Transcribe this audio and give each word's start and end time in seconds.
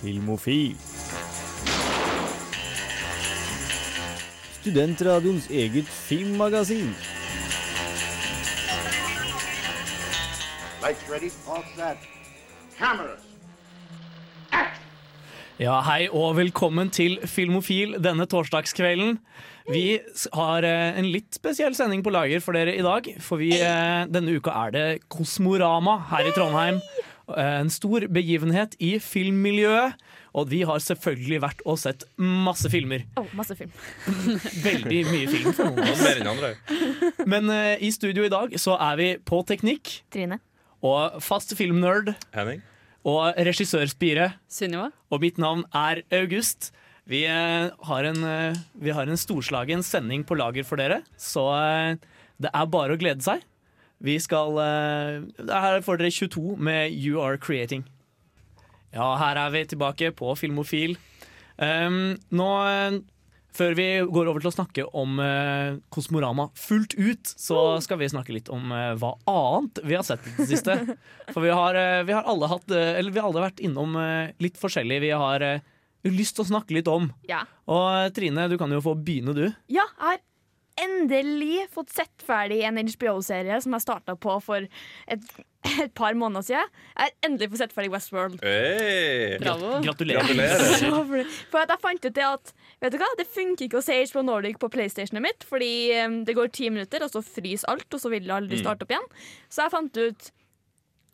Filmofil. 0.00 0.76
Studentradioens 4.60 5.50
eget 5.50 5.88
filmmagasin. 5.88 6.94
Lights 10.80 11.04
ready, 11.10 11.28
all 11.48 11.64
set. 11.76 12.08
Cameras. 12.78 13.20
Ja, 15.60 15.82
hei 15.84 16.06
og 16.08 16.38
velkommen 16.38 16.88
til 16.88 17.18
Filmofil 17.28 17.98
denne 18.00 18.24
torsdagskvelden. 18.24 19.18
Vi 19.68 19.98
har 20.32 20.64
eh, 20.64 20.96
en 20.96 21.10
litt 21.12 21.36
spesiell 21.36 21.76
sending 21.76 22.00
på 22.00 22.14
lager 22.14 22.40
for 22.40 22.56
dere 22.56 22.72
i 22.72 22.86
dag. 22.86 23.12
For 23.20 23.36
vi, 23.36 23.52
eh, 23.60 24.08
denne 24.08 24.32
uka 24.40 24.56
er 24.64 24.72
det 24.72 24.86
Kosmorama 25.12 25.98
her 26.14 26.24
i 26.24 26.32
Trondheim. 26.32 26.80
Eh, 27.36 27.60
En 27.60 27.70
stor 27.72 28.06
begivenhet 28.12 28.76
i 28.82 28.94
filmmiljøet. 29.02 29.94
Og 30.38 30.46
vi 30.52 30.60
har 30.62 30.78
selvfølgelig 30.78 31.40
vært 31.42 31.62
og 31.66 31.78
sett 31.82 32.04
masse 32.22 32.70
filmer. 32.70 33.02
Å, 33.18 33.24
masse 33.34 33.56
film. 33.58 33.72
Veldig 34.68 35.00
mye 35.08 35.26
film 35.26 35.54
for 35.56 35.66
noen 35.72 35.80
av 35.82 35.90
oss. 35.90 36.04
Mer 36.06 36.20
enn 36.20 36.30
andre. 36.30 36.50
Men 37.26 37.50
uh, 37.50 37.74
i 37.82 37.90
studio 37.90 38.22
i 38.26 38.30
dag 38.30 38.54
så 38.62 38.76
er 38.78 39.00
vi 39.00 39.08
på 39.26 39.40
teknikk 39.48 39.90
Trine. 40.14 40.38
og 40.86 41.18
fast 41.24 41.56
filmnerd 41.58 42.12
Henning? 42.36 42.62
og 43.02 43.34
regissørspire. 43.42 44.30
Sunniva? 44.46 44.92
Og 45.10 45.24
mitt 45.26 45.40
navn 45.42 45.64
er 45.74 46.04
August. 46.20 46.70
Vi, 47.10 47.24
uh, 47.26 47.74
har 47.90 48.10
en, 48.12 48.22
uh, 48.22 48.62
vi 48.78 48.94
har 48.94 49.10
en 49.10 49.18
storslagen 49.18 49.82
sending 49.82 50.22
på 50.22 50.38
lager 50.38 50.62
for 50.68 50.78
dere, 50.78 51.02
så 51.18 51.48
det 52.40 52.54
er 52.54 52.70
bare 52.70 52.94
å 52.94 53.00
glede 53.02 53.24
seg. 53.26 53.42
Vi 54.00 54.16
skal 54.22 54.56
eh, 54.62 55.46
Her 55.50 55.80
får 55.84 56.00
dere 56.00 56.12
22 56.14 56.56
med 56.56 56.94
You 56.96 57.20
Are 57.22 57.38
Creating. 57.40 57.84
Ja, 58.94 59.14
her 59.20 59.38
er 59.38 59.52
vi 59.54 59.66
tilbake 59.70 60.10
på 60.16 60.32
Filmofil. 60.34 60.96
Um, 61.60 62.16
nå, 62.32 62.48
eh, 62.66 62.96
før 63.54 63.76
vi 63.76 63.86
går 64.08 64.30
over 64.30 64.42
til 64.42 64.50
å 64.50 64.54
snakke 64.54 64.86
om 64.96 65.20
uh, 65.20 65.76
Kosmorama 65.92 66.48
fullt 66.58 66.96
ut, 66.96 67.34
så 67.38 67.76
skal 67.84 68.00
vi 68.00 68.08
snakke 68.10 68.34
litt 68.34 68.48
om 68.50 68.72
uh, 68.72 68.96
hva 68.98 69.12
annet 69.30 69.82
vi 69.84 69.98
har 69.98 70.06
sett 70.06 70.24
i 70.26 70.32
det 70.40 70.48
siste. 70.54 70.78
For 71.34 71.44
vi 71.44 71.52
har, 71.54 71.76
uh, 71.76 72.00
vi 72.08 72.16
har 72.16 72.26
alle 72.30 72.48
hatt 72.50 72.72
Eller 72.72 73.12
vi 73.12 73.20
har 73.20 73.28
alle 73.28 73.44
vært 73.44 73.62
innom 73.62 73.94
litt 74.42 74.58
forskjellig 74.58 75.02
vi 75.04 75.12
har 75.12 75.44
lyst 76.08 76.38
til 76.38 76.46
å 76.46 76.50
snakke 76.54 76.74
litt 76.74 76.88
om. 76.90 77.10
Ja. 77.28 77.44
Og 77.68 78.16
Trine, 78.16 78.48
du 78.48 78.56
kan 78.58 78.72
jo 78.72 78.80
få 78.82 78.96
begynne, 78.96 79.36
du. 79.36 79.44
ja, 79.68 79.84
jeg 79.84 80.16
har 80.16 80.26
endelig 80.80 81.66
fått 81.74 81.92
sett 81.94 82.24
ferdig 82.24 82.62
en 82.66 82.78
HBO-serie 82.78 83.60
som 83.62 83.74
jeg 83.76 83.84
starta 83.84 84.16
på 84.20 84.36
for 84.44 84.66
et, 85.10 85.30
et 85.80 85.92
par 85.96 86.16
måneder 86.18 86.46
siden. 86.46 86.72
Jeg 86.94 87.02
har 87.02 87.28
endelig 87.28 87.50
fått 87.52 87.62
sett 87.64 87.76
ferdig 87.76 87.92
Westworld. 87.94 88.40
Hey. 88.44 89.38
Bravo. 89.42 89.78
Gratulerer. 89.84 90.26
Gratulerer. 90.26 91.36
For 91.52 91.62
at 91.62 91.74
jeg 91.74 91.84
fant 91.84 92.08
ut 92.08 92.16
det 92.16 92.26
at 92.26 92.54
Vet 92.80 92.94
du 92.94 92.96
hva, 92.96 93.08
det 93.18 93.26
funker 93.28 93.66
ikke 93.66 93.76
å 93.76 93.84
se 93.84 93.92
HBO 94.08 94.22
Nordic 94.24 94.54
på 94.56 94.70
PlayStationet 94.72 95.20
mitt, 95.20 95.42
fordi 95.44 95.92
um, 96.00 96.22
det 96.24 96.32
går 96.32 96.48
ti 96.56 96.70
minutter, 96.72 97.02
og 97.04 97.10
så 97.12 97.20
fryser 97.20 97.68
alt, 97.68 97.84
og 97.92 98.00
så 98.00 98.08
vil 98.08 98.24
det 98.24 98.32
aldri 98.32 98.56
starte 98.62 98.86
opp 98.86 98.94
igjen. 98.94 99.04
Så 99.52 99.66
jeg 99.66 99.74
fant 99.74 100.00
ut 100.00 100.30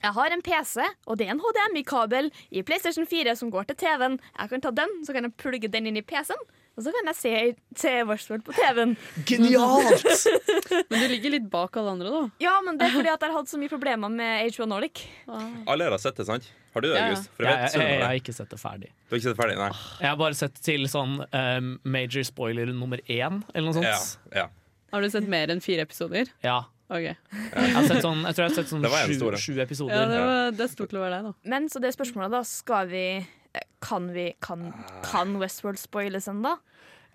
jeg 0.05 0.13
har 0.13 0.31
en 0.31 0.45
PC, 0.45 0.85
og 1.09 1.19
det 1.19 1.27
er 1.27 1.33
en 1.35 1.41
HDMI-kabel 1.43 2.29
i 2.55 2.63
PlayStation 2.63 3.09
4 3.09 3.35
som 3.41 3.51
går 3.51 3.67
til 3.71 3.79
TV-en. 3.81 4.19
Jeg 4.39 4.53
kan 4.53 4.63
ta 4.63 4.71
den, 4.77 4.93
så 5.07 5.17
kan 5.17 5.27
jeg 5.27 5.35
plugge 5.41 5.71
den 5.73 5.89
inn 5.91 5.99
i 5.99 6.05
PC-en, 6.07 6.43
og 6.77 6.85
så 6.85 6.93
kan 6.93 7.09
jeg 7.09 7.17
se, 7.17 7.31
se 7.81 7.93
Westworld 8.09 8.45
på 8.45 8.53
TV-en. 8.57 8.93
Genialt! 9.29 10.05
Men 10.91 11.01
du 11.03 11.07
ligger 11.09 11.33
litt 11.33 11.49
bak 11.53 11.79
alle 11.81 11.95
andre, 11.97 12.13
da. 12.13 12.21
Ja, 12.43 12.53
men 12.65 12.77
det 12.79 12.89
er 12.91 12.95
fordi 12.99 13.11
at 13.13 13.23
jeg 13.25 13.33
har 13.33 13.39
hatt 13.39 13.49
så 13.51 13.59
mye 13.61 13.73
problemer 13.73 14.13
med 14.13 14.53
HBO 14.53 14.67
Nordic. 14.69 15.03
Alle 15.27 15.89
har 15.89 15.97
sett 16.03 16.21
det, 16.21 16.27
sant? 16.29 16.51
Har 16.77 16.85
du 16.85 16.91
det, 16.91 16.99
Ja, 16.99 17.07
ja. 17.07 17.09
August? 17.15 17.31
For 17.33 17.49
Jeg, 17.49 17.57
jeg 17.73 17.81
vet 17.81 17.91
jeg, 17.95 18.05
har 18.05 18.21
ikke 18.21 18.37
sett 18.37 18.53
det 18.53 18.61
ferdig. 18.61 18.91
Du 18.93 19.15
har 19.15 19.21
ikke 19.21 19.29
sett 19.31 19.37
det 19.37 19.41
ferdig? 19.41 19.57
Nei. 19.63 19.71
Jeg 20.03 20.11
har 20.13 20.21
bare 20.21 20.37
sett 20.39 20.63
til 20.69 20.87
sånn 20.93 21.19
um, 21.25 21.73
major 21.97 22.27
spoiler 22.29 22.73
nummer 22.77 23.01
én, 23.09 23.41
eller 23.55 23.69
noe 23.71 23.77
sånt. 23.81 23.89
ja. 23.89 24.45
ja. 24.45 24.49
Har 24.95 25.03
du 25.03 25.11
sett 25.11 25.27
mer 25.29 25.51
enn 25.53 25.59
fire 25.65 25.83
episoder? 25.83 26.29
Ja. 26.45 26.61
Ok. 26.87 27.03
Jeg, 27.03 27.17
har 27.75 27.89
sett 27.89 28.05
sånn, 28.05 28.21
jeg 28.23 28.37
tror 28.37 28.45
jeg 28.45 28.53
har 28.53 28.55
sett 28.61 28.69
sånn 28.71 28.85
Det 28.85 28.91
var 28.93 29.09
en 29.09 29.17
sju, 29.19 29.41
sju 29.43 29.57
episoder. 29.65 29.97
Ja, 29.97 30.05
det, 30.07 30.21
var, 30.23 30.53
det 30.55 30.63
er 30.69 30.71
stort 30.71 30.93
til 30.93 31.01
å 31.01 31.03
være 31.03 31.17
deg, 31.19 31.27
da. 31.33 31.51
Men 31.57 31.67
så 31.73 31.83
det 31.83 31.91
spørsmålet, 31.97 32.37
da. 32.37 32.43
Skal 32.47 32.87
vi 32.93 33.03
Kan 33.87 34.11
vi 34.15 34.29
Kan, 34.43 34.69
kan 35.07 35.37
Westworld 35.41 35.79
spoiles 35.81 36.27
ennå? 36.33 36.57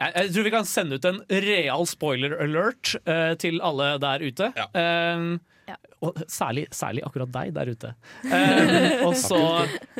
Jeg, 0.01 0.13
jeg 0.15 0.33
tror 0.33 0.45
vi 0.47 0.51
kan 0.55 0.65
sende 0.65 0.97
ut 0.97 1.05
en 1.05 1.19
real 1.29 1.83
spoiler 1.89 2.33
alert 2.41 2.95
uh, 3.05 3.33
til 3.37 3.59
alle 3.61 3.93
der 4.01 4.23
ute. 4.31 4.51
Ja. 4.57 4.69
Eh, 4.73 5.31
Ja. 5.69 5.75
Og 6.03 6.17
særlig, 6.27 6.63
særlig 6.73 7.03
akkurat 7.05 7.29
deg 7.31 7.51
der 7.55 7.69
ute. 7.69 7.91
Eh, 8.25 9.03
og 9.05 9.13
så, 9.15 9.37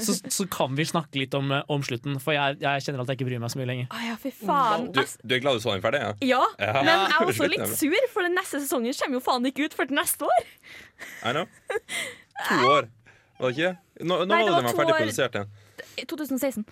så, 0.02 0.16
så 0.34 0.46
kan 0.52 0.74
vi 0.76 0.84
snakke 0.90 1.22
litt 1.22 1.36
om, 1.38 1.54
om 1.72 1.84
slutten, 1.86 2.18
for 2.20 2.34
jeg, 2.36 2.58
jeg 2.64 2.84
kjenner 2.84 3.04
at 3.06 3.12
jeg 3.14 3.20
ikke 3.20 3.28
bryr 3.30 3.44
meg 3.44 3.54
så 3.54 3.60
mye 3.62 3.68
lenger. 3.70 3.86
Å 3.94 4.02
ja, 4.10 4.16
fy 4.20 4.32
faen. 4.42 4.88
Du, 4.92 5.00
du 5.06 5.36
er 5.38 5.44
glad 5.46 5.60
du 5.60 5.64
så 5.64 5.76
den 5.78 5.84
ferdig? 5.86 6.02
Ja? 6.02 6.12
Ja, 6.26 6.42
Ja. 6.60 6.74
men 6.82 6.92
jeg 6.92 7.14
er 7.14 7.30
også 7.30 7.48
litt 7.54 7.76
sur, 7.78 8.10
for 8.12 8.28
den 8.28 8.36
neste 8.36 8.60
sesongen 8.66 8.98
kommer 9.04 9.20
jo 9.22 9.24
faen 9.30 9.48
ikke 9.52 9.70
ut 9.70 9.78
før 9.78 9.92
til 9.94 10.00
neste 10.02 10.28
år. 10.34 10.50
I 11.30 11.36
know. 11.38 11.46
To 12.50 12.60
år, 12.74 12.90
var 13.38 13.48
det 13.48 13.54
ikke? 13.56 13.72
Nå, 14.02 14.18
nå 14.26 14.32
Nei, 14.34 14.42
det 14.50 14.56
var 14.58 14.66
den 14.66 14.80
ferdig 14.82 14.98
produsert 14.98 15.38
igjen. 15.40 15.54
I 15.98 16.06
2016. 16.06 16.66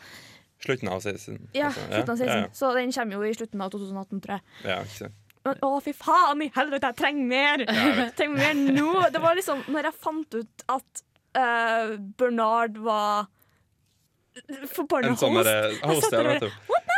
Slutten 0.60 0.92
av 0.92 1.00
16. 1.02 1.40
Ja, 1.56 1.70
altså. 1.70 1.86
slutten 1.88 2.14
av 2.14 2.18
16. 2.18 2.38
Ja, 2.38 2.48
Så 2.54 2.74
den 2.76 2.92
kommer 2.92 3.16
jo 3.20 3.24
i 3.24 3.34
slutten 3.34 3.62
av 3.64 3.72
2018, 3.72 4.22
tror 4.22 4.38
jeg. 4.38 4.44
ja, 4.64 4.70
ja, 4.70 4.80
ikke 4.84 4.98
sant. 5.06 5.26
Men, 5.48 5.60
å, 5.64 5.70
fy 5.80 5.94
faen 5.96 6.42
i 6.44 6.50
helvete, 6.56 6.90
jeg 6.92 7.00
trenger 7.00 7.30
mer! 7.32 7.62
jeg 8.04 8.14
trenger 8.18 8.42
mer 8.42 8.58
nå. 8.76 8.90
Det 9.16 9.22
var 9.24 9.38
liksom 9.40 9.62
når 9.72 9.88
jeg 9.88 9.96
fant 10.04 10.36
ut 10.36 10.66
at 10.76 11.04
uh, 11.40 11.94
Bernard 12.20 12.76
var 12.84 13.30
forbanna 14.74 15.14
En 15.14 15.18
sånn 15.20 15.36
host. 15.40 15.48
derre 15.48 15.72
host, 15.88 16.06
satt 16.06 16.14
ja, 16.14 16.20
der 16.20 16.30
vet 16.34 16.89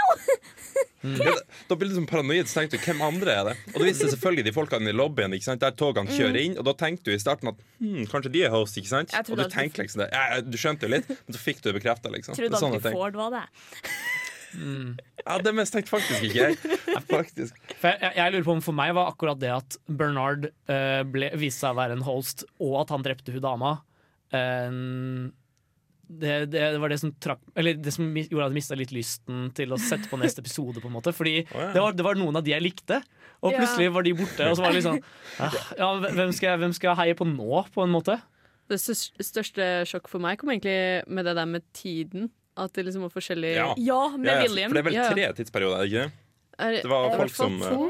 du. 1.01 1.23
Ja, 1.25 1.33
da 1.67 1.75
blir 1.75 1.89
du 1.89 1.95
liksom 1.95 2.07
paranoid, 2.09 2.49
så 2.49 2.61
tenkte 2.61 2.77
du 2.77 2.85
hvem 2.85 3.03
andre 3.05 3.33
er 3.33 3.47
det? 3.49 3.55
Og 3.73 3.85
viste 3.85 4.05
seg 4.05 4.15
selvfølgelig 4.15 4.45
de 4.47 4.55
folkene 4.55 4.91
i 4.91 4.95
lobbyen 4.95 5.33
der 5.33 5.75
togene 5.77 6.13
kjører 6.13 6.39
inn. 6.43 6.57
Og 6.61 6.67
da 6.67 6.75
tenkte 6.77 7.09
du 7.09 7.15
i 7.15 7.21
starten 7.21 7.51
at 7.53 7.61
hm, 7.81 8.05
kanskje 8.11 8.33
de 8.33 8.45
er 8.47 8.53
host, 8.53 8.77
ikke 8.79 8.93
sant? 8.93 9.15
Og 9.23 9.39
du 9.39 9.45
tenkte 9.51 9.83
liksom 9.83 10.05
det. 10.05 10.11
Ja, 10.13 10.41
du 10.45 10.57
skjønte 10.61 10.87
jo 10.87 10.95
litt, 10.95 11.09
men 11.09 11.37
så 11.37 11.41
fikk 11.41 11.63
du 11.65 11.71
bekrefta, 11.75 12.11
liksom. 12.13 12.37
Det 12.37 12.51
Trodde 12.51 12.75
alltid. 12.75 12.91
Ford 12.95 13.17
var 13.19 13.37
det. 13.39 13.45
Ja, 15.21 15.37
det 15.39 15.53
mistenkte 15.55 15.93
faktisk 15.93 16.25
ikke 16.27 16.49
jeg. 16.49 16.79
Faktisk. 17.07 17.59
For 17.79 17.93
jeg, 17.93 18.11
jeg 18.17 18.33
lurer 18.33 18.47
på 18.47 18.55
om 18.57 18.63
For 18.65 18.75
meg 18.75 18.91
var 18.97 19.11
akkurat 19.13 19.39
det 19.39 19.51
at 19.53 19.77
Bernard 19.87 20.49
uh, 20.67 21.01
ble, 21.07 21.31
viste 21.39 21.63
seg 21.63 21.75
å 21.75 21.79
være 21.79 21.95
en 21.97 22.03
host, 22.05 22.43
og 22.59 22.81
at 22.83 22.91
han 22.93 23.05
drepte 23.05 23.33
hun 23.35 23.43
dama 23.43 23.77
eh, 24.35 24.69
det, 26.19 26.35
det 26.51 26.79
var 26.81 26.89
det 26.91 26.97
som 26.99 27.11
trakk 27.23 27.39
Eller 27.55 27.77
det 27.79 27.93
som 27.95 28.09
gjorde 28.17 28.45
at 28.45 28.51
jeg 28.51 28.57
mista 28.57 28.75
litt 28.79 28.91
lysten 28.91 29.47
til 29.57 29.71
å 29.71 29.77
sette 29.79 30.09
på 30.11 30.19
neste 30.19 30.43
episode. 30.43 30.81
på 30.83 30.89
en 30.89 30.95
måte 30.97 31.13
Fordi 31.15 31.35
oh, 31.45 31.61
ja. 31.61 31.69
det, 31.75 31.81
var, 31.85 31.95
det 31.97 32.05
var 32.05 32.19
noen 32.19 32.35
av 32.39 32.43
de 32.43 32.51
jeg 32.51 32.61
likte, 32.65 33.01
og 33.41 33.51
Ja. 33.53 33.61
plutselig 33.61 33.91
var 33.95 34.03
de 34.03 34.13
borte. 34.19 34.49
Og 34.49 34.57
så 34.57 34.65
var 34.65 34.71
det 34.75 34.81
litt 34.81 34.87
sånn 34.89 34.99
ah, 35.39 35.55
ja, 35.79 35.89
hvem, 36.03 36.33
skal 36.35 36.49
jeg, 36.51 36.61
hvem 36.65 36.73
skal 36.77 36.91
jeg 36.91 36.99
heie 37.01 37.17
på 37.21 37.27
nå, 37.29 37.63
på 37.73 37.85
en 37.85 37.93
måte? 37.95 38.19
Det 38.71 38.79
største, 38.79 39.65
sjokk 39.89 40.07
for 40.11 40.23
meg 40.23 40.37
kom 40.39 40.51
egentlig 40.53 40.77
med 41.11 41.25
det 41.27 41.33
der 41.35 41.49
med 41.49 41.65
tiden. 41.75 42.29
At 42.59 42.73
det 42.75 42.83
liksom 42.87 43.03
var 43.07 43.11
forskjellig 43.15 43.55
Ja. 43.55 43.69
Ja, 43.79 44.01
med 44.17 44.27
Ja, 44.29 44.35
ja, 44.37 44.43
William. 44.47 44.71
for 44.71 44.79
det 44.79 44.85
er 44.85 44.91
vel 44.91 45.15
tre 45.15 45.27
tidsperioder, 45.39 45.75
er 45.79 45.87
det 45.87 45.91
ikke 45.91 46.05
det? 46.07 46.81
Det 46.83 46.89
var 46.91 47.15
folk 47.17 47.33
som, 47.33 47.57
to. 47.63 47.89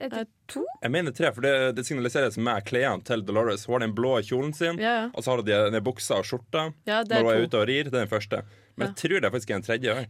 Er 0.00 0.08
det 0.08 0.22
to? 0.48 0.62
Jeg 0.82 0.90
mener 0.90 1.12
tre, 1.12 1.28
for 1.36 1.44
det, 1.44 1.52
det 1.76 1.84
signaliseres 1.86 2.38
med 2.40 2.64
klærne 2.64 3.04
til 3.04 3.22
Dolores. 3.28 3.66
Hun 3.68 3.74
har 3.76 3.84
den 3.86 3.94
blå 3.94 4.14
kjolen 4.24 4.54
sin, 4.56 4.78
Ja, 4.80 4.94
ja. 5.02 5.04
og 5.14 5.22
så 5.22 5.30
har 5.30 5.36
hun 5.42 5.46
de- 5.46 5.70
de 5.70 5.80
buksa 5.84 6.14
og 6.18 6.24
skjorta 6.24 6.72
ja, 6.88 7.02
det 7.04 7.10
når 7.18 7.22
hun 7.22 7.30
er 7.32 7.36
er 7.38 7.44
ute 7.46 7.58
og 7.60 7.66
rir. 7.68 7.84
Det 7.84 7.94
er 7.94 8.06
den 8.06 8.08
første. 8.08 8.42
Men 8.76 8.88
jeg 8.88 8.96
tror 8.96 9.20
det 9.20 9.24
er 9.28 9.30
faktisk 9.36 9.50
er 9.50 9.54
en 9.60 9.62
tredje. 9.62 10.06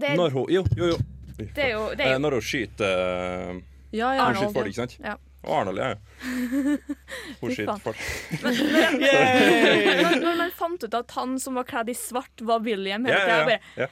Det, 0.00 0.16
Når 0.18 0.30
hun 0.30 0.46
Jo, 0.50 0.64
jo, 0.76 0.86
jo. 0.86 0.98
det 1.38 1.58
er 1.64 1.70
jo, 1.72 1.90
det 1.94 2.00
er 2.00 2.06
Eh, 2.06 2.12
jo 2.12 2.18
Når 2.18 2.30
hun 2.32 2.42
skyter 2.42 3.50
uh. 3.54 3.62
Ja, 3.92 4.12
ja. 4.14 4.24
Hun 4.26 4.34
skyter 4.34 4.52
folk, 4.52 4.66
ja. 4.66 4.70
ikke 4.70 4.80
sant? 4.82 4.98
Ja. 5.02 5.14
Og 5.42 5.54
Arnold, 5.60 5.78
ja. 5.78 5.88
ja. 5.88 5.94
Hun 7.40 7.50
skyter 7.54 7.78
skyter 7.80 7.94
Men, 8.44 9.00
men, 9.00 10.02
når, 10.04 10.20
når 10.20 10.36
man 10.36 10.50
fant 10.52 10.84
ut 10.84 10.94
at 10.94 11.10
han 11.16 11.38
som 11.40 11.54
var 11.56 11.64
kledd 11.64 11.88
i 11.88 11.94
svart, 11.96 12.42
var 12.44 12.60
William 12.60 13.04
hele 13.08 13.16
Ja, 13.16 13.38
tida, 13.46 13.58
ja, 13.76 13.86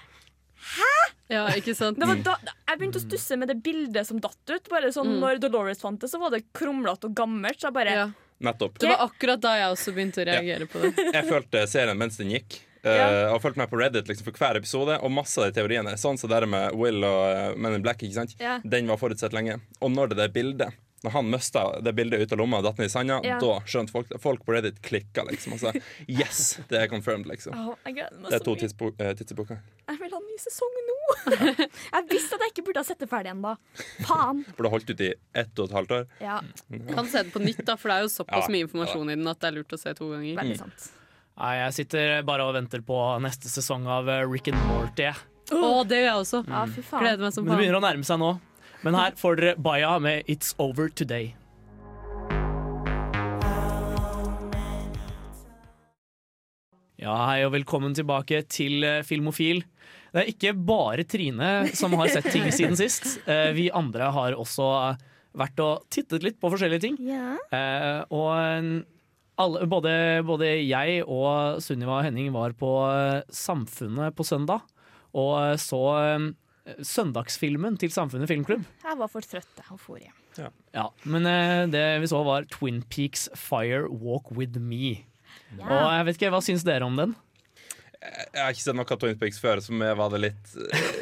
bare 0.77 1.09
ja. 1.29 1.49
ja, 1.49 1.57
ikke 1.61 1.75
sant? 1.77 1.99
Det 2.01 2.07
var 2.09 2.23
da, 2.25 2.37
jeg 2.69 2.79
begynte 2.79 3.01
å 3.01 3.05
stusse 3.05 3.37
med 3.41 3.49
det 3.49 3.59
bildet 3.65 4.07
som 4.09 4.21
datt 4.21 4.53
ut. 4.55 4.69
Bare 4.73 4.93
sånn, 4.95 5.09
Mm. 5.09 5.21
Når 5.25 5.41
Dolores 5.41 5.81
fant 5.81 6.01
det, 6.01 6.09
så 6.11 6.19
var 6.21 6.31
det 6.35 6.45
krumlete 6.53 7.09
og 7.11 7.15
gammelt. 7.17 7.59
Så 7.61 7.69
jeg 7.69 7.75
bare 7.75 7.95
Ja. 7.99 8.09
Nettopp. 8.41 8.79
Det 8.79 8.87
var 8.87 9.01
akkurat 9.09 9.41
da 9.43 9.57
jeg 9.59 9.73
også 9.75 9.93
begynte 9.97 10.23
å 10.23 10.27
reagere 10.29 10.67
på 10.71 10.79
det. 10.85 10.93
Jeg 11.13 11.25
fulgte 11.27 11.67
serien 11.67 11.99
mens 11.99 12.17
den 12.21 12.31
gikk. 12.31 12.61
Uh, 12.87 12.95
Ja. 12.95 13.07
og 13.35 13.41
fulgt 13.43 13.57
med 13.59 13.69
på 13.69 13.77
Reddit 13.81 14.07
liksom, 14.07 14.23
for 14.25 14.33
hver 14.39 14.57
episode, 14.57 15.01
og 15.03 15.11
masse 15.11 15.37
av 15.43 15.49
de 15.51 15.57
teoriene. 15.61 15.97
Sånn 15.99 16.17
som 16.17 16.31
det 16.31 16.39
der 16.39 16.47
med 16.47 16.77
Will 16.79 17.03
og 17.03 17.25
uh, 17.35 17.57
Men 17.59 17.75
in 17.75 17.83
Black. 17.83 17.99
ikke 18.07 18.15
sant? 18.15 18.37
Ja. 18.39 18.61
Den 18.63 18.87
var 18.87 18.97
forutsett 18.97 19.33
lenge. 19.35 19.59
Og 19.83 19.91
når 19.91 20.11
det 20.15 20.17
der 20.23 20.29
bildet 20.29 20.73
Når 21.05 21.13
han 21.15 21.29
mista 21.31 21.63
det 21.81 21.93
bildet 21.95 22.25
ut 22.25 22.33
av 22.35 22.39
lomma 22.41 22.59
og 22.59 22.65
datt 22.67 22.79
ned 22.81 22.89
i 22.89 22.93
sanda, 22.93 23.21
Ja. 23.23 23.37
da 23.39 23.61
skjønte 23.71 23.93
folk. 23.95 24.09
Folk 24.19 24.41
på 24.45 24.55
Reddit 24.57 24.81
klikka, 24.83 25.23
liksom. 25.29 25.53
Og 25.55 25.61
sa 25.63 25.71
yes, 26.11 26.59
det 26.69 26.81
er 26.81 26.89
confirmed, 26.91 27.27
liksom. 27.31 27.55
Jeg 27.87 27.95
meg 27.95 28.31
Det 28.33 28.41
er 28.41 28.45
to 28.45 28.55
mye. 28.57 28.93
eh, 28.99 29.15
tidsepoker. 29.15 29.61
Jeg 29.89 29.99
vil 30.01 30.11
ha 30.11 30.19
en 30.19 30.27
ny 30.27 30.39
sesong 30.43 30.75
nå! 30.89 30.97
jeg 31.95 32.09
visste 32.11 32.35
at 32.35 32.41
jeg 32.43 32.51
ikke 32.53 32.65
burde 32.67 32.83
ha 32.83 32.89
sett 32.89 32.99
det 32.99 33.09
ferdig 33.09 33.31
ennå. 33.31 33.55
Faen. 34.05 34.43
Burde 34.59 34.71
holdt 34.75 34.91
ut 34.91 35.01
i 35.07 35.13
ett 35.35 35.59
og 35.63 35.69
et 35.71 35.77
halvt 35.79 35.95
år. 36.01 36.07
Ja, 36.21 36.41
Kan 36.93 37.07
se 37.07 37.23
det 37.23 37.33
på 37.33 37.41
nytt, 37.47 37.63
da, 37.65 37.77
for 37.77 37.89
det 37.89 37.97
er 38.01 38.03
jo 38.09 38.13
såpass 38.13 38.49
Ja, 38.49 38.53
mye 38.53 38.67
informasjon 38.67 39.13
i 39.13 39.15
den 39.17 39.27
at 39.31 39.39
det 39.41 39.53
er 39.53 39.57
lurt 39.61 39.73
å 39.73 39.79
se 39.79 39.95
to 39.95 40.11
ganger. 40.11 40.35
veldig 40.43 40.59
sant. 40.59 40.91
Nei, 41.39 41.55
jeg 41.63 41.73
sitter 41.79 42.23
bare 42.27 42.43
og 42.43 42.55
venter 42.59 42.83
på 42.83 42.99
neste 43.23 43.47
sesong 43.47 43.87
av 43.87 44.09
eh, 44.11 44.25
Rick 44.27 44.49
and 44.51 44.59
Morty. 44.67 45.07
Å, 45.07 45.55
Å, 45.55 45.87
det 45.89 46.03
gjør 46.03 46.09
jeg 46.11 46.19
også. 46.27 46.43
Ja, 46.51 46.67
fy 46.67 46.83
faen. 46.83 47.05
Gleder 47.07 47.23
meg 47.23 47.33
som 47.33 47.45
faen. 47.45 47.49
Men 47.49 47.55
det 47.57 47.63
begynner 47.63 47.79
å 47.79 47.85
nærme 47.87 48.05
seg 48.05 48.19
nå. 48.19 48.33
Men 48.87 48.95
her 48.95 49.15
får 49.19 49.37
dere 49.41 49.55
Baya 49.59 49.99
med 49.99 50.23
It's 50.27 50.55
Over 50.59 50.89
Today. 50.89 51.35
Ja, 56.99 57.15
hei 57.31 57.43
og 57.47 57.53
velkommen 57.55 57.95
tilbake 57.95 58.41
til 58.51 58.83
eh, 58.87 59.03
Filmofil. 59.07 59.61
Det 60.11 60.23
er 60.25 60.31
ikke 60.33 60.55
bare 60.67 61.05
Trine 61.07 61.51
som 61.77 61.95
har 62.01 62.11
sett 62.11 62.27
ting 62.33 62.49
siden 62.55 62.79
sist. 62.81 63.19
Eh, 63.29 63.53
Vi 63.57 63.69
andre 63.71 64.11
har 64.15 64.35
også 64.39 64.67
vært 65.39 65.61
og 65.63 65.85
tittet 65.95 66.25
litt 66.27 66.41
på 66.43 66.51
forskjellige 66.51 66.83
ting. 66.89 66.97
Ja. 67.07 67.37
Eh, 67.55 68.01
og 68.11 68.33
eh, 68.35 68.71
alle, 69.39 69.69
både, 69.71 69.93
både 70.27 70.51
jeg 70.67 71.05
og 71.07 71.63
Sunniva 71.63 72.01
og 72.01 72.09
Henning 72.09 72.33
var 72.35 72.57
på 72.59 72.73
eh, 72.91 73.23
Samfunnet 73.31 74.17
på 74.19 74.27
søndag 74.27 74.65
og 75.15 75.33
eh, 75.45 75.55
så 75.63 75.83
eh, 76.03 76.29
søndagsfilmen 76.85 77.79
til 77.81 77.91
Samfunnet 77.95 78.29
filmklubb. 78.31 78.65
Jeg 78.85 78.99
var 79.01 79.09
for 79.13 79.21
trøtt 79.25 79.63
og 79.73 79.81
for 79.81 79.99
hjem. 80.03 80.15
Ja, 80.75 80.85
men 81.09 81.27
eh, 81.27 81.65
det 81.73 81.85
vi 82.03 82.07
så 82.11 82.21
var 82.27 82.45
Twin 82.53 82.83
Peaks 82.93 83.29
Fire 83.35 83.89
Walk 83.91 84.31
With 84.37 84.59
Me. 84.63 84.99
Og 85.59 85.73
jeg 85.73 86.05
vet 86.07 86.19
ikke, 86.21 86.31
Hva 86.35 86.43
syns 86.45 86.63
dere 86.67 86.87
om 86.87 86.95
den? 86.99 87.15
Jeg 87.99 88.39
har 88.39 88.53
ikke 88.55 88.63
sett 88.63 88.77
noe 88.79 88.87
av 88.95 89.01
Twin 89.03 89.17
Peaks 89.19 89.41
før, 89.43 89.59
så 89.65 89.75
jeg 89.75 89.97
var 89.99 90.13
det 90.15 90.21
litt, 90.23 90.53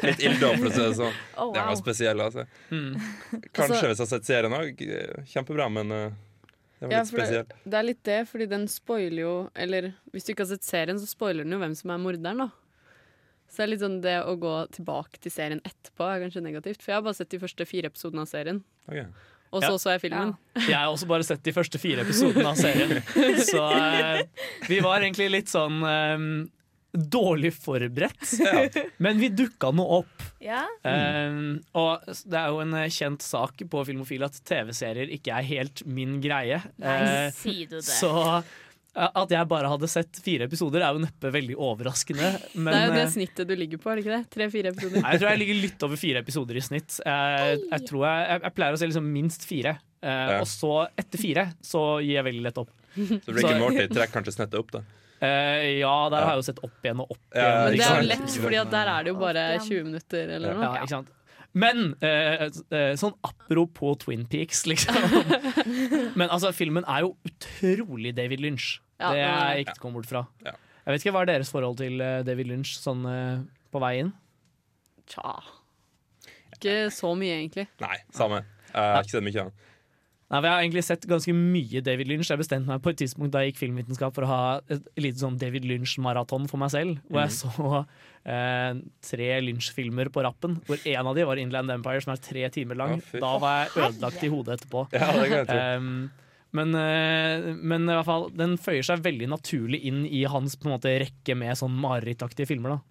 litt 0.01 0.23
ille 0.25 0.47
å 0.49 0.55
si 0.57 0.71
det 0.81 0.87
sånn. 0.97 1.13
Oh, 1.37 1.51
Den 1.53 1.67
var 1.67 1.75
wow. 1.75 1.77
spesiell, 1.83 2.23
altså. 2.23 2.47
Mm. 2.71 2.95
Kanskje 3.53 3.67
Altså- 3.67 3.73
hvis 3.91 3.99
jeg 3.99 4.01
har 4.01 4.09
sett 4.15 4.25
serien 4.31 4.55
òg. 4.57 4.81
Kjempebra, 5.29 5.67
men 5.69 5.93
det 5.93 5.99
var 6.81 6.91
Ja, 6.95 7.03
litt 7.03 7.11
for 7.11 7.19
spesiell. 7.21 7.45
det, 7.51 7.59
det 7.69 7.77
er 7.77 7.85
litt 7.91 8.01
det, 8.09 8.17
fordi 8.31 8.47
den 8.49 8.65
spoiler 8.67 9.21
jo 9.21 9.35
Eller 9.55 9.91
hvis 10.13 10.25
du 10.25 10.33
ikke 10.33 10.45
har 10.47 10.51
sett 10.55 10.65
serien, 10.65 10.97
så 10.97 11.05
spoiler 11.09 11.43
den 11.45 11.53
jo 11.53 11.61
hvem 11.61 11.75
som 11.77 11.93
er 11.93 12.01
morderen, 12.01 12.41
da. 12.47 12.49
Så 13.47 13.61
det 13.61 13.63
er 13.67 13.71
litt 13.71 13.81
sånn 13.85 14.01
det 14.03 14.17
å 14.27 14.35
gå 14.39 14.53
tilbake 14.75 15.19
til 15.23 15.31
serien 15.31 15.61
etterpå 15.65 16.03
er 16.11 16.19
kanskje 16.25 16.43
negativt. 16.43 16.81
For 16.83 16.91
jeg 16.91 16.99
har 16.99 17.05
bare 17.07 17.17
sett 17.17 17.31
de 17.31 17.39
første 17.41 17.65
fire 17.69 17.89
episodene 17.91 18.25
av 18.25 18.29
serien, 18.31 18.59
Okay. 18.87 19.05
og 19.51 19.63
så 19.63 19.71
Ja. 19.71 19.77
så 19.79 19.93
jeg 19.95 20.01
filmen. 20.09 20.35
Jeg 20.67 20.75
har 20.75 20.91
også 20.91 21.07
bare 21.07 21.23
sett 21.23 21.43
de 21.43 21.53
første 21.55 21.79
fire 21.79 22.03
episodene 22.03 22.45
av 22.51 22.55
serien. 22.59 23.01
Så 23.51 23.63
eh, 23.71 24.21
vi 24.67 24.79
var 24.83 24.99
egentlig 25.01 25.29
litt 25.31 25.47
sånn 25.51 25.79
um, 25.83 26.27
dårlig 26.91 27.53
forberedt. 27.55 28.35
Men 28.99 29.19
vi 29.21 29.29
dukka 29.29 29.71
nå 29.75 29.85
opp. 30.01 30.23
Ja. 30.43 30.65
Eh, 30.83 31.39
og 31.77 32.05
det 32.25 32.37
er 32.39 32.47
jo 32.51 32.59
en 32.63 32.73
eh, 32.83 32.89
kjent 32.91 33.21
sak 33.23 33.63
på 33.71 33.83
Filmofil 33.87 34.23
at 34.27 34.39
TV-serier 34.47 35.11
ikke 35.15 35.35
er 35.39 35.47
helt 35.47 35.83
min 35.87 36.19
greie. 36.23 36.59
Nei, 36.83 36.97
uh, 37.27 37.31
sier 37.35 37.67
du 37.71 37.77
det? 37.79 37.85
så 37.87 38.11
eh, 38.39 38.55
at 38.97 39.33
jeg 39.33 39.47
bare 39.49 39.69
hadde 39.69 39.87
sett 39.91 40.19
fire 40.25 40.47
episoder, 40.49 40.81
er 40.81 40.95
jo 40.97 41.01
neppe 41.03 41.31
veldig 41.33 41.57
overraskende. 41.67 42.31
Men, 42.55 42.71
det 42.73 42.79
er 42.79 42.87
jo 42.87 42.95
det 42.95 43.03
eh, 43.03 43.11
snittet 43.13 43.49
du 43.49 43.55
ligger 43.57 43.81
på, 43.81 43.91
er 43.91 43.99
det 43.99 44.05
ikke 44.05 44.15
det? 44.15 44.29
Tre-fire 44.33 44.71
episoder. 44.73 45.03
Nei, 45.03 45.11
jeg 45.13 45.21
tror 45.21 45.31
jeg 45.31 45.41
ligger 45.43 45.59
litt 45.65 45.85
over 45.87 46.01
fire 46.01 46.23
episoder 46.25 46.57
i 46.59 46.63
snitt. 46.65 46.99
Jeg, 47.05 47.59
jeg, 47.61 47.85
tror 47.89 48.05
jeg, 48.07 48.27
jeg, 48.31 48.43
jeg 48.47 48.55
pleier 48.57 48.77
å 48.77 48.81
se 48.81 48.89
liksom 48.91 49.11
minst 49.13 49.47
fire. 49.49 49.75
Eh, 50.01 50.23
Ja. 50.27 50.39
Og 50.41 50.47
så, 50.49 50.71
etter 50.97 51.21
fire, 51.21 51.49
så 51.65 51.83
gir 52.03 52.17
jeg 52.19 52.25
veldig 52.27 52.45
lett 52.47 52.61
opp. 52.61 52.71
Så 52.97 53.33
Rick 53.35 53.49
and 53.51 53.61
Morty 53.61 53.85
trekker 53.91 54.15
kanskje 54.17 54.33
snittet 54.39 54.57
opp, 54.59 54.71
da. 54.73 54.81
Eh, 55.17 55.79
ja, 55.79 55.93
der 56.13 56.21
har 56.25 56.35
jeg 56.35 56.41
jo 56.43 56.47
sett 56.51 56.59
opp 56.65 56.85
igjen 56.85 56.99
og 57.01 57.13
opp 57.15 57.21
Ja, 57.33 57.41
igjen. 57.41 57.53
Men 57.57 57.77
det 57.77 57.85
er 57.87 58.01
jo 58.01 58.09
lett, 58.11 58.33
for 58.37 58.57
der 58.77 58.91
er 58.93 59.05
det 59.05 59.13
jo 59.13 59.19
bare 59.21 59.45
20 59.65 59.87
minutter 59.87 60.33
eller 60.37 60.59
Ja, 60.61 60.73
ikke 60.77 60.91
sant? 60.93 61.13
Men 61.57 61.95
eh, 62.05 62.43
eh, 62.45 62.91
sånn 62.99 63.15
apropos 63.25 63.97
Twin 64.03 64.27
Peaks, 64.29 64.65
liksom. 64.69 64.97
Men 66.19 66.29
altså, 66.29 66.51
filmen 66.53 66.85
er 66.85 67.07
jo 67.07 67.15
utrolig 67.25 68.13
David 68.17 68.43
Lynch. 68.43 68.75
Ja, 68.97 69.11
det 69.13 69.21
er 69.21 69.59
jeg 69.59 69.67
ikke 69.67 69.89
å 69.89 69.93
bort 69.93 70.09
fra. 70.09 70.25
Ja. 70.45 70.55
Jeg 70.87 70.95
vet 70.95 71.03
ikke, 71.03 71.13
Hva 71.17 71.21
er 71.25 71.31
deres 71.33 71.51
forhold 71.53 71.77
til 71.81 72.01
eh, 72.01 72.23
David 72.25 72.49
Lynch 72.49 72.77
sånn 72.79 73.05
eh, 73.11 73.45
på 73.73 73.81
vei 73.83 73.93
inn? 74.01 74.13
Tja. 75.11 75.37
Ikke 76.55 76.77
så 76.95 77.13
mye, 77.17 77.41
egentlig. 77.41 77.67
Nei, 77.83 77.97
samme. 78.15 78.43
Har 78.73 79.03
ikke 79.03 79.19
så 79.19 79.23
mye 79.23 79.47
av. 79.47 79.55
Nei, 80.27 80.41
Jeg 80.43 80.51
har 80.51 80.61
egentlig 80.65 80.83
sett 80.83 81.05
ganske 81.07 81.31
mye 81.31 81.81
David 81.83 82.09
Lynch. 82.09 82.27
Jeg 82.27 82.41
bestemte 82.41 82.67
meg 82.67 82.81
på 82.83 82.91
et 82.91 82.99
tidspunkt 82.99 83.31
da 83.31 83.43
jeg 83.43 83.53
gikk 83.53 83.61
filmvitenskap 83.61 84.15
for 84.15 84.27
å 84.27 84.31
ha 84.31 84.39
et 84.73 84.89
lite 84.99 85.21
sånn 85.21 85.37
David 85.39 85.63
Lynch-maraton 85.69 86.49
for 86.51 86.59
meg 86.59 86.73
selv. 86.73 86.97
Hvor 87.07 87.23
jeg 87.23 87.35
så 87.37 87.67
eh, 88.33 88.81
tre 89.07 89.29
Lynch-filmer 89.45 90.11
på 90.11 90.25
rappen. 90.27 90.57
Hvor 90.67 90.83
en 90.83 91.11
av 91.13 91.15
de 91.15 91.27
var 91.29 91.39
Inland 91.39 91.71
Empire, 91.77 92.03
som 92.03 92.11
er 92.15 92.23
tre 92.25 92.43
timer 92.51 92.79
lang. 92.79 92.97
Ja, 93.13 93.21
da 93.23 93.33
var 93.39 93.61
jeg 93.61 93.85
ødelagt 93.85 94.25
i 94.27 94.31
hodet 94.33 94.57
etterpå. 94.57 94.83
Ja, 94.91 95.11
det 95.15 95.29
kan 95.31 95.37
jeg 95.37 95.49
tro. 95.53 95.61
Um, 95.79 96.26
men, 96.55 96.75
eh, 96.79 97.53
men 97.55 97.87
i 97.87 97.95
hvert 97.95 98.07
fall, 98.07 98.29
den 98.31 98.55
føyer 98.61 98.85
seg 98.85 99.03
veldig 99.05 99.27
naturlig 99.33 99.81
inn 99.89 100.05
i 100.05 100.23
hans 100.29 100.55
på 100.55 100.69
en 100.69 100.77
måte, 100.77 100.93
rekke 101.03 101.35
med 101.37 101.57
sånn 101.59 101.75
marerittaktige 101.75 102.49
filmer. 102.49 102.77
da 102.77 102.83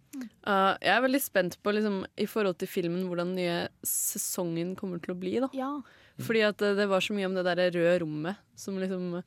Uh, 0.47 0.79
jeg 0.81 0.93
er 0.94 1.03
veldig 1.05 1.20
spent 1.20 1.56
på, 1.61 1.73
liksom, 1.76 1.99
i 2.17 2.25
forhold 2.31 2.56
til 2.61 2.70
filmen, 2.70 3.03
hvordan 3.08 3.35
den 3.35 3.41
nye 3.43 3.56
sesongen 3.85 4.70
kommer 4.79 5.03
til 5.03 5.12
å 5.12 5.19
bli. 5.19 5.35
da 5.43 5.50
Ja. 5.56 5.73
Fordi 6.23 6.44
at 6.47 6.62
eh, 6.64 6.76
det 6.79 6.87
var 6.88 7.03
så 7.05 7.12
mye 7.12 7.26
om 7.29 7.35
det 7.37 7.44
der 7.44 7.67
røde 7.75 7.99
rommet 8.00 8.38
som 8.56 8.79
liksom 8.81 9.19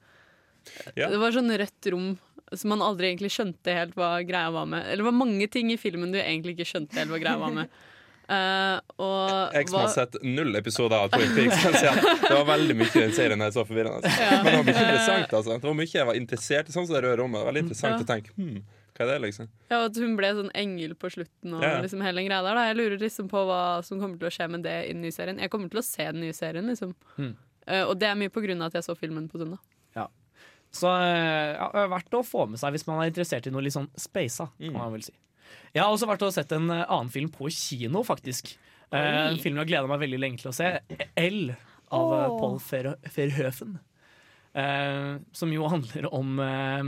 Ja. 0.95 1.09
Det 1.09 1.19
var 1.21 1.35
sånn 1.35 1.53
rødt 1.53 1.89
rom 1.93 2.07
som 2.49 2.71
man 2.73 2.81
aldri 2.81 3.11
egentlig 3.11 3.29
skjønte 3.35 3.75
helt 3.75 3.93
hva 3.97 4.23
greia 4.25 4.49
var 4.51 4.65
med. 4.65 4.87
Eller 4.87 5.03
det 5.03 5.09
var 5.11 5.19
mange 5.19 5.47
ting 5.51 5.69
i 5.71 5.77
filmen 5.77 6.11
du 6.11 6.17
egentlig 6.17 6.55
ikke 6.55 6.71
skjønte 6.71 6.97
helt 6.97 7.13
hva 7.13 7.21
greia 7.21 7.37
var 7.37 7.53
med. 7.53 7.69
Eh, 8.29 8.79
og 9.01 9.53
Jeg 9.57 9.69
som 9.71 9.79
har 9.81 9.91
sett 9.93 10.17
null 10.21 10.53
episoder 10.59 11.01
av 11.01 11.13
Twin 11.13 11.31
Peaks, 11.33 11.61
kan 11.63 11.73
si 11.73 11.87
det 11.89 12.33
var 12.35 12.45
veldig 12.51 12.75
mye 12.77 12.89
i 12.91 13.01
den 13.07 13.15
serien 13.17 13.41
jeg 13.45 13.55
så 13.55 13.63
forvirrende. 13.65 14.11
Men 14.11 14.45
det 14.45 14.53
var 14.53 14.67
mye 14.67 14.75
interessant, 14.75 15.33
altså. 15.39 15.55
Det 15.55 15.69
var 15.69 15.77
mye 15.79 15.93
jeg 15.95 16.09
var 16.11 16.19
interessert 16.19 16.69
i, 16.69 16.75
sånn 16.75 16.85
som 16.85 16.97
det 16.97 17.01
røde 17.07 17.17
rommet. 17.23 17.39
Det 17.39 17.47
var 17.47 17.49
Veldig 17.49 17.63
interessant 17.65 17.95
Ja. 17.97 18.05
å 18.05 18.09
tenke 18.11 18.35
hmm, 18.37 18.59
hva 18.99 19.05
er 19.05 19.11
det, 19.13 19.17
liksom? 19.23 19.49
ja, 19.71 19.79
at 19.87 19.97
hun 20.03 20.15
ble 20.19 20.29
sånn 20.35 20.51
engel 20.61 20.93
på 20.99 21.11
slutten 21.15 21.57
og 21.57 21.63
Ja. 21.65 21.73
liksom 21.81 22.03
hele 22.05 22.21
den 22.21 22.29
greia 22.29 22.43
der. 22.45 22.59
Da. 22.59 22.67
Jeg 22.69 22.77
lurer 22.77 23.01
liksom 23.01 23.29
på 23.31 23.45
hva 23.49 23.61
som 23.87 23.99
kommer 24.03 24.19
til 24.21 24.29
å 24.29 24.35
skje 24.37 24.49
med 24.51 24.63
det 24.67 24.77
i 24.85 24.93
den 24.93 25.01
nye 25.07 25.15
serien. 25.15 25.39
Jeg 25.41 25.49
kommer 25.49 25.71
til 25.73 25.81
å 25.81 25.87
se 25.87 26.05
den 26.11 26.21
nye 26.21 26.35
serien, 26.37 26.69
liksom. 26.69 26.93
Hmm. 27.15 27.33
Uh, 27.69 27.85
og 27.89 27.97
det 28.01 28.09
er 28.09 28.17
mye 28.17 28.33
på 28.33 28.41
grunn 28.45 28.61
av 28.61 28.69
at 28.69 28.79
jeg 28.79 28.85
så 28.89 28.97
filmen 28.97 29.29
på 29.29 29.41
søndag. 29.41 29.59
Så 30.71 30.85
eh, 31.01 31.55
ja, 31.57 31.69
det 31.73 31.81
er 31.81 31.89
verdt 31.89 32.13
å 32.13 32.21
få 32.25 32.45
med 32.49 32.61
seg 32.61 32.75
hvis 32.75 32.85
man 32.85 33.01
er 33.01 33.09
interessert 33.09 33.47
i 33.49 33.53
noe 33.53 33.63
litt 33.65 33.73
sånn. 33.73 33.89
Mm. 33.89 34.69
Kan 34.69 34.75
man 34.77 34.93
vel 34.93 35.05
si. 35.07 35.15
Jeg 35.73 35.83
har 35.83 35.91
også 35.93 36.07
vært 36.09 36.23
og 36.25 36.33
sett 36.35 36.51
en 36.55 36.69
eh, 36.73 36.85
annen 36.87 37.11
film 37.13 37.29
på 37.33 37.49
kino, 37.53 38.01
faktisk. 38.07 38.55
Eh, 38.91 39.19
en 39.29 39.37
film 39.41 39.59
jeg 39.61 39.69
gleda 39.69 39.89
meg 39.91 40.01
veldig 40.01 40.19
lenge 40.21 40.41
til 40.41 40.49
å 40.51 40.55
se. 40.55 40.71
L 41.19 41.51
av 41.93 42.09
oh. 42.31 42.39
Paul 42.39 42.57
Ver- 42.69 42.97
Verhoeven. 43.15 43.77
Eh, 44.59 45.19
som 45.37 45.51
jo 45.53 45.67
handler 45.69 46.07
om 46.13 46.39
eh, 46.41 46.79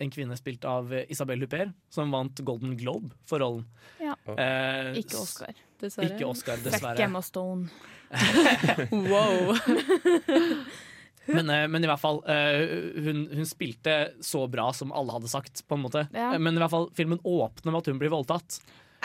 en- 0.00 0.10
kvinne 0.14 0.36
spilt 0.40 0.64
av 0.64 0.92
Isabel 1.12 1.44
Huppert, 1.44 1.74
som 1.92 2.10
vant 2.14 2.40
Golden 2.40 2.72
Globe 2.80 3.12
for 3.28 3.44
rollen. 3.44 3.66
Ja. 4.00 4.14
Eh, 4.32 4.94
Ikke 5.02 5.20
Oscar. 5.20 5.52
Dessverre. 5.78 6.08
Ikke 6.14 6.26
Oscar, 6.26 6.56
Fuck 6.56 6.72
dessverre. 6.72 7.04
Emma 7.04 7.20
Stone. 7.22 7.68
Wow. 9.12 9.52
Men, 11.36 11.50
eh, 11.52 11.66
men 11.68 11.84
i 11.84 11.88
hvert 11.90 12.00
fall, 12.00 12.22
eh, 12.30 12.62
hun, 13.04 13.24
hun 13.36 13.44
spilte 13.48 13.94
så 14.24 14.46
bra 14.50 14.70
som 14.72 14.92
alle 14.96 15.12
hadde 15.12 15.28
sagt, 15.28 15.60
på 15.68 15.76
en 15.76 15.82
måte. 15.84 16.06
Ja. 16.14 16.30
Eh, 16.34 16.38
Men 16.40 16.56
i 16.56 16.62
hvert 16.62 16.72
fall, 16.72 16.88
filmen 16.96 17.20
åpner 17.20 17.72
med 17.74 17.82
at 17.82 17.90
hun 17.92 17.98
blir 18.00 18.12
voldtatt. 18.14 18.60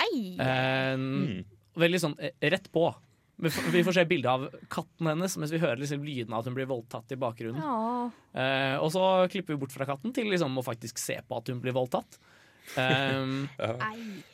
Ei! 0.07 0.35
Eh, 0.39 0.93
Mm. 0.97 1.43
Veldig 1.75 1.99
sånn 2.03 2.13
rett 2.21 2.67
på. 2.71 2.85
Vi 3.41 3.49
får, 3.49 3.71
vi 3.73 3.81
får 3.83 3.95
se 3.97 4.03
bilde 4.05 4.29
av 4.29 4.43
katten 4.69 5.07
hennes 5.09 5.35
mens 5.41 5.51
vi 5.51 5.57
hører 5.57 5.79
liksom 5.81 6.03
lyden 6.05 6.31
av 6.35 6.43
at 6.43 6.49
hun 6.51 6.53
blir 6.53 6.67
voldtatt 6.69 7.11
i 7.11 7.17
bakgrunnen. 7.17 7.57
Ja. 7.57 8.11
Eh, 8.37 8.75
og 8.77 8.91
så 8.93 9.01
klipper 9.33 9.55
vi 9.55 9.61
bort 9.63 9.73
fra 9.73 9.87
katten 9.89 10.13
til 10.13 10.29
liksom 10.29 10.53
å 10.61 10.63
faktisk 10.63 11.01
se 11.01 11.17
på 11.27 11.39
at 11.41 11.49
hun 11.49 11.59
blir 11.63 11.73
voldtatt. 11.75 12.19
Um, 12.79 13.49
Ja. 13.59 13.73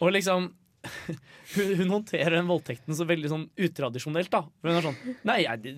Og 0.04 0.12
liksom 0.14 0.52
hun, 1.56 1.72
hun 1.82 1.90
håndterer 1.92 2.38
den 2.38 2.48
voldtekten 2.50 2.96
så 2.96 3.06
veldig 3.10 3.32
sånn 3.32 3.46
utradisjonelt. 3.60 4.32
da 4.32 4.42
Hun 4.64 4.72
er 4.78 4.86
sånn 4.86 5.00
Nei, 5.28 5.40
jeg, 5.44 5.76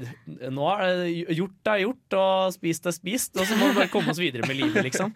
nå 0.54 0.68
er 0.76 0.84
det 1.02 1.38
gjort 1.40 1.72
er 1.74 1.84
gjort, 1.86 2.18
og 2.22 2.56
spist 2.56 2.90
er 2.90 2.96
spist, 2.96 3.38
og 3.40 3.48
så 3.50 3.58
må 3.58 3.72
vi 3.72 3.80
bare 3.82 3.92
komme 3.94 4.14
oss 4.14 4.22
videre 4.22 4.46
med 4.50 4.60
livet, 4.62 4.84
liksom. 4.92 5.14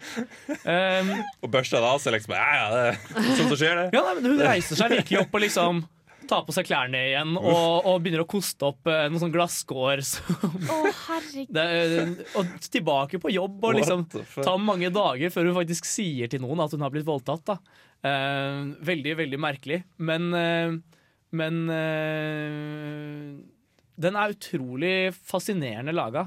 Um, 0.66 1.12
Og 1.44 1.52
børsta 1.52 1.78
det 1.82 1.90
av 1.92 2.00
seg, 2.02 2.16
liksom. 2.18 2.34
Ja, 2.38 2.46
ja, 2.58 2.70
det 2.72 2.86
er 2.88 3.36
sånn 3.36 3.52
som 3.52 3.60
skjer, 3.60 3.82
det. 3.84 3.90
ja, 3.94 4.02
nei, 4.08 4.16
men 4.20 4.32
Hun 4.32 4.42
reiser 4.48 4.80
seg 4.80 4.96
virkelig 4.98 5.22
opp 5.26 5.38
og 5.38 5.46
liksom 5.46 5.84
tar 6.26 6.42
på 6.42 6.50
seg 6.50 6.66
klærne 6.66 6.98
igjen 7.12 7.36
og, 7.38 7.86
og 7.86 8.00
begynner 8.02 8.24
å 8.24 8.26
koste 8.26 8.66
opp 8.66 8.88
eh, 8.90 9.04
noen 9.06 9.20
sånn 9.22 9.30
glasskår. 9.30 10.00
som- 10.02 11.46
det, 11.54 11.66
og 12.34 12.48
tilbake 12.66 13.20
på 13.22 13.30
jobb 13.30 13.62
og 13.68 13.76
liksom 13.78 14.02
ta 14.42 14.56
mange 14.58 14.90
dager 14.90 15.30
før 15.30 15.50
hun 15.52 15.58
faktisk 15.60 15.86
sier 15.86 16.26
til 16.32 16.42
noen 16.42 16.64
at 16.64 16.74
hun 16.74 16.82
har 16.82 16.90
blitt 16.90 17.06
voldtatt. 17.06 17.44
Da. 17.46 17.58
Eh, 18.04 18.58
veldig, 18.86 19.16
veldig 19.22 19.40
merkelig. 19.40 19.80
Men, 19.96 20.28
eh, 20.34 20.76
men 21.36 21.60
eh, 21.72 23.30
den 23.96 24.18
er 24.20 24.34
utrolig 24.36 24.96
fascinerende 25.16 25.94
laga. 25.96 26.26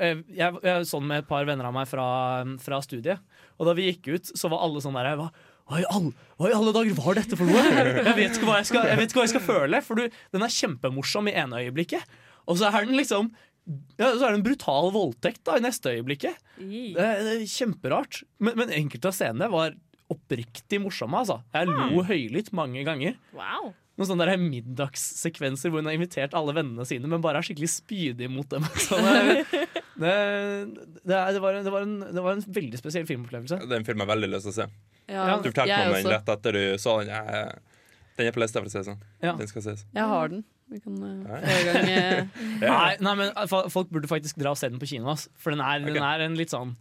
Eh, 0.00 0.22
jeg, 0.32 0.58
jeg 0.64 0.88
sånn 0.88 1.06
med 1.08 1.22
et 1.22 1.28
par 1.28 1.46
venner 1.48 1.68
av 1.68 1.76
meg 1.76 1.88
fra, 1.90 2.06
fra 2.62 2.80
studiet, 2.84 3.20
og 3.58 3.68
da 3.68 3.76
vi 3.76 3.90
gikk 3.90 4.12
ut, 4.14 4.32
så 4.38 4.50
var 4.52 4.64
alle 4.64 4.80
sånn 4.82 4.96
der 4.96 5.12
hva, 5.20 5.28
hva, 5.68 5.82
i 5.82 5.86
alle, 5.92 6.12
hva 6.40 6.50
i 6.50 6.56
alle 6.56 6.74
dager 6.74 6.98
var 6.98 7.20
dette 7.20 7.38
for 7.38 7.48
noe? 7.48 7.62
Jeg 8.08 8.16
vet 8.18 8.36
ikke 8.38 8.48
hva 8.48 8.58
jeg 8.62 8.70
skal, 8.72 8.88
jeg 8.88 9.12
hva 9.12 9.24
jeg 9.26 9.34
skal 9.34 9.44
føle. 9.46 9.80
For 9.84 10.00
du, 10.00 10.20
den 10.34 10.44
er 10.44 10.52
kjempemorsom 10.52 11.30
i 11.30 11.36
ene 11.44 11.62
øyeblikket, 11.62 12.18
og 12.48 12.58
så 12.58 12.72
er 12.72 12.88
den 12.88 12.98
liksom 12.98 13.30
ja, 13.94 14.08
så 14.18 14.26
er 14.26 14.32
det 14.32 14.40
en 14.40 14.44
brutal 14.48 14.88
voldtekt 14.90 15.44
da, 15.46 15.54
i 15.54 15.62
neste 15.62 15.92
øyeblikket. 15.92 16.40
Det 16.58 16.96
det 16.98 17.34
er 17.36 17.44
kjemperart. 17.46 18.24
Men, 18.42 18.56
men 18.58 18.72
enkelte 18.74 19.12
av 19.12 19.14
scenene 19.14 19.46
var 19.52 19.76
oppriktig 20.12 20.80
morsomme. 20.82 21.20
Altså. 21.22 21.40
Jeg 21.56 21.70
lo 21.70 22.02
høylytt 22.08 22.52
mange 22.56 22.84
ganger. 22.86 23.16
Wow. 23.36 23.72
Noen 24.00 24.08
sånne 24.08 24.24
der 24.24 24.40
middagssekvenser 24.40 25.68
hvor 25.72 25.82
hun 25.82 25.88
har 25.90 25.96
invitert 25.98 26.32
alle 26.38 26.54
vennene 26.56 26.86
sine, 26.88 27.08
men 27.12 27.20
bare 27.24 27.42
er 27.42 27.46
skikkelig 27.46 27.68
spydig 27.74 28.30
mot 28.32 28.48
dem. 28.48 28.64
Så 28.86 28.96
det, 29.04 29.42
det, 30.00 30.14
det, 31.04 31.18
er- 31.18 31.40
var, 31.44 31.58
en- 31.58 31.66
det, 31.66 31.74
var 31.74 31.84
en, 31.84 31.98
det 32.08 32.24
var 32.24 32.38
en 32.38 32.46
veldig 32.56 32.80
spesiell 32.80 33.04
filmopplevelse. 33.08 33.60
Det 33.68 33.76
er 33.78 33.84
film 33.88 34.00
jeg 34.04 34.12
veldig 34.14 34.30
lyst 34.32 34.48
til 34.48 34.54
å 34.54 34.56
se. 34.62 34.68
Ja, 35.12 35.26
Du 35.42 35.50
fortalte 35.50 35.76
meg 35.76 35.90
om 35.92 35.98
den 35.98 36.12
rett 36.14 36.32
etter 36.36 36.56
du 36.56 36.62
så 36.80 36.96
den. 37.02 37.12
Jeg, 37.12 37.52
den 38.16 38.28
er 38.30 38.34
på 38.36 38.40
lista, 38.42 38.62
for 38.62 38.70
å 38.70 38.72
si 38.72 38.78
det 38.80 38.86
sånn. 38.88 39.04
Ja. 39.24 39.34
Den 39.36 39.50
skal 39.50 39.66
ses. 39.66 39.84
Jeg 39.96 40.08
har 40.14 40.32
den. 40.32 40.42
Vi 40.72 40.80
kan 40.80 40.96
uh, 41.04 41.26
gang 41.28 41.88
eh, 41.92 42.22
Nei, 42.62 42.92
nei, 43.04 43.12
men 43.18 43.34
Folk 43.50 43.90
burde 43.92 44.08
faktisk 44.08 44.38
dra 44.40 44.54
og 44.54 44.60
se 44.60 44.70
den 44.72 44.80
på 44.80 44.88
kino. 44.88 45.10
ass. 45.12 45.26
For 45.36 45.52
den 45.52 45.60
er, 45.60 45.84
den 45.84 46.00
er 46.00 46.24
en 46.24 46.38
litt 46.38 46.54
sånn 46.54 46.72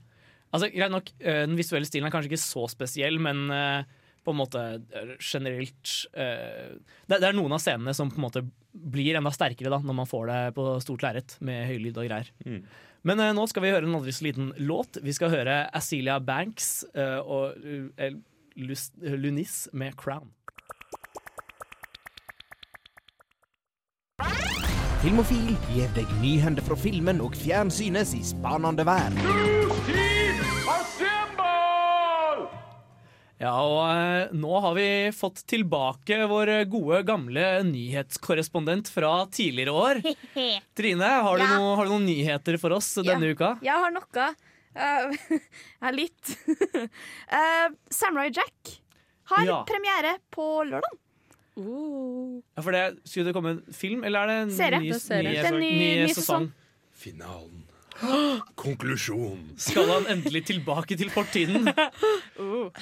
Altså, 0.52 0.70
Greit 0.74 0.92
nok, 0.92 1.12
eh, 1.20 1.44
Den 1.48 1.58
visuelle 1.60 1.88
stilen 1.88 2.08
er 2.08 2.14
kanskje 2.14 2.32
ikke 2.32 2.44
så 2.44 2.68
spesiell, 2.72 3.20
men 3.24 3.50
eh, 3.56 3.84
på 4.22 4.34
en 4.34 4.40
måte 4.42 4.62
eh, 4.94 5.16
generelt 5.18 5.94
det, 6.12 7.18
er 7.18 7.34
noen 7.34 7.56
av 7.56 7.64
scenene 7.64 7.96
som 7.98 8.12
på 8.12 8.20
en 8.20 8.28
måte 8.28 8.44
blir 8.72 9.18
enda 9.18 9.32
sterkere 9.34 9.72
da 9.74 9.82
når 9.82 9.98
man 9.98 10.10
får 10.10 10.28
det 10.30 10.42
på 10.56 10.68
stort 10.84 11.04
lerret 11.04 11.36
med 11.44 11.66
høylyd 11.72 11.98
og 11.98 12.08
greier. 12.08 12.30
Mm. 12.46 12.62
Men 13.10 13.24
nå 13.34 13.48
skal 13.50 13.66
vi 13.66 13.72
høre 13.74 13.88
en 13.88 13.98
aldri 13.98 14.14
så 14.14 14.28
liten 14.28 14.52
låt. 14.62 15.00
Vi 15.02 15.16
skal 15.18 15.34
høre 15.34 15.64
Azealia 15.74 16.20
Banks 16.22 16.84
og 17.26 17.58
Lunis 18.54 19.66
med 19.74 19.98
'Crown'. 19.98 20.30
Filmofil 25.02 25.56
gir 25.74 25.90
deg 25.96 26.12
nyhender 26.22 26.62
fra 26.62 26.78
filmen 26.78 27.24
og 27.26 27.34
fjernsynets 27.34 28.14
i 28.14 28.22
spanende 28.22 28.86
vær. 28.86 30.01
Ja, 33.42 33.52
og 33.66 33.80
eh, 33.90 34.34
nå 34.38 34.52
har 34.62 34.76
vi 34.78 34.86
fått 35.18 35.40
tilbake 35.50 36.20
vår 36.30 36.52
gode, 36.70 37.00
gamle 37.08 37.46
nyhetskorrespondent 37.66 38.92
fra 38.94 39.26
tidligere 39.34 39.74
år. 39.74 40.02
Trine, 40.78 41.10
har 41.26 41.42
du, 41.42 41.44
Ja. 41.48 41.56
noe, 41.58 41.72
har 41.80 41.90
du 41.90 41.96
noen 41.96 42.06
nyheter 42.06 42.60
for 42.62 42.76
oss 42.78 42.92
denne 43.02 43.32
uka? 43.34 43.56
Jeg 43.66 43.74
har 43.82 43.96
noe. 43.96 44.28
Uh, 44.72 45.10
jeg 45.34 45.42
har 45.84 45.96
litt. 45.98 46.36
uh, 46.54 47.74
Samurai 47.92 48.30
Jack 48.32 48.76
har 49.34 49.48
Ja. 49.50 49.58
premiere 49.68 50.14
på 50.32 50.46
lørdag. 50.70 50.94
uh, 51.58 52.38
Ja, 52.56 52.62
for 52.62 52.72
det, 52.78 52.86
Skulle 53.10 53.32
det 53.32 53.36
komme 53.36 53.56
en 53.58 53.64
film, 53.74 54.06
eller 54.08 54.22
er 54.22 54.28
det 54.32 54.38
en 54.46 54.54
Serie. 54.56 54.80
ny, 54.86 54.94
er 54.94 55.02
serie. 55.02 55.34
ny, 55.34 55.42
er 55.42 55.58
ny- 55.58 56.06
ny 56.06 56.14
sesong. 56.14 56.52
Finalen. 57.02 57.66
Konklusjon. 58.60 59.42
Skal 59.62 59.90
han 59.92 60.08
endelig 60.16 60.46
tilbake 60.50 60.98
til 61.00 61.12
fortiden? 61.14 61.68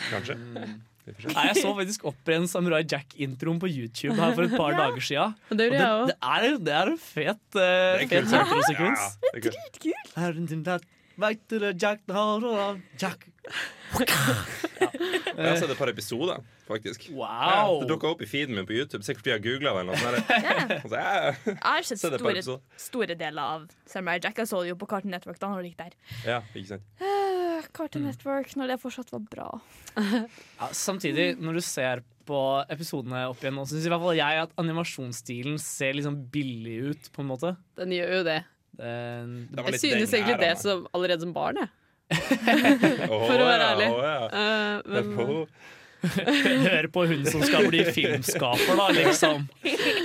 Kanskje. 0.09 0.35
Mm. 0.39 0.77
Nei, 1.09 1.43
Jeg 1.47 1.63
så 1.63 1.71
faktisk 1.73 2.03
opp 2.05 2.29
igjen 2.29 2.45
Samurai 2.49 2.83
Jack-introen 2.85 3.57
på 3.61 3.65
YouTube 3.71 4.13
her 4.19 4.35
for 4.37 4.45
et 4.45 4.53
par 4.53 4.75
Ja. 4.75 4.77
dager 4.83 5.01
siden. 5.01 5.33
Det 5.49 5.57
det, 5.57 5.79
det, 5.79 6.15
er, 6.21 6.57
det 6.61 6.75
er 6.75 6.91
en 6.91 6.99
fet, 7.01 7.41
uh, 7.55 7.59
Det 7.59 7.63
er 7.63 8.03
fet 8.03 8.09
kult. 8.11 8.29
introsekvens. 8.45 9.01
Ja, 9.01 9.31
det 9.33 9.37
er 9.39 10.37
kult. 10.77 10.85
Back 11.19 11.41
to 11.49 11.57
the 11.59 11.73
Jack, 11.75 11.99
the 12.07 12.13
heart 12.15 12.43
of 12.43 12.77
Jeg 13.99 15.49
har 15.49 15.57
sett 15.59 15.71
et 15.73 15.77
par 15.79 15.89
episoder, 15.91 16.39
faktisk. 16.69 17.09
Ja, 17.11 17.65
det 17.81 17.89
dukka 17.89 18.13
opp 18.13 18.23
i 18.25 18.29
feeden 18.29 18.55
min 18.57 18.67
på 18.69 18.77
YouTube. 18.77 19.03
Sikkert 19.05 19.25
fordi 19.25 19.35
jeg 19.35 19.45
googla 19.47 19.75
det. 19.79 20.23
Ja. 20.29 20.55
Altså, 20.79 20.95
jeg 20.95 21.35
Jeg 21.49 21.57
har 21.65 21.87
sett 21.89 22.03
store, 22.05 22.59
store 22.79 23.17
deler 23.19 23.57
av 23.57 23.67
Samurai 23.89 24.19
Jack. 24.23 24.37
Jeg 24.39 24.49
så 24.51 24.63
det 24.63 24.73
jo 24.73 24.79
på 24.79 24.89
Cartoon 24.89 25.13
Network 25.13 25.41
da 25.41 25.51
når 25.51 25.65
det 25.65 25.73
gikk 25.73 25.81
der. 25.83 25.97
Ja, 26.27 26.41
ikke 26.53 26.75
sant. 26.75 26.87
Uh, 27.01 27.39
Mm. 27.59 27.73
Cartoon 27.75 28.05
Network, 28.07 28.55
når 28.55 28.71
det 28.73 28.79
fortsatt 28.81 29.11
var 29.13 29.25
bra. 29.31 29.49
Ja, 30.59 30.69
samtidig, 30.75 31.37
når 31.39 31.59
du 31.59 31.61
ser 31.63 32.03
på 32.27 32.39
episodene 32.69 33.23
opp 33.29 33.41
igjen, 33.41 33.57
så 33.63 33.73
syns 33.73 33.87
i 33.87 33.91
hvert 33.91 34.03
fall 34.03 34.19
jeg 34.19 34.43
at 34.43 34.53
animasjonsstilen 34.61 35.57
ser 35.61 35.95
liksom 35.97 36.19
billig 36.33 36.77
ut, 36.91 37.09
på 37.15 37.23
en 37.23 37.29
måte. 37.31 37.53
Den 37.79 37.95
gjør 37.95 38.19
jo 38.19 38.23
det. 38.27 38.39
Den, 38.79 39.33
Det 39.51 39.65
Jeg 39.73 39.81
synes 39.81 40.13
egentlig 40.13 40.35
her, 40.35 40.43
det 40.45 40.53
som, 40.61 40.85
allerede 40.93 41.25
som 41.25 41.33
barn, 41.35 41.63
jeg. 41.63 41.75
For 42.09 43.37
å 43.37 43.45
være 43.49 43.65
ærlig. 43.73 43.89
åh, 43.93 44.05
ja. 44.05 44.29
uh, 44.29 44.93
men 44.93 45.11
Hør 46.65 46.87
på 46.93 47.05
hun 47.09 47.25
som 47.27 47.43
skal 47.43 47.67
bli 47.67 47.83
filmskaper, 47.91 48.75
da, 48.79 48.87
liksom. 48.95 49.47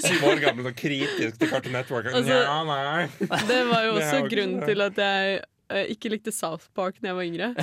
syv 0.03 0.25
år 0.31 0.41
gammel 0.43 0.71
og 0.71 0.79
kritisk 0.79 1.39
til 1.39 1.51
Cartoon 1.51 1.77
Network. 1.77 2.09
Altså- 2.11 2.41
ja, 2.43 2.57
nei. 2.67 3.05
det 3.49 3.61
var 3.71 3.85
jo 3.87 3.93
også 4.01 4.23
grunnen 4.31 4.65
til 4.67 4.85
at 4.85 4.99
jeg 5.05 5.37
eh, 5.71 5.93
ikke 5.95 6.11
likte 6.17 6.35
South 6.35 6.67
Park 6.75 6.99
da 7.01 7.13
jeg 7.13 7.21
var 7.21 7.29
yngre. 7.29 7.53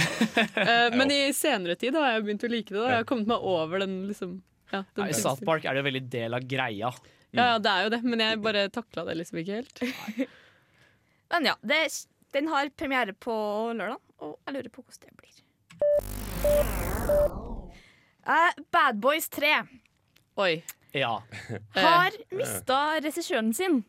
Eh, 0.61 0.93
men 0.95 1.11
i 1.11 1.19
senere 1.35 1.75
tid 1.79 1.95
har 1.97 2.13
jeg 2.15 2.23
begynt 2.25 2.43
å 2.45 2.49
like 2.51 2.71
det. 2.71 2.79
Da. 2.79 2.87
Jeg 2.87 3.01
har 3.03 3.07
kommet 3.09 3.27
meg 3.29 3.43
over 3.51 3.81
den 3.83 3.95
liksom 4.09 4.37
ja, 4.71 4.83
den 4.95 5.03
nei, 5.03 5.09
I 5.11 5.17
South 5.17 5.43
Park 5.43 5.65
er 5.65 5.75
det 5.75 5.81
jo 5.81 5.87
veldig 5.89 6.03
del 6.13 6.37
av 6.37 6.45
greia. 6.47 6.91
Ja, 7.31 7.43
ja, 7.53 7.59
det 7.63 7.71
er 7.71 7.85
jo 7.85 7.91
det, 7.93 8.01
men 8.07 8.23
jeg 8.23 8.39
bare 8.43 8.65
takla 8.73 9.05
det 9.07 9.17
liksom 9.19 9.41
ikke 9.41 9.61
helt. 9.61 9.83
Men 11.31 11.45
ja, 11.47 11.53
det, 11.63 11.77
den 12.35 12.47
har 12.51 12.67
premiere 12.75 13.13
på 13.15 13.31
lørdag, 13.71 14.01
og 14.19 14.35
jeg 14.43 14.57
lurer 14.57 14.69
på 14.75 14.83
hvordan 14.83 15.07
det 15.07 15.15
blir. 15.21 15.35
Eh, 18.31 18.51
Bad 18.71 18.99
Boys 19.03 19.29
3 19.29 19.53
Oi. 20.39 20.53
Ja. 20.95 21.17
har 21.75 22.11
mista 22.35 22.77
regissøren 23.03 23.53
sin. 23.55 23.81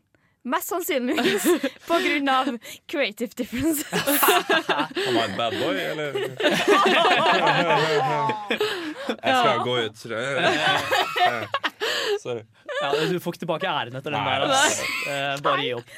Mest 0.42 0.72
sannsynligvis 0.72 1.44
på 1.88 1.98
grunn 2.02 2.28
av 2.30 2.48
creative 2.90 3.30
differences. 3.38 3.86
Han 4.26 5.14
var 5.14 5.24
en 5.28 5.36
bad 5.38 5.54
boy, 5.60 5.76
eller? 5.78 6.18
Jeg 9.22 9.34
skal 9.38 9.62
gå 9.66 9.76
ut, 9.86 9.94
tror 10.02 10.16
jeg. 10.18 10.28
Sorry. 12.22 12.42
ja. 12.82 12.90
Du 13.10 13.18
får 13.22 13.34
ikke 13.36 13.42
tilbake 13.44 13.70
æren 13.70 13.98
etter 13.98 14.14
den 14.14 14.26
der. 14.26 14.46
ass. 14.50 14.80
Eh, 15.06 15.36
bare 15.46 15.62
gi 15.66 15.72
opp. 15.78 15.88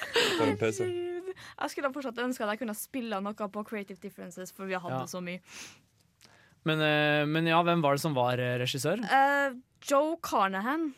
Jeg 1.55 1.71
skulle 1.73 1.91
fortsatt 1.95 2.21
ønske 2.25 2.45
at 2.47 2.53
jeg 2.55 2.61
kunne 2.65 2.77
spille 2.79 3.21
noe 3.25 3.49
på 3.57 3.65
creative 3.69 3.99
differences, 4.03 4.53
for 4.55 4.69
vi 4.69 4.77
hadde 4.77 5.01
Ja. 5.01 5.07
så 5.11 5.21
mye. 5.25 5.41
Men, 6.65 6.81
eh, 6.81 7.23
men 7.29 7.49
ja, 7.51 7.61
hvem 7.65 7.83
var 7.85 7.97
det 7.97 8.05
som 8.05 8.17
var 8.17 8.41
eh, 8.41 8.57
regissør? 8.63 9.03
Eh, 9.05 9.57
Joe 9.85 10.17
Carnahan. 10.25 10.91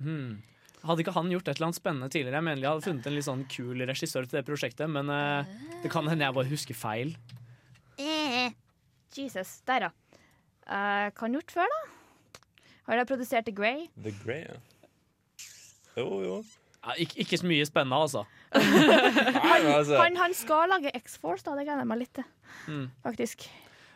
Hmm. 0.00 0.40
Hadde 0.84 1.04
ikke 1.04 1.12
han 1.16 1.28
gjort 1.32 1.48
et 1.48 1.58
eller 1.58 1.70
annet 1.70 1.80
spennende 1.80 2.08
tidligere? 2.12 2.38
Jeg 2.38 2.46
mener 2.46 2.62
jeg 2.64 2.70
hadde 2.70 2.86
funnet 2.86 3.08
en 3.08 3.16
litt 3.16 3.26
sånn 3.26 3.44
kul 3.52 3.84
regissør 3.88 4.28
til 4.28 4.38
det 4.40 4.46
prosjektet, 4.48 4.88
men 4.92 5.12
eh, 5.12 5.50
det 5.82 5.92
kan 5.92 6.08
hende 6.08 6.24
jeg 6.24 6.36
bare 6.36 6.52
husker 6.52 6.78
feil. 6.78 7.14
Eh. 8.00 8.52
Jesus. 9.16 9.58
Der, 9.68 9.88
ja. 9.88 9.92
Eh, 10.70 11.08
hva 11.10 11.10
har 11.10 11.26
han 11.26 11.36
gjort 11.36 11.54
før, 11.56 11.72
da? 11.74 11.80
Har 12.88 13.00
de 13.00 13.06
produsert 13.08 13.48
The 13.48 13.54
Grey? 13.54 13.88
The 14.02 14.12
Grey, 14.22 14.44
ja. 14.46 14.58
Jo, 15.98 16.06
jo. 16.24 16.36
Ja, 16.80 16.94
ikke, 17.02 17.18
ikke 17.24 17.40
så 17.40 17.48
mye 17.50 17.64
spennende, 17.68 17.98
altså. 18.00 18.22
Nei, 18.54 19.56
men 19.62 19.72
altså 19.74 19.98
Han, 20.00 20.16
han 20.16 20.32
skal 20.34 20.70
lage 20.72 20.92
X-Force, 20.96 21.44
da. 21.44 21.56
Det 21.58 21.66
gleder 21.66 21.84
jeg 21.84 21.90
meg 21.90 22.00
litt 22.00 22.14
til. 22.16 22.30
Mm. 22.70 22.86
Faktisk. 23.04 23.50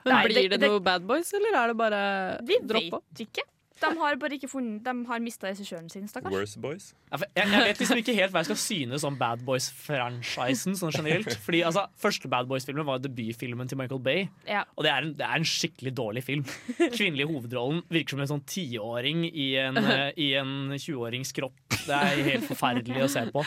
Men 0.05 0.15
Nei, 0.15 0.23
Blir 0.29 0.49
det- 0.51 0.61
det, 0.61 0.69
noe 0.69 0.81
Bad 0.81 1.07
Boys, 1.09 1.33
eller 1.35 1.57
er 1.63 1.69
det 1.73 1.77
bare 1.77 2.39
Vi 2.45 2.59
droppa? 2.63 3.01
vet 3.15 3.27
ikke. 3.29 3.43
De 3.85 3.89
har 3.99 4.15
bare 4.17 4.37
ikke 4.39 4.49
funnet 4.49 4.85
De 4.85 4.93
har 5.09 5.19
mista 5.21 5.49
regissøren 5.49 5.91
sin, 5.91 6.07
stakkars. 6.09 6.33
Worse 6.33 6.61
Boys. 6.63 6.95
Jeg, 7.11 7.25
jeg 7.37 7.49
vet 7.51 7.79
liksom 7.83 7.99
ikke 7.99 8.15
helt 8.15 8.33
hva 8.33 8.41
jeg 8.45 8.47
skal 8.47 8.61
synes 8.63 9.05
om 9.05 9.17
Bad 9.19 9.43
Boys-franchisen 9.45 10.77
sånn 10.79 10.93
generelt. 10.95 11.35
Fordi 11.45 11.61
altså, 11.67 11.87
Første 12.01 12.31
Bad 12.31 12.49
Boys-filmen 12.51 12.87
var 12.87 12.99
debutfilmen 13.03 13.69
til 13.69 13.79
Michael 13.81 14.01
Bay, 14.05 14.29
Ja. 14.49 14.63
og 14.77 14.85
det 14.87 14.93
er, 14.93 15.03
en, 15.03 15.13
det 15.19 15.27
er 15.27 15.37
en 15.41 15.45
skikkelig 15.49 15.93
dårlig 15.99 16.23
film. 16.25 16.45
Kvinnelig 16.79 17.27
hovedrollen 17.31 17.83
virker 17.91 18.15
som 18.15 18.21
en 18.25 18.31
sånn 18.31 18.45
tiåring 18.47 19.25
i 19.33 19.49
en, 19.61 19.77
eh, 19.83 20.13
i 20.17 20.31
en 20.39 20.71
20-årings 20.79 21.33
kropp. 21.37 21.57
Det 21.85 21.93
er 21.99 22.23
helt 22.31 22.47
forferdelig 22.49 23.03
å 23.05 23.11
se 23.11 23.27
på. 23.35 23.43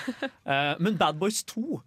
Eh, 0.45 0.75
men 0.79 0.97
Bad 0.99 1.17
Boys 1.19 1.41
2 1.49 1.81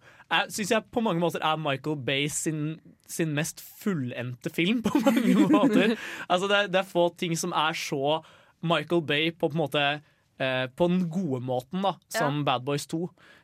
syns 0.51 0.71
jeg 0.71 0.85
på 0.91 1.01
mange 1.03 1.19
måter 1.19 1.43
er 1.43 1.59
Michael 1.59 1.97
Bay 2.07 2.27
sin, 2.31 2.79
sin 3.11 3.33
mest 3.35 3.59
fullendte 3.81 4.49
film, 4.53 4.79
på 4.85 5.01
mange 5.05 5.35
måter. 5.51 5.97
Altså, 6.29 6.47
det, 6.47 6.57
er, 6.57 6.71
det 6.71 6.79
er 6.81 6.87
få 6.93 7.09
ting 7.19 7.35
som 7.39 7.51
er 7.51 7.75
så 7.77 8.21
Michael 8.63 9.01
Bay 9.09 9.31
på 9.33 9.49
på 9.49 9.51
en 9.55 9.61
måte 9.63 9.83
eh, 10.39 10.67
på 10.77 10.87
den 10.87 11.07
gode 11.11 11.41
måten, 11.45 11.81
da, 11.83 11.95
som 12.13 12.43
Bad 12.47 12.63
Boys 12.65 12.87
2. 12.87 13.01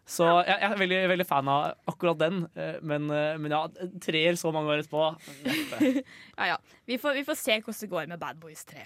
Så 0.08 0.24
jeg, 0.48 0.56
jeg 0.62 0.72
er 0.72 0.78
veldig, 0.80 1.00
veldig 1.12 1.26
fan 1.28 1.50
av 1.52 1.74
akkurat 1.92 2.22
den. 2.22 2.46
eh, 2.56 2.78
Men, 2.82 3.10
eh, 3.12 3.36
men 3.38 3.52
ja, 3.52 3.66
treer 4.02 4.40
så 4.40 4.54
mange 4.56 4.72
år 4.72 4.86
etterpå. 4.86 5.10
Ja, 6.38 6.54
ja. 6.54 6.58
Vi 6.88 6.98
får, 7.02 7.14
vi 7.20 7.26
får 7.28 7.36
se 7.42 7.60
hvordan 7.60 7.82
det 7.82 7.90
går 7.92 8.08
med 8.14 8.20
Bad 8.24 8.40
Boys 8.40 8.64
3. 8.66 8.86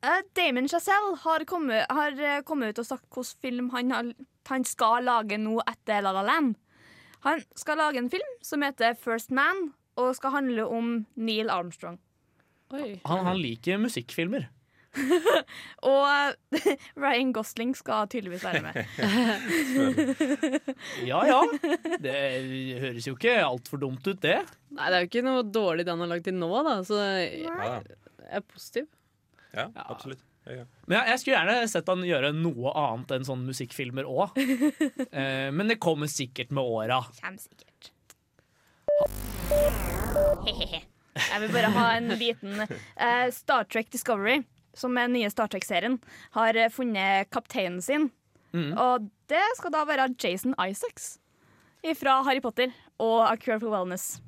Eh, 0.00 0.22
Damon 0.32 0.68
Chazelle 0.68 1.16
har 1.24 1.44
kommet, 1.44 1.84
har 1.92 2.16
eh, 2.16 2.40
kommet 2.48 2.72
ut 2.72 2.78
og 2.80 2.86
sagt 2.88 3.08
hvilken 3.12 3.40
film 3.44 3.66
han, 3.74 3.90
har, 3.92 4.12
han 4.48 4.64
skal 4.64 5.04
lage 5.04 5.36
nå 5.40 5.58
etter 5.68 6.00
La 6.04 6.14
La 6.16 6.22
Land. 6.24 6.54
Han 7.26 7.42
skal 7.58 7.76
lage 7.82 8.00
en 8.00 8.08
film 8.12 8.38
som 8.44 8.64
heter 8.64 8.96
First 8.96 9.30
Man, 9.30 9.74
og 10.00 10.14
skal 10.16 10.32
handle 10.32 10.64
om 10.64 10.94
Neil 11.20 11.52
Armstrong. 11.52 11.98
Oi. 12.72 12.94
Han, 13.04 13.26
han 13.26 13.36
liker 13.36 13.80
musikkfilmer. 13.82 14.48
Og 15.86 16.56
Ryan 17.02 17.32
Gosling 17.36 17.74
skal 17.78 18.08
tydeligvis 18.10 18.42
være 18.42 18.62
med. 18.64 18.80
Ja 21.06 21.20
ja. 21.28 21.42
Det 22.02 22.16
høres 22.82 23.06
jo 23.06 23.14
ikke 23.18 23.36
altfor 23.44 23.82
dumt 23.84 24.06
ut, 24.08 24.18
det. 24.24 24.40
Nei, 24.72 24.88
det 24.88 24.96
er 24.96 25.04
jo 25.04 25.10
ikke 25.12 25.26
noe 25.26 25.44
dårlig 25.44 25.84
det 25.86 25.92
han 25.94 26.02
har 26.06 26.10
lagd 26.14 26.26
til 26.30 26.40
nå, 26.40 26.50
da, 26.66 26.78
så 26.86 27.02
jeg 27.04 27.44
jeg 27.44 28.40
er 28.40 28.46
positiv. 28.48 28.88
Ja 29.56 29.70
absolutt. 29.86 30.22
Ja, 30.44 30.52
ja. 30.60 30.66
Men 30.86 30.96
jeg, 30.96 31.08
jeg 31.10 31.20
skulle 31.22 31.36
gjerne 31.36 31.70
sett 31.70 31.90
han 31.90 32.04
gjøre 32.06 32.30
noe 32.36 32.72
annet 32.78 33.14
enn 33.16 33.26
sånne 33.28 33.50
musikkfilmer 33.50 34.08
òg. 34.08 34.36
Eh, 35.10 35.48
men 35.50 35.66
det 35.66 35.80
kommer 35.82 36.06
sikkert 36.10 36.52
med 36.54 36.62
åra. 36.62 37.00
Kommer 37.18 37.40
sikkert. 37.42 37.90
Hehehe. 40.46 40.82
Jeg 41.18 41.42
vil 41.42 41.52
bare 41.52 41.72
ha 41.74 41.86
en 41.96 42.12
liten 42.20 42.62
eh, 42.62 43.26
Star 43.34 43.66
Trek 43.66 43.90
Discovery, 43.92 44.44
som 44.76 44.94
er 44.96 45.08
den 45.08 45.18
nye 45.18 45.32
Star 45.32 45.50
Trek-serien, 45.50 45.98
har 46.36 46.56
eh, 46.56 46.70
funnet 46.72 47.30
kapteinen 47.34 47.82
sin. 47.84 48.08
Mm. 48.54 48.70
Og 48.78 49.10
det 49.30 49.42
skal 49.58 49.74
da 49.74 49.82
være 49.88 50.12
Jason 50.14 50.54
Isaacs 50.62 51.16
fra 51.98 52.20
Harry 52.26 52.42
Potter 52.44 52.72
og 53.00 53.24
A 53.26 53.34
Cure 53.40 53.60
for 53.60 53.74
Wellness. 53.74 54.18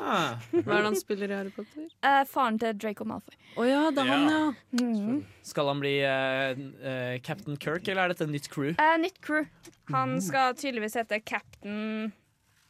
Ah. 0.00 0.38
Hva 0.50 0.60
er 0.62 0.80
det 0.80 0.86
han 0.88 0.96
spiller 0.98 1.30
i 1.30 1.36
Harry 1.36 1.50
Potter? 1.54 1.86
Eh, 2.06 2.22
faren 2.30 2.56
til 2.62 2.76
Draco 2.80 3.04
Malfoy. 3.06 3.36
Å 3.60 3.66
ja, 3.68 3.80
det 3.94 4.02
er 4.04 4.08
han, 4.10 4.24
ja. 4.32 4.40
Mm. 4.80 5.18
Skal 5.46 5.68
han 5.70 5.82
bli 5.82 5.92
eh, 6.06 6.62
eh, 6.90 7.16
Captain 7.26 7.58
Kirk, 7.60 7.86
eller 7.88 8.06
er 8.08 8.14
dette 8.14 8.24
et 8.24 8.32
nytt 8.32 8.48
crew? 8.52 8.70
Eh, 8.72 8.94
nytt 9.02 9.20
crew. 9.24 9.44
Han 9.92 10.16
skal 10.24 10.54
tydeligvis 10.58 10.96
hete 11.00 11.18
Captain 11.26 12.12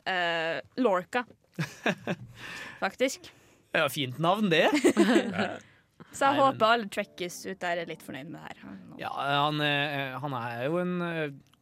eh, 0.09 0.59
Lorca. 0.81 1.25
Faktisk. 2.83 3.31
Ja, 3.77 3.87
fint 3.93 4.19
navn, 4.19 4.51
det. 4.51 4.67
Så 6.11 6.27
jeg 6.27 6.33
Nei, 6.35 6.35
men- 6.35 6.41
håper 6.43 6.67
alle 6.67 6.89
trekkies 6.91 7.37
ut 7.47 7.61
der 7.63 7.85
er 7.85 7.87
litt 7.91 8.03
fornøyd 8.03 8.31
med 8.33 8.41
det 8.41 8.49
her. 8.65 8.79
Ja, 9.05 9.11
han, 9.47 9.61
eh, 9.63 10.17
han 10.19 10.35
er 10.35 10.65
jo 10.67 10.81
en 10.83 10.97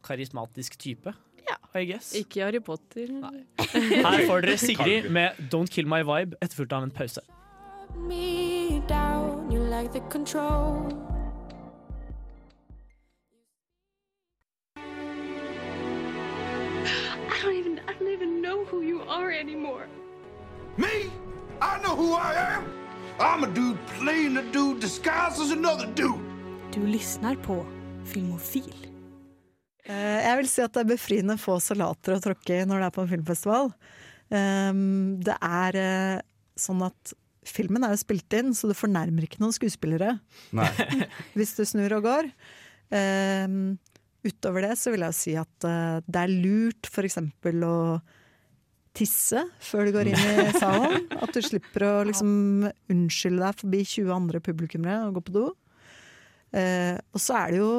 karismatisk 0.07 0.77
type, 0.79 1.13
Ja. 1.49 1.79
I 1.81 1.85
guess. 1.85 2.13
Ikke 2.15 2.41
Harry 2.43 2.59
Potter. 2.63 3.07
Her 3.57 4.27
får 4.27 4.41
dere 4.41 4.57
Sigrid 4.67 5.09
med 5.09 5.29
'Don't 5.53 5.67
Kill 5.67 5.87
My 5.87 6.01
Vibe', 6.03 6.35
etterfulgt 6.41 6.73
av 6.73 6.83
en 6.83 6.91
pause. 6.91 7.21
me 7.97 8.81
down, 8.87 9.51
you 9.51 9.59
like 9.63 9.91
the 9.91 10.01
control. 10.11 10.93
I 17.27 17.39
don't 17.43 17.55
even 17.55 17.79
I 17.87 17.93
don't 17.93 18.07
even 18.11 18.41
know 18.41 18.65
who 18.65 18.81
you 18.81 19.01
are 19.07 19.31
anymore. 19.31 19.87
Me? 20.77 21.09
I 21.61 21.79
know 21.81 21.95
who 21.95 22.13
I 22.13 22.33
am. 22.55 22.63
I'm 23.19 23.43
a 23.43 23.47
dude 23.47 23.77
playing 23.99 24.37
a 24.37 24.43
dude 24.51 24.79
disguised 24.79 25.39
as 25.41 25.51
another 25.51 25.87
dude. 25.87 26.19
Du 26.71 26.85
lyssnar 26.85 27.35
på 27.35 27.65
Filmofil. 28.05 28.88
Eh, 29.89 30.19
Jeg 30.27 30.37
vil 30.41 30.51
si 30.51 30.61
at 30.63 30.75
det 30.75 30.83
er 30.83 30.91
befriende 30.93 31.39
få 31.41 31.57
salater 31.63 32.15
å 32.15 32.21
tråkke 32.23 32.61
i 32.61 32.67
når 32.69 32.83
det 32.83 32.89
er 32.89 32.95
på 32.95 33.03
en 33.05 33.11
filmfestival. 33.15 33.71
Um, 34.29 35.17
Det 35.25 35.35
er 35.41 35.79
eh, 35.81 36.21
sånn 36.59 36.83
at 36.85 37.13
filmen 37.49 37.83
er 37.83 37.95
jo 37.95 38.01
spilt 38.03 38.35
inn, 38.37 38.53
så 38.53 38.69
du 38.69 38.75
fornærmer 38.77 39.25
ikke 39.25 39.39
noen 39.41 39.55
skuespillere 39.55 40.19
hvis 41.37 41.55
du 41.57 41.63
snur 41.65 41.95
og 41.97 42.05
går. 42.05 42.29
Um, 42.93 43.77
Utover 44.19 44.65
det 44.67 44.73
så 44.75 44.91
vil 44.91 45.05
jeg 45.07 45.15
si 45.15 45.33
at 45.39 45.65
eh, 45.65 45.99
det 46.03 46.21
er 46.25 46.33
lurt 46.43 46.89
eksempel 46.99 47.63
å 47.63 47.75
tisse 48.97 49.45
før 49.63 49.87
du 49.87 49.93
går 49.95 50.09
inn 50.11 50.19
i 50.19 50.49
salen. 50.59 51.05
At 51.23 51.31
du 51.31 51.39
slipper 51.45 51.85
å 51.87 51.91
liksom 52.09 52.67
unnskylde 52.91 53.45
deg 53.45 53.61
forbi 53.61 53.79
20 53.85 54.11
andre 54.11 54.41
publikummere 54.43 55.05
og 55.07 55.19
gå 55.19 55.23
på 55.29 55.35
do. 55.37 55.45
Eh, 56.49 56.97
og 57.13 57.21
så 57.21 57.35
er 57.43 57.51
det 57.53 57.59
jo 57.59 57.71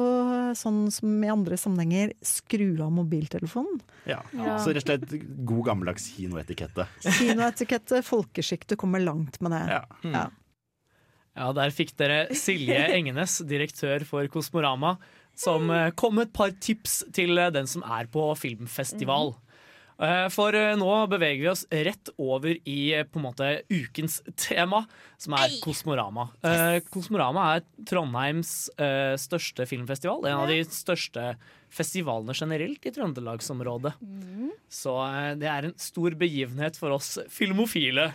sånn 0.55 0.83
som 0.95 1.15
i 1.23 1.31
andre 1.31 1.57
sammenhenger, 1.59 2.13
skru 2.23 2.69
av 2.83 2.91
mobiltelefonen. 2.95 3.81
Ja. 4.07 4.21
Ja. 4.35 4.57
Så 4.63 4.71
rett 4.75 4.85
og 4.85 4.93
slett 5.09 5.25
god 5.47 5.65
gammeldags 5.67 6.07
kinoetikette. 6.15 6.87
Kinoetikette, 7.19 7.99
folkeskikk, 8.07 8.67
du 8.71 8.77
kommer 8.79 9.03
langt 9.03 9.41
med 9.43 9.57
det. 9.57 9.65
Ja. 9.75 9.81
Ja. 10.07 10.27
Ja, 11.31 11.51
Der 11.55 11.71
fikk 11.71 11.93
dere 11.99 12.25
Silje 12.35 12.79
Engenes, 12.91 13.37
direktør 13.47 14.03
for 14.07 14.27
Kosmorama, 14.31 14.97
som 15.37 15.69
eh, 15.71 15.91
kom 15.95 16.17
med 16.17 16.27
et 16.27 16.35
par 16.35 16.51
tips 16.59 17.01
til 17.15 17.39
eh, 17.39 17.51
den 17.55 17.69
som 17.71 17.85
er 17.87 18.09
på 18.11 18.25
filmfestival. 18.39 19.31
Eh, 19.35 19.50
For 20.33 20.55
eh, 20.57 20.71
nå 20.81 20.89
beveger 21.11 21.43
vi 21.43 21.49
oss 21.51 21.61
rett 21.69 22.09
over 22.17 22.55
i 22.65 22.77
eh, 22.97 23.03
på 23.05 23.19
en 23.19 23.25
måte 23.27 23.49
ukens 23.69 24.15
tema, 24.39 24.79
som 25.21 25.35
er 25.37 25.53
Kosmorama. 25.61 26.25
Eh, 26.41 26.79
Kosmorama 26.89 27.43
er 27.57 27.65
Trondheims 27.85 28.53
eh, 28.81 29.13
største 29.21 29.67
filmfestival. 29.69 30.25
En 30.25 30.39
av 30.41 30.49
de 30.49 30.57
største 30.65 31.35
festivalene 31.71 32.33
generelt 32.35 32.89
i 32.89 32.95
trøndelagsområdet. 32.97 33.93
Så 34.73 34.97
eh, 35.05 35.29
det 35.37 35.51
er 35.53 35.69
en 35.69 35.77
stor 35.79 36.17
begivenhet 36.17 36.81
for 36.81 36.97
oss 36.97 37.13
filmofile. 37.29 38.09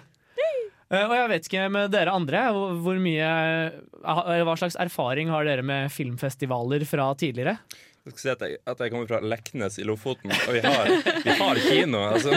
Eh, 0.90 1.02
Og 1.06 1.14
jeg 1.16 1.30
vet 1.36 1.46
ikke 1.48 1.68
med 1.74 1.90
dere 1.94 2.12
andre, 2.14 2.44
hvor 2.82 2.98
mye 3.02 3.30
eh, 3.30 4.42
Hva 4.46 4.58
slags 4.58 4.76
erfaring 4.78 5.30
har 5.34 5.46
dere 5.48 5.62
med 5.66 5.90
filmfestivaler 5.94 6.84
fra 6.86 7.08
tidligere? 7.18 7.56
Jeg 8.06 8.12
skal 8.14 8.22
si 8.22 8.28
at 8.30 8.42
jeg, 8.46 8.58
at 8.70 8.82
jeg 8.84 8.92
kommer 8.92 9.08
fra 9.10 9.18
Leknes 9.18 9.76
i 9.82 9.84
Lofoten, 9.88 10.30
og 10.30 10.52
vi 10.54 10.60
har, 10.62 10.90
vi 11.24 11.32
har 11.40 11.58
kino. 11.64 12.04
Altså, 12.06 12.36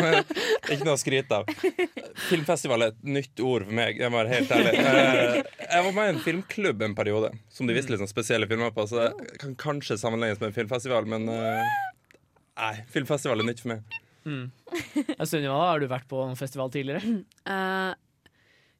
ikke 0.66 0.88
noe 0.88 0.96
å 0.96 1.02
skryte 1.02 1.38
av. 1.38 1.52
Filmfestival 2.26 2.88
er 2.88 2.94
et 2.96 3.04
nytt 3.06 3.44
ord 3.46 3.68
for 3.68 3.78
meg. 3.78 4.00
Jeg 4.02 4.10
må 4.10 4.18
være 4.18 4.34
helt 4.34 4.54
ærlig. 4.58 4.74
Eh, 4.82 5.38
Jeg 5.70 5.86
var 5.86 5.94
med 5.94 6.10
i 6.10 6.14
en 6.16 6.22
filmklubb 6.26 6.82
en 6.88 6.96
periode, 6.98 7.30
som 7.54 7.70
de 7.70 7.76
viste 7.78 7.94
litt 7.94 8.02
sånn 8.02 8.10
spesielle 8.10 8.50
filmer 8.50 8.74
på. 8.74 8.88
Så 8.90 8.98
det 9.04 9.38
kan 9.44 9.54
kanskje 9.62 10.00
sammenlignes 10.02 10.42
med 10.42 10.50
en 10.50 10.58
filmfestival, 10.58 11.06
men 11.14 11.30
eh, 11.30 11.78
nei, 12.58 12.74
filmfestival 12.90 13.46
er 13.46 13.50
nytt 13.52 13.62
for 13.62 13.76
meg. 13.76 14.00
Sunniva, 15.30 15.54
har 15.70 15.80
du 15.82 15.88
vært 15.90 16.10
på 16.10 16.26
en 16.26 16.38
festival 16.40 16.74
tidligere? 16.74 17.20
Eh, 17.46 17.94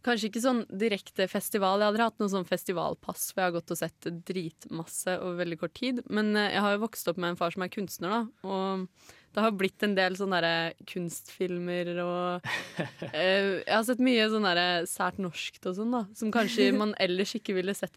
kanskje 0.06 0.30
ikke 0.30 0.44
sånn 0.44 0.62
direkte 0.72 1.28
festival. 1.32 1.82
Jeg 1.82 1.92
hadde 1.92 2.08
hatt 2.08 2.22
noe 2.22 2.32
sånn 2.32 2.48
festivalpass, 2.48 3.30
for 3.32 3.42
jeg 3.42 3.50
har 3.50 3.56
gått 3.58 3.74
og 3.76 3.80
sett 3.82 4.10
dritmasse 4.28 5.18
over 5.20 5.42
veldig 5.44 5.60
kort 5.62 5.76
tid. 5.80 6.04
Men 6.08 6.32
eh, 6.40 6.54
jeg 6.56 6.64
har 6.66 6.76
jo 6.76 6.84
vokst 6.86 7.12
opp 7.12 7.20
med 7.20 7.34
en 7.34 7.40
far 7.40 7.56
som 7.56 7.66
er 7.66 7.74
kunstner, 7.74 8.16
da. 8.16 8.50
Og 8.50 8.88
det 9.36 9.44
har 9.46 9.58
blitt 9.58 9.86
en 9.86 9.96
del 9.98 10.16
sånne 10.18 10.40
der 10.42 10.78
kunstfilmer 10.90 11.92
og 12.02 12.48
eh, 13.12 13.60
Jeg 13.62 13.76
har 13.76 13.86
sett 13.86 14.02
mye 14.04 14.30
sånn 14.32 14.48
derre 14.48 14.70
sært 14.90 15.20
norskt 15.22 15.70
og 15.70 15.78
sånn, 15.82 15.94
da. 15.96 16.06
Som 16.18 16.34
kanskje 16.36 16.72
man 16.82 16.96
ellers 17.02 17.36
ikke 17.38 17.58
ville 17.60 17.76
sett 17.78 17.96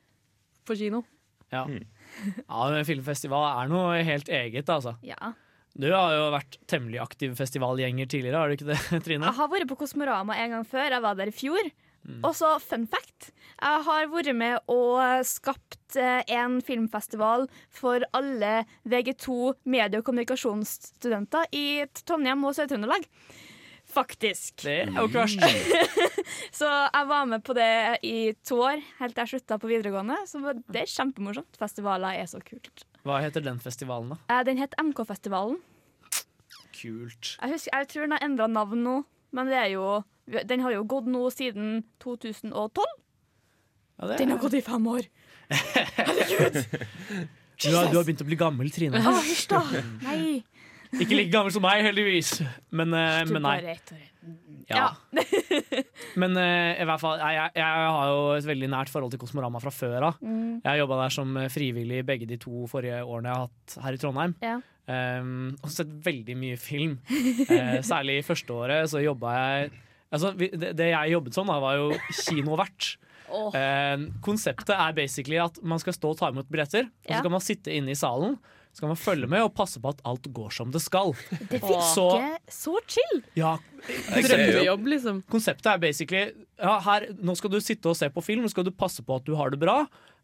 på 0.67 0.79
kino. 0.79 1.05
Ja. 1.53 1.67
ja, 1.69 2.61
men 2.73 2.85
Filmfestival 2.89 3.45
er 3.45 3.69
noe 3.69 3.99
helt 4.07 4.31
eget, 4.33 4.71
altså. 4.73 4.95
Ja. 5.05 5.35
Du 5.73 5.89
har 5.89 6.13
jo 6.13 6.27
vært 6.35 6.59
temmelig 6.69 7.01
aktiv 7.01 7.33
festivalgjenger 7.39 8.09
tidligere, 8.09 8.41
har 8.41 8.51
du 8.51 8.59
ikke 8.59 8.69
det, 8.73 8.81
Trine? 9.07 9.29
Jeg 9.29 9.39
har 9.39 9.51
vært 9.53 9.71
på 9.71 9.79
Kosmorama 9.81 10.37
en 10.41 10.59
gang 10.59 10.67
før. 10.69 10.91
Jeg 10.91 11.05
var 11.05 11.17
der 11.19 11.33
i 11.33 11.37
fjor. 11.37 11.73
Og 12.25 12.33
så 12.35 12.57
fun 12.63 12.87
fact. 12.91 13.31
Jeg 13.63 13.83
har 13.87 14.09
vært 14.11 14.33
med 14.35 14.59
og 14.73 15.23
skapt 15.29 15.97
eh, 16.01 16.25
en 16.35 16.57
filmfestival 16.67 17.47
for 17.71 18.03
alle 18.17 18.65
VG2 18.91 19.37
medie- 19.71 20.01
og 20.01 20.07
kommunikasjonsstudenter 20.09 21.47
i 21.55 21.85
Trondheim 22.03 22.43
og 22.49 22.57
Sør-Trøndelag. 22.59 23.07
Faktisk. 23.93 24.63
Det 24.65 24.75
er 24.87 24.93
jo 24.97 25.05
ikke 25.07 25.23
verst. 25.27 25.43
Så 26.59 26.67
jeg 26.67 27.09
var 27.11 27.27
med 27.29 27.43
på 27.45 27.55
det 27.55 27.69
i 28.09 28.33
to 28.47 28.59
år, 28.65 28.81
helt 28.99 29.15
til 29.15 29.23
jeg 29.23 29.33
slutta 29.35 29.59
på 29.61 29.69
videregående. 29.71 30.17
Så 30.27 30.41
det 30.73 30.83
er 30.87 30.91
kjempemorsomt. 30.91 31.59
Festivaler 31.61 32.19
er 32.23 32.31
så 32.31 32.41
kult. 32.43 32.87
Hva 33.07 33.19
heter 33.23 33.45
den 33.45 33.59
festivalen, 33.63 34.15
da? 34.15 34.19
Eh, 34.33 34.43
Den 34.49 34.59
het 34.63 34.75
MK-festivalen. 34.81 35.59
Kult. 36.73 37.37
Jeg, 37.39 37.53
husker, 37.53 37.75
jeg 37.77 37.89
tror 37.93 38.07
den 38.07 38.15
har 38.17 38.25
endra 38.27 38.49
navn 38.51 38.83
nå, 38.83 38.95
men 39.37 39.51
det 39.51 39.59
er 39.61 39.71
jo, 39.75 39.87
den 40.49 40.65
har 40.65 40.75
jo 40.75 40.83
gått 40.89 41.09
nå 41.11 41.27
siden 41.35 41.83
2012. 42.03 42.53
Ja, 44.03 44.09
det 44.09 44.19
Den 44.19 44.35
har 44.35 44.41
gått 44.43 44.57
i 44.59 44.65
fem 44.65 44.87
år. 44.91 45.07
Du 47.63 47.77
har, 47.77 47.87
du 47.93 47.95
har 47.95 48.03
begynt 48.03 48.23
å 48.25 48.27
bli 48.27 48.35
gammel, 48.35 48.71
Trine. 48.75 48.99
Å, 48.99 49.13
hysj 49.23 49.45
da! 49.53 49.61
Nei. 50.03 50.41
Ikke 50.99 51.15
like 51.15 51.31
gammel 51.31 51.53
som 51.55 51.63
meg, 51.63 51.85
heldigvis. 51.87 52.41
Men, 52.75 52.91
uh, 52.91 53.21
men 53.31 53.45
nei. 53.45 53.77
Ja. 54.69 54.89
Men 56.21 56.37
uh, 56.37 56.73
i 56.75 56.85
hvert 56.87 57.01
fall, 57.03 57.21
jeg, 57.23 57.53
jeg, 57.57 57.87
har 57.95 58.11
jo 58.11 58.19
et 58.35 58.47
veldig 58.47 58.69
nært 58.73 58.91
forhold 58.93 59.13
til 59.15 59.21
Kosmorama 59.23 59.61
fra 59.63 59.73
før 59.75 60.09
av. 60.11 60.19
Mm. 60.25 60.59
Jeg 60.59 60.69
har 60.69 60.81
jobba 60.81 60.99
der 61.05 61.15
som 61.15 61.39
frivillig 61.53 62.03
begge 62.09 62.29
de 62.31 62.39
to 62.41 62.67
forrige 62.71 63.01
årene 63.03 63.31
jeg 63.31 63.39
har 63.39 63.47
hatt 63.49 63.77
her 63.87 63.97
i 63.97 64.03
Trondheim. 64.03 64.35
Ja. 64.43 64.59
Um, 64.91 65.53
og 65.63 65.71
sett 65.73 65.91
veldig 66.05 66.37
mye 66.39 66.59
film. 66.61 66.99
Uh, 67.07 67.79
særlig 67.93 68.21
i 68.21 68.27
første 68.27 68.59
året 68.59 68.91
så 68.93 69.03
jobba 69.03 69.35
jeg 69.39 69.73
altså, 70.13 70.33
det, 70.39 70.75
det 70.79 70.91
jeg 70.93 71.15
jobbet 71.17 71.39
som, 71.39 71.51
da, 71.51 71.59
var 71.63 71.81
jo 71.81 71.93
kinovert. 72.25 72.93
Oh. 73.33 73.49
Eh, 73.57 74.03
konseptet 74.21 74.75
er 74.77 74.91
basically 74.93 75.39
at 75.41 75.57
man 75.65 75.81
skal 75.81 75.95
stå 75.97 76.11
og 76.13 76.19
ta 76.19 76.29
imot 76.29 76.51
billetter, 76.53 76.91
og 77.07 77.15
så 77.15 77.21
kan 77.25 77.33
man 77.33 77.41
sitte 77.41 77.73
inne 77.73 77.95
i 77.95 77.97
salen. 77.97 78.35
Så 78.73 78.81
kan 78.81 78.89
man 78.89 79.01
følge 79.01 79.29
med 79.29 79.45
og 79.45 79.55
passe 79.57 79.81
på 79.81 79.91
at 79.93 80.03
alt 80.09 80.29
går 80.33 80.53
som 80.53 80.71
det 80.73 80.81
skal. 80.81 81.13
Det 81.51 81.59
virker 81.61 81.81
så 82.53 82.75
chill. 82.89 83.23
Ja, 83.37 83.55
Drømmejobb, 83.89 84.87
liksom. 84.95 85.19
Konseptet 85.33 85.69
er 85.75 85.81
basically 85.83 86.23
ja, 86.61 86.79
her, 86.87 87.09
Nå 87.21 87.35
skal 87.37 87.53
du 87.53 87.59
sitte 87.61 87.91
og 87.91 87.99
se 87.99 88.09
på 88.13 88.25
film, 88.25 88.45
nå 88.45 88.53
skal 88.53 88.65
du 88.65 88.73
passe 88.73 89.05
på 89.05 89.17
at 89.17 89.27
du 89.29 89.35
har 89.37 89.53
det 89.53 89.61
bra. 89.61 89.83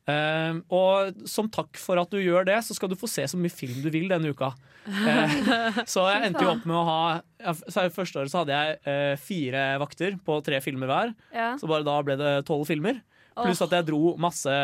Eh, 0.09 0.59
og 0.73 1.19
som 1.29 1.51
takk 1.53 1.77
for 1.81 2.01
at 2.01 2.11
du 2.13 2.17
gjør 2.23 2.47
det, 2.49 2.57
så 2.65 2.77
skal 2.77 2.89
du 2.89 2.97
få 2.99 3.11
se 3.11 3.27
så 3.29 3.39
mye 3.41 3.53
film 3.53 3.83
du 3.85 3.91
vil 3.93 4.09
denne 4.09 4.33
uka. 4.33 4.55
Uh, 4.89 5.83
så 5.93 6.07
jeg 6.09 6.31
endte 6.31 6.47
jo 6.47 6.55
opp 6.55 6.65
med 6.65 6.79
å 6.79 6.85
ha 6.87 7.01
i 7.45 7.91
Første 7.93 8.23
året 8.23 8.33
så 8.33 8.41
hadde 8.41 8.57
jeg 8.57 8.79
uh, 8.89 9.21
fire 9.21 9.65
vakter 9.83 10.17
på 10.25 10.39
tre 10.47 10.63
filmer 10.65 10.89
hver. 10.89 11.13
Ja. 11.35 11.51
Så 11.61 11.69
bare 11.69 11.85
da 11.87 11.99
ble 12.07 12.17
det 12.21 12.33
tolv 12.49 12.65
filmer. 12.71 13.03
Pluss 13.39 13.61
at 13.63 13.75
jeg 13.77 13.87
dro 13.87 14.17
masse 14.19 14.55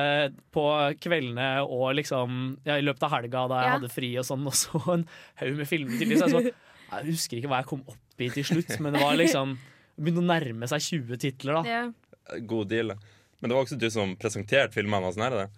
på 0.54 0.64
kveldene 1.02 1.50
og 1.62 1.92
liksom 2.00 2.56
ja, 2.66 2.80
i 2.80 2.82
løpet 2.82 3.04
av 3.06 3.12
helga 3.18 3.44
da 3.52 3.60
jeg 3.60 3.68
Ja. 3.68 3.74
hadde 3.76 3.92
fri 3.92 4.10
og 4.18 4.26
sånn, 4.26 4.46
og 4.50 4.56
så 4.58 4.80
en 4.96 5.04
haug 5.42 5.60
med 5.60 5.70
filmer 5.70 6.00
til. 6.00 6.16
Så 6.18 6.26
jeg, 6.26 6.54
så, 6.54 6.88
jeg 6.96 7.10
husker 7.12 7.38
ikke 7.38 7.52
hva 7.52 7.60
jeg 7.62 7.70
kom 7.70 7.84
opp 7.86 8.24
i 8.24 8.30
til 8.34 8.48
slutt, 8.48 8.72
men 8.80 8.96
det 8.96 9.04
var 9.04 9.18
liksom 9.20 9.54
begynte 9.94 10.24
å 10.24 10.26
nærme 10.26 10.66
seg 10.70 10.82
20 11.04 11.20
titler, 11.22 11.60
da. 11.60 11.62
Ja. 11.68 12.40
God 12.48 12.72
deal. 12.72 12.94
da. 12.94 13.13
Men 13.44 13.52
det 13.52 13.56
var 13.58 13.66
også 13.66 13.76
du 13.76 13.90
som 13.92 14.14
presenterte 14.16 14.72
filmene. 14.72 15.04
og 15.04 15.12
sånn 15.12 15.26
her, 15.26 15.34
det. 15.36 15.48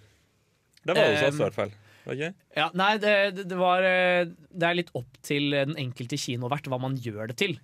det 0.91 0.95
var 0.99 1.13
hos 1.13 1.21
oss, 1.29 1.37
i 1.39 1.43
hvert 1.45 1.55
fall. 1.55 1.75
Okay. 2.07 2.33
Ja, 2.59 2.67
nei, 2.75 2.97
det, 3.03 3.13
det, 3.47 3.57
var 3.59 3.83
eh, 3.87 4.27
Det 4.27 4.67
er 4.67 4.77
litt 4.79 4.91
opp 4.99 5.19
til 5.27 5.55
den 5.55 5.77
enkelte 5.79 6.19
kinovert 6.19 6.67
hva 6.71 6.81
man 6.83 6.97
gjør 6.99 7.31
det 7.31 7.37
til. 7.39 7.55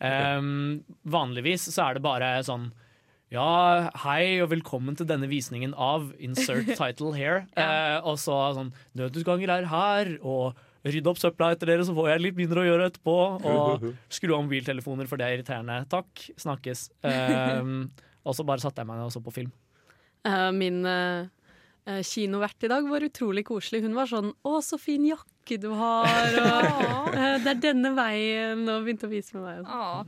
Um, 0.00 0.82
vanligvis 1.08 1.66
så 1.72 1.86
er 1.86 1.96
det 1.96 2.04
bare 2.04 2.28
sånn 2.46 2.70
Ja, 3.28 3.90
hei 4.00 4.40
og 4.40 4.48
velkommen 4.48 4.96
til 4.96 5.04
denne 5.08 5.28
visningen 5.28 5.72
av 5.72 6.10
Insert 6.20 6.68
title 6.80 7.14
here. 7.16 7.46
Eh, 7.56 7.96
og 8.04 8.20
så 8.20 8.36
sånn 8.56 8.74
Nødutganger 9.00 9.54
er 9.56 9.70
her, 9.72 10.12
og 10.20 10.60
rydde 10.84 11.12
opp 11.12 11.24
søpla 11.24 11.54
etter 11.56 11.72
dere, 11.72 11.88
så 11.88 11.96
får 11.96 12.12
jeg 12.14 12.24
litt 12.26 12.38
mindre 12.40 12.66
å 12.66 12.68
gjøre 12.68 12.92
etterpå. 12.92 13.16
Og 13.48 13.88
skru 14.12 14.36
av 14.36 14.44
mobiltelefoner, 14.44 15.08
for 15.08 15.16
det 15.16 15.28
er 15.28 15.38
irriterende. 15.38 15.80
Takk. 15.88 16.28
Snakkes. 16.44 16.90
Um, 17.00 17.90
og 18.28 18.36
så 18.36 18.44
bare 18.44 18.60
satte 18.60 18.84
jeg 18.84 18.92
meg 18.92 19.00
ned 19.00 19.08
og 19.08 19.16
så 19.16 19.24
på 19.24 19.36
film. 19.40 19.52
Eh, 20.26 20.50
min 20.52 20.84
eh, 20.86 21.26
eh, 21.86 22.02
kinovert 22.02 22.64
i 22.64 22.68
dag 22.68 22.88
var 22.88 23.06
utrolig 23.06 23.46
koselig. 23.48 23.82
Hun 23.82 23.96
var 23.96 24.10
sånn 24.10 24.34
'Å, 24.44 24.60
så 24.64 24.78
fin 24.80 25.06
jakke 25.08 25.60
du 25.60 25.70
har', 25.76 26.36
og 26.40 27.14
'Det 27.44 27.54
er 27.54 27.62
denne 27.62 27.94
veien', 27.96 28.68
og 28.68 28.84
begynte 28.84 29.08
å 29.08 29.14
vise 29.14 29.36
meg 29.36 29.48
veien. 29.48 29.64
Ja. 29.66 30.04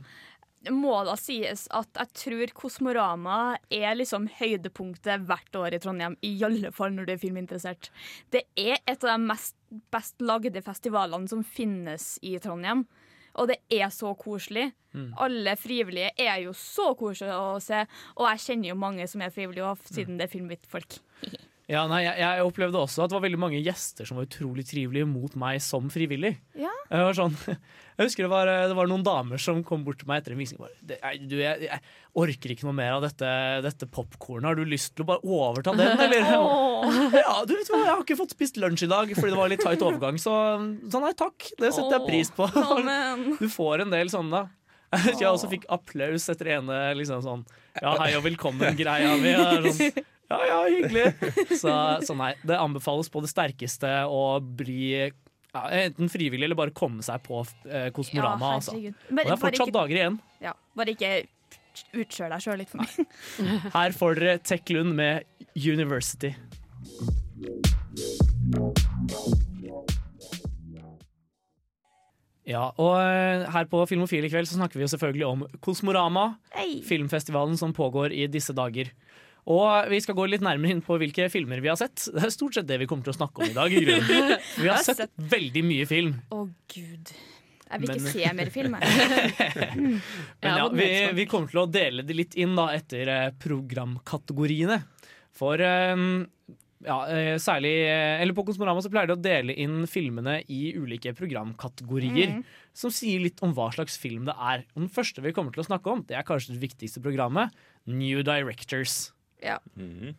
Må 0.71 0.95
da 1.03 1.17
sies 1.19 1.65
at 1.75 1.89
jeg 1.99 2.13
tror 2.15 2.51
Kosmorama 2.55 3.57
er 3.67 3.97
liksom 3.99 4.29
høydepunktet 4.31 5.25
hvert 5.27 5.57
år 5.59 5.75
i 5.75 5.79
Trondheim. 5.83 6.15
I 6.23 6.39
alle 6.47 6.71
fall 6.71 6.93
når 6.95 7.09
du 7.09 7.11
er 7.11 7.19
filminteressert. 7.19 7.89
Det 8.31 8.45
er 8.55 8.79
et 8.87 9.03
av 9.03 9.11
de 9.11 9.27
mest 9.27 9.57
best 9.91 10.21
lagde 10.21 10.61
festivalene 10.63 11.27
som 11.27 11.43
finnes 11.43 12.15
i 12.21 12.37
Trondheim. 12.39 12.85
Og 13.33 13.49
det 13.49 13.59
er 13.73 13.89
så 13.93 14.13
koselig. 14.17 14.71
Mm. 14.93 15.13
Alle 15.25 15.55
frivillige 15.57 16.11
er 16.21 16.43
jo 16.43 16.53
så 16.57 16.91
koselige 16.97 17.37
å 17.37 17.57
se. 17.63 17.85
Og 18.19 18.27
jeg 18.29 18.43
kjenner 18.45 18.69
jo 18.73 18.81
mange 18.83 19.07
som 19.09 19.23
er 19.25 19.33
frivillige, 19.33 19.65
også, 19.65 19.95
siden 19.97 20.19
det 20.19 20.27
er 20.27 20.35
filmhvitt-folk. 20.35 20.99
Ja, 21.73 21.83
nei, 21.89 22.03
jeg, 22.05 22.13
jeg 22.21 22.45
opplevde 22.45 22.77
også 22.83 23.03
at 23.03 23.11
det 23.11 23.15
var 23.17 23.23
veldig 23.25 23.39
mange 23.41 23.61
gjester 23.63 24.05
som 24.05 24.19
var 24.19 24.27
utrolig 24.27 24.65
trivelige 24.69 25.07
mot 25.09 25.33
meg 25.39 25.57
som 25.63 25.87
frivillig. 25.93 26.35
Ja. 26.59 26.69
Jeg, 26.89 27.05
var 27.07 27.17
sånn, 27.17 27.33
jeg 27.97 28.05
husker 28.05 28.27
det 28.27 28.31
var, 28.33 28.51
det 28.69 28.77
var 28.77 28.89
noen 28.91 29.05
damer 29.05 29.41
som 29.41 29.63
kom 29.65 29.85
bort 29.87 30.01
til 30.03 30.09
meg 30.11 30.21
etter 30.21 30.35
en 30.35 30.41
visning. 30.43 30.61
og 30.61 30.69
Bare, 30.69 31.13
du, 31.17 31.35
jeg, 31.41 31.65
jeg 31.65 31.81
orker 32.23 32.53
ikke 32.53 32.67
noe 32.69 32.77
mer 32.77 32.97
av 32.99 33.05
dette, 33.07 33.33
dette 33.65 33.89
popkornet. 33.89 34.51
Har 34.51 34.59
du 34.59 34.69
lyst 34.69 34.93
til 34.93 35.07
å 35.07 35.09
bare 35.15 35.25
overta 35.25 35.73
den, 35.79 35.97
eller? 36.05 36.29
Ja, 37.17 37.37
du 37.47 37.55
vet 37.57 37.71
hva, 37.73 37.81
Jeg 37.81 37.91
har 37.91 38.05
ikke 38.05 38.19
fått 38.21 38.37
spist 38.37 38.59
lunsj 38.61 38.85
i 38.85 38.91
dag 38.93 39.13
fordi 39.17 39.33
det 39.33 39.41
var 39.41 39.53
litt 39.53 39.65
tight 39.65 39.85
overgang. 39.85 40.21
Så, 40.21 40.33
så 40.93 41.01
nei 41.03 41.13
takk, 41.17 41.49
det 41.57 41.73
setter 41.73 41.97
jeg 41.97 42.09
pris 42.09 42.33
på. 42.35 42.49
Du 43.43 43.47
får 43.51 43.83
en 43.83 43.91
del 43.93 44.11
sånne, 44.13 44.43
da. 44.43 44.59
Jeg 44.93 45.25
også 45.25 45.49
fikk 45.49 45.63
applaus 45.73 46.27
etter 46.29 46.51
ene 46.59 46.75
liksom 46.99 47.23
sånn 47.25 47.41
Ja, 47.81 47.95
hei 47.97 48.11
og 48.13 48.27
velkommen-greia 48.27 49.15
mi. 49.17 49.31
Sånn, 49.73 50.03
ja, 50.33 50.47
ja, 50.49 50.57
hyggelig. 50.69 51.05
Så, 51.61 51.73
så 52.07 52.15
nei, 52.17 52.31
det 52.47 52.57
anbefales 52.59 53.09
på 53.13 53.21
det 53.23 53.29
sterkeste 53.31 53.91
å 54.09 54.23
bli 54.41 54.79
ja, 55.03 55.61
enten 55.83 56.09
frivillig 56.09 56.47
eller 56.49 56.57
bare 56.57 56.73
komme 56.75 57.05
seg 57.05 57.21
på 57.27 57.43
eh, 57.69 57.89
Kosmorama. 57.93 58.55
Ja, 58.55 58.61
altså. 58.61 58.77
Og 58.79 59.19
det 59.19 59.27
er 59.27 59.37
fortsatt 59.41 59.67
ikke- 59.69 59.77
dager 59.79 59.99
igjen. 60.01 60.19
Ja, 60.43 60.55
bare 60.77 60.95
ikke 60.95 61.13
utskjør 61.97 62.33
deg 62.35 62.43
sjøl 62.45 62.59
litt 62.61 62.69
for 62.73 62.83
meg. 62.83 63.13
Her 63.77 63.95
får 63.97 64.19
dere 64.21 64.35
Tech 64.45 64.73
Lund 64.73 64.93
med 64.97 65.23
University. 65.57 66.33
Ja, 72.43 72.65
og 72.75 72.97
eh, 72.99 73.45
her 73.53 73.67
på 73.71 73.79
Filmofil 73.87 74.25
i 74.27 74.29
kveld 74.31 74.49
så 74.49 74.57
snakker 74.57 74.75
vi 74.75 74.83
jo 74.83 74.89
selvfølgelig 74.91 75.27
om 75.29 75.43
Kosmorama, 75.63 76.25
Hey. 76.51 76.81
filmfestivalen 76.83 77.55
som 77.59 77.71
pågår 77.73 78.11
i 78.11 78.25
disse 78.27 78.51
dager. 78.55 78.89
Og 79.51 79.89
vi 79.91 79.99
skal 80.03 80.15
gå 80.15 80.25
litt 80.31 80.43
nærmere 80.45 80.71
inn 80.71 80.83
på 80.85 80.95
hvilke 81.01 81.27
filmer 81.31 81.59
vi 81.63 81.71
har 81.71 81.79
sett. 81.79 82.05
Det 82.13 82.23
er 82.23 82.31
stort 82.31 82.55
sett 82.55 82.69
det 82.69 82.77
vi 82.79 82.87
kommer 82.87 83.03
til 83.07 83.11
å 83.15 83.17
snakke 83.17 83.43
om 83.43 83.51
i 83.51 83.57
dag. 83.57 83.75
Vi 84.63 84.69
har 84.69 84.79
sett 84.85 85.11
veldig 85.17 85.63
mye 85.67 85.87
film. 85.89 86.15
Å, 86.31 86.45
gud. 86.71 87.11
Jeg 87.73 87.81
vil 87.81 87.89
ikke 87.89 88.05
Men- 88.05 88.13
se 88.13 88.33
mer 88.37 88.51
film, 88.53 88.75
jeg. 88.79 89.67
Men 90.43 90.59
ja, 90.61 90.67
vi, 90.69 90.89
vi 91.17 91.25
kommer 91.27 91.49
til 91.49 91.63
å 91.63 91.69
dele 91.69 92.05
det 92.05 92.15
litt 92.15 92.35
inn 92.39 92.53
da, 92.55 92.67
etter 92.75 93.09
eh, 93.09 93.29
programkategoriene. 93.41 94.77
For 95.33 95.59
eh, 95.65 96.03
ja, 96.83 96.97
eh, 97.09 97.35
særlig 97.41 97.71
eh, 97.87 98.21
Eller 98.21 98.35
på 98.37 98.43
Kosmorama 98.45 98.83
så 98.83 98.91
pleier 98.93 99.09
de 99.09 99.15
å 99.15 99.23
dele 99.23 99.55
inn 99.59 99.87
filmene 99.89 100.39
i 100.51 100.75
ulike 100.77 101.15
programkategorier. 101.17 102.37
Mm. 102.37 102.45
Som 102.77 102.93
sier 102.93 103.23
litt 103.23 103.41
om 103.45 103.55
hva 103.57 103.71
slags 103.75 103.97
film 103.99 104.27
det 104.29 104.37
er. 104.37 104.67
Og 104.75 104.85
den 104.85 104.93
første 104.93 105.23
vi 105.25 105.33
kommer 105.35 105.55
til 105.55 105.65
å 105.65 105.67
snakke 105.71 105.91
om, 105.93 106.05
det 106.07 106.19
er 106.19 106.27
kanskje 106.27 106.55
det 106.55 106.63
viktigste 106.67 107.03
programmet. 107.03 107.53
New 107.89 108.21
Directors. 108.25 109.11
Ja. 109.43 109.59
Mm 109.75 109.99
-hmm. 109.99 110.13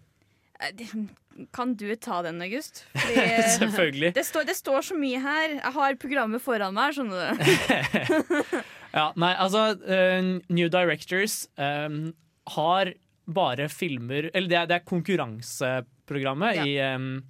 Kan 1.52 1.74
du 1.74 1.88
ta 1.98 2.22
den, 2.22 2.42
August? 2.42 2.84
Fordi, 2.94 3.26
Selvfølgelig. 3.58 4.14
Det 4.14 4.24
står, 4.26 4.46
det 4.48 4.56
står 4.56 4.86
så 4.90 4.98
mye 4.98 5.20
her. 5.20 5.56
Jeg 5.58 5.72
har 5.76 5.96
programmet 6.00 6.42
foran 6.42 6.76
meg, 6.76 6.94
skjønner 6.94 7.34
du. 7.34 8.62
Ja, 8.94 9.08
nei, 9.18 9.32
altså 9.42 9.72
uh, 9.74 10.26
New 10.54 10.68
Directors 10.70 11.48
um, 11.58 12.12
har 12.54 12.92
bare 13.26 13.66
filmer 13.72 14.28
Eller 14.30 14.46
det 14.46 14.58
er, 14.60 14.68
det 14.70 14.76
er 14.76 14.84
konkurranseprogrammet 14.86 16.60
Ja. 16.60 16.66
i, 16.68 16.76
um, 16.94 17.24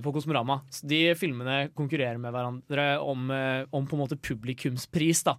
på 0.00 0.14
Kosmorama. 0.14 0.62
Så 0.72 0.88
de 0.88 1.12
filmene 1.18 1.68
konkurrerer 1.76 2.16
med 2.16 2.32
hverandre 2.32 2.86
om, 3.04 3.26
om 3.68 3.84
på 3.84 3.98
en 3.98 4.00
måte 4.00 4.16
publikumspris. 4.16 5.20
da 5.26 5.34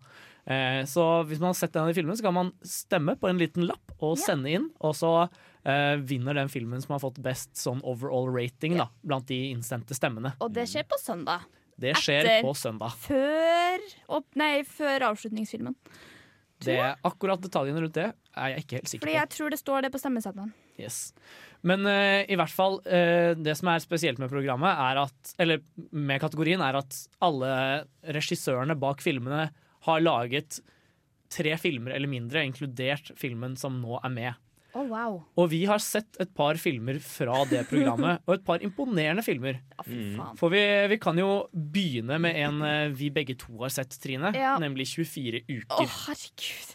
Så 0.85 1.05
hvis 1.25 1.39
man 1.39 1.49
har 1.49 1.57
sett 1.57 1.73
en 1.73 1.87
av 1.87 1.89
de 1.89 1.97
filmene, 1.97 2.13
så 2.19 2.27
kan 2.27 2.35
man 2.35 2.51
stemme 2.61 3.15
på 3.17 3.31
en 3.31 3.41
liten 3.41 3.65
lapp 3.65 3.95
og 4.05 4.19
sende 4.21 4.51
inn. 4.53 4.67
Og 4.85 4.93
så 4.93 5.15
eh, 5.65 5.95
vinner 6.01 6.37
den 6.37 6.51
filmen 6.51 6.81
som 6.81 6.95
har 6.95 7.03
fått 7.03 7.19
best 7.23 7.55
sånn 7.59 7.83
overall 7.83 8.29
rating 8.33 8.77
da 8.79 8.89
blant 9.05 9.27
de 9.31 9.39
innsendte 9.51 9.97
stemmene. 9.97 10.35
Og 10.39 10.53
det 10.55 10.67
skjer 10.71 10.87
på 10.89 10.99
søndag. 11.01 11.45
Det 11.75 11.95
skjer 11.99 12.23
Etter- 12.23 12.45
på 12.45 12.53
søndag. 12.55 12.93
Før, 13.03 13.87
opp, 14.19 14.29
nei, 14.39 14.63
før 14.63 15.09
avslutningsfilmen. 15.11 15.75
Det, 16.63 16.77
akkurat 17.03 17.41
detaljene 17.43 17.81
rundt 17.83 17.97
det 17.97 18.05
er 18.07 18.53
jeg 18.53 18.63
ikke 18.63 18.77
helt 18.77 18.87
sikker 18.89 19.01
på. 19.01 19.05
Fordi 19.05 19.17
jeg 19.17 19.31
tror 19.33 19.51
det 19.51 19.59
står 19.59 19.83
det 19.83 19.89
på 19.91 19.99
stemmeseddelen. 19.99 20.53
Yes. 20.79 20.99
Men 21.67 21.83
uh, 21.87 22.21
i 22.31 22.37
hvert 22.39 22.53
fall, 22.53 22.79
uh, 22.87 23.33
det 23.35 23.57
som 23.59 23.69
er 23.71 23.83
spesielt 23.83 24.21
med 24.21 24.31
programmet, 24.31 24.71
er 24.71 25.01
at 25.03 25.35
Eller 25.41 25.61
med 25.91 26.21
kategorien, 26.23 26.63
er 26.63 26.79
at 26.79 26.97
alle 27.23 27.51
regissørene 28.15 28.77
bak 28.79 29.03
filmene 29.03 29.49
har 29.85 30.01
laget 30.01 30.61
tre 31.35 31.57
filmer 31.59 31.95
eller 31.95 32.09
mindre, 32.09 32.43
inkludert 32.47 33.11
filmen 33.19 33.57
som 33.59 33.81
nå 33.81 33.99
er 33.99 34.13
med. 34.13 34.44
Å, 34.75 34.81
wow. 34.89 35.13
Og 35.39 35.45
vi 35.53 35.61
har 35.69 35.79
sett 35.79 36.17
et 36.19 36.33
par 36.35 36.57
filmer 36.59 36.97
fra 36.99 37.45
det 37.47 37.61
programmet, 37.69 38.19
og 38.27 38.33
et 38.35 38.43
par 38.43 38.63
imponerende 38.65 39.23
filmer. 39.23 39.61
fy 39.85 39.99
faen. 40.17 40.35
For 40.39 40.51
vi, 40.51 40.63
vi 40.91 40.97
kan 40.99 41.15
jo 41.21 41.29
begynne 41.55 42.17
med 42.19 42.35
en 42.43 42.59
eh, 42.67 42.89
vi 42.91 43.07
begge 43.15 43.37
to 43.39 43.55
har 43.61 43.71
sett, 43.71 43.95
Trine. 44.03 44.33
Ja. 44.35 44.57
Nemlig 44.59 44.89
24 44.91 45.45
Å, 45.45 45.59
uker. 45.61 45.93
herregud. 46.09 46.73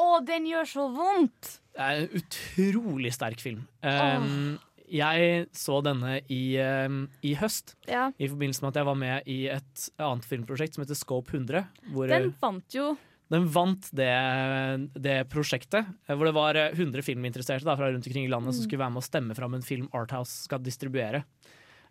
Å, 0.00 0.08
den 0.26 0.46
gjør 0.50 0.66
så 0.70 0.88
vondt! 0.94 1.56
Det 1.74 1.86
er 1.86 2.02
en 2.04 2.18
utrolig 2.20 3.10
sterk 3.14 3.40
film. 3.42 3.62
Um, 3.82 4.58
Jeg 4.90 5.44
så 5.54 5.76
denne 5.86 6.16
i, 6.30 6.42
um, 6.58 7.04
i 7.26 7.36
høst, 7.38 7.76
Ja. 7.86 8.08
i 8.18 8.26
forbindelse 8.30 8.62
med 8.64 8.72
at 8.72 8.80
jeg 8.80 8.88
var 8.90 8.98
med 8.98 9.30
i 9.30 9.38
et 9.54 9.84
annet 10.02 10.26
filmprosjekt 10.26 10.74
som 10.74 10.82
heter 10.84 10.98
Scope 10.98 11.30
100. 11.34 11.62
Hvor 11.94 12.10
Den 12.10 12.32
vant 12.42 12.74
jo 12.74 12.96
den 13.30 13.46
vant 13.54 13.86
det, 13.94 14.10
det 14.98 15.16
prosjektet, 15.30 15.86
eh, 16.08 16.16
hvor 16.16 16.26
det 16.26 16.34
var 16.34 16.56
eh, 16.58 16.72
100 16.74 17.02
filminteresserte 17.06 17.64
da, 17.68 17.76
fra 17.78 17.90
rundt 17.92 18.06
omkring 18.06 18.26
i 18.26 18.32
landet 18.32 18.54
som 18.56 18.64
Mm. 18.64 18.68
skulle 18.68 18.82
være 18.84 18.94
med 18.96 19.02
å 19.02 19.06
stemme 19.10 19.36
fram 19.38 19.54
en 19.54 19.62
film 19.66 19.88
Arthouse 19.94 20.44
skal 20.48 20.58
distribuere. 20.66 21.24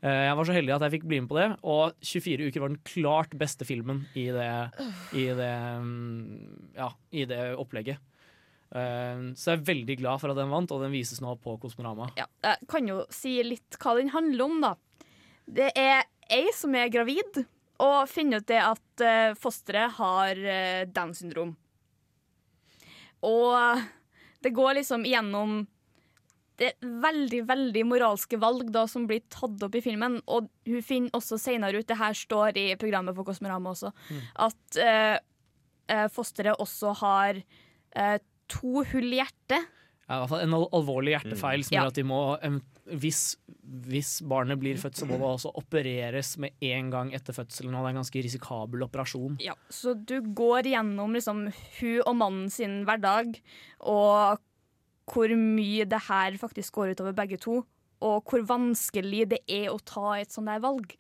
Eh, 0.04 0.28
Jeg 0.30 0.36
var 0.36 0.46
så 0.46 0.54
heldig 0.56 0.76
at 0.76 0.82
jeg 0.88 0.94
fikk 1.02 1.08
bli 1.08 1.20
med 1.22 1.30
på 1.30 1.40
det, 1.40 1.48
og 1.64 1.94
24 2.02 2.48
uker 2.52 2.60
var 2.62 2.70
den 2.70 2.84
klart 2.88 3.34
beste 3.40 3.66
filmen 3.68 4.06
i 4.16 4.28
det, 4.32 4.52
i 5.16 5.26
det, 5.36 5.54
mm, 5.84 6.76
ja, 6.76 6.90
i 7.12 7.26
det 7.26 7.42
opplegget. 7.58 7.98
Eh, 8.72 9.34
Så 9.36 9.52
jeg 9.56 9.60
er 9.60 9.66
veldig 9.74 9.98
glad 10.00 10.20
for 10.22 10.30
at 10.32 10.38
den 10.38 10.50
vant, 10.52 10.72
og 10.72 10.82
den 10.84 10.92
vises 10.92 11.20
nå 11.22 11.36
på 11.42 11.58
Kosmorama. 11.60 12.12
Ja, 12.18 12.26
jeg 12.44 12.68
kan 12.68 12.88
jo 12.88 13.06
si 13.10 13.42
litt 13.44 13.80
hva 13.82 13.96
den 13.98 14.10
handler 14.14 14.46
om, 14.46 14.60
da. 14.62 14.76
Det 15.50 15.72
er 15.76 16.04
ei 16.30 16.52
som 16.54 16.76
er 16.76 16.90
gravid, 16.94 17.46
og 17.80 18.10
finner 18.12 18.42
ut 18.44 18.48
det 18.52 18.60
at 18.62 19.04
uh, 19.06 19.34
fosteret 19.40 19.96
har 20.00 20.40
uh, 20.44 20.86
Downs 20.92 21.22
syndrom. 21.24 21.56
Og 23.26 23.82
det 24.44 24.54
går 24.56 24.78
liksom 24.80 25.04
gjennom 25.08 25.62
det 26.60 26.74
er 26.74 26.90
veldig 27.04 27.38
veldig 27.48 27.82
moralske 27.88 28.36
valg 28.40 28.68
da 28.76 28.82
som 28.92 29.06
blir 29.08 29.22
tatt 29.32 29.62
opp 29.64 29.76
i 29.80 29.82
filmen. 29.84 30.18
Og 30.28 30.50
hun 30.68 30.82
finner 30.84 31.14
også 31.16 31.38
senere 31.40 31.80
ut, 31.80 31.88
det 31.88 31.96
her 31.96 32.12
står 32.20 32.58
i 32.60 32.66
programmet 32.80 33.16
for 33.16 33.24
Kosmorama 33.30 33.72
også, 33.72 33.94
Mm. 34.12 34.18
at 34.44 34.80
eh, 34.84 35.20
eh, 35.88 36.08
fosteret 36.12 36.60
også 36.60 36.92
har 37.00 37.40
eh, 37.96 38.18
to 38.52 38.84
hull 38.92 39.08
i 39.14 39.22
hjertet. 39.22 39.70
Ja, 40.10 40.18
i 40.18 40.20
hvert 40.20 40.30
fall 40.34 40.44
en 40.44 40.54
al 40.58 40.68
alvorlig 40.76 41.16
hjertefeil 41.16 41.64
som 41.64 41.76
Ja. 41.78 41.82
gjør 41.86 41.88
at 41.94 41.96
de 41.96 42.04
må 42.04 42.20
hvis, 43.02 43.38
hvis 43.90 44.12
barnet 44.28 44.60
blir 44.62 44.80
født, 44.82 44.98
så 45.00 45.08
må 45.08 45.18
det 45.20 45.28
også 45.28 45.52
opereres 45.60 46.36
med 46.42 46.56
en 46.66 46.92
gang 46.94 47.12
etter 47.16 47.36
fødselen. 47.36 47.76
Og 47.76 47.84
det 47.84 47.90
er 47.90 47.96
en 47.96 48.02
ganske 48.02 48.24
risikabel 48.26 48.86
operasjon. 48.88 49.40
Ja, 49.44 49.56
så 49.70 49.94
du 49.94 50.20
går 50.24 50.72
gjennom 50.72 51.18
liksom 51.18 51.48
hun 51.80 52.00
og 52.06 52.16
mannen 52.20 52.48
sin 52.54 52.82
hverdag, 52.88 53.36
og 53.80 54.40
hvor 55.10 55.36
mye 55.36 55.88
det 55.90 56.02
her 56.08 56.38
faktisk 56.38 56.78
går 56.78 56.96
utover 56.96 57.18
begge 57.18 57.40
to. 57.42 57.62
Og 58.06 58.24
hvor 58.32 58.46
vanskelig 58.48 59.26
det 59.34 59.42
er 59.52 59.68
å 59.74 59.80
ta 59.84 60.16
et 60.20 60.32
sånt 60.32 60.48
der 60.48 60.62
valg. 60.64 60.94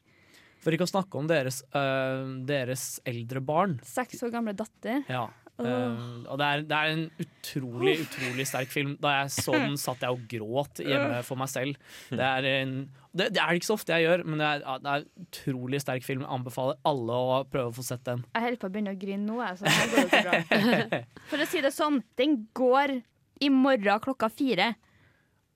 For 0.59 0.75
ikke 0.75 0.83
å 0.83 0.91
snakke 0.91 1.19
om 1.21 1.27
deres, 1.29 1.61
øh, 1.71 2.43
deres 2.47 2.97
eldre 3.07 3.39
barn. 3.39 3.77
Seks 3.87 4.19
år 4.27 4.33
gamle 4.33 4.51
datter. 4.59 5.05
Ja. 5.07 5.29
Eh, 5.59 5.99
og 6.29 6.39
det 6.39 6.47
er, 6.47 6.63
det 6.69 6.77
er 6.77 6.93
en 6.93 7.03
utrolig 7.23 7.95
utrolig 8.05 8.45
sterk 8.47 8.71
film. 8.71 8.95
Da 9.01 9.15
jeg 9.17 9.33
så 9.35 9.55
den, 9.57 9.77
satt 9.81 10.05
jeg 10.05 10.15
og 10.15 10.25
gråt 10.31 10.81
hjemme 10.83 11.21
for 11.27 11.41
meg 11.41 11.51
selv. 11.51 11.77
Det 12.11 12.25
er, 12.25 12.49
en, 12.61 12.73
det, 13.11 13.29
det 13.35 13.43
er 13.43 13.59
ikke 13.59 13.69
så 13.69 13.77
ofte 13.79 13.95
jeg 13.95 14.07
gjør, 14.07 14.25
men 14.27 14.41
det 14.43 14.49
er, 14.49 14.65
det 14.83 14.93
er 14.93 15.05
en 15.05 15.27
utrolig 15.27 15.83
sterk 15.83 16.07
film. 16.07 16.25
Jeg 16.25 16.33
anbefaler 16.39 16.79
alle 16.89 17.19
å 17.19 17.39
prøve 17.49 17.73
å 17.73 17.77
få 17.79 17.85
sett 17.85 18.05
den. 18.07 18.25
Jeg 18.35 18.47
holder 18.47 18.61
på 18.61 18.69
å 18.69 18.75
begynne 18.75 18.95
å 18.95 18.99
grine 19.03 19.25
nå, 19.25 19.39
så 19.59 19.67
går 19.69 19.95
det 19.95 20.05
ikke 20.09 20.25
bra. 20.27 21.01
For 21.31 21.43
å 21.43 21.49
si 21.49 21.63
det 21.65 21.73
sånn, 21.75 22.03
den 22.19 22.39
går 22.57 22.99
i 23.39 23.51
morgen 23.53 24.03
klokka 24.03 24.31
fire. 24.31 24.73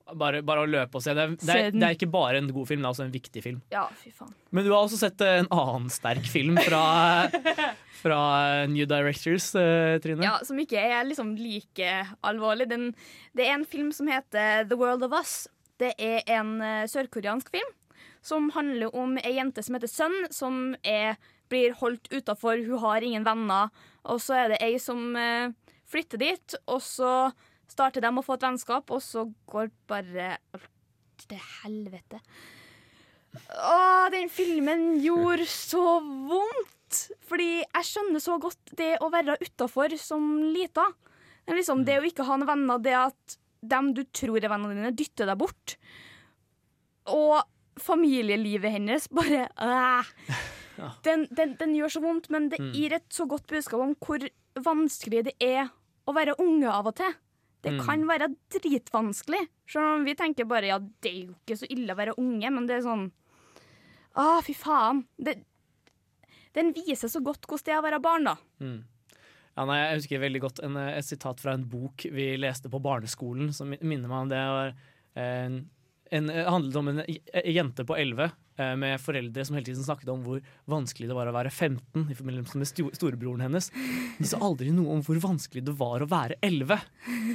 Bare, 0.03 0.41
bare 0.43 0.65
å 0.65 0.67
løpe 0.67 0.99
og 0.99 1.03
se. 1.05 1.13
Det 1.15 1.23
er, 1.23 1.35
det, 1.39 1.53
er, 1.55 1.69
det 1.71 1.85
er 1.87 1.95
ikke 1.95 2.09
bare 2.11 2.41
en 2.41 2.49
god 2.51 2.67
film, 2.67 2.81
det 2.83 2.89
er 2.89 2.95
også 2.95 3.05
en 3.05 3.13
viktig 3.13 3.43
film. 3.45 3.61
Ja, 3.71 3.85
fy 4.01 4.11
faen. 4.11 4.33
Men 4.51 4.65
du 4.65 4.73
har 4.73 4.81
også 4.83 4.99
sett 4.99 5.21
eh, 5.23 5.39
en 5.39 5.47
annen 5.55 5.87
sterk 5.93 6.27
film 6.27 6.59
fra, 6.59 6.81
fra 8.03 8.19
New 8.67 8.89
Directors, 8.89 9.53
eh, 9.55 9.95
Trine? 10.03 10.25
Ja, 10.27 10.35
Som 10.43 10.59
ikke 10.59 10.81
er 10.81 11.07
liksom 11.07 11.37
like 11.39 11.93
alvorlig. 12.19 12.67
Den, 12.73 12.89
det 13.31 13.47
er 13.47 13.55
en 13.55 13.63
film 13.69 13.93
som 13.95 14.11
heter 14.11 14.67
The 14.67 14.79
World 14.79 15.07
of 15.07 15.15
Us. 15.15 15.45
Det 15.79 15.93
er 15.95 16.19
en 16.35 16.57
eh, 16.59 16.83
sørkoreansk 16.91 17.53
film 17.55 17.71
som 18.23 18.51
handler 18.55 18.93
om 18.95 19.17
ei 19.19 19.35
jente 19.35 19.63
som 19.63 19.75
heter 19.75 19.91
Sun, 19.91 20.13
som 20.31 20.75
er, 20.87 21.17
blir 21.51 21.75
holdt 21.79 22.07
utafor. 22.11 22.59
Hun 22.67 22.79
har 22.83 23.03
ingen 23.03 23.25
venner. 23.27 23.71
Og 24.07 24.21
så 24.23 24.37
er 24.43 24.53
det 24.53 24.61
ei 24.63 24.77
som 24.79 25.15
eh, 25.19 25.51
flytter 25.91 26.21
dit, 26.21 26.55
og 26.67 26.79
så 26.83 27.31
starter 27.73 28.03
de 28.05 28.11
å 28.13 28.23
få 28.25 28.37
et 28.37 28.45
vennskap, 28.45 28.93
og 28.93 29.01
så 29.03 29.25
går 29.49 29.71
bare 29.89 30.35
alt 30.55 31.25
til 31.27 31.41
helvete. 31.63 32.21
Å, 33.33 34.09
den 34.13 34.29
filmen 34.29 34.93
gjorde 35.01 35.47
så 35.49 35.97
vondt! 36.29 36.69
Fordi 37.25 37.63
jeg 37.63 37.87
skjønner 37.89 38.21
så 38.21 38.35
godt 38.41 38.75
det 38.77 38.91
å 39.01 39.07
være 39.13 39.39
utafor 39.41 39.95
som 39.97 40.27
lita. 40.53 40.85
Det 41.43 41.55
liksom 41.57 41.81
det 41.87 41.95
å 41.99 42.05
ikke 42.05 42.27
ha 42.27 42.37
noen 42.37 42.51
venner, 42.51 42.83
det 42.85 42.93
at 42.99 43.37
dem 43.63 43.93
du 43.97 44.03
tror 44.13 44.37
er 44.43 44.51
vennene 44.51 44.77
dine, 44.77 44.91
dytter 44.93 45.31
deg 45.31 45.39
bort. 45.41 45.73
Og 47.09 47.41
familielivet 47.81 48.75
hennes 48.75 49.07
bare 49.09 49.47
øh. 49.57 50.13
den, 51.07 51.25
den, 51.33 51.55
den 51.57 51.73
gjør 51.79 51.95
så 51.95 52.03
vondt, 52.03 52.29
men 52.29 52.51
det 52.51 52.61
Mm. 52.61 52.71
gir 52.77 52.93
et 52.99 53.09
så 53.09 53.25
godt 53.25 53.47
budskap 53.49 53.81
om 53.81 53.95
hvor 53.97 54.21
vanskelig 54.61 55.23
det 55.31 55.33
er 55.41 55.71
å 56.05 56.13
være 56.13 56.37
unge 56.43 56.69
av 56.69 56.91
og 56.91 56.99
til. 57.01 57.15
Det 57.63 57.71
Mm. 57.71 57.85
kan 57.85 58.01
være 58.07 58.27
dritvanskelig. 58.51 59.47
Selv 59.71 59.95
om 59.97 60.03
vi 60.05 60.15
tenker 60.19 60.45
bare 60.45 60.67
ja, 60.67 60.79
det 60.79 61.09
er 61.11 61.19
jo 61.29 61.35
ikke 61.37 61.57
så 61.61 61.69
ille 61.71 61.93
å 61.93 61.97
være 61.97 62.17
unge, 62.19 62.49
men 62.51 62.67
det 62.67 62.77
er 62.77 62.81
sånn 62.87 63.11
Å, 64.15 64.43
fy 64.45 64.53
faen. 64.53 65.05
Det, 65.17 65.39
den 66.53 66.67
viser 66.75 67.09
så 67.09 67.17
godt 67.23 67.47
hvordan 67.47 67.65
det 67.65 67.73
er 67.73 67.79
å 67.79 67.85
være 67.87 67.99
barn, 68.03 68.27
da. 68.27 68.35
Mm. 68.61 68.83
Ja, 69.55 69.65
nei, 69.65 69.77
jeg 69.79 69.97
husker 70.01 70.21
veldig 70.21 70.41
godt 70.43 70.59
en, 70.65 70.77
eh, 70.77 70.97
et 70.99 71.05
sitat 71.07 71.39
fra 71.41 71.53
en 71.57 71.63
bok 71.69 72.05
vi 72.11 72.27
leste 72.37 72.69
på 72.69 72.81
barneskolen, 72.81 73.51
som 73.53 73.69
minner 73.81 74.07
meg 74.11 74.19
om 74.19 74.29
det. 74.29 74.43
var 74.53 74.67
eh, 75.15 75.45
en, 75.47 75.57
en, 76.11 76.27
det 76.29 76.45
handlet 76.45 76.75
om 76.77 76.87
en 76.93 77.01
jente 77.45 77.85
på 77.89 77.97
11 77.97 78.23
eh, 78.27 78.35
med 78.57 79.01
foreldre 79.01 79.45
som 79.45 79.57
hele 79.57 79.65
tiden 79.65 79.85
snakket 79.85 80.11
om 80.13 80.23
hvor 80.25 80.41
vanskelig 80.69 81.09
det 81.09 81.17
var 81.17 81.29
å 81.29 81.35
være 81.35 81.51
15 81.51 82.11
i 82.11 82.17
forbindelse 82.17 82.59
med 82.61 82.95
storebroren 82.97 83.45
hennes. 83.45 83.69
De 84.19 84.29
sa 84.29 84.41
aldri 84.43 84.71
noe 84.75 84.97
om 84.97 85.03
hvor 85.05 85.21
vanskelig 85.23 85.65
det 85.65 85.75
var 85.79 86.03
å 86.03 86.09
være 86.09 86.37
11. 86.45 86.77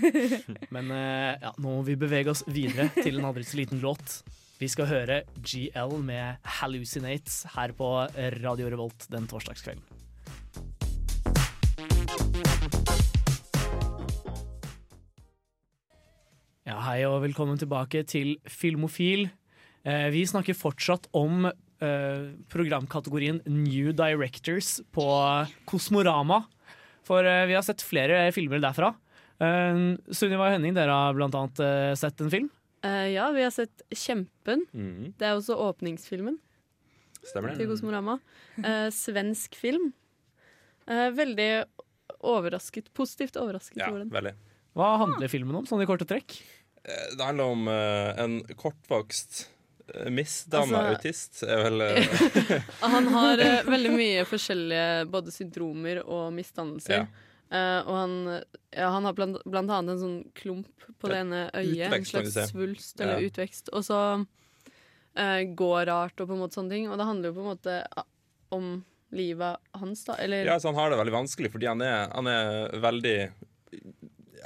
Men 0.75 0.93
eh, 0.95 1.39
ja, 1.43 1.55
nå 1.59 1.79
må 1.79 1.83
vi 1.87 1.99
bevege 1.99 2.33
oss 2.35 2.45
videre 2.47 2.91
til 2.99 3.19
en 3.19 3.31
aldri 3.31 3.47
så 3.47 3.59
liten 3.61 3.83
låt. 3.83 4.21
Vi 4.59 4.67
skal 4.67 4.89
høre 4.91 5.21
GL 5.39 6.01
med 6.03 6.43
'Hallucinates' 6.43 7.45
her 7.55 7.71
på 7.79 7.89
Radio 8.43 8.71
Revolt 8.73 9.07
den 9.13 9.29
torsdagskvelden. 9.31 9.85
Ja, 16.69 16.81
hei 16.85 16.99
og 17.07 17.23
velkommen 17.23 17.57
tilbake 17.57 18.03
til 18.05 18.35
Filmofil. 18.45 19.31
Eh, 19.85 20.09
vi 20.11 20.25
snakker 20.27 20.55
fortsatt 20.59 21.09
om 21.17 21.47
eh, 21.47 22.25
programkategorien 22.51 23.41
New 23.47 23.93
Directors 23.97 24.81
på 24.93 25.05
Kosmorama. 25.71 26.43
For 27.07 27.25
eh, 27.25 27.47
vi 27.49 27.55
har 27.57 27.62
sett 27.67 27.83
flere 27.87 28.27
filmer 28.37 28.61
derfra. 28.62 28.93
Eh, 29.41 29.81
Sunniva 30.11 30.49
og 30.49 30.57
Henning, 30.57 30.75
dere 30.77 30.93
har 30.93 31.14
blant 31.17 31.35
annet 31.38 31.62
eh, 31.64 31.95
sett 32.01 32.21
en 32.25 32.31
film. 32.33 32.51
Eh, 32.85 33.09
ja, 33.14 33.31
vi 33.35 33.43
har 33.47 33.55
sett 33.55 33.83
Kjempen. 33.95 34.67
Mm. 34.75 35.14
Det 35.19 35.27
er 35.27 35.38
også 35.38 35.57
åpningsfilmen 35.71 36.37
Stemmer 37.27 37.57
til? 37.59 37.67
Kosmorama. 37.71 38.19
Eh, 38.62 38.87
svensk 38.95 39.57
film. 39.59 39.91
Eh, 40.88 41.09
veldig 41.12 41.49
overrasket, 42.25 42.93
positivt 42.97 43.37
overrasket 43.38 43.81
Ja, 43.83 43.88
over 43.91 44.05
den. 44.05 44.11
veldig. 44.14 44.33
Hva 44.79 44.93
handler 45.03 45.29
filmen 45.31 45.57
om, 45.59 45.67
sånn 45.67 45.83
i 45.83 45.87
korte 45.88 46.07
trekk? 46.09 46.38
Eh, 46.85 47.17
Det 47.19 47.25
handler 47.27 47.51
om 47.53 47.67
eh, 47.69 48.21
en 48.23 48.38
kortvokst 48.57 49.49
uh, 49.94 50.05
dame 50.05 50.62
Altså- 50.62 50.83
autist. 50.94 51.42
Er 51.42 51.62
vel, 51.64 51.81
eh, 51.87 52.68
Han 52.81 53.09
har 53.14 53.38
eh, 53.44 53.62
veldig 53.66 53.92
mye 53.94 54.27
forskjellige 54.29 55.07
både 55.12 55.35
syndromer 55.35 56.03
og 56.05 56.33
misdannelser. 56.37 57.05
Ja. 57.05 57.07
Uh, 57.48 57.81
og 57.88 57.94
han, 57.96 58.16
ja, 58.77 58.90
han 58.92 59.09
har 59.09 59.14
blant, 59.16 59.38
blant 59.48 59.72
annet 59.72 59.94
en 59.96 60.03
sånn 60.03 60.18
klump 60.37 60.88
på 61.01 61.09
det 61.09 61.22
ene 61.22 61.46
øyet. 61.55 61.87
En 61.87 61.94
Utvekst, 61.94 62.12
slags 62.12 62.53
svulst 62.53 63.01
eller 63.01 63.22
Ja. 63.22 63.31
utvekst. 63.31 63.72
Og 63.72 63.87
så 63.87 64.01
uh, 64.20 65.42
går 65.62 65.87
rart 65.88 66.20
og 66.20 66.29
på 66.29 66.37
en 66.37 66.42
måte 66.44 66.59
sånne 66.61 66.77
ting. 66.77 66.88
Og 66.92 66.98
det 67.01 67.09
handler 67.09 67.31
jo 67.33 67.38
på 67.38 67.44
en 67.46 67.53
måte 67.55 67.79
om 68.53 68.70
livet 69.16 69.57
hans, 69.81 70.05
da. 70.05 70.18
Eller 70.20 70.44
ja, 70.44 70.59
så 70.61 70.68
han 70.68 70.77
har 70.77 70.90
det 70.92 70.98
veldig 71.01 71.14
vanskelig 71.14 71.51
fordi 71.53 71.68
han 71.70 71.81
er, 71.85 72.11
han 72.12 72.29
er 72.29 72.77
veldig 72.83 73.16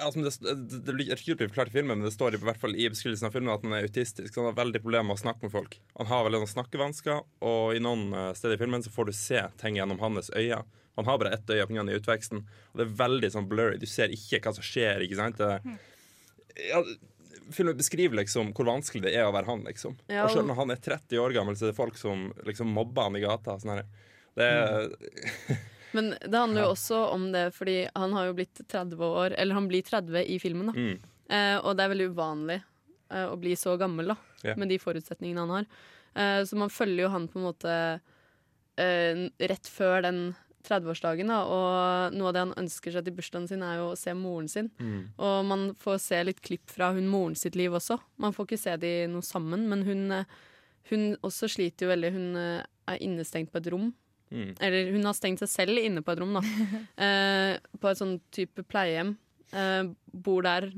altså, 0.00 0.22
det, 0.44 0.80
det, 0.86 0.94
blir 0.94 1.12
ikke 1.12 1.48
forklart 1.48 1.72
i 1.72 1.76
filmen, 1.76 1.98
men 1.98 2.06
det 2.06 2.14
står 2.14 2.36
i 2.36 2.42
hvert 2.42 2.60
fall 2.60 2.76
i 2.76 2.88
beskrivelsen 2.92 3.28
av 3.28 3.34
filmen 3.34 3.52
at 3.54 3.64
han 3.66 3.76
er 3.76 3.88
autistisk. 3.88 4.32
Så 4.32 4.40
han 4.40 4.50
har 4.50 4.58
veldig 4.60 4.82
problemer 4.84 5.10
med 5.10 5.18
å 5.18 5.22
snakke 5.22 5.46
med 5.46 5.54
folk. 5.54 5.78
Han 5.98 6.10
har 6.10 6.26
veldig 6.26 6.42
noen 6.42 6.52
snakkevansker, 6.54 7.22
og 7.48 7.76
i 7.76 7.82
noen 7.82 8.12
eh, 8.16 8.30
steder 8.38 8.56
i 8.56 8.62
filmen 8.62 8.84
så 8.84 8.92
får 8.94 9.10
du 9.10 9.14
se 9.16 9.44
ting 9.62 9.78
gjennom 9.80 10.02
hans 10.02 10.32
øyne. 10.34 10.62
Han 10.98 11.08
har 11.08 11.20
bare 11.20 11.32
ett 11.32 11.48
øye 11.48 11.64
pga. 11.66 11.86
utveksten, 11.88 12.42
og 12.72 12.80
det 12.80 12.84
er 12.84 12.98
veldig 12.98 13.30
sånn 13.32 13.48
blurry. 13.48 13.78
Du 13.80 13.88
ser 13.88 14.12
ikke 14.12 14.42
hva 14.44 14.52
som 14.56 14.66
skjer. 14.66 15.00
ikke 15.06 15.16
sant? 15.16 15.40
Det, 15.40 15.78
ja, 16.68 16.82
filmen 17.52 17.76
beskriver 17.76 18.20
liksom 18.20 18.52
hvor 18.56 18.68
vanskelig 18.68 19.06
det 19.06 19.14
er 19.16 19.26
å 19.26 19.34
være 19.34 19.48
han. 19.48 19.64
liksom. 19.68 19.96
Ja, 20.12 20.26
og 20.26 20.34
selv 20.34 20.48
når 20.50 20.60
han 20.60 20.74
er 20.74 20.82
30 20.84 21.22
år 21.22 21.36
gammel, 21.36 21.56
så 21.56 21.66
er 21.66 21.72
det 21.72 21.80
folk 21.80 21.98
som 22.00 22.30
liksom 22.46 22.72
mobber 22.76 23.08
han 23.08 23.16
i 23.16 23.24
gata. 23.24 23.56
Sånn 23.62 23.76
her. 23.76 23.86
Det 24.36 24.48
er, 24.48 24.88
Men 25.96 26.12
det 26.20 26.34
handler 26.34 26.64
jo 26.64 26.74
også 26.74 27.00
om 27.12 27.26
det 27.34 27.46
fordi 27.56 27.78
han 27.94 28.14
har 28.16 28.28
jo 28.28 28.36
blitt 28.38 28.62
30 28.64 29.02
år, 29.06 29.36
eller 29.38 29.58
han 29.58 29.68
blir 29.70 29.84
30 29.86 30.22
i 30.24 30.38
filmen, 30.42 30.70
da. 30.72 30.76
Mm. 30.76 31.10
Eh, 31.32 31.56
og 31.62 31.76
det 31.76 31.84
er 31.84 31.92
veldig 31.94 32.10
uvanlig 32.12 32.58
eh, 32.60 33.26
å 33.26 33.36
bli 33.40 33.56
så 33.56 33.76
gammel, 33.80 34.12
da, 34.12 34.16
yeah. 34.44 34.58
med 34.60 34.72
de 34.72 34.80
forutsetningene 34.82 35.44
han 35.44 35.56
har. 35.58 35.68
Eh, 36.14 36.40
så 36.48 36.58
man 36.60 36.72
følger 36.72 37.06
jo 37.06 37.12
han 37.12 37.28
på 37.32 37.40
en 37.40 37.46
måte 37.46 37.76
eh, 38.80 39.26
rett 39.52 39.70
før 39.70 40.02
den 40.08 40.24
30-årsdagen, 40.66 41.30
da. 41.30 41.40
Og 41.48 42.16
noe 42.16 42.30
av 42.30 42.36
det 42.36 42.44
han 42.44 42.54
ønsker 42.64 42.94
seg 42.94 43.06
til 43.06 43.16
bursdagen 43.16 43.48
sin, 43.50 43.64
er 43.66 43.80
jo 43.80 43.90
å 43.92 43.98
se 43.98 44.14
moren 44.16 44.48
sin. 44.50 44.70
Mm. 44.78 45.00
Og 45.18 45.36
man 45.48 45.66
får 45.78 45.98
se 46.04 46.20
litt 46.24 46.42
klipp 46.44 46.70
fra 46.72 46.92
hun 46.96 47.10
moren 47.10 47.36
sitt 47.38 47.58
liv 47.58 47.74
også. 47.74 47.98
Man 48.22 48.34
får 48.36 48.48
ikke 48.48 48.62
se 48.64 48.76
de 48.82 48.92
noe 49.12 49.26
sammen, 49.26 49.66
men 49.70 49.84
hun, 49.88 50.04
eh, 50.18 50.38
hun 50.92 51.12
også 51.22 51.50
sliter 51.50 51.86
jo 51.86 51.92
veldig. 51.94 52.12
Hun 52.14 52.38
eh, 52.38 52.70
er 52.92 53.02
innestengt 53.04 53.52
på 53.52 53.62
et 53.62 53.70
rom. 53.74 53.92
Mm. 54.32 54.54
Eller 54.60 54.92
hun 54.94 55.04
har 55.04 55.16
stengt 55.16 55.42
seg 55.42 55.50
selv 55.52 55.82
inne 55.82 56.02
på 56.04 56.14
et 56.14 56.22
rom, 56.22 56.38
da. 56.38 56.42
Eh, 57.02 57.58
på 57.80 57.90
et 57.90 57.98
sånn 57.98 58.16
type 58.32 58.64
pleiehjem. 58.68 59.14
Eh, 59.52 59.82
bor 60.24 60.44
der, 60.46 60.70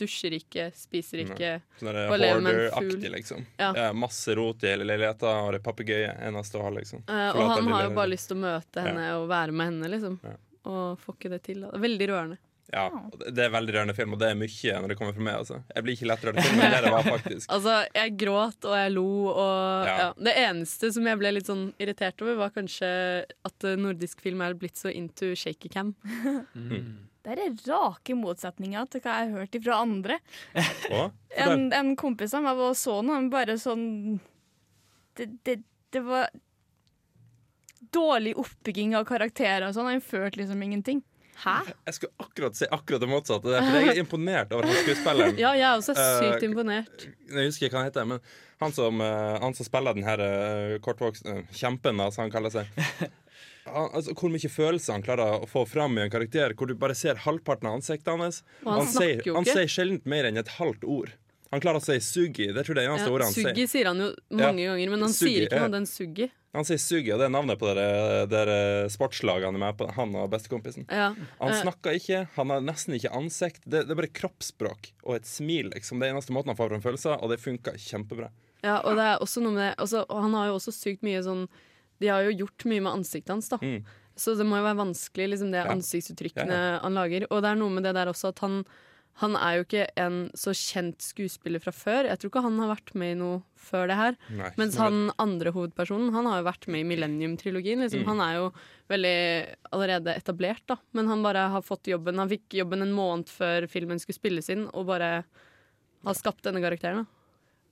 dusjer 0.00 0.34
ikke, 0.36 0.66
spiser 0.76 1.22
ikke. 1.24 1.54
Sånn 1.80 1.96
hoarder-aktig, 2.10 3.08
liksom. 3.14 3.46
Ja. 3.60 3.70
Ja, 3.76 3.88
masse 3.96 4.34
rot 4.36 4.66
i 4.66 4.74
hele 4.74 4.84
leiligheta, 4.88 5.32
og 5.46 5.54
det 5.54 5.62
er 5.62 5.66
papegøye 5.70 6.12
eneste 6.28 6.60
å 6.60 6.66
ha, 6.66 6.74
liksom. 6.76 7.06
Eh, 7.08 7.30
og 7.32 7.54
han 7.54 7.72
har 7.72 7.88
jo 7.88 7.96
bare 7.96 8.12
lyst 8.12 8.28
til 8.30 8.36
å 8.36 8.44
møte 8.44 8.84
henne 8.84 9.08
og 9.16 9.26
være 9.32 9.56
med 9.56 9.72
henne, 9.72 9.92
liksom. 9.96 10.20
Ja. 10.26 10.36
Og 10.70 11.00
får 11.00 11.16
ikke 11.16 11.32
det 11.32 11.42
til. 11.48 11.64
Da. 11.64 11.72
Veldig 11.80 12.10
rørende. 12.12 12.40
Ja, 12.72 12.84
det- 13.18 13.44
er 13.44 13.50
veldig 13.50 13.72
rørende 13.74 13.94
film, 13.98 14.12
og 14.14 14.20
det 14.22 14.28
er 14.30 14.36
mye 14.38 14.80
når 14.80 14.88
det 14.92 14.96
kommer 15.00 15.14
fra 15.16 15.24
meg. 15.26 15.34
Altså. 15.40 15.56
Jeg 15.74 15.82
blir 15.84 15.96
ikke 15.96 16.06
lett 16.10 16.24
rørende 16.26 16.44
film, 16.46 16.56
men 16.60 16.66
enn 16.66 16.74
det 16.76 16.82
det 16.84 16.92
var, 16.94 17.02
faktisk. 17.08 17.46
Altså, 17.56 17.74
jeg 17.98 18.16
gråt 18.20 18.64
og 18.70 18.76
jeg 18.78 18.92
lo, 18.94 19.06
og 19.32 19.86
Ja. 19.88 19.96
ja. 20.04 20.08
Det 20.16 20.34
eneste 20.44 20.92
som 20.94 21.06
jeg 21.10 21.18
ble 21.18 21.32
litt 21.34 21.46
sånn 21.50 21.64
irritert 21.82 22.22
over, 22.22 22.36
var 22.44 22.50
kanskje 22.54 22.90
at 23.44 23.64
eh, 23.66 23.76
nordisk 23.80 24.20
film 24.22 24.40
er 24.46 24.54
blitt 24.54 24.76
så 24.78 24.92
into 24.94 25.32
shaky 25.34 25.68
cam. 25.68 25.94
Det 27.20 27.34
er 27.36 27.50
rake 27.68 28.14
motsetninger 28.16 28.86
til 28.88 29.02
hva 29.04 29.18
jeg 29.18 29.28
har 29.28 29.40
hørt 29.42 29.56
fra 29.62 29.80
andre. 29.82 30.16
En, 31.36 31.66
en 31.76 31.90
kompis 32.00 32.32
av 32.32 32.46
meg 32.46 32.56
var 32.56 32.72
så 32.80 32.94
noe, 33.04 33.18
han 33.18 33.28
bare 33.28 33.58
sånn 33.60 33.82
det, 35.20 35.26
det, 35.44 35.58
det 35.92 36.00
var 36.06 36.30
dårlig 37.92 38.32
oppbygging 38.40 38.94
av 38.96 39.04
karakterer 39.08 39.66
og 39.68 39.74
sånn. 39.76 39.90
Han 39.90 40.00
følte 40.04 40.40
liksom 40.40 40.62
ingenting. 40.64 41.02
Hæ? 41.40 41.56
Jeg 41.88 41.96
skulle 41.96 42.26
akkurat 42.26 42.58
si 42.58 42.68
akkurat 42.68 43.00
det 43.00 43.08
motsatte. 43.08 43.54
For 43.56 43.78
jeg 43.80 43.94
er 43.94 44.02
imponert 44.02 44.52
over 44.56 44.68
han 44.68 44.78
skuespilleren. 44.82 45.38
Ja, 45.44 45.54
jeg 45.56 45.66
er 45.70 45.78
også 45.78 45.94
sykt 45.96 46.42
uh, 46.42 46.48
imponert. 46.50 47.06
Jeg 47.30 47.48
husker 47.48 47.68
ikke 47.68 47.78
hva 47.78 47.84
han 47.84 47.90
heter, 47.90 48.08
men 48.10 48.20
han 48.60 48.76
som, 48.76 49.00
uh, 49.00 49.38
han 49.40 49.56
som 49.56 49.68
spiller 49.68 49.96
den 49.96 50.04
her 50.04 50.20
uh, 50.20 50.76
kortvokste 50.84 51.40
kjempen, 51.56 52.02
som 52.12 52.26
han 52.26 52.34
kaller 52.34 52.52
seg. 52.60 52.68
Han, 53.70 53.90
altså, 53.92 54.14
hvor 54.16 54.32
mye 54.32 54.48
følelser 54.50 54.96
han 54.96 55.02
klarer 55.04 55.42
å 55.44 55.46
få 55.46 55.66
fram 55.68 55.98
i 55.98 56.00
en 56.02 56.10
karakter, 56.10 56.54
hvor 56.56 56.66
du 56.66 56.72
bare 56.80 56.94
ser 56.96 57.20
halvparten 57.22 57.68
av 57.68 57.76
ansiktet 57.76 58.08
hans. 58.08 58.40
Og 58.64 58.70
han 58.72 58.80
han 58.80 58.88
sier, 58.88 59.20
han 59.36 59.46
sier 59.46 59.68
sjelden 59.70 60.00
mer 60.10 60.26
enn 60.26 60.40
et 60.40 60.48
halvt 60.56 60.86
ord. 60.88 61.12
Han 61.50 61.62
klarer 61.62 61.80
å 61.80 61.82
si 61.82 61.96
'sugi'. 61.98 62.52
Det 62.54 62.62
tror 62.62 62.78
jeg 62.78 62.84
er 62.84 62.86
det 62.86 62.90
eneste 62.92 63.08
Ja, 63.08 63.14
ordet 63.14 63.26
han 63.26 63.34
Suggi 63.34 63.64
sier. 63.64 63.70
sier 63.72 63.86
han 63.90 63.98
jo 63.98 64.10
mange 64.30 64.66
ganger, 64.68 64.90
men 64.92 65.00
han 65.02 65.10
sugi, 65.10 65.26
sier 65.26 65.46
ikke 65.46 65.56
ja. 65.58 65.62
noe 65.64 65.70
om 65.70 65.76
den 65.80 65.88
Suggi. 65.90 66.28
Han 66.54 66.66
sier 66.66 66.78
'sugi', 66.78 67.12
og 67.14 67.18
det 67.18 67.26
er 67.26 67.34
navnet 67.34 67.58
på 67.58 67.66
det 67.70 67.76
der, 67.76 68.26
der 68.30 68.88
sportslaget 68.88 69.48
han 69.50 69.58
er 69.58 69.64
med 69.64 69.78
på. 69.78 69.88
Han 69.96 70.14
og 70.14 70.30
bestekompisen. 70.30 70.86
Ja. 70.86 71.08
Han 71.40 71.50
eh, 71.50 71.62
snakker 71.62 71.98
ikke, 71.98 72.28
han 72.36 72.50
har 72.54 72.62
nesten 72.62 72.94
ikke 72.94 73.10
ansikt. 73.10 73.62
Det, 73.66 73.86
det 73.86 73.90
er 73.90 73.98
bare 73.98 74.14
kroppsspråk 74.14 74.92
og 75.02 75.16
et 75.16 75.26
smil. 75.26 75.72
Liksom. 75.74 75.98
Det 75.98 76.06
er 76.08 76.14
eneste 76.14 76.34
måten 76.34 76.54
han 76.54 76.58
får 76.58 76.70
fram 76.70 76.84
følelser, 76.86 77.18
og 77.18 77.34
det 77.34 77.40
funker 77.42 77.74
kjempebra. 77.78 78.30
Ja, 78.62 78.78
og 78.84 78.94
det 78.98 79.06
er 79.08 79.22
også 79.24 79.40
noe 79.42 79.56
med 79.56 79.62
det 79.62 79.74
altså, 79.80 80.02
Han 80.12 80.34
har 80.36 80.50
jo 80.50 80.58
også 80.58 80.72
sykt 80.76 81.00
mye 81.00 81.22
sånn 81.24 81.46
De 81.96 82.10
har 82.12 82.26
jo 82.26 82.42
gjort 82.42 82.66
mye 82.68 82.82
med 82.84 82.92
ansiktet 82.92 83.32
hans, 83.32 83.48
da. 83.48 83.56
Mm. 83.56 83.86
Så 84.20 84.34
det 84.36 84.44
må 84.44 84.58
jo 84.58 84.66
være 84.66 84.76
vanskelig, 84.82 85.30
liksom, 85.32 85.50
det 85.50 85.62
Ja. 85.64 85.70
ansiktsuttrykkene 85.72 86.52
Ja, 86.52 86.78
han 86.82 86.94
lager. 86.94 87.26
Og 87.30 87.40
det 87.42 87.50
er 87.50 87.56
noe 87.56 87.72
med 87.72 87.84
det 87.88 87.94
der 87.96 88.06
også 88.12 88.28
at 88.34 88.38
han 88.44 88.64
han 89.20 89.36
er 89.36 89.58
jo 89.58 89.64
ikke 89.66 89.84
en 90.00 90.18
så 90.38 90.52
kjent 90.56 91.02
skuespiller 91.04 91.60
fra 91.60 91.72
før. 91.76 92.06
Jeg 92.08 92.20
tror 92.20 92.30
ikke 92.30 92.42
han 92.46 92.58
har 92.62 92.70
vært 92.70 92.92
med 92.96 93.12
i 93.12 93.18
noe 93.20 93.42
før 93.60 93.90
det 93.90 93.96
her. 93.98 94.16
Nei, 94.32 94.48
Mens 94.56 94.78
men- 94.78 94.80
han 94.80 95.12
andre 95.18 95.52
hovedpersonen 95.52 96.12
Han 96.14 96.24
har 96.24 96.40
jo 96.40 96.48
vært 96.48 96.66
med 96.68 96.80
i 96.80 96.88
Millennium-trilogien. 96.88 97.82
Liksom. 97.84 98.00
Mm. 98.00 98.06
Han 98.06 98.20
er 98.20 98.34
jo 98.38 98.52
veldig 98.88 99.56
allerede 99.72 100.16
etablert, 100.16 100.64
da. 100.66 100.76
Men 100.94 101.06
han 101.08 101.22
bare 101.22 101.50
har 101.50 101.60
fått 101.62 101.84
jobben 101.84 102.16
Han 102.16 102.28
fikk 102.30 102.48
jobben 102.48 102.82
en 102.82 102.92
måned 102.96 103.28
før 103.28 103.68
filmen 103.68 104.00
skulle 104.00 104.16
spilles 104.16 104.48
inn, 104.48 104.68
og 104.72 104.86
bare 104.86 105.24
har 106.04 106.14
skapt 106.14 106.42
denne 106.42 106.62
karakteren. 106.62 107.04
Da. 107.04 107.06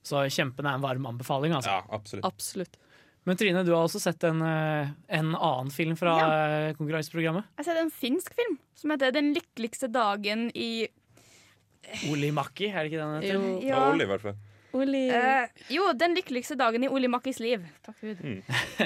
Så 0.03 0.21
Kjempen 0.29 0.65
er 0.65 0.75
en 0.75 0.81
varm 0.85 1.05
anbefaling. 1.05 1.51
Altså. 1.51 1.69
Ja, 1.69 1.83
absolutt. 1.89 2.25
Absolutt. 2.25 2.77
Men 3.25 3.37
Trine, 3.37 3.65
du 3.65 3.73
har 3.73 3.83
også 3.83 3.99
sett 3.99 4.23
en, 4.23 4.41
eh, 4.41 4.89
en 5.09 5.35
annen 5.35 5.69
film 5.71 5.95
fra 5.99 6.13
ja. 6.19 6.73
konkurranseprogrammet. 6.77 7.43
Jeg 7.57 7.65
har 7.65 7.67
sett 7.73 7.81
en 7.81 7.91
finsk 7.91 8.33
film 8.33 8.57
som 8.75 8.91
heter 8.91 9.11
'Den 9.11 9.33
lykkeligste 9.33 9.91
dagen 9.91 10.51
i 10.55 10.87
Olimakki, 12.09 12.69
er 12.69 12.83
det 12.83 12.91
ikke 12.91 13.01
den 13.01 13.15
heter? 13.17 13.35
Jo. 13.35 13.59
Ja, 13.65 13.81
Oli 13.89 14.05
i 14.05 14.09
hvert 14.09 14.25
fall. 14.27 14.39
Uh, 14.69 15.49
jo, 15.73 15.87
'Den 15.97 16.13
lykkeligste 16.13 16.53
dagen 16.55 16.83
i 16.85 16.87
Oli 16.87 17.07
Makkis 17.09 17.39
liv'. 17.41 17.63
Takk 17.81 17.97
Gud. 18.01 18.19
Mm. 18.21 18.43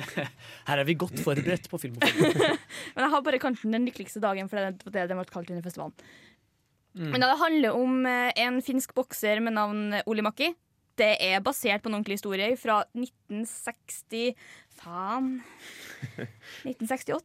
Her 0.70 0.80
er 0.80 0.84
vi 0.88 0.96
godt 0.96 1.20
forberedt 1.20 1.68
på 1.70 1.78
film. 1.78 1.98
Men 2.96 3.04
jeg 3.04 3.10
har 3.12 3.22
bare 3.22 3.40
kanten 3.40 3.76
den 3.76 3.86
lykkeligste 3.90 4.22
dagen', 4.24 4.48
for 4.48 4.58
det 4.58 4.70
er 4.72 4.94
det 4.96 5.10
den 5.12 5.20
ble 5.20 5.28
kalt 5.28 5.52
under 5.52 5.64
festivalen. 5.66 5.94
Mm. 6.96 7.10
Men 7.12 7.22
det 7.22 7.40
handler 7.42 7.76
om 7.76 8.06
eh, 8.06 8.32
en 8.38 8.62
finsk 8.62 8.94
bokser 8.96 9.42
med 9.42 9.58
navn 9.58 9.96
Oli 10.06 10.22
Makki. 10.22 10.54
Det 10.96 11.18
er 11.20 11.42
basert 11.42 11.82
på 11.82 11.90
en 11.90 11.98
ordentlig 11.98 12.20
historie 12.20 12.54
fra 12.56 12.84
1960 12.94 14.36
Faen 14.78 15.40
1968? 16.70 17.18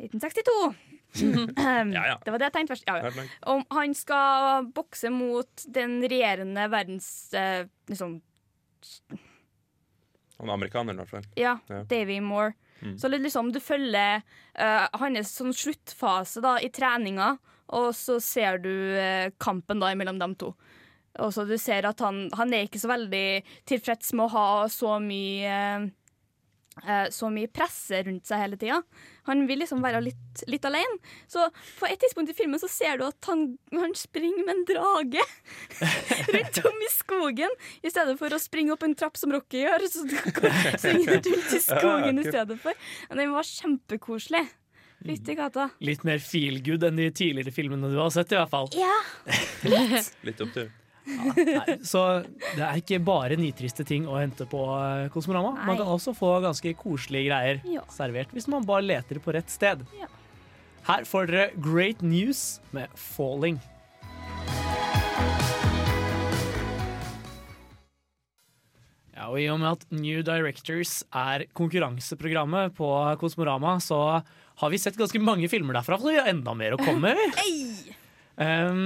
1962. 0.00 0.89
Ja, 1.94 2.06
ja. 2.06 2.16
Det 2.24 2.30
var 2.32 2.38
det 2.38 2.48
jeg 2.50 2.54
tenkte 2.54 2.74
først. 2.74 2.88
Ja, 2.88 2.98
ja. 3.02 3.26
Om 3.50 3.64
han 3.74 3.94
skal 3.98 4.68
bokse 4.74 5.10
mot 5.12 5.64
den 5.66 5.98
regjerende 6.04 6.66
verdens 6.70 7.08
eh, 7.34 7.66
liksom, 7.90 8.20
Han 10.38 10.48
er 10.48 10.54
amerikaner, 10.54 10.94
i 10.94 11.02
hvert 11.02 11.14
fall. 11.14 11.30
Ja. 11.40 11.58
Davy 11.90 12.20
Moore. 12.24 12.54
Mm. 12.80 12.98
Så 12.98 13.10
liksom, 13.12 13.50
du 13.52 13.60
følger 13.60 14.22
uh, 14.56 14.86
hans 15.02 15.34
sånn 15.36 15.52
sluttfase 15.52 16.40
da, 16.40 16.54
i 16.64 16.70
treninga, 16.72 17.34
og 17.76 17.90
så 17.92 18.16
ser 18.24 18.56
du 18.64 18.72
uh, 18.96 19.28
kampen 19.42 19.82
da 19.82 19.92
mellom 19.98 20.22
dem 20.22 20.38
to. 20.40 20.54
Og 21.20 21.32
så 21.34 21.44
du 21.44 21.56
ser 21.58 21.88
at 21.88 22.00
han, 22.04 22.28
han 22.38 22.54
er 22.54 22.68
ikke 22.68 22.80
så 22.80 22.92
veldig 22.92 23.42
tilfreds 23.68 24.14
med 24.14 24.28
å 24.28 24.34
ha 24.34 24.50
så 24.70 24.94
mye 25.02 25.50
eh, 25.50 25.88
så 27.12 27.28
mye 27.34 27.50
presse 27.50 27.98
rundt 28.06 28.28
seg 28.28 28.40
hele 28.40 28.56
tida. 28.56 28.76
Han 29.26 29.42
vil 29.48 29.60
liksom 29.60 29.82
være 29.84 30.00
litt, 30.04 30.44
litt 30.48 30.64
alene. 30.64 31.00
Så 31.28 31.42
på 31.80 31.88
et 31.88 32.00
tidspunkt 32.00 32.30
i 32.32 32.36
filmen 32.38 32.62
så 32.62 32.70
ser 32.70 33.00
du 33.00 33.04
at 33.08 33.28
han, 33.28 33.42
han 33.74 33.92
springer 33.98 34.46
med 34.46 34.54
en 34.54 34.62
drage 34.70 35.24
rundt 36.34 36.62
om 36.70 36.86
i 36.86 36.90
skogen. 36.94 37.58
I 37.82 37.92
stedet 37.92 38.16
for 38.20 38.32
å 38.32 38.40
springe 38.40 38.72
opp 38.76 38.86
en 38.86 38.96
trapp 38.96 39.18
som 39.20 39.34
Rocky 39.34 39.64
gjør, 39.64 39.86
så 39.90 40.06
du 40.08 40.16
går 40.38 40.56
springer 40.80 41.18
rundt 41.18 41.52
i 41.58 41.62
skogen 41.66 42.22
i 42.22 42.26
stedet 42.30 42.58
for. 42.62 42.88
Men 43.10 43.24
den 43.24 43.36
var 43.36 43.50
kjempekoselig. 43.50 44.46
Fytti 45.00 45.34
gata. 45.34 45.70
Litt 45.80 46.02
mer 46.04 46.20
feel 46.20 46.58
good 46.64 46.84
enn 46.84 46.98
de 47.00 47.06
tidligere 47.08 47.54
filmene 47.56 47.88
du 47.88 47.96
har 48.00 48.10
sett, 48.12 48.34
i 48.34 48.36
hvert 48.36 48.52
fall. 48.52 48.68
Ja. 48.76 48.92
litt. 49.72 50.12
Litt 50.28 50.42
opptur. 50.44 50.68
Nei, 51.10 51.76
så 51.92 52.04
det 52.56 52.62
er 52.66 52.80
ikke 52.80 53.00
bare 53.04 53.36
nitriste 53.40 53.84
ting 53.88 54.06
å 54.10 54.18
hente 54.20 54.46
på 54.50 54.60
Kosmorama. 55.14 55.54
Nei. 55.58 55.66
Man 55.70 55.80
kan 55.80 55.90
også 55.96 56.14
få 56.16 56.36
ganske 56.44 56.74
koselige 56.78 57.30
greier 57.30 57.60
Ja. 57.68 57.84
servert 57.92 58.32
hvis 58.36 58.48
man 58.50 58.66
bare 58.68 58.86
leter 58.86 59.20
på 59.22 59.34
rett 59.36 59.50
sted. 59.52 59.84
Ja. 59.98 60.08
Her 60.88 61.04
får 61.04 61.28
dere 61.28 61.50
Great 61.60 62.00
News 62.02 62.60
med 62.72 62.88
'Falling'. 62.96 63.60
Ja, 69.20 69.26
og 69.28 69.36
I 69.42 69.48
og 69.52 69.58
med 69.60 69.74
at 69.74 69.82
New 69.92 70.22
Directors 70.24 71.02
er 71.12 71.44
konkurranseprogrammet 71.58 72.72
på 72.78 72.88
Kosmorama, 73.20 73.74
så 73.84 73.98
har 74.60 74.72
vi 74.72 74.78
sett 74.80 74.96
ganske 74.96 75.20
mange 75.20 75.48
filmer 75.52 75.76
derfra, 75.76 75.98
så 76.00 76.08
vi 76.08 76.16
har 76.16 76.30
enda 76.30 76.54
mer 76.56 76.76
å 76.76 76.80
komme 76.80 77.12
med. 77.12 77.90
Um, 78.40 78.80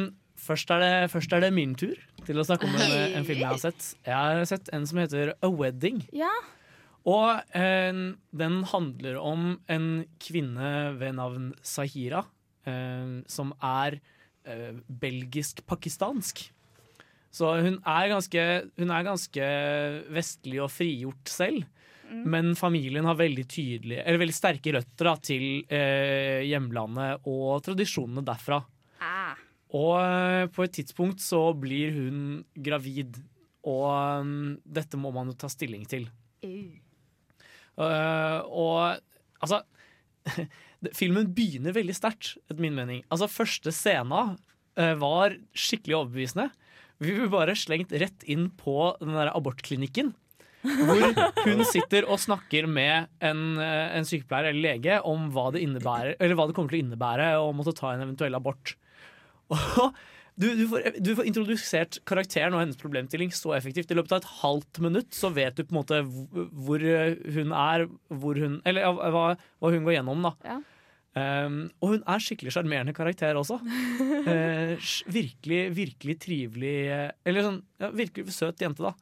først, 0.45 0.71
er 0.75 0.83
det, 0.83 0.93
først 1.13 1.33
er 1.35 1.45
det 1.45 1.53
min 1.57 1.75
tur 1.79 1.97
til 2.25 2.41
å 2.41 2.47
snakke 2.47 2.69
om 2.69 2.77
en, 2.77 2.95
en 3.19 3.27
film 3.27 3.43
jeg 3.43 3.51
har 3.51 3.63
sett. 3.63 3.91
Jeg 4.07 4.15
har 4.15 4.45
sett 4.49 4.71
en 4.77 4.87
som 4.89 5.01
heter 5.03 5.35
A 5.35 5.51
Wedding. 5.51 6.03
Ja. 6.17 6.33
Og 7.05 7.57
eh, 7.57 8.01
den 8.45 8.59
handler 8.71 9.21
om 9.21 9.55
en 9.69 9.89
kvinne 10.23 10.73
ved 11.01 11.19
navn 11.19 11.53
Sahira, 11.65 12.25
eh, 12.69 13.21
som 13.29 13.53
er 13.61 13.99
eh, 14.49 14.73
belgisk-pakistansk. 14.89 16.47
Så 17.35 17.51
hun 17.59 17.81
er, 17.83 18.09
ganske, 18.13 18.43
hun 18.79 18.93
er 18.95 19.07
ganske 19.09 19.47
vestlig 20.15 20.61
og 20.63 20.71
frigjort 20.73 21.33
selv. 21.33 21.65
Men 22.15 22.53
familien 22.55 23.07
har 23.09 23.17
veldig 23.19 23.45
tydelige, 23.49 24.03
eller 24.05 24.21
veldig 24.21 24.37
sterke 24.37 24.75
røtter 24.77 25.09
da, 25.09 25.15
til 25.25 25.47
eh, 25.73 26.45
hjemlandet 26.47 27.27
og 27.31 27.65
tradisjonene 27.65 28.23
derfra. 28.27 28.61
Ah. 29.03 29.41
Og 29.75 29.95
eh, 29.99 30.47
på 30.55 30.65
et 30.65 30.75
tidspunkt 30.77 31.23
så 31.23 31.49
blir 31.59 31.95
hun 31.97 32.19
gravid, 32.55 33.19
og 33.67 34.27
mm, 34.27 34.51
dette 34.63 35.01
må 35.01 35.11
man 35.15 35.33
jo 35.33 35.39
ta 35.39 35.51
stilling 35.51 35.87
til. 35.91 36.07
Uh. 36.45 36.79
Og 37.75 39.01
altså 39.43 39.65
Filmen 40.95 41.31
begynner 41.35 41.75
veldig 41.75 41.95
sterkt, 41.97 42.35
etter 42.47 42.61
min 42.63 42.77
mening. 42.77 43.01
Altså 43.09 43.27
Første 43.33 43.73
scena 43.75 44.35
uh, 44.37 44.95
var 45.01 45.35
skikkelig 45.57 45.97
overbevisende. 46.03 46.51
Vi 47.03 47.17
ble 47.17 47.31
bare 47.33 47.57
slengt 47.59 47.95
rett 47.99 48.23
inn 48.31 48.51
på 48.61 48.93
den 49.01 49.17
der 49.17 49.33
abortklinikken. 49.33 50.13
Hvor 50.65 51.03
hun 51.45 51.65
sitter 51.69 52.07
og 52.09 52.21
snakker 52.23 52.69
med 52.71 53.11
en, 53.25 53.59
en 53.61 54.07
sykepleier 54.09 54.53
eller 54.53 54.63
lege 54.65 55.01
om 55.05 55.27
hva 55.35 55.51
det, 55.53 55.61
eller 55.65 56.37
hva 56.39 56.47
det 56.49 56.57
kommer 56.57 56.73
til 56.73 56.79
å 56.79 56.85
innebære 56.87 57.27
å 57.43 57.51
måtte 57.57 57.75
ta 57.77 57.91
en 57.93 58.05
eventuell 58.07 58.39
abort. 58.39 58.77
Og 59.53 59.97
du, 60.41 60.49
du, 60.59 60.65
får, 60.71 60.99
du 60.99 61.13
får 61.19 61.31
introdusert 61.31 61.99
karakteren 62.09 62.57
og 62.57 62.65
hennes 62.65 62.81
problemstilling 62.81 63.33
så 63.35 63.55
effektivt. 63.59 63.91
I 63.93 63.99
løpet 63.99 64.15
av 64.17 64.23
et 64.23 64.31
halvt 64.43 64.83
minutt 64.85 65.17
så 65.17 65.31
vet 65.35 65.57
du 65.57 65.65
på 65.65 65.75
en 65.75 65.81
måte 65.81 66.03
hvor 66.05 66.53
hvor 66.67 66.87
hun 67.37 67.57
er, 67.57 67.89
hvor 68.09 68.41
hun, 68.41 68.61
eller 68.67 68.95
hva, 69.15 69.27
hva 69.35 69.75
hun 69.75 69.85
går 69.87 69.99
gjennom. 69.99 70.31
da. 70.31 70.37
Ja. 70.47 70.61
Um, 71.15 71.69
og 71.79 71.93
hun 71.93 72.01
er 72.11 72.23
skikkelig 72.23 72.57
sjarmerende 72.57 72.95
karakter 72.95 73.39
også. 73.39 73.61
uh, 74.29 74.75
virkelig, 75.15 75.61
virkelig 75.77 76.17
trivelig 76.25 76.73
eh, 76.91 77.11
Eller 77.23 77.47
sånn 77.47 77.61
ja, 77.79 77.93
virkelig 77.95 78.35
søt 78.35 78.65
jente, 78.65 78.83
da. 78.83 78.97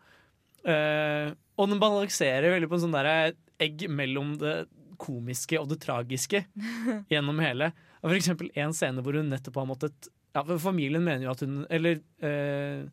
Uh, 0.63 1.33
og 1.57 1.71
den 1.73 1.81
balanserer 1.81 2.53
veldig 2.53 2.69
på 2.69 2.77
en 2.77 2.85
sånn 2.85 2.95
derre 2.95 3.33
egg 3.63 3.87
mellom 3.89 4.37
det 4.41 4.67
komiske 5.01 5.59
og 5.59 5.71
det 5.73 5.81
tragiske 5.83 6.45
gjennom 7.13 7.41
hele. 7.43 7.73
For 8.03 8.19
eksempel 8.19 8.53
en 8.61 8.77
scene 8.77 9.03
hvor 9.05 9.17
hun 9.17 9.33
nettopp 9.33 9.63
har 9.63 9.71
måttet 9.71 10.13
ja, 10.33 10.43
for 10.45 10.59
Familien 10.63 11.05
mener 11.05 11.27
jo 11.27 11.33
at 11.35 11.43
hun 11.45 11.63
Eller 11.69 11.99
eh, 12.25 12.85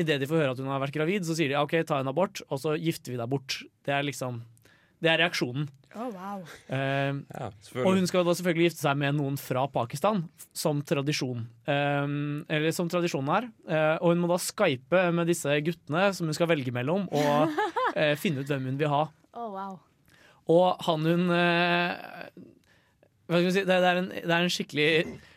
idet 0.00 0.18
de 0.20 0.26
får 0.28 0.42
høre 0.42 0.50
at 0.54 0.58
hun 0.60 0.68
har 0.72 0.82
vært 0.82 0.96
gravid, 0.96 1.24
så 1.24 1.36
sier 1.38 1.52
de 1.52 1.60
OK, 1.60 1.76
ta 1.86 2.00
en 2.02 2.10
abort, 2.10 2.42
og 2.50 2.58
så 2.60 2.74
gifter 2.76 3.14
vi 3.14 3.20
deg 3.20 3.30
bort. 3.30 3.60
Det 3.86 3.94
er 3.94 4.02
liksom 4.06 4.42
Det 5.04 5.10
er 5.12 5.18
reaksjonen. 5.22 5.66
Oh, 5.94 6.08
wow. 6.10 6.40
Eh, 6.74 7.12
Ja, 7.30 7.50
og 7.84 7.90
hun 7.94 8.06
skal 8.10 8.24
da 8.26 8.32
selvfølgelig 8.34 8.70
gifte 8.72 8.82
seg 8.82 8.96
med 8.98 9.14
noen 9.14 9.36
fra 9.38 9.62
Pakistan, 9.70 10.24
som 10.56 10.80
tradisjon. 10.82 11.44
Eh, 11.70 12.06
eller 12.56 12.74
som 12.74 12.88
tradisjonen 12.90 13.30
er. 13.36 13.46
Eh, 13.68 13.96
og 14.00 14.14
hun 14.14 14.22
må 14.24 14.30
da 14.32 14.38
skype 14.42 15.04
med 15.14 15.30
disse 15.30 15.54
guttene 15.66 16.08
som 16.16 16.26
hun 16.26 16.34
skal 16.34 16.50
velge 16.50 16.74
mellom, 16.74 17.06
og 17.14 17.54
eh, 18.00 18.16
finne 18.18 18.42
ut 18.42 18.50
hvem 18.50 18.66
hun 18.72 18.80
vil 18.80 18.90
ha. 18.90 19.04
Oh, 19.38 19.52
wow. 19.54 19.78
Og 20.50 20.82
han 20.88 21.06
hun 21.06 21.30
eh, 21.30 21.94
hva 23.24 23.38
skal 23.38 23.46
vi 23.46 23.54
si, 23.54 23.62
det, 23.64 23.78
det, 23.80 23.92
er 23.92 24.00
en, 24.02 24.10
det 24.12 24.34
er 24.34 24.42
en 24.44 24.52
skikkelig, 24.52 24.88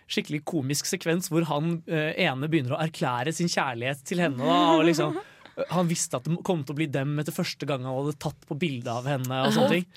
skikkelig 0.08 0.44
komisk 0.48 0.88
sekvens 0.88 1.28
hvor 1.32 1.44
han 1.50 1.82
eh, 1.88 2.14
ene 2.28 2.48
begynner 2.52 2.78
å 2.78 2.84
erklære 2.86 3.34
sin 3.36 3.50
kjærlighet 3.52 4.04
til 4.08 4.22
henne. 4.24 4.40
Da, 4.40 4.60
og 4.78 4.86
liksom, 4.88 5.18
han 5.74 5.88
visste 5.90 6.20
at 6.20 6.28
det 6.30 6.38
kom 6.48 6.62
til 6.64 6.76
å 6.76 6.78
bli 6.78 6.86
dem 6.94 7.16
etter 7.20 7.36
første 7.36 7.66
gang 7.68 7.84
han 7.84 7.96
hadde 7.98 8.14
tatt 8.22 8.46
på 8.48 8.58
bilde 8.62 8.92
av 8.94 9.08
henne. 9.10 9.40
Og 9.48 9.56
sånne 9.56 9.72
ting 9.80 9.88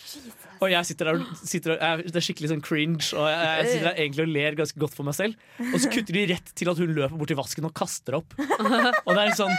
Og 0.60 0.68
jeg 0.72 0.88
sitter 0.90 1.10
der, 1.12 1.20
sitter, 1.40 1.74
og- 1.76 1.80
jeg, 1.84 2.06
Det 2.12 2.18
er 2.20 2.26
skikkelig 2.26 2.50
sånn 2.54 2.64
cringe, 2.64 3.06
og 3.16 3.28
jeg, 3.30 3.44
jeg 3.60 3.68
sitter 3.70 3.86
der 3.90 4.00
egentlig 4.02 4.24
og 4.26 4.32
ler 4.34 4.58
ganske 4.58 4.80
godt 4.82 4.96
for 4.98 5.08
meg 5.08 5.16
selv. 5.16 5.36
Og 5.70 5.76
så 5.80 5.92
kutter 5.94 6.16
de 6.18 6.24
rett 6.34 6.50
til 6.58 6.72
at 6.72 6.80
hun 6.82 6.94
løper 6.96 7.16
bort 7.20 7.30
til 7.32 7.38
vasken 7.38 7.68
og 7.70 7.74
kaster 7.76 8.18
opp. 8.18 8.34
Og 9.06 9.12
det 9.14 9.22
er 9.22 9.36
sånn 9.38 9.54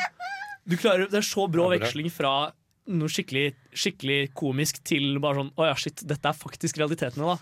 du 0.67 0.75
klarer, 0.77 1.07
Det 1.09 1.17
er 1.23 1.25
så 1.25 1.47
brå 1.49 1.69
bra. 1.71 1.77
veksling 1.79 2.11
fra 2.13 2.33
noe 2.91 3.09
skikkelig, 3.09 3.47
skikkelig 3.77 4.19
komisk 4.37 4.81
til 4.85 5.15
bare 5.21 5.39
sånn 5.39 5.49
Å 5.57 5.69
ja, 5.71 5.73
shit, 5.79 6.01
dette 6.05 6.27
er 6.29 6.37
faktisk 6.37 6.77
realitetene, 6.81 7.33
da. 7.33 7.37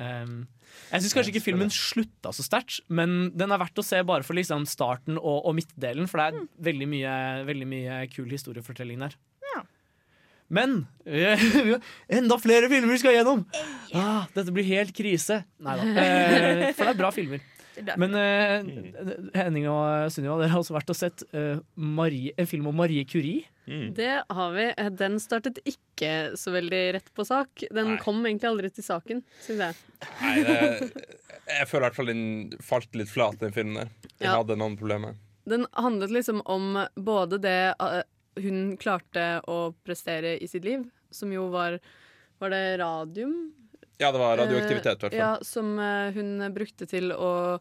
Um, 0.00 0.46
jeg 0.90 1.04
syns 1.04 1.14
kanskje 1.16 1.32
ikke 1.34 1.44
filmen 1.44 1.72
slutta 1.74 2.32
så 2.32 2.44
sterkt, 2.46 2.80
men 2.88 3.30
den 3.36 3.52
er 3.52 3.60
verdt 3.60 3.80
å 3.82 3.84
se 3.84 4.00
bare 4.06 4.24
for 4.26 4.38
liksom 4.38 4.64
starten 4.70 5.18
og, 5.20 5.42
og 5.44 5.56
midtdelen, 5.58 6.08
for 6.10 6.22
det 6.22 6.30
er 6.30 6.48
veldig 6.70 6.88
mye, 6.88 7.12
veldig 7.50 7.68
mye 7.68 8.00
kul 8.14 8.30
historiefortelling 8.32 9.04
der. 9.04 9.16
Ja. 9.52 9.62
Men 10.50 10.80
vi 11.04 11.22
har 11.28 11.78
enda 12.20 12.40
flere 12.42 12.70
filmer 12.72 12.96
vi 12.96 13.00
skal 13.02 13.18
gjennom! 13.18 13.44
Ah, 13.94 14.26
dette 14.34 14.54
blir 14.54 14.66
helt 14.70 14.94
krise. 14.96 15.42
Nei 15.62 15.78
da. 15.78 15.88
Eh, 16.04 16.66
for 16.74 16.86
det 16.86 16.94
er 16.94 17.00
bra 17.02 17.12
filmer. 17.14 17.44
Er 17.76 17.86
bra. 17.86 17.98
Men 18.00 18.16
eh, 18.18 18.72
Henning 19.36 19.68
og 19.70 20.10
Sunniva, 20.14 20.40
dere 20.40 20.50
har 20.54 20.64
også 20.64 20.74
vært 20.74 20.90
og 20.90 20.98
sett 20.98 21.22
eh, 21.30 21.60
Marie, 21.76 22.34
en 22.40 22.50
film 22.50 22.72
om 22.72 22.80
Marie 22.82 23.06
Curie. 23.08 23.46
Mm. 23.70 23.94
Det 23.94 24.08
har 24.34 24.52
vi. 24.56 24.64
Den 24.98 25.20
startet 25.22 25.60
ikke 25.68 26.36
så 26.40 26.50
veldig 26.50 26.80
rett 26.96 27.10
på 27.14 27.22
sak. 27.28 27.62
Den 27.70 27.92
Nei. 27.94 27.98
kom 28.02 28.18
egentlig 28.26 28.48
aldri 28.50 28.70
til 28.74 28.82
saken, 28.86 29.20
syns 29.44 29.60
jeg. 29.62 29.76
Nei, 30.20 30.32
det, 30.42 30.56
jeg 31.60 31.68
føler 31.70 31.84
i 31.84 31.86
hvert 31.88 31.98
fall 32.00 32.10
den 32.10 32.24
falt 32.66 32.98
litt 32.98 33.12
flat, 33.12 33.38
den 33.42 33.54
filmen 33.54 33.78
der. 33.84 33.92
Den 34.18 34.26
Ja. 34.26 34.36
hadde 34.40 34.56
noen 34.58 34.74
problemer. 34.80 35.14
Den 35.48 35.66
handlet 35.78 36.10
liksom 36.14 36.42
om 36.50 36.74
både 36.98 37.38
det 37.42 37.56
eh, 37.78 38.02
hun 38.42 38.76
klarte 38.80 39.40
å 39.50 39.72
prestere 39.86 40.34
i 40.42 40.46
sitt 40.50 40.64
liv, 40.66 40.84
som 41.10 41.32
jo 41.34 41.48
var 41.54 41.78
Var 42.40 42.50
det 42.50 42.78
radium? 42.80 43.52
Ja, 44.00 44.10
det 44.12 44.18
var 44.18 44.38
radioaktivitet, 44.40 44.96
i 44.96 45.06
hvert 45.06 45.12
Eh, 45.14 45.18
fall. 45.18 45.18
Ja, 45.20 45.38
som 45.44 45.78
eh, 45.78 46.10
hun 46.16 46.38
brukte 46.54 46.86
til 46.88 47.12
å 47.12 47.60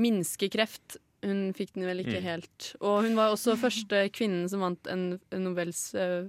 minske 0.00 0.48
kreft. 0.50 0.96
Hun 1.24 1.52
fikk 1.56 1.72
den 1.74 1.86
vel 1.88 2.02
ikke 2.04 2.20
Mm. 2.20 2.26
helt. 2.28 2.70
Og 2.80 3.02
hun 3.06 3.14
var 3.16 3.32
også 3.32 3.56
første 3.56 4.04
kvinnen 4.12 4.48
som 4.52 4.60
vant 4.60 4.86
en, 4.92 5.18
Nobels, 5.32 5.94
eh, 5.94 6.26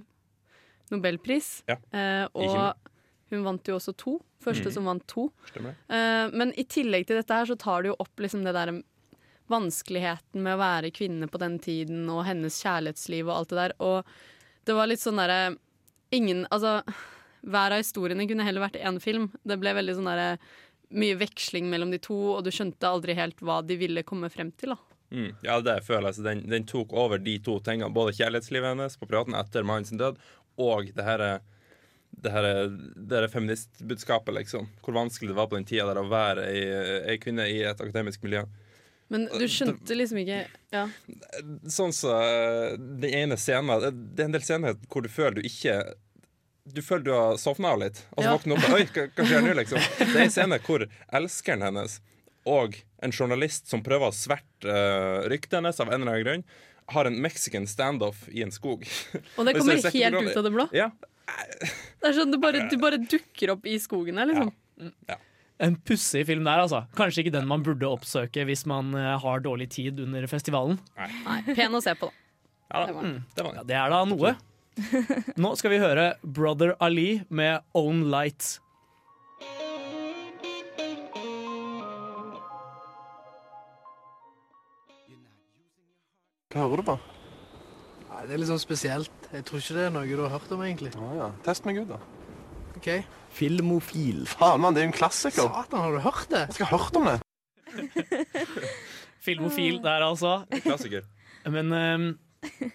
nobelpris. 0.90 1.62
Ja, 1.68 1.76
Eh, 1.92 2.26
og 2.34 2.74
hun 3.30 3.44
vant 3.44 3.64
jo 3.68 3.76
også 3.76 3.94
to. 3.96 4.20
Første 4.40 4.66
Mm. 4.68 4.72
som 4.72 4.84
vant 4.84 5.06
to. 5.06 5.32
Eh, 5.90 6.30
men 6.30 6.52
i 6.56 6.64
tillegg 6.64 7.06
til 7.06 7.16
dette 7.20 7.34
her 7.34 7.44
så 7.46 7.58
tar 7.58 7.82
det 7.82 7.88
jo 7.90 7.96
opp 7.98 8.16
liksom 8.16 8.44
det 8.44 8.54
der 8.54 8.82
vanskeligheten 9.50 10.42
med 10.42 10.56
å 10.56 10.62
være 10.62 10.90
kvinne 10.94 11.28
på 11.30 11.38
den 11.38 11.58
tiden, 11.58 12.08
og 12.10 12.24
hennes 12.26 12.56
kjærlighetsliv 12.62 13.28
og 13.28 13.36
alt 13.36 13.48
det 13.52 13.56
der. 13.56 13.72
Og 13.80 14.04
det 14.66 14.74
var 14.74 14.86
litt 14.86 15.00
sånn 15.00 15.16
derre 15.20 15.56
Ingen 16.12 16.46
Altså, 16.52 16.84
hver 17.44 17.72
av 17.74 17.82
historiene 17.82 18.28
kunne 18.28 18.44
heller 18.44 18.62
vært 18.62 18.80
én 18.80 19.00
film. 19.02 19.32
Det 19.44 19.58
ble 19.58 19.72
veldig 19.74 19.96
sånn 19.96 20.06
derre 20.06 20.38
mye 20.94 21.16
veksling 21.18 21.70
mellom 21.70 21.90
de 21.90 21.98
to, 22.02 22.16
og 22.36 22.44
du 22.46 22.52
skjønte 22.54 22.86
aldri 22.88 23.16
helt 23.18 23.40
hva 23.42 23.60
de 23.66 23.78
ville 23.80 24.04
komme 24.06 24.30
frem 24.32 24.52
til. 24.58 24.74
da 24.76 24.82
Mm. 25.10 25.34
Ja, 25.42 25.60
det 25.60 25.84
føler 25.86 26.08
jeg. 26.10 26.16
Så 26.18 26.22
den, 26.26 26.40
den 26.50 26.64
tok 26.66 26.92
over 26.92 27.20
de 27.22 27.36
to 27.38 27.60
tingene. 27.62 27.92
Både 27.94 28.14
kjærlighetslivet 28.16 28.72
hennes 28.72 28.96
på 28.98 29.06
privaten 29.06 29.36
etter 29.38 29.62
mannen 29.66 29.86
sin 29.86 30.00
død, 30.00 30.18
og 30.58 30.90
det 30.96 31.04
her, 31.06 31.22
det 32.10 32.32
her, 32.34 32.48
det 32.96 33.20
her 33.20 33.28
feministbudskapet, 33.30 34.34
liksom. 34.40 34.66
Hvor 34.82 34.96
vanskelig 34.98 35.30
det 35.30 35.38
var 35.38 35.50
på 35.50 35.60
den 35.60 35.68
tida 35.68 35.86
der 35.90 36.02
å 36.02 36.08
være 36.10 36.48
ei, 36.50 36.64
ei 37.12 37.18
kvinne 37.22 37.46
i 37.52 37.60
et 37.62 37.82
akademisk 37.82 38.24
miljø. 38.26 38.46
Men 39.14 39.28
du 39.30 39.44
skjønte 39.46 39.94
liksom 39.94 40.18
ikke 40.24 40.40
Ja. 40.74 40.88
Sånn 41.70 41.92
så 41.94 42.10
eh, 42.18 42.72
Den 42.74 43.12
ene 43.14 43.36
scenen 43.38 43.94
Det 43.94 44.24
er 44.24 44.26
en 44.26 44.34
del 44.34 44.42
scener 44.42 44.74
hvor 44.90 45.04
du 45.04 45.06
føler 45.06 45.36
du 45.38 45.46
ikke 45.46 45.76
Du 46.66 46.80
føler 46.82 47.04
du 47.06 47.12
har 47.14 47.36
sovna 47.40 47.70
av 47.76 47.80
litt, 47.84 48.00
og 48.16 48.22
så 48.22 48.26
Ja. 48.26 48.36
våkner 48.36 48.56
du 48.56 48.60
opp 48.60 48.68
og 48.70 48.74
Oi, 48.80 48.84
hva, 48.90 49.04
hva 49.14 49.26
skjer 49.30 49.44
nå, 49.46 49.52
liksom? 49.60 49.78
Det 50.00 50.16
er 50.16 50.22
en 50.24 50.32
scene 50.34 50.58
hvor 50.66 50.86
elskeren 51.20 51.62
hennes 51.62 52.00
og 52.46 52.74
en 53.02 53.12
journalist 53.14 53.68
som 53.70 53.82
prøver 53.86 54.10
å 54.10 54.14
sverte 54.14 54.70
uh, 54.70 55.26
ryktet 55.30 55.58
hennes 55.58 55.78
av 55.82 55.88
en 55.90 56.00
eller 56.00 56.12
annen 56.12 56.24
grunn, 56.26 56.44
har 56.94 57.08
en 57.08 57.16
mexican 57.22 57.66
standoff 57.66 58.28
i 58.30 58.42
en 58.46 58.52
skog. 58.54 58.84
Og 59.36 59.46
det 59.48 59.54
kommer 59.58 59.78
helt 59.78 60.20
ut 60.30 60.36
av 60.36 60.44
det 60.46 60.52
blå. 60.54 60.66
Ja. 60.76 60.90
Det 61.26 62.10
er 62.10 62.14
sånn, 62.14 62.30
du 62.30 62.38
bare, 62.38 62.66
du 62.70 62.76
bare 62.78 63.00
dukker 63.02 63.50
opp 63.56 63.66
i 63.66 63.74
skogen 63.82 64.18
her, 64.22 64.30
liksom. 64.30 64.52
En 65.58 65.74
pussig 65.88 66.22
film 66.28 66.44
der, 66.46 66.60
altså. 66.66 66.84
Kanskje 66.98 67.24
ikke 67.24 67.34
den 67.38 67.48
man 67.50 67.64
burde 67.66 67.88
oppsøke 67.88 68.44
hvis 68.46 68.66
man 68.68 68.92
eh, 68.94 69.14
har 69.22 69.40
dårlig 69.42 69.70
tid 69.72 69.98
under 70.04 70.26
festivalen. 70.30 70.76
Nei, 70.98 71.38
pen 71.56 71.74
å 71.74 71.80
se 71.82 71.94
på, 71.98 72.10
da. 72.12 72.22
Ja, 72.66 72.84
Det 72.86 72.94
var 72.94 73.02
det 73.08 73.44
var 73.46 73.54
Ja, 73.56 73.62
det 73.70 73.76
er 73.80 73.90
da 73.94 74.04
noe. 74.10 74.34
Nå 75.42 75.54
skal 75.56 75.72
vi 75.72 75.80
høre 75.80 76.06
Brother 76.22 76.74
Ali 76.84 77.22
med 77.32 77.64
Own 77.76 78.06
Light. 78.12 78.58
Hva 86.52 86.64
hører 86.64 86.80
du 86.80 86.86
på? 86.88 86.96
Nei, 88.06 88.22
det 88.24 88.36
er 88.36 88.40
litt 88.40 88.48
sånn 88.48 88.60
spesielt. 88.62 89.28
Jeg 89.32 89.44
tror 89.48 89.60
ikke 89.60 89.76
det 89.76 89.86
er 89.88 89.94
noe 89.96 90.08
du 90.08 90.22
har 90.24 90.32
hørt 90.36 90.52
om, 90.54 90.62
egentlig. 90.64 90.92
Å 90.96 91.10
ja. 91.18 91.30
Test 91.44 91.68
meg 91.68 91.82
ut, 91.82 91.90
da. 91.90 92.00
Ok. 92.76 92.88
Filmofil. 93.36 94.24
Faen, 94.30 94.62
mann, 94.62 94.76
det 94.76 94.84
er 94.84 94.88
jo 94.88 94.92
en 94.92 94.96
klassiker. 94.96 95.50
Satan, 95.52 95.82
har 95.84 95.96
du 95.96 96.04
hørt 96.04 96.28
det? 96.32 96.46
Jeg 96.46 96.58
skal 96.60 96.70
ha 96.70 96.80
hørt 96.80 97.00
om 97.00 97.08
det. 97.10 97.18
Filmofil 99.26 99.80
der, 99.84 100.04
altså. 100.06 100.38
Klassiker. 100.64 101.04
Men 101.52 101.72
eh, 101.76 102.72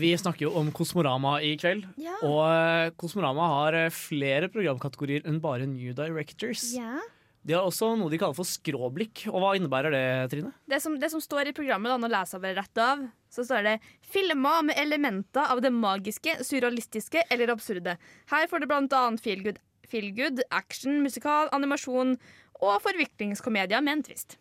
vi 0.00 0.12
snakker 0.18 0.46
jo 0.46 0.52
om 0.60 0.70
Kosmorama 0.74 1.40
i 1.42 1.56
kveld. 1.58 1.88
Ja. 1.98 2.14
Og 2.26 2.40
eh, 2.46 2.92
Kosmorama 2.98 3.48
har 3.50 3.78
eh, 3.80 3.92
flere 3.94 4.50
programkategorier 4.52 5.26
enn 5.26 5.40
bare 5.42 5.66
New 5.70 5.94
Directors. 5.96 6.68
Ja. 6.76 7.00
De 7.46 7.54
har 7.54 7.62
også 7.62 7.92
noe 7.98 8.10
de 8.10 8.18
kaller 8.18 8.34
for 8.34 8.48
skråblikk. 8.48 9.26
Og 9.30 9.38
hva 9.42 9.52
innebærer 9.58 9.94
det, 9.94 10.06
Trine? 10.32 10.50
Det 10.66 10.80
som, 10.82 10.96
det 10.98 11.12
som 11.12 11.22
står 11.22 11.52
i 11.52 11.54
programmet, 11.54 11.92
da, 11.92 11.98
nå 12.02 12.10
leser 12.10 12.38
jeg 12.38 12.44
bare 12.46 12.58
rett 12.58 12.80
av, 12.82 13.04
så 13.30 13.44
står 13.46 13.66
det 13.66 13.74
'filmer 14.02 14.64
med 14.66 14.78
elementer 14.82 15.46
av 15.46 15.62
det 15.62 15.70
magiske, 15.70 16.38
surrealistiske 16.42 17.22
eller 17.30 17.54
absurde'. 17.54 17.98
Her 18.32 18.50
får 18.50 18.62
du 18.62 18.66
blant 18.66 18.96
annet 18.98 19.22
feel 19.22 19.44
good, 19.44 19.60
feel 19.86 20.10
good 20.10 20.42
action, 20.50 21.02
musikal, 21.06 21.46
animasjon 21.54 22.16
og 22.62 22.82
forviklingskomedier 22.82 23.82
med 23.84 23.98
en 23.98 24.02
twist. 24.10 24.38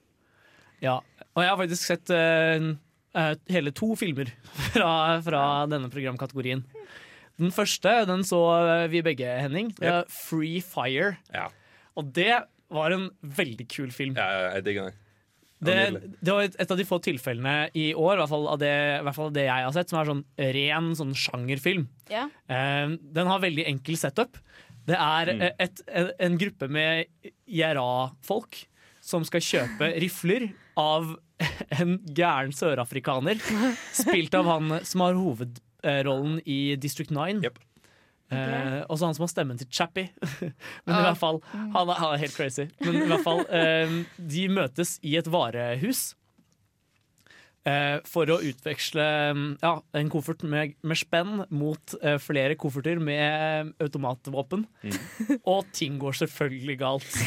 Ja, 0.82 1.00
og 1.36 1.44
jeg 1.44 1.52
har 1.52 1.60
faktisk 1.62 1.86
sett 1.86 2.10
eh, 2.10 2.58
eh, 2.58 2.74
hele 3.52 3.72
to 3.76 3.94
filmer 4.00 4.30
fra, 4.74 4.92
fra 5.26 5.44
denne 5.72 5.90
programkategorien. 5.94 6.64
Den 7.40 7.52
første 7.52 7.92
den 8.08 8.22
så 8.28 8.40
eh, 8.64 8.86
vi 8.92 9.02
begge, 9.04 9.28
Henning. 9.44 9.74
Det 9.80 9.90
er 9.92 10.06
Free 10.12 10.62
Fire. 10.64 11.18
Ja. 11.36 11.50
Og 12.00 12.12
det 12.16 12.34
var 12.72 12.92
en 12.96 13.10
veldig 13.22 13.66
kul 13.72 13.92
film. 13.96 14.16
Ja, 14.20 14.54
jeg 14.56 14.64
digger 14.68 14.90
den. 14.90 15.02
Det, 15.66 15.76
det 16.22 16.34
var 16.36 16.44
et 16.46 16.56
et 16.60 16.72
av 16.74 16.78
de 16.78 16.84
få 16.86 16.98
tilfellene 17.02 17.70
i 17.80 17.86
år, 17.96 18.18
i 18.18 18.20
hvert 18.22 18.30
fall 18.30 18.48
av 18.52 18.58
det, 18.62 18.72
hvert 19.06 19.16
fall 19.16 19.30
av 19.32 19.36
det 19.38 19.46
jeg 19.48 19.66
har 19.66 19.74
sett, 19.74 19.90
som 19.90 20.00
er 20.02 20.10
sånn 20.12 20.24
ren 20.58 20.90
sånn 21.00 21.14
sjangerfilm. 21.16 21.86
Ja. 22.12 22.26
Eh, 22.52 22.92
den 23.16 23.30
har 23.32 23.40
veldig 23.44 23.66
enkel 23.72 23.98
setup. 24.00 24.38
Det 24.86 24.98
er 25.00 25.32
Mm. 25.34 25.42
eh, 25.48 25.54
et, 25.66 25.80
en, 25.88 26.12
en 26.28 26.36
gruppe 26.38 26.68
med 26.70 27.08
IRA-folk 27.66 28.60
som 29.06 29.26
skal 29.28 29.42
kjøpe 29.44 29.90
rifler 30.02 30.50
av 30.80 31.16
en 31.80 31.98
gæren 32.16 32.54
sørafrikaner, 32.56 33.40
spilt 33.96 34.36
av 34.38 34.46
han 34.48 34.80
som 34.88 35.02
har 35.06 35.18
hovedrollen 35.20 36.40
i 36.48 36.76
District 36.80 37.12
9. 37.12 37.50
Eh, 38.34 38.80
og 38.90 38.98
så 38.98 39.06
han 39.10 39.14
som 39.18 39.26
har 39.28 39.32
stemmen 39.32 39.60
til 39.60 39.68
Chappie. 39.70 40.10
Men 40.86 40.96
i 40.96 40.98
Ah. 40.98 41.04
hvert 41.12 41.20
fall, 41.22 41.42
han 41.54 41.76
er, 41.90 41.94
han 42.00 42.14
er 42.16 42.22
helt 42.24 42.36
crazy. 42.38 42.66
Men 42.82 43.02
i 43.04 43.08
hvert 43.12 43.26
fall, 43.26 43.44
eh, 43.62 44.00
de 44.18 44.48
møtes 44.50 44.96
i 45.06 45.18
et 45.20 45.28
varehus. 45.30 46.14
Eh, 47.70 47.98
for 48.08 48.30
å 48.32 48.40
utveksle 48.46 49.08
mm, 49.36 49.48
ja, 49.64 49.74
en 50.00 50.12
koffert 50.14 50.46
med, 50.48 50.76
med 50.86 51.00
spenn 51.00 51.44
mot 51.50 51.96
eh, 52.02 52.18
flere 52.22 52.58
kofferter 52.60 53.02
med 53.02 53.74
automatvåpen. 53.84 54.66
automatvåpen. 54.66 55.42
Og 55.54 55.66
ting 55.76 56.00
går 56.02 56.22
selvfølgelig 56.24 56.78
galt. 56.82 57.18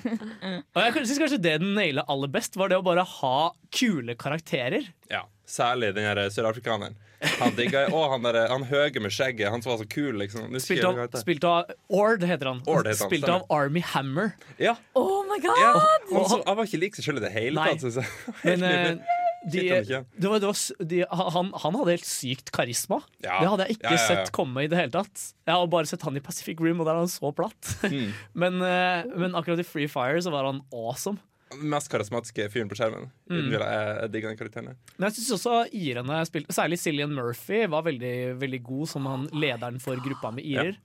Og 0.74 0.80
jeg 0.84 0.96
syns 1.02 1.20
kanskje 1.24 1.42
det 1.42 1.58
den 1.62 1.74
naila 1.78 2.06
aller 2.10 2.32
best, 2.32 2.58
var 2.60 2.72
det 2.72 2.80
å 2.80 2.86
bare 2.86 3.04
ha 3.18 3.36
kule 3.74 4.16
karakterer. 4.18 4.90
Ja, 5.10 5.26
Særlig 5.50 5.94
den 5.96 6.30
sørafrikaneren. 6.30 6.94
Han 7.40 7.56
digga 7.56 7.88
Og 7.90 8.12
han, 8.12 8.22
der, 8.22 8.36
han 8.48 8.62
høye 8.64 9.00
med 9.02 9.12
skjegget, 9.12 9.50
han 9.50 9.62
som 9.64 9.72
var 9.72 9.80
så 9.82 9.86
kul. 9.90 10.14
liksom 10.20 10.54
Spilt 10.62 10.86
av, 10.86 11.00
spilt 11.18 11.44
av 11.44 11.72
Ord, 11.88 12.22
heter 12.22 12.52
han. 12.52 12.60
Ord 12.70 12.86
heter 12.86 13.02
han, 13.02 13.10
spilt 13.10 13.28
av 13.28 13.48
Army 13.50 13.82
Hammer. 13.92 14.30
Ja. 14.62 14.76
Oh 14.94 15.24
my 15.26 15.40
god! 15.42 15.58
Ja, 15.58 15.72
han, 16.14 16.44
han 16.46 16.56
var 16.60 16.70
ikke 16.70 16.80
lik 16.84 16.96
seg 16.96 17.08
sjøl 17.08 17.18
i 17.18 17.24
det 17.26 17.32
hele 17.34 17.66
tatt. 17.66 17.82
Synes 17.82 17.98
jeg. 17.98 18.36
Men 18.46 18.64
eh. 18.70 19.18
De, 19.48 19.60
det 19.70 20.28
var, 20.28 20.38
det 20.42 20.46
var, 20.50 20.84
de, 20.84 20.98
han, 21.08 21.52
han 21.62 21.78
hadde 21.80 21.94
helt 21.96 22.04
sykt 22.08 22.50
karisma. 22.52 22.98
Ja. 23.24 23.38
Det 23.40 23.48
hadde 23.48 23.66
jeg 23.68 23.78
ikke 23.78 23.94
Ja, 23.94 23.96
ja, 23.96 24.06
sett 24.10 24.32
komme 24.36 24.66
i 24.66 24.68
det 24.68 24.76
hele 24.76 24.92
tatt. 24.92 25.22
Jeg 25.48 25.54
har 25.56 25.70
bare 25.72 25.88
sett 25.88 26.02
han 26.04 26.18
i 26.20 26.20
Pacific 26.24 26.60
Rim, 26.60 26.80
og 26.82 26.86
der 26.90 26.98
er 26.98 27.04
han 27.06 27.08
så 27.12 27.32
platt. 27.32 27.72
Mm. 27.88 28.10
men, 28.44 28.60
eh, 28.66 29.08
men 29.16 29.34
akkurat 29.38 29.62
i 29.62 29.66
Free 29.66 29.88
Fire 29.88 30.20
så 30.20 30.32
var 30.34 30.44
han 30.50 30.60
awesome. 30.76 31.18
Den 31.50 31.66
mest 31.72 31.88
karismatiske 31.90 32.44
fyren 32.52 32.68
på 32.70 32.76
skjermen. 32.78 33.08
Mm. 33.26 33.48
Jeg, 33.50 33.62
jeg 33.64 34.10
digger 34.14 34.30
den 34.30 34.36
karakteren. 34.38 34.76
Men 35.00 35.08
jeg 35.08 35.16
syns 35.16 35.32
også 35.40 35.54
irene 35.74 36.20
spilte 36.28 36.54
Særlig 36.54 36.78
Cillian 36.78 37.10
Murphy 37.16 37.64
var 37.72 37.82
veldig, 37.88 38.12
veldig 38.38 38.60
god 38.68 38.92
som 38.92 39.08
han 39.10 39.24
lederen 39.34 39.80
for 39.82 39.98
gruppa 40.04 40.30
med 40.36 40.46
irer. 40.46 40.76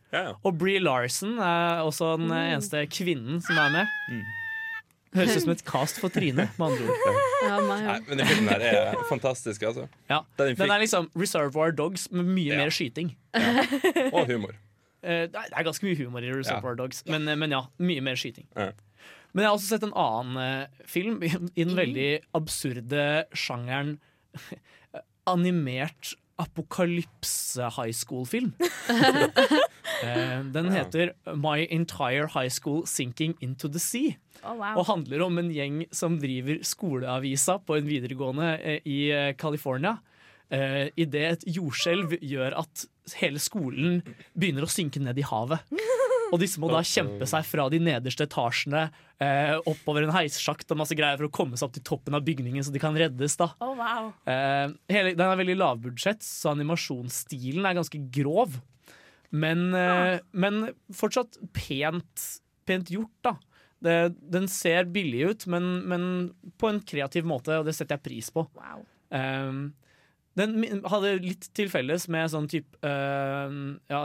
Og 0.41 0.57
Bree 0.57 0.81
Larson 0.81 1.35
er 1.37 1.83
også 1.85 2.15
den 2.17 2.31
Mm. 2.31 2.39
eneste 2.55 2.81
kvinnen 2.89 3.43
som 3.45 3.61
er 3.61 3.69
med. 3.77 3.93
Høres 5.15 5.35
ut 5.37 5.43
som 5.45 5.51
et 5.53 5.63
cast 5.65 5.99
for 6.01 6.09
Trine, 6.13 6.49
med 6.57 6.65
andre 6.65 6.85
ord. 6.91 7.19
Ja, 7.45 7.59
Nei, 7.65 7.99
men 8.09 8.17
den 8.21 8.27
filmen 8.27 8.49
her 8.51 8.63
er 8.69 8.95
fantastisk, 9.09 9.63
altså. 9.67 9.87
Ja. 10.09 10.21
Den 10.39 10.55
Den 10.59 10.71
er 10.75 10.81
liksom 10.83 11.09
Reservoir 11.15 11.71
Dogs 11.75 12.09
med 12.11 12.25
mye 12.25 12.51
Ja. 12.53 12.57
mer 12.63 12.69
skyting. 12.75 13.15
Og 14.11 14.25
humor. 14.27 14.55
Eh, 15.03 15.27
Det 15.27 15.35
er 15.51 15.63
ganske 15.63 15.85
mye 15.85 15.95
humor 15.99 16.19
i 16.25 16.31
Reservoir 16.33 16.75
Dogs, 16.75 17.03
men, 17.05 17.27
eh, 17.29 17.35
men 17.35 17.51
ja, 17.51 17.63
mye 17.79 18.01
mer 18.01 18.15
skyting. 18.15 18.47
Ja. 18.55 18.71
Men 19.33 19.43
jeg 19.43 19.49
har 19.49 19.55
også 19.57 19.67
sett 19.67 19.83
en 19.83 19.93
annen 19.93 20.37
eh, 20.37 20.67
film 20.87 21.21
i, 21.23 21.27
i 21.55 21.63
den 21.63 21.75
veldig 21.75 22.21
absurde 22.33 23.25
sjangeren 23.35 23.97
animert 25.27 26.13
apokalypse 26.39 27.69
high 27.77 27.91
school-film. 27.93 28.53
Eh, 30.03 30.41
den 30.51 30.71
heter 30.73 31.13
My 31.37 31.63
Entire 31.71 32.27
High 32.33 32.49
School 32.51 32.81
Sinking 32.85 33.35
Into 33.39 33.69
the 33.71 33.79
Sea. 33.79 34.17
Oh, 34.43 34.55
wow. 34.57 34.75
Og 34.79 34.87
handler 34.89 35.23
om 35.25 35.39
en 35.41 35.51
gjeng 35.53 35.83
som 35.95 36.19
driver 36.21 36.59
skoleavisa 36.65 37.59
på 37.65 37.79
en 37.79 37.87
videregående 37.87 38.51
eh, 38.59 38.79
i 38.85 38.99
eh, 39.13 39.31
California. 39.39 39.97
Uh, 40.45 40.91
Idet 40.93 41.23
et 41.25 41.43
jordskjelv 41.55 42.19
gjør 42.21 42.53
at 42.59 42.83
hele 43.17 43.39
skolen 43.41 44.03
begynner 44.37 44.67
å 44.67 44.69
synke 44.69 45.01
ned 45.01 45.17
i 45.17 45.25
havet. 45.25 45.63
Og 46.33 46.41
disse 46.41 46.59
må 46.61 46.69
da 46.71 46.81
kjempe 46.85 47.27
seg 47.29 47.45
fra 47.47 47.67
de 47.71 47.79
nederste 47.81 48.25
etasjene 48.25 48.87
eh, 49.21 49.55
oppover 49.69 50.05
en 50.05 50.13
heissjakt 50.15 50.71
og 50.73 50.79
masse 50.81 50.97
greier 50.97 51.19
for 51.19 51.29
å 51.29 51.33
komme 51.33 51.57
seg 51.57 51.67
opp 51.67 51.75
til 51.77 51.85
toppen 51.85 52.17
av 52.17 52.25
bygningen 52.25 52.65
så 52.65 52.73
de 52.73 52.81
kan 52.81 52.97
reddes. 52.97 53.37
da 53.39 53.51
Oh, 53.63 53.75
wow. 53.77 54.09
Eh, 54.29 54.73
hele, 54.91 55.13
Den 55.15 55.27
er 55.27 55.39
veldig 55.39 55.57
lavbudsjett, 55.61 56.25
så 56.25 56.53
animasjonsstilen 56.55 57.65
er 57.65 57.77
ganske 57.77 58.01
grov. 58.13 58.57
Men, 59.35 59.67
eh, 59.75 60.19
men 60.33 60.71
fortsatt 60.93 61.37
pent, 61.55 62.27
pent 62.67 62.91
gjort, 62.93 63.13
da. 63.25 63.35
Det, 63.83 64.15
den 64.31 64.47
ser 64.49 64.87
billig 64.89 65.25
ut, 65.29 65.47
men, 65.51 65.65
men 65.89 66.05
på 66.61 66.69
en 66.71 66.79
kreativ 66.87 67.27
måte, 67.27 67.59
og 67.59 67.67
det 67.67 67.75
setter 67.77 67.97
jeg 67.97 68.05
pris 68.07 68.29
på. 68.33 68.45
Wow. 68.55 68.85
Um, 69.11 69.73
den 70.35 70.83
hadde 70.91 71.13
litt 71.23 71.47
til 71.55 71.69
felles 71.71 72.09
med 72.11 72.27
sånn 72.33 72.47
type 72.51 72.75
uh, 72.83 73.47
ja, 73.91 74.01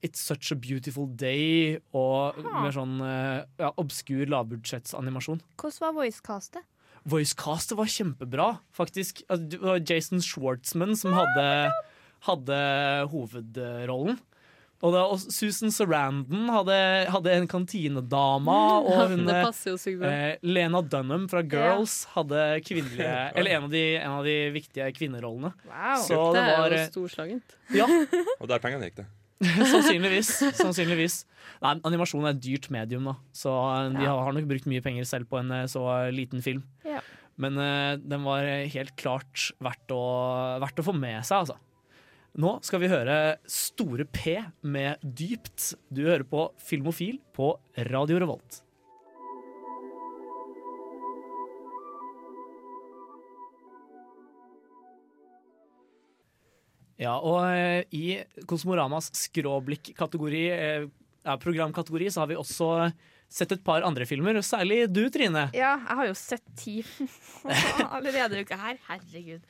It's 0.00 0.22
Such 0.24 0.54
a 0.54 0.56
Beautiful 0.56 1.10
Day 1.20 1.76
og 1.92 2.38
Aha. 2.40 2.62
mer 2.64 2.72
sånn 2.76 2.96
uh, 3.02 3.42
ja, 3.60 3.72
obskur 3.80 4.30
lavbudsjettsanimasjon. 4.32 5.42
Hvordan 5.60 5.84
var 5.84 5.98
voicecastet? 5.98 6.64
Voicecastet 7.08 7.76
var 7.76 7.92
kjempebra, 7.92 8.48
faktisk. 8.76 9.22
Altså, 9.28 9.50
Det 9.52 9.60
var 9.60 9.84
Jason 9.84 10.24
Schwartzman 10.24 10.96
som 11.00 11.16
hadde, 11.16 11.46
hadde 12.28 12.58
hovedrollen. 13.12 14.20
Og, 14.80 14.94
da, 14.94 15.02
og 15.12 15.20
Susan 15.20 15.68
Sarandon 15.74 16.46
hadde, 16.48 16.76
hadde 17.12 17.32
en 17.36 17.46
kantinedama. 17.50 18.54
Og 18.88 19.10
hun, 19.12 19.26
Det 19.28 19.36
passer 19.44 19.74
jo 19.74 19.76
sykt 19.80 19.98
bra. 20.00 20.08
eh, 20.08 20.38
Lena 20.46 20.80
Dunham 20.80 21.26
fra 21.28 21.42
Girls 21.44 21.98
hadde 22.14 22.40
kvinnelige 22.64 23.10
Eller 23.36 23.58
en 23.58 23.66
av 23.68 23.74
de, 23.74 23.82
en 24.00 24.14
av 24.22 24.24
de 24.24 24.36
viktige 24.56 24.88
kvinnerollene. 24.96 25.52
Wow. 25.68 26.00
Så 26.06 26.20
det 26.32 26.40
det 26.40 26.54
er 26.56 26.62
jo 26.64 26.78
eh, 26.80 26.86
storslagent. 26.94 27.56
Ja, 27.76 27.88
Og 28.40 28.48
der 28.48 28.62
pengene 28.64 28.88
gikk, 28.88 29.02
det. 29.02 29.08
sannsynligvis. 29.68 30.30
sannsynligvis. 30.58 31.18
Nei, 31.60 31.74
animasjon 31.88 32.24
er 32.28 32.34
et 32.34 32.42
dyrt 32.44 32.70
medium, 32.72 33.06
da. 33.12 33.14
Så 33.36 33.52
eh, 33.52 33.92
de 33.98 34.04
Ja. 34.08 34.16
har, 34.16 34.32
nok 34.36 34.48
brukt 34.48 34.68
mye 34.70 34.82
penger 34.84 35.04
selv 35.08 35.28
på 35.30 35.40
en 35.40 35.52
eh, 35.60 35.66
så 35.70 35.84
liten 36.12 36.40
film. 36.44 36.64
Ja. 36.88 37.00
Men 37.40 37.56
uh, 37.56 37.94
den 37.96 38.20
var 38.26 38.44
helt 38.68 38.90
klart 39.00 39.46
verdt 39.64 39.92
å, 39.96 40.00
verdt 40.60 40.80
å 40.82 40.84
få 40.84 40.92
med 40.92 41.22
seg, 41.24 41.38
altså. 41.46 41.54
Nå 42.38 42.50
skal 42.62 42.78
vi 42.78 42.88
høre 42.90 43.14
Store 43.50 44.04
P 44.06 44.36
med 44.62 45.02
Dypt. 45.02 45.72
Du 45.90 46.04
hører 46.06 46.22
på 46.22 46.44
Filmofil 46.62 47.18
på 47.34 47.56
Radio 47.90 48.20
Revolt. 48.22 48.60
Ja, 57.00 57.16
og 57.16 57.48
eh, 57.48 57.82
i 57.96 58.20
Kosmoramas 58.46 59.08
skråblikk-kategori, 59.16 60.44
eh, 60.52 60.86
programkategori, 61.40 62.10
så 62.12 62.22
har 62.22 62.30
vi 62.30 62.38
også 62.38 62.70
sett 63.30 63.56
et 63.56 63.64
par 63.64 63.82
andre 63.88 64.04
filmer, 64.06 64.38
særlig 64.44 64.84
du, 64.92 65.06
Trine. 65.10 65.48
Ja, 65.56 65.78
jeg 65.80 65.96
har 65.96 66.10
jo 66.12 66.18
sett 66.18 66.44
ti 66.60 66.80
allerede 67.96 68.28
denne 68.36 68.44
uka 68.44 68.60
her. 68.60 68.78
Herregud. 68.86 69.46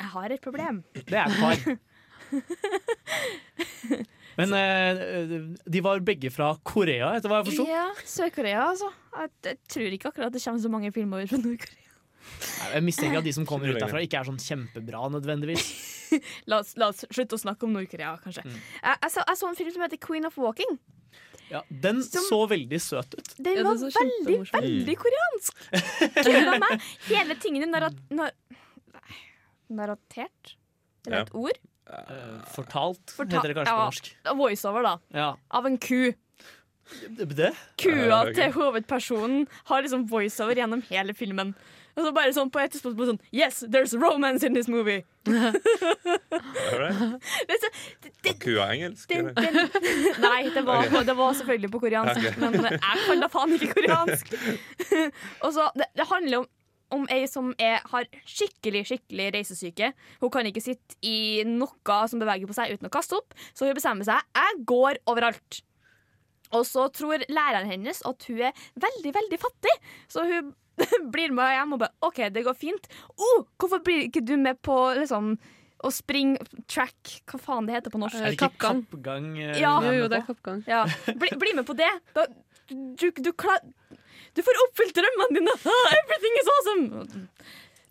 Jeg 0.00 0.14
har 0.16 0.34
et 0.34 0.42
problem. 0.42 0.80
Det 0.96 1.12
er 1.12 1.28
et 1.28 1.42
par. 1.44 1.76
Men 4.38 4.50
eh, 4.58 5.02
de 5.70 5.82
var 5.84 6.00
begge 6.02 6.30
fra 6.34 6.48
Korea, 6.66 7.12
etter 7.14 7.30
hva 7.30 7.42
jeg 7.42 7.52
forsto. 7.52 7.66
Ja, 7.70 7.84
Sør-Korea, 8.02 8.64
altså. 8.72 8.88
Jeg, 9.14 9.30
jeg 9.46 9.58
tror 9.76 9.94
ikke 9.98 10.10
akkurat 10.10 10.34
det 10.34 10.42
kommer 10.42 10.62
så 10.64 10.70
mange 10.72 10.90
filmer 10.94 11.28
fra 11.30 11.38
Nord-Korea. 11.38 11.80
Jeg 12.72 12.82
mistenker 12.86 13.20
at 13.20 13.26
de 13.28 13.34
som 13.36 13.44
kommer 13.46 13.68
ut 13.70 13.78
derfra, 13.78 14.00
ikke 14.02 14.18
er 14.22 14.26
sånn 14.26 14.40
kjempebra 14.42 15.04
nødvendigvis. 15.12 15.66
La 16.50 16.60
oss, 16.62 16.74
la 16.78 16.88
oss 16.92 17.02
slutte 17.10 17.36
å 17.38 17.42
snakke 17.42 17.66
om 17.68 17.74
Nord-Korea, 17.76 18.14
kanskje. 18.22 18.42
Mm. 18.46 18.56
Jeg, 18.58 18.98
jeg, 19.04 19.12
så, 19.14 19.24
jeg 19.28 19.40
så 19.40 19.48
en 19.50 19.58
film 19.58 19.72
som 19.76 19.84
heter 19.86 20.00
Queen 20.02 20.26
of 20.28 20.38
Walking. 20.40 20.74
Ja, 21.50 21.60
den 21.68 22.00
Som- 22.02 22.24
så 22.26 22.38
veldig 22.50 22.78
søt 22.80 23.14
ut. 23.18 23.34
Den 23.38 23.60
var 23.66 23.76
ja, 23.78 23.90
veldig, 24.00 24.38
veldig 24.54 24.96
koreansk. 25.02 25.64
Kødda 26.24 26.54
meg. 26.62 26.86
Hele 27.10 27.36
tingen 27.42 27.66
er 27.68 27.72
narrat... 27.76 27.98
Nar 28.14 28.32
narratert? 29.74 30.54
Er 31.06 31.10
det 31.10 31.18
Ja. 31.18 31.22
et 31.26 31.34
ord? 31.34 31.58
Eh, 31.90 32.40
fortalt, 32.54 33.12
Forta- 33.12 33.36
heter 33.36 33.48
det 33.52 33.56
kanskje 33.58 33.72
ja, 33.72 33.78
på 33.78 33.84
norsk. 33.90 34.10
Voiceover, 34.40 34.82
da. 34.82 34.94
Ja. 35.12 35.30
Av 35.50 35.66
en 35.68 35.78
ku. 35.78 36.12
Det? 37.16 37.52
Kua 37.80 38.22
til 38.36 38.52
hovedpersonen 38.52 39.46
har 39.70 39.82
liksom 39.84 40.06
voiceover 40.08 40.54
gjennom 40.60 40.82
hele 40.90 41.14
filmen. 41.16 41.54
Og 41.94 42.02
så 42.02 42.10
bare 42.12 42.32
sånn 42.34 42.50
på 42.50 42.58
et 42.58 42.72
tidspunkt 42.74 42.98
sånn 43.06 43.20
Yes, 43.32 43.60
there's 43.70 43.92
romance 43.94 44.42
in 44.42 44.52
this 44.56 44.66
movie! 44.68 45.04
Alright. 45.28 47.20
Det 47.48 47.58
så, 47.62 47.70
Var 48.24 48.38
kua 48.42 48.66
engelsk? 48.74 49.08
den, 49.08 49.30
den, 49.36 49.54
nei, 50.24 50.50
det 50.54 50.64
var, 50.66 50.82
okay. 50.88 51.04
det 51.06 51.14
var 51.16 51.32
selvfølgelig 51.38 51.70
på 51.70 51.80
koreansk, 51.86 52.18
Okay. 52.18 52.34
men 52.40 52.66
jeg 52.72 52.80
kan 53.06 53.22
da 53.22 53.28
faen 53.32 53.54
ikke 53.56 53.70
koreansk. 53.76 54.34
og 55.44 55.52
så, 55.54 55.68
det, 55.78 55.86
det 55.98 56.08
handler 56.10 56.42
om 56.42 56.48
om 56.92 57.06
ei 57.12 57.24
som 57.30 57.52
er, 57.58 57.80
har 57.90 58.08
skikkelig 58.28 58.84
skikkelig 58.90 59.30
reisesyke. 59.34 59.92
Hun 60.20 60.32
kan 60.34 60.46
ikke 60.48 60.62
sitte 60.64 60.98
i 61.06 61.42
noe 61.48 62.00
som 62.10 62.20
beveger 62.22 62.48
på 62.50 62.56
seg 62.56 62.74
uten 62.76 62.90
å 62.90 62.92
kaste 62.92 63.16
opp, 63.18 63.34
så 63.56 63.66
hun 63.68 63.78
bestemmer 63.78 64.06
seg 64.08 64.20
jeg 64.36 64.60
går 64.68 65.00
overalt. 65.10 65.62
Og 66.54 66.62
så 66.68 66.86
tror 66.94 67.24
læreren 67.32 67.70
hennes 67.70 68.02
at 68.06 68.28
hun 68.28 68.44
er 68.50 68.54
veldig, 68.78 69.14
veldig 69.16 69.40
fattig, 69.42 69.74
så 70.12 70.26
hun 70.28 70.52
blir 71.14 71.34
med 71.34 71.54
hjem 71.54 71.74
og 71.76 71.82
bare 71.84 72.06
OK, 72.06 72.22
det 72.34 72.44
går 72.46 72.56
fint. 72.58 72.88
Oh, 73.16 73.44
hvorfor 73.58 73.82
blir 73.86 74.08
ikke 74.08 74.24
du 74.26 74.36
med 74.40 74.60
på 74.64 74.76
liksom 74.98 75.34
å 75.84 75.90
springe 75.92 76.40
track 76.70 77.18
Hva 77.28 77.38
faen 77.42 77.66
det 77.68 77.74
heter 77.76 77.92
på 77.92 78.00
norsk? 78.00 78.16
Er 78.16 78.30
det 78.30 78.36
ikke 78.38 78.48
Kappgang. 78.54 78.84
kappgang? 78.88 79.26
eh, 79.36 79.58
Ja. 79.60 79.74
Jo, 79.84 79.92
jo, 79.98 80.08
det 80.08 80.20
er 80.22 80.26
kappgang. 80.28 80.62
Ja, 80.70 80.84
bli, 81.20 81.28
bli 81.40 81.52
med 81.58 81.66
på 81.68 81.76
det. 81.76 81.90
Da, 82.16 82.24
du, 82.70 83.10
du, 83.10 83.32
klar, 83.36 83.60
du 84.34 84.42
får 84.42 84.60
oppfylt 84.68 84.96
drømmene 84.98 85.38
dine! 85.38 85.54
Everything 86.00 86.40
is 86.42 86.52
awesome! 86.56 87.28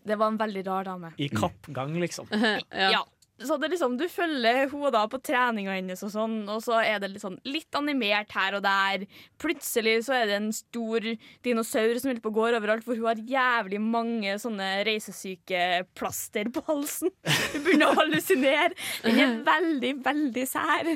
Det 0.04 0.16
var 0.20 0.28
en 0.34 0.36
veldig 0.36 0.66
rar 0.66 0.84
dame. 0.84 1.14
I 1.16 1.28
kappgang, 1.32 1.96
liksom. 2.00 2.26
Ja. 2.70 2.90
Ja. 2.92 2.98
så 3.40 3.56
det 3.56 3.70
liksom, 3.72 3.94
Du 3.96 4.04
følger 4.12 4.58
henne 4.68 4.90
da 4.92 5.06
på 5.08 5.16
treninga 5.24 5.72
hennes, 5.78 6.02
og 6.04 6.10
sånn 6.12 6.34
Og 6.52 6.60
så 6.62 6.76
er 6.84 7.00
det 7.00 7.08
litt, 7.14 7.22
sånn, 7.24 7.38
litt 7.48 7.78
animert 7.78 8.34
her 8.36 8.58
og 8.58 8.62
der. 8.66 9.06
Plutselig 9.40 9.94
så 10.06 10.18
er 10.18 10.28
det 10.28 10.36
en 10.36 10.50
stor 10.54 11.06
dinosaur 11.46 11.96
som 12.02 12.20
på 12.20 12.34
går 12.36 12.58
overalt, 12.60 12.84
for 12.84 13.00
hun 13.00 13.08
har 13.08 13.24
jævlig 13.32 13.80
mange 13.80 14.36
sånne 14.42 14.68
reisesyke 14.86 15.86
plaster 15.96 16.52
på 16.52 16.62
halsen. 16.68 17.14
Hun 17.54 17.64
begynner 17.64 17.94
å 17.94 17.96
hallusinere. 18.02 18.76
Den 19.06 19.22
er 19.24 19.34
veldig, 19.48 19.94
veldig 20.04 20.44
sær. 20.50 20.92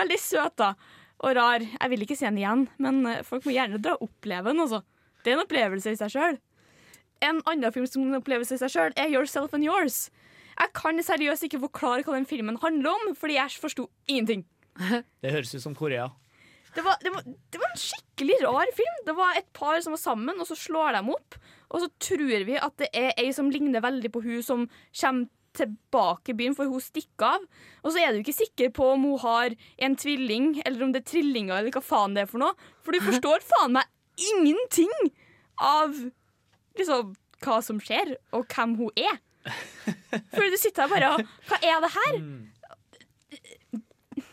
Veldig 0.00 0.18
søt, 0.24 0.56
da. 0.60 0.72
Og 1.20 1.34
rar. 1.36 1.64
Jeg 1.64 1.92
vil 1.92 2.04
ikke 2.06 2.16
se 2.16 2.28
den 2.28 2.40
igjen, 2.40 2.62
men 2.80 3.02
eh, 3.08 3.24
folk 3.26 3.44
må 3.44 3.52
gjerne 3.52 3.80
dra 3.82 3.96
og 3.98 4.08
oppleve 4.08 4.54
den. 4.54 4.62
Altså. 4.64 4.80
Det 5.20 5.32
er 5.32 5.36
en 5.36 5.44
opplevelse 5.44 5.92
i 5.92 5.98
seg 6.00 6.14
sjøl. 6.14 6.38
En 7.20 7.42
annen 7.50 7.74
film 7.74 7.84
som 7.88 8.06
er 8.06 8.14
en 8.14 8.20
opplevelse 8.22 8.56
i 8.56 8.62
seg 8.62 8.72
sjøl, 8.72 8.94
er 8.96 9.12
Yourself 9.12 9.52
and 9.56 9.66
Yours. 9.66 10.06
Jeg 10.56 10.72
kan 10.76 11.00
seriøst 11.04 11.44
ikke 11.46 11.60
forklare 11.66 12.06
hva 12.06 12.16
den 12.16 12.28
filmen 12.28 12.56
handler 12.62 12.94
om, 12.94 13.12
fordi 13.16 13.36
jeg 13.36 13.60
forsto 13.60 13.90
ingenting. 14.08 14.46
Det 15.22 15.32
høres 15.34 15.52
ut 15.54 15.64
som 15.64 15.76
Korea. 15.76 16.08
Det 16.70 16.84
var, 16.86 17.00
det, 17.02 17.10
var, 17.10 17.24
det 17.26 17.58
var 17.58 17.72
en 17.72 17.80
skikkelig 17.82 18.36
rar 18.44 18.68
film. 18.76 18.98
Det 19.06 19.14
var 19.18 19.36
et 19.36 19.48
par 19.56 19.80
som 19.82 19.96
var 19.96 20.00
sammen, 20.00 20.38
og 20.38 20.46
så 20.46 20.56
slår 20.56 20.94
de 20.96 21.02
opp. 21.12 21.36
Og 21.70 21.82
så 21.82 21.88
tror 22.02 22.44
vi 22.46 22.56
at 22.58 22.76
det 22.78 22.88
er 22.96 23.10
ei 23.18 23.32
som 23.34 23.50
ligner 23.50 23.82
veldig 23.82 24.10
på 24.14 24.22
hun 24.22 24.44
som 24.46 24.66
kommer 24.94 25.26
tilbake 25.56 26.32
i 26.32 26.36
byen, 26.38 26.54
for 26.56 26.70
hun 26.70 26.82
stikker 26.82 27.36
av. 27.36 27.46
Og 27.82 27.94
så 27.94 28.02
er 28.02 28.12
du 28.12 28.20
ikke 28.20 28.36
sikker 28.36 28.70
på 28.76 28.92
om 28.94 29.06
hun 29.08 29.18
har 29.22 29.56
en 29.82 29.96
tvilling, 29.98 30.52
eller 30.64 30.84
om 30.86 30.92
det 30.94 31.02
er 31.02 31.10
trillinger, 31.10 31.56
eller 31.58 31.74
hva 31.74 31.82
faen 31.84 32.14
det 32.16 32.24
er 32.24 32.30
for 32.30 32.42
noe. 32.42 32.54
For 32.84 32.94
du 32.94 33.02
forstår 33.04 33.42
faen 33.48 33.74
meg 33.78 33.90
ingenting 34.20 34.92
av 35.60 35.96
liksom 36.78 37.14
hva 37.40 37.58
som 37.64 37.80
skjer, 37.82 38.14
og 38.36 38.46
hvem 38.52 38.76
hun 38.80 38.90
er. 39.00 39.20
For 40.34 40.44
du 40.52 40.56
sitter 40.60 40.84
her 40.84 40.90
bare 40.92 41.10
og 41.14 41.22
Hva 41.48 41.58
er 41.64 41.78
det 41.80 41.92
her? 41.96 42.18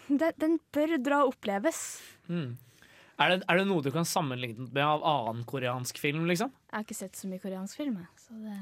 Den, 0.08 0.32
den 0.40 0.58
bør 0.76 0.98
dra 1.04 1.22
og 1.24 1.34
oppleves. 1.36 1.80
Mm. 2.28 2.58
Er, 3.18 3.32
det, 3.32 3.46
er 3.50 3.60
det 3.60 3.68
noe 3.70 3.84
du 3.84 3.90
kan 3.94 4.06
sammenligne 4.08 4.68
med 4.70 4.84
av 4.84 5.04
annen 5.08 5.46
koreansk 5.48 5.98
film? 6.00 6.28
liksom? 6.30 6.52
Jeg 6.70 6.76
har 6.76 6.86
ikke 6.86 7.00
sett 7.00 7.18
så 7.18 7.30
mye 7.32 7.42
koreansk 7.44 7.80
film. 7.80 7.98
jeg, 8.04 8.12
Så 8.22 8.38
det 8.44 8.58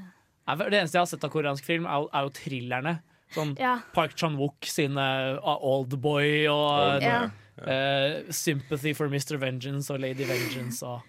Det 0.45 0.67
eneste 0.77 0.93
jeg 0.99 1.01
har 1.01 1.09
sett 1.09 1.23
av 1.25 1.31
koreansk 1.33 1.65
film, 1.65 1.85
er, 1.89 2.03
jo- 2.03 2.09
er 2.13 2.27
jo 2.27 2.29
thrillerne. 2.37 2.95
Sånn 3.33 3.55
Ja. 3.59 3.79
Park 3.95 4.13
Chan-wook 4.15 4.67
sine 4.69 5.01
uh, 5.41 5.57
Oldboy 5.65 6.45
og 6.45 6.69
Oldboy, 6.69 7.03
Ja. 7.03 7.23
uh, 7.65 8.31
Sympathy 8.31 8.93
for 8.95 9.07
Mr. 9.09 9.37
Vengeance 9.41 9.89
og 9.91 9.99
Lady 10.03 10.23
Vengeance. 10.29 10.83
Og, 10.85 11.01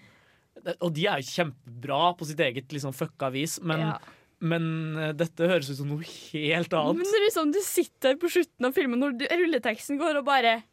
og 0.81 0.93
de 0.97 1.05
er 1.07 1.21
jo 1.21 1.29
kjempebra 1.29 2.17
på 2.17 2.25
sitt 2.25 2.39
eget 2.41 2.73
liksom, 2.73 2.95
fucka 2.97 3.29
vis, 3.31 3.59
men, 3.61 3.79
Ja. 3.85 3.99
men 4.41 4.97
uh, 4.97 5.11
dette 5.13 5.45
høres 5.47 5.69
ut 5.69 5.77
som 5.77 5.87
noe 5.93 6.01
helt 6.03 6.73
annet. 6.73 6.97
Men 6.97 7.05
det 7.05 7.19
er 7.21 7.25
liksom, 7.29 7.53
du 7.53 7.61
sitter 7.61 8.17
på 8.17 8.33
slutten 8.33 8.65
av 8.65 8.73
filmen 8.73 8.99
når 9.05 9.21
rulleteksten 9.37 10.01
går 10.01 10.17
og 10.23 10.25
bare 10.25 10.63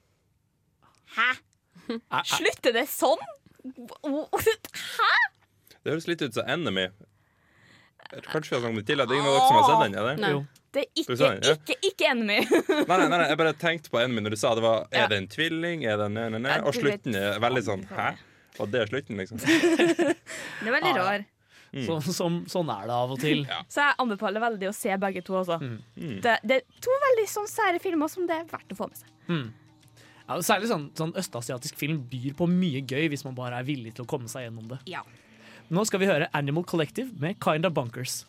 Hæ? 1.14 1.30
Slutter 2.24 2.72
det 2.72 2.88
sånn? 2.88 3.20
Hæ? 3.62 5.12
Det 5.84 5.92
høres 5.92 6.06
litt 6.08 6.22
ut 6.24 6.32
som 6.40 6.48
Enemy. 6.48 6.88
Kanskje 8.30 8.50
vi 8.52 8.56
har 8.56 8.62
snakket 8.64 8.80
det 8.80 8.86
til 8.92 9.02
at 9.04 9.08
det 9.10 9.14
er 9.16 9.20
ingen 9.20 9.30
av 9.30 9.36
dere 9.38 9.48
som 9.48 9.56
har 9.58 9.66
sett 9.70 9.82
den? 9.84 9.96
Er 9.98 10.08
det? 10.08 10.14
Nei. 10.22 10.32
Det 10.74 10.82
er 10.82 10.88
ikke, 10.98 11.16
den, 11.20 11.42
ja? 11.46 11.52
ikke, 11.54 11.76
ikke 11.86 12.06
enemy. 12.10 12.36
Nei, 12.90 12.96
nei, 12.98 13.08
nei, 13.12 13.18
jeg 13.30 13.38
bare 13.38 13.52
tenkte 13.58 13.92
på 13.92 14.00
Enemy 14.02 14.24
når 14.24 14.34
du 14.34 14.38
sa 14.40 14.50
det 14.58 14.64
var 14.64 14.80
Ja. 14.90 15.04
Er 15.04 15.12
det 15.12 15.18
en 15.22 15.28
tvilling? 15.30 15.84
Er 15.86 16.00
det 16.00 16.08
en, 16.08 16.16
nei, 16.18 16.24
nei, 16.34 16.50
Ja, 16.50 16.64
Og 16.66 16.74
du 16.74 16.80
slutten 16.80 17.14
er 17.20 17.38
veldig 17.44 17.62
sånn 17.68 17.84
Hæ? 17.92 18.08
Og 18.58 18.72
det 18.72 18.80
er 18.82 18.90
slutten, 18.90 19.20
liksom? 19.22 19.38
Det 19.44 20.66
er 20.66 20.74
veldig 20.74 20.90
Ah, 20.90 20.98
ja. 20.98 21.04
rar. 21.04 21.24
Mm. 21.74 21.86
Så, 21.86 21.98
sånn, 22.14 22.40
sånn 22.50 22.68
er 22.70 22.84
det 22.86 22.94
av 22.94 23.10
og 23.14 23.18
til. 23.22 23.40
Så 23.74 23.82
jeg 23.82 23.96
anbefaler 24.02 24.42
veldig 24.44 24.68
å 24.70 24.74
se 24.74 24.94
begge 25.02 25.22
to. 25.26 25.34
Også. 25.40 25.56
Mm. 25.62 26.20
Det, 26.22 26.34
det 26.46 26.58
er 26.60 26.82
to 26.86 26.98
veldig 27.08 27.24
sånn 27.30 27.48
sære 27.50 27.80
filmer 27.82 28.10
som 28.12 28.26
det 28.30 28.36
er 28.42 28.44
verdt 28.50 28.74
å 28.74 28.78
få 28.78 28.86
med 28.90 29.00
seg. 29.00 29.10
Mm. 29.30 29.48
Ja, 30.28 30.36
særlig 30.46 30.70
sånn, 30.70 30.84
sånn 30.98 31.14
østasiatisk 31.20 31.76
film 31.78 31.98
byr 32.10 32.34
på 32.38 32.46
mye 32.50 32.82
gøy 32.86 33.08
hvis 33.12 33.26
man 33.26 33.34
bare 33.38 33.58
er 33.58 33.66
villig 33.66 33.94
til 33.98 34.06
å 34.06 34.10
komme 34.14 34.30
seg 34.30 34.46
gjennom 34.46 34.70
det. 34.70 34.78
Ja. 34.90 35.02
Nå 35.72 35.84
skal 35.88 36.02
vi 36.02 36.08
høre 36.10 36.28
Animal 36.36 36.64
Collective 36.68 37.10
med 37.20 37.40
Kinda 37.40 37.70
Bunkers. 37.72 38.24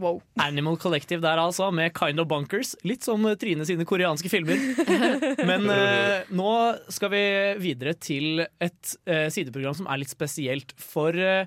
Wow. 0.00 0.22
Animal 0.40 0.78
Collective 0.80 1.20
der 1.22 1.38
altså, 1.38 1.68
med 1.70 1.92
Kind 1.94 2.20
of 2.20 2.28
Bunkers. 2.28 2.74
Litt 2.88 3.04
som 3.04 3.24
Trine 3.40 3.66
sine 3.68 3.84
koreanske 3.88 4.30
filmer. 4.32 4.58
Men 5.50 5.68
eh, 5.70 6.24
nå 6.34 6.54
skal 6.92 7.12
vi 7.12 7.22
videre 7.60 7.94
til 8.00 8.42
et 8.42 8.96
eh, 9.04 9.28
sideprogram 9.32 9.76
som 9.76 9.88
er 9.90 10.00
litt 10.00 10.12
spesielt. 10.12 10.74
For 10.80 11.14
eh, 11.14 11.46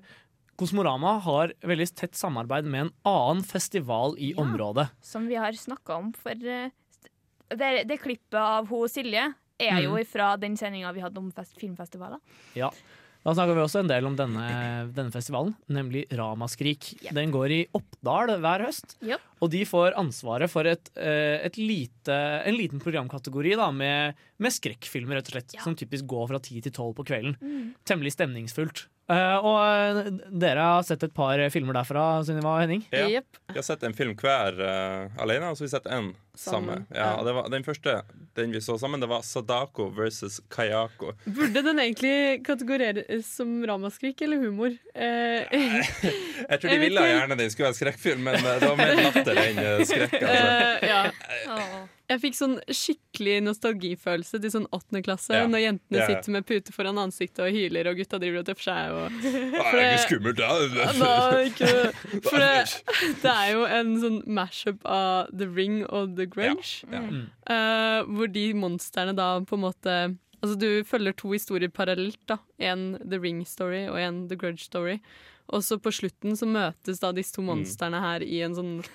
Kosmorama 0.57 1.17
har 1.25 1.53
veldig 1.69 1.89
tett 1.97 2.17
samarbeid 2.17 2.65
med 2.65 2.87
en 2.87 2.93
annen 3.09 3.43
festival 3.45 4.15
i 4.21 4.31
området. 4.37 4.87
Som 5.05 5.27
vi 5.29 5.37
har 5.37 5.57
snakka 5.57 5.99
om 5.99 6.13
for 6.17 6.33
eh, 6.33 6.71
det, 7.49 7.87
det 7.87 7.99
klippet 8.01 8.39
av 8.39 8.67
hun 8.67 8.87
Silje 8.91 9.33
er 9.59 9.81
jo 9.81 9.95
Mhm. 9.97 10.05
fra 10.05 10.35
den 10.37 10.55
sendinga 10.57 10.93
vi 10.93 11.01
hadde 11.01 11.17
om 11.17 11.31
fest, 11.31 11.55
filmfestivaler. 11.57 12.19
Ja. 12.55 12.69
Da 13.25 13.33
snakker 13.33 13.55
vi 13.57 13.61
også 13.65 13.79
en 13.81 13.87
del 13.89 14.05
om 14.05 14.15
denne, 14.15 14.93
denne 14.93 15.11
festivalen, 15.11 15.55
nemlig 15.67 16.05
Ramaskrik. 16.15 16.93
Den 17.11 17.31
går 17.33 17.51
i 17.51 17.67
Oppdal 17.75 18.37
hver 18.39 18.63
høst. 18.67 18.95
Yep. 19.03 19.19
Og 19.41 19.49
de 19.51 19.65
får 19.65 19.97
ansvaret 19.99 20.49
for 20.49 20.63
et, 20.69 20.89
eh, 20.95 21.41
et 21.43 21.57
lite, 21.57 22.13
en 22.45 22.55
liten 22.55 22.79
programkategori 22.79 23.55
da, 23.57 23.69
med, 23.71 24.15
med 24.43 24.53
skrekkfilmer, 24.53 25.19
rett 25.19 25.31
og 25.31 25.37
slett. 25.37 25.57
Som 25.63 25.75
typisk 25.77 26.05
går 26.09 26.29
fra 26.33 26.41
ti 26.43 26.61
til 26.61 26.73
tolv 26.75 26.95
på 26.97 27.07
kvelden. 27.07 27.35
Mm. 27.41 27.73
Temmelig 27.87 28.13
stemningsfullt. 28.17 28.87
Uh, 29.07 29.37
og 29.39 29.57
eh, 29.63 30.07
dere 30.35 30.63
har 30.67 30.81
sett 30.83 31.05
et 31.05 31.13
par 31.15 31.39
filmer 31.53 31.77
derfra, 31.77 32.25
Sunniva 32.27 32.57
og 32.57 32.59
Henning? 32.59 32.81
Ja. 32.91 33.21
Vi 33.23 33.55
har 33.55 33.63
sett 33.63 33.85
en 33.87 33.95
film 33.95 34.17
hver 34.19 34.59
uh, 34.59 35.21
alene, 35.23 35.47
og 35.47 35.55
så 35.55 35.63
har 35.63 35.69
vi 35.69 35.75
sett 35.77 35.87
en 35.87 36.09
sammen. 36.35 36.83
Sammen, 36.83 36.87
Ja, 36.91 37.13
ja. 37.15 37.35
var, 37.39 37.47
den 37.53 37.63
første 37.63 38.01
den 38.35 38.51
vi 38.51 38.61
så 38.61 38.75
sammen, 38.77 38.99
det 38.99 39.07
var 39.07 39.23
Sadako 39.23 39.87
versus 39.95 40.41
Kayako. 40.51 41.13
Burde 41.23 41.63
den 41.63 41.79
egentlig 41.79 42.43
kategoreres 42.45 43.31
som 43.39 43.65
ramaskrik 43.65 44.21
eller 44.21 44.43
humor? 44.43 44.75
Uh, 44.91 45.47
Jeg 46.51 46.59
tror 46.59 46.69
de 46.69 46.79
ville 46.83 47.07
gjerne 47.07 47.39
den 47.39 47.51
skulle 47.51 47.71
være 47.71 47.79
skrekkfilm, 47.79 48.27
men 48.27 48.35
eh, 48.43 48.59
det 48.59 48.69
var 48.69 48.81
mer 48.83 48.97
latter 48.99 49.39
enn 49.47 49.61
eh, 49.63 49.85
skrekk. 49.87 50.19
Altså. 50.19 50.89
ja. 50.91 51.03
ja. 51.47 51.87
Jeg 52.07 52.21
fikk 52.23 52.35
sånn 52.37 52.53
skikkelig 52.71 53.41
nostalgifølelse 53.43 54.39
til 54.39 54.51
sånn 54.53 54.67
åttende 54.71 55.01
klasse, 55.03 55.33
Ja. 55.35 55.47
når 55.47 55.59
jentene 55.59 55.97
Ja, 55.97 56.05
ja. 56.07 56.07
sitter 56.21 56.31
med 56.31 56.45
pute 56.47 56.71
foran 56.71 56.97
ansiktet 56.97 57.39
og 57.43 57.51
hyler, 57.51 57.89
og 57.91 57.97
gutta 57.99 58.17
driver 58.19 58.39
og 58.39 58.45
tøffer 58.47 58.63
seg. 58.63 58.91
Og, 58.95 59.11
Det 59.21 59.81
er 59.81 59.97
ikke 59.97 60.05
skummelt, 60.07 60.37
da. 60.37 60.91
da 61.01 61.41
ikke 61.43 61.67
det. 61.67 62.21
For 62.23 62.39
det, 62.39 62.83
det 63.23 63.33
er 63.33 63.51
jo 63.51 63.65
en 63.65 63.91
sånn 63.99 64.21
mash-up 64.25 64.85
av 64.85 65.27
The 65.37 65.47
Ring 65.51 65.81
og 65.89 66.15
The 66.15 66.25
Grunge, 66.31 66.83
Ja, 66.89 67.01
ja. 67.03 67.25
eh, 67.51 68.03
hvor 68.07 68.31
de 68.31 68.45
monstrene 68.53 69.13
da 69.15 69.39
på 69.41 69.59
en 69.59 69.65
måte 69.67 69.97
Altså 70.37 70.53
Du 70.61 70.83
følger 70.85 71.15
to 71.17 71.31
historier 71.33 71.67
parallelt. 71.73 72.19
da 72.29 72.37
En 72.59 72.91
The 73.03 73.17
Ring-story 73.17 73.87
og 73.89 73.97
en 73.97 74.27
The 74.29 74.35
Grudge-story. 74.37 74.99
Og 75.49 75.63
så 75.65 75.79
på 75.81 75.89
slutten 75.91 76.37
så 76.37 76.45
møtes 76.45 76.99
da 77.01 77.11
disse 77.11 77.33
to 77.33 77.41
Mm. 77.41 77.47
monstrene 77.65 77.99
her 77.99 78.21
i 78.21 78.41
en 78.45 78.53
sånn 78.53 78.85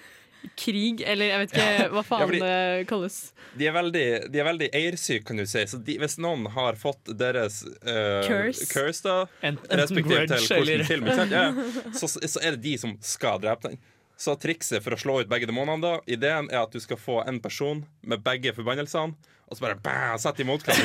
krig, 0.59 1.01
eller 1.07 1.25
jeg 1.31 1.39
vet 1.43 1.53
ikke 1.55 1.89
hva 1.93 2.03
Ja, 2.03 2.03
faen 2.03 2.27
fordi- 2.29 2.41
det 2.43 2.87
kalles. 2.91 3.17
De 3.59 3.67
er 3.69 3.73
veldig, 3.77 4.05
de 4.33 4.39
er 4.41 4.45
veldig 4.49 4.69
eiersyke, 4.73 5.25
kan 5.29 5.37
du 5.37 5.45
si. 5.47 5.63
Så 5.69 5.79
de, 5.85 5.99
hvis 6.01 6.19
noen 6.19 6.47
har 6.55 6.75
fått 6.81 7.13
deres 7.19 7.63
uh, 7.85 8.23
Curse. 8.27 9.03
da, 9.05 9.17
Enten- 9.43 9.59
enten 9.69 9.79
respektivt 9.83 10.29
til 10.33 10.37
grudge 10.37 10.57
hvilken 10.57 10.73
eller- 10.73 10.85
film. 10.85 11.07
Ja, 11.33 11.93
så, 11.93 12.09
så 12.09 12.41
er 12.43 12.57
det 12.57 12.63
de 12.63 12.77
som 12.79 12.97
skal 13.01 13.39
drepe 13.45 13.69
den. 13.69 13.79
Så 14.23 14.37
trikset 14.39 14.85
for 14.85 14.95
å 14.95 15.01
slå 15.01 15.21
ut 15.23 15.31
begge 15.31 15.49
demonene 15.51 15.83
da, 15.83 15.97
ideen 16.07 16.47
er 16.53 16.61
at 16.63 16.75
du 16.75 16.79
skal 16.83 16.99
få 17.01 17.23
en 17.27 17.41
person 17.43 17.81
med 18.07 18.23
begge 18.23 18.53
forbannelsene, 18.55 19.17
og 19.51 19.59
så 19.59 19.65
bare 19.67 19.77
bæ, 19.83 19.95
sett 20.23 20.39
i 20.41 20.45
motkamp. 20.49 20.79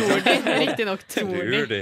Riktignok 0.64 1.04
tror 1.08 1.52
de. 1.52 1.60
De. 1.70 1.82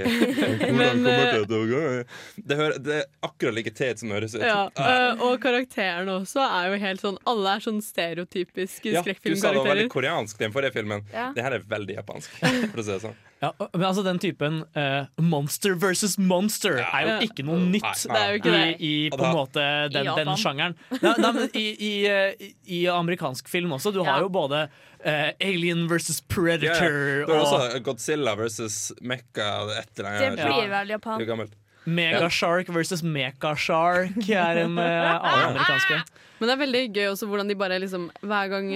Men, 0.76 1.00
eh, 1.08 2.04
det 2.36 2.58
hører, 2.60 2.76
det 2.78 2.98
er 3.00 3.08
akkurat 3.26 3.56
like 3.56 3.72
teit 3.74 3.98
som 4.02 4.12
det 4.12 4.20
høres 4.20 4.36
ut. 4.36 4.44
Ja, 4.44 4.68
eh, 4.76 5.24
og 5.24 5.40
karakterene 5.42 6.18
også 6.20 6.44
er 6.44 6.68
jo 6.70 6.78
helt 6.84 7.02
sånn 7.02 7.16
Alle 7.26 7.56
er 7.56 7.64
sånn 7.64 7.80
stereotypiske 7.82 8.92
Ja, 8.92 9.02
du 9.02 9.08
sa 9.08 9.50
det 9.50 9.64
var 9.64 9.72
veldig 9.72 9.88
skrekkfilmkarakterer. 9.88 9.90
koreansk, 9.96 10.38
den 10.44 10.54
forrige 10.54 10.76
filmen. 10.76 11.08
Ja. 11.14 11.30
Det 11.34 11.42
her 11.42 11.56
er 11.56 11.66
veldig 11.72 11.98
japansk, 11.98 12.36
for 12.44 12.84
å 12.84 12.86
si 12.86 12.92
det 12.92 13.00
sånn. 13.08 13.16
Ja, 13.42 13.50
men 13.72 13.84
altså 13.84 14.02
Den 14.06 14.18
typen 14.22 14.62
uh, 14.76 15.04
monster 15.20 15.74
versus 15.76 16.16
monster 16.18 16.78
er 16.80 17.04
jo 17.04 17.16
ikke 17.28 17.44
noe 17.44 17.60
nytt 17.60 18.06
Nei, 18.08 18.38
nei, 18.40 18.52
nei. 18.52 18.62
i, 18.78 18.92
i 19.06 19.10
på 19.12 19.20
en 19.20 19.36
måte 19.36 19.66
den, 19.92 20.08
den 20.16 20.32
sjangeren. 20.40 20.76
Nei, 21.02 21.12
nei, 21.20 21.32
men 21.36 21.58
i, 21.58 21.66
i, 21.76 22.52
i 22.78 22.80
amerikansk 22.92 23.50
film 23.52 23.76
også. 23.76 23.92
Du 23.92 24.00
har 24.06 24.24
jo 24.24 24.30
både 24.32 24.66
uh, 24.70 25.28
Alien 25.36 25.84
versus 25.90 26.22
Predator 26.24 26.88
Ja, 26.88 27.20
ja. 27.20 27.28
Det 27.28 27.36
er 27.36 27.36
og 27.36 27.44
også 27.44 27.84
Godzilla 27.84 28.36
versus 28.40 28.80
Mekka 29.04 29.52
annet. 29.68 30.40
Det 30.40 30.48
blir 30.48 30.72
vel 30.72 30.96
Det 30.96 31.65
Megashark 31.86 32.68
versus 32.74 33.02
Mekashark 33.06 34.16
er 34.28 34.62
en 34.64 34.78
uh, 34.78 34.84
annen 35.26 35.50
amerikanske. 35.54 36.00
Men 36.36 36.50
det 36.50 36.52
er 36.52 36.60
veldig 36.60 36.80
gøy 36.92 37.06
også 37.08 37.26
hvordan 37.30 37.48
de 37.48 37.54
bare 37.56 37.78
liksom 37.80 38.10
hver 38.20 38.50
gang, 38.52 38.66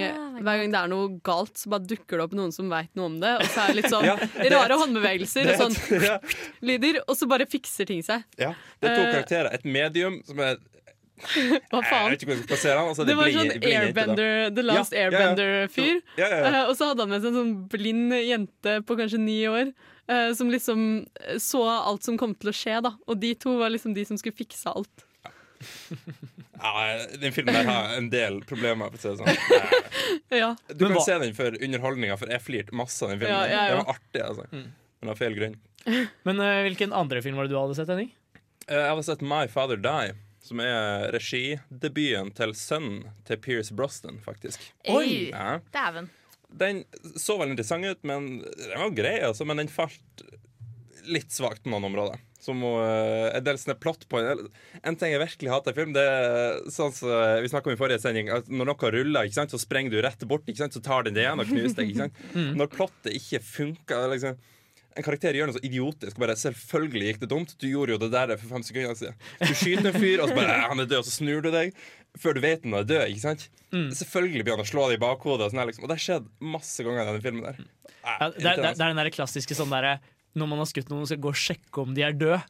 hver 0.40 0.60
gang 0.62 0.70
det 0.72 0.78
er 0.80 0.88
noe 0.88 1.10
galt, 1.26 1.58
så 1.60 1.68
bare 1.74 1.84
dukker 1.90 2.16
det 2.16 2.24
opp 2.24 2.36
noen 2.38 2.54
som 2.56 2.70
veit 2.72 2.88
noe 2.96 3.10
om 3.10 3.18
det. 3.20 3.34
Og 3.36 3.50
så 3.52 3.66
er 3.66 3.74
det 3.74 3.82
litt 3.82 3.92
sånn 3.92 4.06
Ja, 4.08 4.14
det 4.16 4.48
rare 4.54 4.78
håndbevegelser 4.80 5.50
og 5.52 5.66
sånn 5.66 5.76
lyder, 6.70 7.02
og 7.04 7.18
så 7.20 7.28
bare 7.28 7.44
fikser 7.50 7.90
ting 7.90 8.00
seg. 8.06 8.24
Ja, 8.40 8.54
det 8.80 8.88
er 8.88 8.96
to 8.96 9.04
Eh, 9.04 9.12
karakterer. 9.12 9.52
Et 9.58 9.66
medium 9.68 10.22
som 10.24 10.40
er 10.40 10.56
Hva 11.20 11.80
Jeg 11.84 12.10
vet 12.10 12.22
ikke 12.24 12.30
hvordan 12.30 12.48
jeg 12.48 12.58
skal. 12.62 12.78
Altså, 12.80 12.96
så 12.96 13.02
er 13.04 13.06
Det 13.10 13.16
var 13.18 13.28
blind- 13.28 13.52
sånn. 13.52 13.68
Airbender, 13.70 14.54
The 14.56 14.62
Last 14.66 14.92
Ja, 14.92 14.98
ja, 14.98 15.04
ja. 15.04 15.10
Airbender-fyr. 15.10 16.00
Ja, 16.16 16.26
ja, 16.26 16.36
ja. 16.40 16.50
Eh, 16.50 16.68
og 16.70 16.74
så 16.78 16.88
hadde 16.90 17.04
han 17.06 17.10
med 17.12 17.22
seg 17.22 17.30
en 17.34 17.38
sånn 17.40 17.54
blind 17.72 18.12
jente 18.24 18.76
på 18.88 18.96
kanskje 18.98 19.20
ni 19.20 19.38
år. 19.50 19.72
Uh, 20.10 20.32
som 20.34 20.48
liksom 20.50 20.80
så 21.38 21.60
alt 21.70 22.02
som 22.02 22.16
kom 22.18 22.32
til 22.34 22.50
å 22.50 22.54
skje, 22.56 22.80
da. 22.82 22.90
Og 23.06 23.20
de 23.22 23.34
to 23.38 23.52
var 23.60 23.70
liksom 23.70 23.92
de 23.94 24.02
som 24.08 24.18
skulle 24.18 24.34
fikse 24.34 24.66
alt. 24.72 25.04
Ja, 26.60 26.98
den 27.20 27.32
filmen 27.32 27.54
der 27.56 27.64
har 27.64 27.94
en 27.96 28.10
del 28.12 28.40
problemer. 28.48 28.90
For 28.92 28.98
å 28.98 29.00
si 29.00 29.08
det 29.08 29.20
sånn. 29.20 29.36
Ja. 30.40 30.50
Du 30.68 30.84
Men 30.84 30.92
kan 30.92 30.96
hva- 30.98 31.04
se 31.06 31.18
den 31.22 31.32
for 31.36 31.56
underholdninga, 31.56 32.16
for 32.20 32.28
jeg 32.32 32.42
flirte 32.44 32.74
masse 32.76 33.00
av 33.06 33.12
den 33.14 33.20
filmen. 33.22 33.32
Ja, 33.32 33.46
ja, 33.48 33.62
det 33.70 33.78
var 33.80 33.94
artig, 33.94 34.22
altså. 34.26 34.44
Men 35.00 35.12
av 35.14 35.16
feil 35.20 35.36
grunn. 35.38 35.54
Men 36.28 36.40
uh, 36.42 36.60
hvilken 36.66 36.92
andre 36.92 37.22
film 37.24 37.38
var 37.40 37.48
det 37.48 37.54
du 37.54 37.58
hadde 37.60 37.76
sett, 37.78 37.88
Henning? 37.88 38.10
Uh, 38.68 38.74
Jeg 38.76 38.88
hadde 38.90 39.06
sett 39.08 39.22
My 39.24 39.46
Father 39.48 39.80
Die, 39.80 40.12
som 40.40 40.60
er 40.64 41.10
regidebuten 41.14 42.32
til 42.36 42.54
sønnen 42.56 43.10
til 43.28 43.40
Pierce 43.44 43.74
Brosnan, 43.76 44.20
faktisk. 44.24 44.64
Oi. 44.88 45.30
Ja. 45.30 45.58
Dæven. 45.74 46.08
Den 46.50 46.82
så 47.14 47.36
veldig 47.38 47.54
interessant 47.54 47.86
ut, 47.86 48.00
men 48.08 48.30
den 48.42 48.80
var 48.80 48.94
grei, 48.96 49.18
altså. 49.22 49.46
Men 49.46 49.60
den 49.62 49.70
falt 49.70 50.24
litt 51.10 51.32
svakt 51.32 51.64
på 51.64 51.72
noen 51.72 51.86
områder. 51.90 52.20
Som 52.40 52.62
å, 52.64 52.72
eh, 52.80 53.36
en 53.36 53.44
del 53.44 53.58
sånne 53.60 53.76
plot 53.80 54.06
på 54.08 54.20
En 54.20 54.96
ting 54.96 55.12
jeg 55.12 55.20
virkelig 55.20 55.50
hater 55.52 55.74
i 55.74 55.76
film, 55.76 55.92
det 55.92 56.04
er 56.08 56.60
sånn 56.72 56.92
som 56.92 57.10
vi 57.42 57.50
snakka 57.52 57.68
om 57.68 57.76
i 57.76 57.80
forrige 57.80 58.00
sending, 58.00 58.30
at 58.32 58.48
når 58.48 58.70
noe 58.72 58.92
ruller, 58.94 59.28
ikke 59.28 59.40
sant, 59.42 59.52
så 59.52 59.60
sprenger 59.60 59.92
du 59.92 60.00
rett 60.00 60.24
bort, 60.26 60.46
ikke 60.48 60.64
sant, 60.64 60.72
så 60.72 60.82
tar 60.82 61.04
den 61.04 61.14
det 61.14 61.26
igjen 61.26 61.42
og 61.42 61.46
knuser 61.50 61.76
deg. 61.82 61.92
ikke 61.92 62.06
sant? 62.06 62.16
Mm. 62.40 62.54
Når 62.56 62.70
plottet 62.72 63.12
ikke 63.16 63.40
funker 63.42 64.08
liksom, 64.14 64.36
En 64.98 65.04
karakter 65.06 65.36
gjør 65.38 65.46
noe 65.50 65.54
så 65.54 65.62
idiotisk. 65.64 66.16
Bare, 66.18 66.34
selvfølgelig 66.34 67.06
gikk 67.12 67.20
det 67.22 67.28
dumt. 67.30 67.52
Du 67.62 67.66
gjorde 67.70 67.94
jo 67.94 67.98
det 68.02 68.08
der 68.10 68.32
for 68.36 68.48
fem 68.56 68.62
sekunder 68.66 68.96
siden. 68.98 69.14
Du 69.38 69.52
skyter 69.54 69.86
en 69.92 69.98
fyr, 70.02 70.18
og 70.24 70.28
så 70.32 70.34
bare 70.34 70.56
"Eh, 70.56 70.68
han 70.68 70.80
er 70.82 70.88
død, 70.90 70.98
og 70.98 71.06
så 71.06 71.14
snur 71.20 71.42
du 71.46 71.50
deg 71.54 71.72
før 72.18 72.34
du 72.34 72.40
vet 72.42 72.64
han 72.64 72.74
er 72.74 72.82
død. 72.84 73.04
ikke 73.12 73.20
sant? 73.22 73.48
Mm. 73.70 73.90
Selvfølgelig 73.94 74.42
blir 74.44 74.56
han 74.56 74.64
å 74.64 74.68
slå 74.68 74.88
deg 74.90 74.98
i 74.98 75.04
bakhodet. 75.04 75.46
Og, 75.46 75.52
sånn 75.54 75.62
liksom. 75.68 75.84
og 75.86 75.88
det 75.92 75.96
har 76.00 76.04
skjedd 76.06 76.26
masse 76.42 76.82
ganger 76.82 77.02
i 77.02 77.06
denne 77.12 77.22
filmen. 77.22 77.42
der 77.46 77.56
Ja, 78.02 78.30
det, 78.30 78.36
er, 78.36 78.40
det, 78.40 78.46
er- 78.50 78.74
det 78.74 78.80
er 78.80 78.88
den 78.94 78.96
der 79.04 79.10
klassiske 79.14 79.54
sånn 79.54 79.70
derre 79.70 80.00
Når 80.34 80.46
man 80.48 80.58
har 80.58 80.66
skutt 80.66 80.88
noen, 80.90 81.06
skal 81.06 81.18
gå 81.18 81.28
og 81.28 81.34
sjekke 81.38 81.82
om 81.82 81.94
de 81.94 82.02
er 82.02 82.12
døde. 82.12 82.42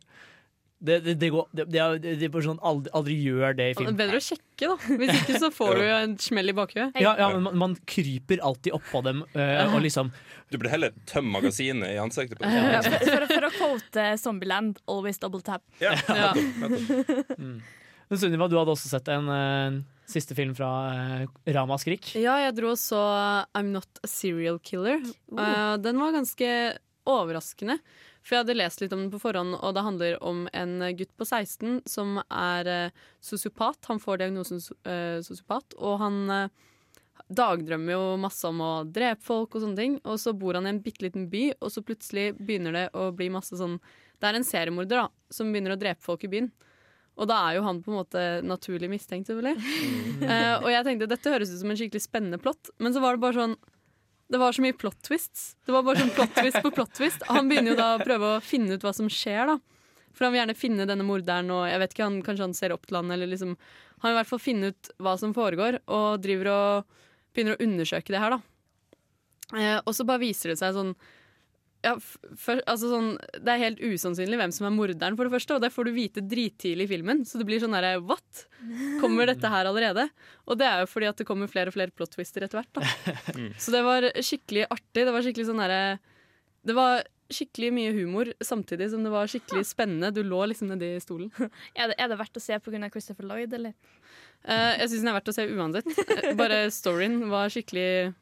Det, 0.81 0.95
det, 1.05 1.15
det, 1.21 1.29
går, 1.29 1.45
det, 1.53 1.65
det, 1.69 1.81
er- 1.85 1.99
det 2.01 2.25
er 2.31 2.45
sånn 2.47 2.61
aldri, 2.65 2.89
aldri 2.97 3.17
gjør 3.21 3.57
det 3.59 3.65
i 3.69 3.73
Det 3.75 3.79
film. 3.83 3.97
bedre 3.99 4.17
å 4.17 4.25
sjekke, 4.25 4.69
da. 4.71 4.77
Hvis 5.03 5.11
ikke 5.19 5.41
så 5.43 5.51
får 5.53 5.75
du 5.77 5.83
jo 5.85 5.97
en 5.99 6.15
smell 6.25 6.49
i 6.49 6.55
bakhuet. 6.57 6.97
Ja, 6.97 7.13
ja, 7.21 7.29
men 7.35 7.45
man, 7.45 7.59
man 7.61 7.75
kryper 7.85 8.41
alltid 8.49 8.73
oppå 8.79 9.03
dem 9.05 9.21
eh, 9.35 9.75
og 9.75 9.83
liksom 9.85 10.09
Du 10.49 10.57
burde 10.57 10.73
heller 10.73 10.95
tømme 11.11 11.35
magasinet 11.37 11.93
i 11.93 11.99
ansiktet 12.01 12.41
på 12.41 12.49
Ja, 12.49 12.81
for, 12.87 12.97
for, 13.05 13.27
for 13.35 13.49
å 13.51 13.53
quote 13.59 14.07
Zombieland, 14.25 14.81
always 14.89 15.21
double 15.21 15.45
tap. 15.45 15.63
Ja, 15.85 15.93
Ja. 16.09 16.33
Men 18.11 18.19
Sunniva, 18.19 18.49
du 18.51 18.57
hadde 18.59 18.73
også 18.75 18.89
sett 18.91 19.07
en 19.15 19.29
eh, 19.31 19.77
siste 20.11 20.35
film 20.35 20.51
fra 20.59 20.71
uh, 21.23 21.27
Rama 21.55 21.77
Skrik. 21.79 22.09
Ja, 22.19 22.41
jeg 22.43 22.57
dro 22.57 22.73
og 22.73 22.81
så 22.81 22.99
I'm 23.55 23.69
Not 23.77 24.01
a 24.03 24.09
Serial 24.11 24.59
Killer. 24.67 24.99
Uh, 25.31 25.77
den 25.79 26.01
var 26.03 26.17
ganske 26.17 26.49
overraskende. 27.07 27.77
For 28.21 28.37
jeg 28.37 28.45
hadde 28.45 28.59
lest 28.59 28.83
litt 28.83 28.93
om 28.93 29.05
den 29.05 29.13
på 29.13 29.21
forhånd, 29.23 29.57
og 29.57 29.75
det 29.75 29.85
handler 29.85 30.19
om 30.27 30.43
en 30.53 30.75
gutt 30.97 31.13
på 31.17 31.27
16 31.27 31.81
som 31.89 32.19
er 32.27 32.69
eh, 32.69 32.99
sosiopat. 33.25 33.81
Han 33.89 34.03
får 34.03 34.21
diagnosen 34.21 34.61
eh, 34.85 35.21
sosiopat, 35.25 35.77
og 35.79 35.97
han 36.03 36.19
eh, 36.35 36.69
dagdrømmer 37.31 37.95
jo 37.95 38.05
masse 38.21 38.45
om 38.49 38.61
å 38.65 38.73
drepe 38.85 39.25
folk 39.25 39.57
og 39.57 39.65
sånne 39.65 39.81
ting. 39.81 39.97
Og 40.05 40.21
så 40.21 40.35
bor 40.37 40.59
han 40.59 40.69
i 40.69 40.75
en 40.75 40.83
bitte 40.85 41.07
liten 41.07 41.31
by, 41.33 41.47
og 41.59 41.73
så 41.73 41.85
plutselig 41.87 42.35
begynner 42.39 42.77
det 42.77 42.87
å 42.93 43.11
bli 43.17 43.31
masse 43.33 43.57
sånn 43.57 43.79
Det 44.21 44.29
er 44.29 44.37
en 44.37 44.45
seriemorder 44.45 45.01
da, 45.01 45.07
som 45.33 45.49
begynner 45.49 45.73
å 45.77 45.81
drepe 45.81 46.05
folk 46.05 46.27
i 46.29 46.33
byen. 46.35 46.51
Og 47.21 47.29
da 47.29 47.37
er 47.47 47.57
jo 47.57 47.65
han 47.67 47.81
på 47.85 47.93
en 47.93 47.99
måte 48.01 48.21
naturlig 48.45 48.89
mistenkt, 48.93 49.29
selvfølgelig. 49.29 49.57
uh, 50.25 50.57
og 50.63 50.71
jeg 50.73 50.87
tenkte 50.87 51.09
dette 51.11 51.33
høres 51.33 51.53
ut 51.53 51.61
som 51.61 51.73
en 51.73 51.81
skikkelig 51.81 52.05
spennende 52.05 52.41
plott, 52.41 52.71
men 52.81 52.95
så 52.95 53.03
var 53.03 53.17
det 53.17 53.25
bare 53.25 53.37
sånn 53.37 53.57
Det 54.31 54.39
var 54.39 54.55
så 54.55 54.63
mye 54.63 54.77
plot 54.79 55.01
twists. 55.03 55.57
Det 55.67 55.75
var 55.75 55.83
bare 55.83 56.05
sånn 56.05 56.13
plot 56.15 56.37
twist 56.39 56.61
på 56.63 56.71
plot 56.75 56.93
twist. 56.95 57.25
Han 57.27 57.49
begynner 57.51 57.73
jo 57.73 57.81
da 57.81 57.89
å 57.97 58.03
prøve 58.03 58.37
å 58.37 58.43
finne 58.45 58.77
ut 58.79 58.85
hva 58.87 58.93
som 58.95 59.09
skjer, 59.11 59.51
da. 59.51 59.57
For 60.15 60.27
han 60.27 60.35
vil 60.35 60.41
gjerne 60.43 60.59
finne 60.59 60.87
denne 60.87 61.07
morderen, 61.07 61.51
og 61.55 61.65
jeg 61.67 61.81
vet 61.83 61.95
ikke, 61.95 62.07
han, 62.07 62.21
kanskje 62.27 62.47
han 62.47 62.55
ser 62.55 62.75
opp 62.75 62.87
til 62.87 63.01
han, 63.01 63.11
eller 63.15 63.31
liksom 63.31 63.57
Han 64.01 64.09
vil 64.09 64.15
i 64.15 64.19
hvert 64.21 64.31
fall 64.31 64.41
finne 64.41 64.71
ut 64.73 64.91
hva 65.03 65.13
som 65.21 65.35
foregår, 65.37 65.77
og 65.93 66.23
driver 66.25 66.49
og 66.55 67.01
begynner 67.35 67.59
å 67.59 67.65
undersøke 67.67 68.15
det 68.15 68.23
her, 68.23 68.33
da. 68.33 69.59
Eh, 69.59 69.79
og 69.83 69.93
så 69.93 70.07
bare 70.09 70.23
viser 70.23 70.53
det 70.53 70.57
seg 70.63 70.73
sånn 70.73 70.95
ja, 71.81 71.95
for, 72.37 72.61
altså 72.69 72.91
sånn, 72.91 73.15
Det 73.41 73.53
er 73.53 73.63
helt 73.63 73.79
usannsynlig 73.81 74.37
hvem 74.37 74.53
som 74.53 74.67
er 74.69 74.75
morderen, 74.75 75.17
for 75.17 75.29
det 75.29 75.33
første. 75.33 75.57
Og 75.57 75.63
det 75.65 75.73
får 75.73 75.89
du 75.89 75.93
vite 75.97 76.25
drittidlig 76.29 76.87
i 76.89 76.91
filmen. 76.91 77.23
Så 77.29 77.41
det 77.41 77.47
blir 77.49 77.63
sånn 77.63 77.77
derre 77.77 77.95
What? 78.05 78.45
Kommer 79.01 79.31
dette 79.31 79.49
her 79.53 79.69
allerede? 79.71 80.09
Og 80.45 80.59
det 80.61 80.69
er 80.69 80.83
jo 80.83 80.91
fordi 80.91 81.09
at 81.09 81.23
det 81.23 81.29
kommer 81.29 81.51
flere 81.51 81.73
og 81.73 81.77
flere 81.79 81.95
plot 81.95 82.13
twister 82.17 82.45
etter 82.45 82.61
hvert. 82.61 82.75
da 82.77 83.49
Så 83.61 83.73
det 83.73 83.81
var 83.87 84.11
skikkelig 84.21 84.67
artig. 84.69 85.07
Det 85.07 85.15
var 85.15 85.25
skikkelig 85.25 85.49
sånn 85.49 85.63
derre 85.65 85.81
Det 86.67 86.77
var 86.77 87.07
skikkelig 87.31 87.71
mye 87.73 87.93
humor 87.95 88.33
samtidig 88.43 88.91
som 88.93 89.05
det 89.07 89.13
var 89.15 89.31
skikkelig 89.31 89.65
spennende. 89.69 90.11
Du 90.13 90.21
lå 90.27 90.43
liksom 90.51 90.69
nedi 90.73 90.93
stolen. 91.01 91.31
Er 91.79 91.93
det, 91.93 91.97
er 91.97 92.11
det 92.11 92.19
verdt 92.21 92.37
å 92.37 92.43
se 92.43 92.59
pga. 92.61 92.91
Christopher 92.91 93.29
Lloyd, 93.31 93.55
eller? 93.57 93.73
Uh, 94.45 94.75
jeg 94.81 94.91
syns 94.91 95.05
den 95.05 95.13
er 95.13 95.17
verdt 95.19 95.31
å 95.31 95.37
se 95.37 95.47
uansett. 95.49 95.89
Eh, 96.17 96.35
Bare 96.37 96.65
storyen 96.75 97.23
var 97.31 97.53
skikkelig, 97.53 98.13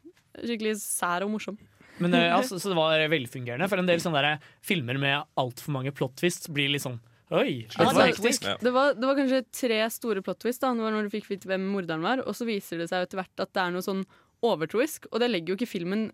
skikkelig 0.42 0.76
sær 0.82 1.24
og 1.26 1.32
morsom. 1.34 1.58
Men 2.02 2.14
eh, 2.14 2.30
altså, 2.34 2.58
så 2.60 2.72
det 2.72 2.78
var 2.78 3.04
velfungerende. 3.12 3.68
For 3.70 3.80
en 3.80 3.88
del 3.88 4.02
sånne 4.02 4.24
der 4.24 4.50
filmer 4.64 4.98
med 5.00 5.28
altfor 5.40 5.74
mange 5.76 5.92
plot 5.94 6.16
twists 6.20 6.50
blir 6.52 6.72
litt 6.72 6.86
sånn 6.86 7.00
Oi, 7.28 7.66
det 7.68 7.84
var 7.84 7.98
Altså, 8.06 8.56
det, 8.62 8.70
var, 8.72 8.94
det 8.96 9.04
var 9.04 9.18
kanskje 9.18 9.42
tre 9.52 9.82
store 9.92 10.22
plot 10.24 10.38
twists 10.40 10.62
da, 10.62 10.70
var 10.72 10.94
når 10.94 11.08
du 11.08 11.12
fikk 11.12 11.26
vite 11.28 11.50
hvem 11.50 11.66
morderen 11.74 12.00
var, 12.00 12.22
og 12.24 12.32
så 12.32 12.46
viser 12.48 12.80
det 12.80 12.86
seg 12.88 13.04
etter 13.04 13.20
hvert 13.20 13.42
at 13.44 13.52
det 13.52 13.64
er 13.66 13.74
noe 13.74 13.84
sånn 13.84 14.00
overtroisk, 14.48 15.10
og 15.12 15.20
det 15.20 15.28
legger 15.28 15.52
jo 15.52 15.58
ikke 15.58 15.68
filmen 15.68 16.06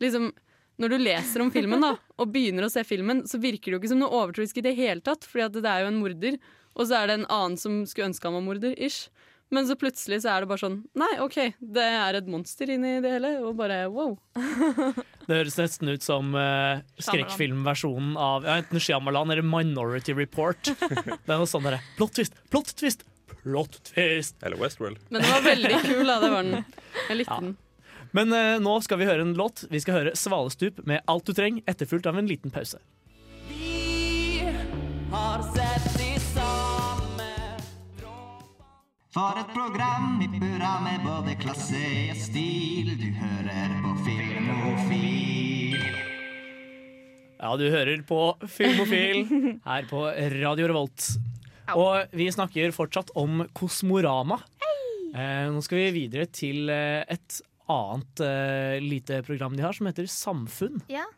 liksom, 0.00 0.30
Når 0.78 0.92
du 0.94 0.96
leser 1.02 1.42
om 1.42 1.50
filmen 1.52 1.82
da, 1.84 1.92
og 2.22 2.32
begynner 2.32 2.64
å 2.64 2.72
se 2.72 2.84
filmen, 2.86 3.24
så 3.28 3.40
virker 3.42 3.68
det 3.68 3.76
jo 3.76 3.82
ikke 3.82 3.92
som 3.92 4.00
noe 4.00 4.22
overtroisk 4.22 4.60
i 4.60 4.64
det 4.64 4.76
hele 4.78 5.04
tatt, 5.04 5.26
fordi 5.28 5.60
det 5.60 5.68
er 5.68 5.84
jo 5.84 5.92
en 5.92 6.00
morder, 6.00 6.38
og 6.78 6.86
så 6.86 7.02
er 7.02 7.10
det 7.10 7.18
en 7.18 7.28
annen 7.34 7.60
som 7.60 7.82
skulle 7.90 8.08
ønske 8.12 8.30
han 8.30 8.38
var 8.38 8.46
morder, 8.46 8.76
ish. 8.78 9.10
Men 9.50 9.64
så 9.68 9.76
plutselig 9.80 10.18
så 10.22 10.28
er 10.34 10.44
det 10.44 10.48
bare 10.50 10.60
sånn 10.60 10.74
Nei, 10.98 11.10
OK, 11.24 11.36
det 11.58 11.84
er 11.84 12.18
et 12.18 12.26
monster 12.28 12.68
inni 12.74 12.98
det 13.04 13.12
hele, 13.14 13.30
og 13.48 13.54
bare 13.56 13.78
wow. 13.92 14.12
Det 15.28 15.38
høres 15.38 15.56
nesten 15.60 15.88
ut 15.92 16.04
som 16.04 16.34
uh, 16.36 16.80
skrekkfilmversjonen 17.04 18.16
av 18.20 18.44
ja, 18.48 18.58
enten 18.60 18.80
Shyamalan 18.80 19.30
eller 19.32 19.44
Minority 19.44 20.12
Report. 20.16 20.60
Det 20.68 21.32
er 21.32 21.38
noe 21.40 21.48
sånn 21.48 21.64
derre 21.68 21.80
plot 21.96 22.14
twist, 22.16 22.36
plot 22.52 22.74
twist, 22.80 23.04
plot 23.42 23.80
twist. 23.92 24.36
Eller 24.44 24.56
Westworld. 24.60 25.00
Men 25.08 25.20
den 25.24 25.32
var 25.32 25.44
veldig 25.48 25.80
kul, 25.84 26.04
da. 26.08 26.18
Det 26.24 26.30
var 26.32 26.48
den. 26.48 26.64
Jeg 27.08 27.18
likte 27.22 27.34
Ja. 27.36 27.40
den. 27.44 27.56
Men 28.16 28.32
uh, 28.32 28.56
nå 28.64 28.78
skal 28.84 28.96
vi 29.02 29.04
høre 29.08 29.20
en 29.20 29.34
låt. 29.36 29.66
Vi 29.68 29.80
skal 29.84 29.98
høre 29.98 30.12
'Svalestup' 30.16 30.80
med 30.88 31.02
'Alt 31.04 31.28
du 31.28 31.34
trenger', 31.36 31.60
etterfulgt 31.68 32.06
av 32.08 32.16
en 32.16 32.26
liten 32.28 32.50
pause. 32.50 32.80
Vi 33.48 34.48
har 35.12 35.42
sett 35.54 35.77
For 39.18 39.34
et 39.34 39.48
program 39.50 40.20
i 40.22 40.28
burra 40.30 40.76
med 40.84 41.00
både 41.02 41.32
klasse 41.40 41.78
og 42.12 42.18
stil. 42.22 42.92
Du 43.00 43.08
hører 43.18 43.72
på 43.82 43.94
Filmofil. 44.04 45.74
Ja, 47.40 47.50
du 47.58 47.64
hører 47.66 48.04
på 48.06 48.20
Filmofil 48.46 49.24
her 49.66 49.88
på 49.90 50.04
Radio 50.36 50.68
Revolt. 50.70 51.08
Og 51.74 52.14
vi 52.14 52.28
snakker 52.30 52.70
fortsatt 52.76 53.10
om 53.18 53.42
Kosmorama. 53.58 54.38
Eh, 55.10 55.50
nå 55.50 55.66
skal 55.66 55.80
vi 55.80 56.04
videre 56.04 56.30
til 56.30 56.70
eh, 56.70 57.02
et 57.10 57.40
annet 57.74 58.22
eh, 58.22 58.78
lite 58.86 59.24
program 59.26 59.58
de 59.58 59.66
har, 59.66 59.74
som 59.74 59.90
heter 59.90 60.06
Samfunn. 60.06 60.78
Ja. 60.94 61.08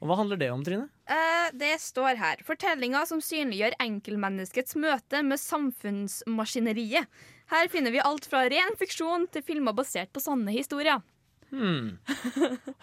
Og 0.00 0.08
Hva 0.08 0.16
handler 0.16 0.40
det 0.40 0.48
om, 0.48 0.62
Trine? 0.64 0.88
Eh, 1.04 1.50
det 1.60 1.74
står 1.82 2.16
her. 2.16 2.40
Fortellinger 2.46 3.04
som 3.08 3.20
synliggjør 3.24 3.76
enkeltmenneskets 3.84 4.78
møte 4.80 5.20
med 5.26 5.40
samfunnsmaskineriet. 5.42 7.08
Her 7.52 7.68
finner 7.68 7.92
vi 7.92 8.00
alt 8.00 8.28
fra 8.30 8.46
ren 8.48 8.76
fiksjon 8.80 9.26
til 9.34 9.44
filmer 9.44 9.76
basert 9.76 10.12
på 10.14 10.22
sanne 10.24 10.54
historier. 10.54 11.02
Hmm. 11.50 11.98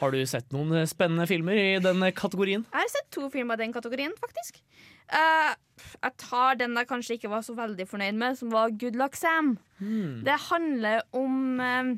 Har 0.02 0.12
du 0.12 0.20
sett 0.28 0.52
noen 0.54 0.84
spennende 0.90 1.26
filmer 1.30 1.58
i 1.58 1.80
den 1.82 2.04
kategorien? 2.14 2.66
Jeg 2.68 2.84
har 2.84 2.92
sett 2.92 3.10
to 3.16 3.30
filmer 3.34 3.58
i 3.58 3.64
den 3.64 3.74
kategorien, 3.74 4.14
faktisk. 4.20 4.60
Eh, 5.08 5.54
jeg 6.04 6.16
tar 6.20 6.60
den 6.60 6.76
jeg 6.76 6.90
kanskje 6.90 7.18
ikke 7.18 7.32
var 7.32 7.46
så 7.48 7.56
veldig 7.58 7.88
fornøyd 7.88 8.20
med, 8.20 8.38
som 8.38 8.52
var 8.54 8.76
Good 8.76 9.00
Luck 9.00 9.18
Sam. 9.18 9.56
Hmm. 9.80 10.22
Det 10.28 10.38
handler 10.50 11.02
om 11.18 11.64
eh, 11.64 11.96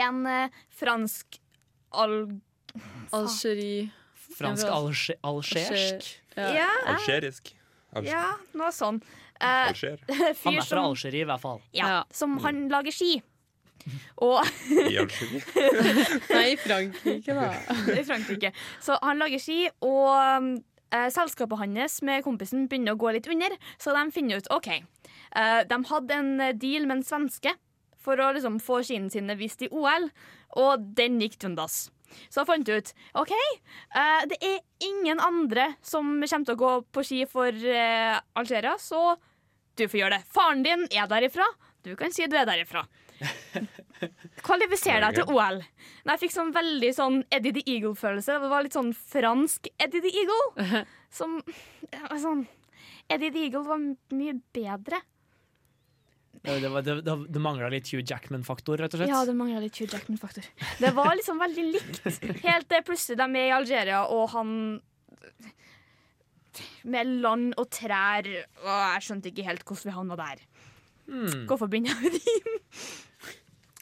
en 0.00 0.26
eh, 0.26 0.58
fransk 0.80 1.38
al... 1.92 2.18
Algerie 3.16 3.88
Fransk 4.38 4.66
alge- 4.70 5.18
algersk? 5.26 6.10
Ja. 6.38 6.68
Algerisk. 6.94 7.54
Ja, 8.04 8.24
noe 8.58 8.68
sånn. 8.74 9.00
Uh, 9.38 9.68
Alger. 9.70 9.98
Han 10.44 10.58
er 10.58 10.66
fra 10.66 10.82
Algerie, 10.84 11.22
i 11.22 11.28
hvert 11.28 11.42
fall. 11.42 11.60
ja, 11.76 12.02
som 12.14 12.36
han 12.42 12.64
lager 12.72 12.94
ski. 12.94 13.20
Og 14.20 14.42
I 14.74 14.96
Algerie. 14.98 15.42
Nei, 16.34 16.42
i 16.52 16.56
Frankrike, 16.60 17.36
da. 17.36 17.52
i 18.00 18.02
Frankrike. 18.04 18.50
Så 18.84 18.98
han 19.00 19.22
lager 19.22 19.40
ski, 19.40 19.60
og 19.86 20.10
eh, 20.90 21.06
selskapet 21.14 21.62
hans 21.62 22.00
med 22.04 22.26
kompisen 22.26 22.66
begynner 22.68 22.96
å 22.96 23.00
gå 23.00 23.14
litt 23.14 23.30
under, 23.30 23.54
så 23.80 23.94
de 23.96 24.04
finner 24.12 24.42
ut 24.42 24.50
OK. 24.54 24.68
Eh, 24.74 25.60
de 25.70 25.80
hadde 25.92 26.18
en 26.18 26.34
deal 26.58 26.88
med 26.90 26.98
en 26.98 27.06
svenske 27.06 27.54
for 28.02 28.20
å 28.20 28.32
liksom, 28.36 28.58
få 28.62 28.82
skiene 28.86 29.10
sine 29.12 29.38
vist 29.38 29.62
i 29.64 29.70
OL, 29.70 30.10
og 30.58 30.84
den 30.98 31.22
gikk 31.22 31.38
dundas. 31.46 31.86
Så 32.28 32.42
jeg 32.42 32.48
fant 32.48 32.70
ut 32.70 32.92
OK, 33.22 33.34
uh, 33.96 34.22
det 34.30 34.38
er 34.44 34.60
ingen 34.84 35.20
andre 35.22 35.72
som 35.84 36.18
kommer 36.22 36.48
til 36.48 36.56
å 36.56 36.62
gå 36.62 36.72
på 36.94 37.04
ski 37.06 37.24
for 37.30 37.52
uh, 37.52 38.20
Algeria, 38.38 38.76
så 38.80 39.16
du 39.78 39.86
får 39.86 40.00
gjøre 40.00 40.18
det. 40.18 40.30
Faren 40.34 40.64
din 40.66 40.86
er 40.90 41.10
derifra. 41.10 41.46
Du 41.86 41.94
kan 41.96 42.12
si 42.14 42.26
du 42.26 42.36
er 42.36 42.48
derifra. 42.48 42.82
Kvalifiser 44.46 45.02
deg 45.02 45.18
til 45.18 45.30
OL. 45.34 45.60
Nei, 45.62 46.14
jeg 46.14 46.22
fikk 46.24 46.34
sånn 46.34 46.52
veldig 46.54 46.90
sånn 46.94 47.20
Eddie 47.34 47.54
the 47.58 47.64
Eagle-følelse. 47.66 48.38
Det 48.42 48.50
var 48.50 48.64
litt 48.66 48.76
sånn 48.76 48.90
fransk 48.94 49.70
Eddie 49.78 50.02
the 50.04 50.12
Eagle. 50.22 50.82
Som 51.18 51.38
sånn 52.22 52.46
Eddie 53.08 53.32
the 53.34 53.46
Eagle 53.46 53.64
var 53.66 53.80
mye 53.82 54.36
bedre. 54.54 55.00
Det, 56.38 56.60
det, 56.62 56.68
var- 56.70 56.84
det, 56.86 56.94
det, 57.02 57.40
mangla 57.42 57.68
litt 57.72 57.88
Hugh 57.90 58.04
Jackman-faktor, 58.06 58.78
rett 58.78 58.94
og 58.94 59.00
slett. 59.00 59.10
Ja, 59.10 59.24
det 59.26 59.34
mangla 59.36 59.60
litt 59.64 59.76
Hugh 59.80 59.90
Jackman-faktor. 59.90 60.46
Det 60.78 60.92
var 60.94 61.10
liksom 61.18 61.40
veldig 61.42 61.64
likt. 61.72 62.00
Helt 62.44 62.68
til 62.70 62.84
plutselig 62.86 63.18
de 63.18 63.26
er 63.40 63.48
i 63.48 63.56
Algeria, 63.56 64.04
og 64.06 64.30
han 64.36 64.52
Med 66.88 67.10
land 67.22 67.52
og 67.60 67.68
trær. 67.74 68.26
Og 68.62 68.70
jeg 68.70 69.04
skjønte 69.06 69.30
ikke 69.32 69.44
helt 69.46 69.66
hvordan 69.66 69.90
vi 69.90 69.96
havna 69.98 70.16
der. 70.18 70.46
Hmm. 71.08 71.44
Hvorfor 71.48 71.70
begynner 71.70 71.94
jeg 71.94 72.00
med 72.02 72.18
de? 72.18 72.56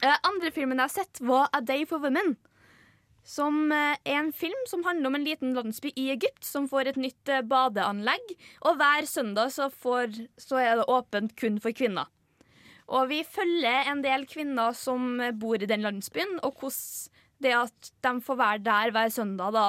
Eh, 0.05 0.17
andre 0.29 0.51
filmen 0.53 0.77
jeg 0.77 0.85
har 0.85 0.93
sett, 0.93 1.21
var 1.25 1.47
A 1.57 1.61
Day 1.65 1.85
for 1.89 2.03
Women. 2.03 2.35
Som 3.27 3.71
eh, 3.75 3.95
er 4.07 4.19
en 4.21 4.29
film 4.35 4.59
som 4.69 4.83
handler 4.85 5.09
om 5.09 5.17
en 5.17 5.25
liten 5.25 5.55
landsby 5.57 5.89
i 5.97 6.09
Egypt 6.13 6.45
som 6.45 6.67
får 6.69 6.91
et 6.93 6.99
nytt 7.01 7.31
eh, 7.33 7.41
badeanlegg. 7.43 8.35
Og 8.69 8.77
hver 8.79 9.07
søndag 9.09 9.51
så, 9.55 9.71
får, 9.73 10.13
så 10.39 10.61
er 10.61 10.77
det 10.79 10.85
åpent 10.93 11.33
kun 11.39 11.57
for 11.63 11.75
kvinner. 11.75 12.07
Og 12.87 13.09
vi 13.09 13.21
følger 13.27 13.89
en 13.91 14.01
del 14.05 14.23
kvinner 14.29 14.75
som 14.77 15.17
bor 15.39 15.59
i 15.59 15.67
den 15.69 15.83
landsbyen, 15.83 16.37
og 16.43 16.55
hvordan 16.61 17.13
det 17.43 17.51
at 17.53 17.91
de 18.01 18.11
får 18.25 18.37
være 18.39 18.63
der 18.65 18.91
hver 18.95 19.11
søndag, 19.13 19.51
da, 19.53 19.65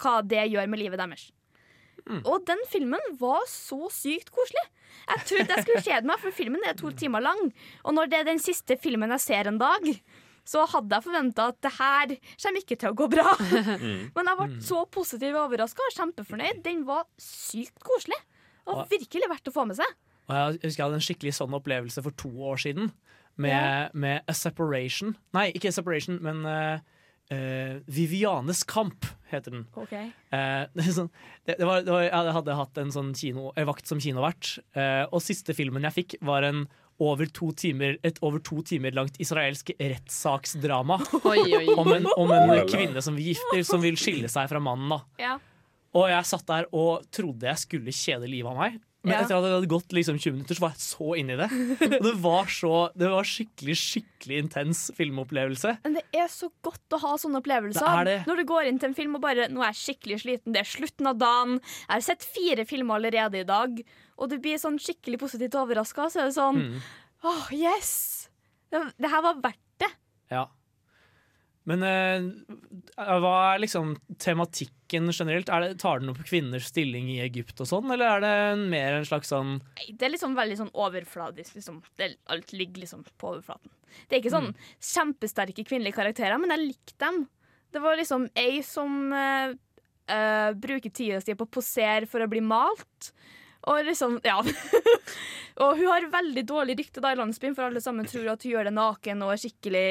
hva 0.00 0.14
det 0.26 0.48
gjør 0.50 0.66
med 0.72 0.80
livet 0.80 0.98
deres. 0.98 1.28
Og 2.26 2.42
den 2.48 2.58
filmen 2.66 3.04
var 3.20 3.44
så 3.46 3.86
sykt 3.94 4.32
koselig. 4.34 4.64
Jeg 5.06 5.22
trodde 5.28 5.54
jeg 5.54 5.62
skulle 5.62 5.82
kjede 5.86 6.08
meg, 6.10 6.18
for 6.18 6.34
filmen 6.34 6.64
er 6.66 6.74
to 6.74 6.90
timer 6.98 7.22
lang. 7.22 7.52
Og 7.86 7.94
når 7.94 8.10
det 8.10 8.18
er 8.18 8.24
den 8.32 8.42
siste 8.42 8.74
filmen 8.82 9.12
jeg 9.14 9.22
ser 9.22 9.46
en 9.52 9.60
dag, 9.60 9.86
så 10.42 10.64
hadde 10.72 10.96
jeg 10.96 11.04
forventa 11.06 11.44
at 11.52 11.60
det 11.62 11.70
her 11.76 12.16
kommer 12.42 12.58
ikke 12.64 12.78
til 12.82 12.90
å 12.90 12.96
gå 12.98 13.06
bra. 13.12 13.36
Men 14.16 14.32
jeg 14.32 14.38
ble 14.40 14.48
så 14.66 14.82
positivt 14.90 15.38
overraska 15.38 15.86
og 15.86 15.94
kjempefornøyd. 16.00 16.64
Den 16.66 16.82
var 16.88 17.06
sykt 17.22 17.78
koselig. 17.86 18.18
Og 18.66 18.80
Og- 18.82 18.88
virkelig 18.90 19.30
verdt 19.30 19.52
å 19.52 19.54
få 19.54 19.68
med 19.70 19.78
seg. 19.78 19.94
Og 20.32 20.56
jeg 20.56 20.70
husker 20.70 20.80
jeg 20.82 20.88
hadde 20.88 20.98
en 21.00 21.06
skikkelig 21.08 21.34
sånn 21.38 21.56
opplevelse 21.60 22.02
for 22.04 22.16
to 22.24 22.32
år 22.52 22.60
siden. 22.64 22.90
Med, 23.40 23.52
Ja. 23.52 23.88
med 23.96 24.26
A 24.28 24.34
Separation. 24.36 25.14
Nei, 25.32 25.46
ikke 25.56 25.70
A 25.70 25.72
Separation, 25.72 26.18
men 26.20 26.42
uh, 26.44 26.82
uh, 27.32 27.78
Vivianes 27.88 28.60
kamp 28.68 29.06
heter 29.30 29.54
den. 29.54 29.62
Okay. 29.72 30.10
Uh, 30.32 30.66
det, 30.76 30.84
det, 31.46 31.56
det 31.56 31.64
var, 31.68 31.80
det 31.86 31.94
var, 31.94 32.02
jeg 32.04 32.36
hadde 32.36 32.58
hatt 32.58 32.80
en 32.82 32.92
sånn 32.92 33.14
kino, 33.16 33.48
vakt 33.56 33.88
som 33.88 34.00
kinovert, 34.04 34.58
eh, 34.76 35.06
og 35.08 35.24
siste 35.24 35.56
filmen 35.56 35.88
jeg 35.88 35.96
fikk, 35.96 36.18
var 36.28 36.44
en 36.44 36.66
over 37.02 37.26
to 37.32 37.48
timer, 37.56 37.96
et 38.04 38.20
over 38.22 38.38
to 38.44 38.60
timer 38.68 38.92
langt 38.94 39.16
israelsk 39.18 39.72
rettssaksdrama 39.80 41.00
om 41.80 41.88
en, 41.96 42.06
om 42.20 42.34
en 42.36 42.52
kvinne 42.68 43.00
som, 43.02 43.16
vil 43.16 43.64
som 43.64 43.82
vil 43.82 43.96
skille 43.98 44.28
seg 44.30 44.52
fra 44.52 44.60
mannen. 44.62 44.92
Da. 44.92 45.00
Ja. 45.18 45.32
Og 45.96 46.06
jeg 46.12 46.28
satt 46.28 46.46
der 46.48 46.68
og 46.70 47.08
trodde 47.12 47.48
jeg 47.48 47.64
skulle 47.64 47.96
kjede 47.96 48.28
livet 48.30 48.52
av 48.52 48.60
meg. 48.60 48.78
Men 49.02 49.16
etter 49.18 49.34
at 49.34 49.42
det 49.42 49.50
hadde 49.50 49.70
gått 49.70 49.94
liksom 49.96 50.18
20 50.20 50.36
minutter, 50.36 50.54
så 50.58 50.62
var 50.62 50.74
jeg 50.76 50.82
så 50.84 51.08
inni 51.18 51.36
det. 51.40 51.48
Og 51.98 52.04
det 52.06 52.12
var 52.22 52.50
så 52.54 52.72
Det 52.94 53.08
var 53.10 53.26
skikkelig 53.26 53.76
skikkelig 53.80 54.38
intens 54.44 54.82
filmopplevelse. 54.94 55.74
Men 55.82 55.98
det 55.98 56.04
er 56.14 56.30
så 56.30 56.52
godt 56.62 56.94
å 56.94 57.00
ha 57.02 57.12
sånne 57.18 57.40
opplevelser. 57.42 57.82
Det 57.82 58.12
det. 58.12 58.16
Når 58.30 58.42
du 58.42 58.44
går 58.52 58.70
inn 58.70 58.78
til 58.78 58.92
en 58.92 58.96
film 58.98 59.18
og 59.18 59.24
bare 59.24 59.48
Nå 59.50 59.64
er 59.64 59.72
jeg 59.72 59.80
skikkelig 59.82 60.20
sliten, 60.22 60.54
det 60.54 60.62
er 60.62 60.70
slutten 60.70 61.10
av 61.10 61.18
dagen. 61.18 61.58
Jeg 61.88 61.92
har 61.96 62.06
sett 62.12 62.26
fire 62.38 62.66
filmer 62.68 63.00
allerede 63.00 63.42
i 63.42 63.48
dag, 63.48 63.82
og 64.22 64.30
du 64.30 64.38
blir 64.42 64.60
sånn 64.62 64.78
skikkelig 64.82 65.18
positivt 65.24 65.58
overraska. 65.58 66.06
Så 66.12 66.22
er 66.22 66.30
det 66.30 66.38
sånn 66.38 66.62
Mm. 66.62 66.82
Åh, 67.22 67.50
yes! 67.54 67.92
Det, 68.70 68.80
det 68.98 69.10
her 69.10 69.22
var 69.22 69.36
verdt 69.42 69.60
det. 69.82 69.88
Ja. 70.32 70.46
Men 71.68 71.82
eh, 71.86 72.24
hva 73.22 73.32
er 73.52 73.60
liksom 73.62 73.92
tematikken 74.18 75.12
generelt? 75.14 75.50
Er 75.52 75.62
det, 75.62 75.76
tar 75.82 76.00
den 76.02 76.10
opp 76.10 76.22
kvinners 76.26 76.66
stilling 76.72 77.06
i 77.12 77.20
Egypt 77.22 77.60
og 77.62 77.68
sånn, 77.70 77.92
eller 77.94 78.16
er 78.16 78.24
det 78.24 78.32
en- 78.52 78.64
mer 78.72 78.96
en 78.98 79.06
slags 79.06 79.30
sånn 79.30 79.60
Nei, 79.78 79.92
Det 79.94 80.08
er 80.08 80.14
liksom 80.16 80.34
veldig 80.34 80.58
sånn 80.58 80.72
overfladisk. 80.74 81.54
Liksom. 81.60 81.82
Det, 81.96 82.16
alt 82.34 82.52
ligger 82.52 82.82
liksom 82.82 83.04
på 83.18 83.30
overflaten. 83.34 83.70
Det 84.08 84.16
er 84.16 84.22
ikke 84.22 84.34
sånn 84.34 84.54
kjempesterke 84.80 85.64
kvinnelige 85.68 85.98
karakterer, 86.00 86.40
men 86.40 86.50
jeg 86.50 86.66
likte 86.72 86.98
dem. 86.98 87.28
Det 87.72 87.80
var 87.80 87.96
liksom 87.96 88.26
ei 88.36 88.60
som 88.66 89.12
uh, 89.12 89.52
uh, 90.10 90.50
bruker 90.58 90.90
tida 90.90 91.20
si 91.22 91.34
på 91.34 91.46
å 91.46 91.50
posere 91.60 92.08
for 92.10 92.20
å 92.24 92.28
bli 92.28 92.40
malt. 92.44 93.12
Og 93.70 93.84
liksom, 93.86 94.18
ja. 94.26 94.38
og 95.62 95.76
hun 95.78 95.90
har 95.90 96.08
veldig 96.12 96.44
dårlig 96.48 96.78
rykte 96.80 97.02
da 97.04 97.12
i 97.14 97.18
landsbyen, 97.20 97.54
for 97.58 97.68
alle 97.68 97.82
sammen 97.84 98.08
tror 98.08 98.32
at 98.34 98.46
hun 98.46 98.54
gjør 98.54 98.68
det 98.68 98.74
naken 98.76 99.26
og 99.26 99.34
er 99.34 99.42
skikkelig, 99.42 99.90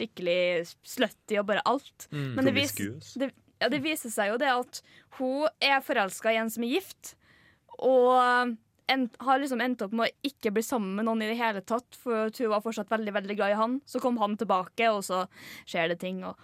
skikkelig 0.00 0.40
slutty 0.86 1.40
og 1.40 1.48
bare 1.50 1.64
alt. 1.66 2.08
Mm. 2.12 2.28
Men 2.36 2.50
det, 2.50 2.54
vis, 2.56 2.76
det, 3.18 3.32
ja, 3.62 3.70
det 3.72 3.82
viser 3.84 4.12
seg 4.14 4.34
jo 4.34 4.38
det 4.42 4.52
at 4.52 4.82
hun 5.18 5.48
er 5.64 5.82
forelska 5.84 6.34
i 6.34 6.38
en 6.42 6.52
som 6.52 6.66
er 6.66 6.76
gift, 6.76 7.16
og 7.76 8.56
en, 8.86 9.08
har 9.18 9.40
liksom 9.40 9.60
endt 9.60 9.82
opp 9.84 9.94
med 9.96 10.06
å 10.06 10.28
ikke 10.28 10.52
bli 10.54 10.62
sammen 10.64 10.94
med 10.96 11.08
noen 11.08 11.24
i 11.24 11.30
det 11.30 11.38
hele 11.40 11.62
tatt, 11.66 11.98
for 11.98 12.30
hun 12.30 12.52
var 12.52 12.62
fortsatt 12.64 12.92
veldig 12.92 13.14
veldig 13.16 13.36
glad 13.38 13.54
i 13.54 13.58
han. 13.58 13.80
Så 13.88 14.00
kom 14.02 14.20
han 14.22 14.36
tilbake, 14.38 14.90
og 14.94 15.02
så 15.06 15.24
skjer 15.66 15.90
det 15.92 15.98
ting. 16.04 16.22
Og, 16.26 16.38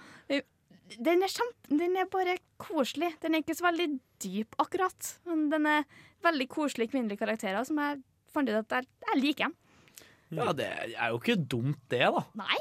den, 0.99 1.23
er 1.25 1.33
kjempe, 1.33 1.79
den 1.81 1.97
er 2.01 2.09
bare 2.13 2.37
koselig. 2.61 3.13
Den 3.23 3.35
er 3.37 3.43
ikke 3.45 3.57
så 3.59 3.67
veldig 3.69 3.89
dyp, 4.23 4.57
akkurat. 4.63 5.15
Men 5.29 5.49
den 5.53 5.67
er 5.71 5.87
veldig 6.25 6.49
koselige 6.53 6.93
kvinnelige 6.93 7.23
karakterer 7.23 7.65
som 7.69 7.81
jeg 7.83 8.01
fant 8.33 8.49
ut 8.49 8.59
at 8.61 8.77
jeg, 8.79 8.89
jeg 9.09 9.23
liker. 9.23 9.57
Ja, 10.33 10.53
det 10.57 10.69
er 10.73 11.11
jo 11.13 11.19
ikke 11.21 11.37
dumt, 11.37 11.81
det, 11.93 12.07
da. 12.09 12.23
Nei, 12.41 12.61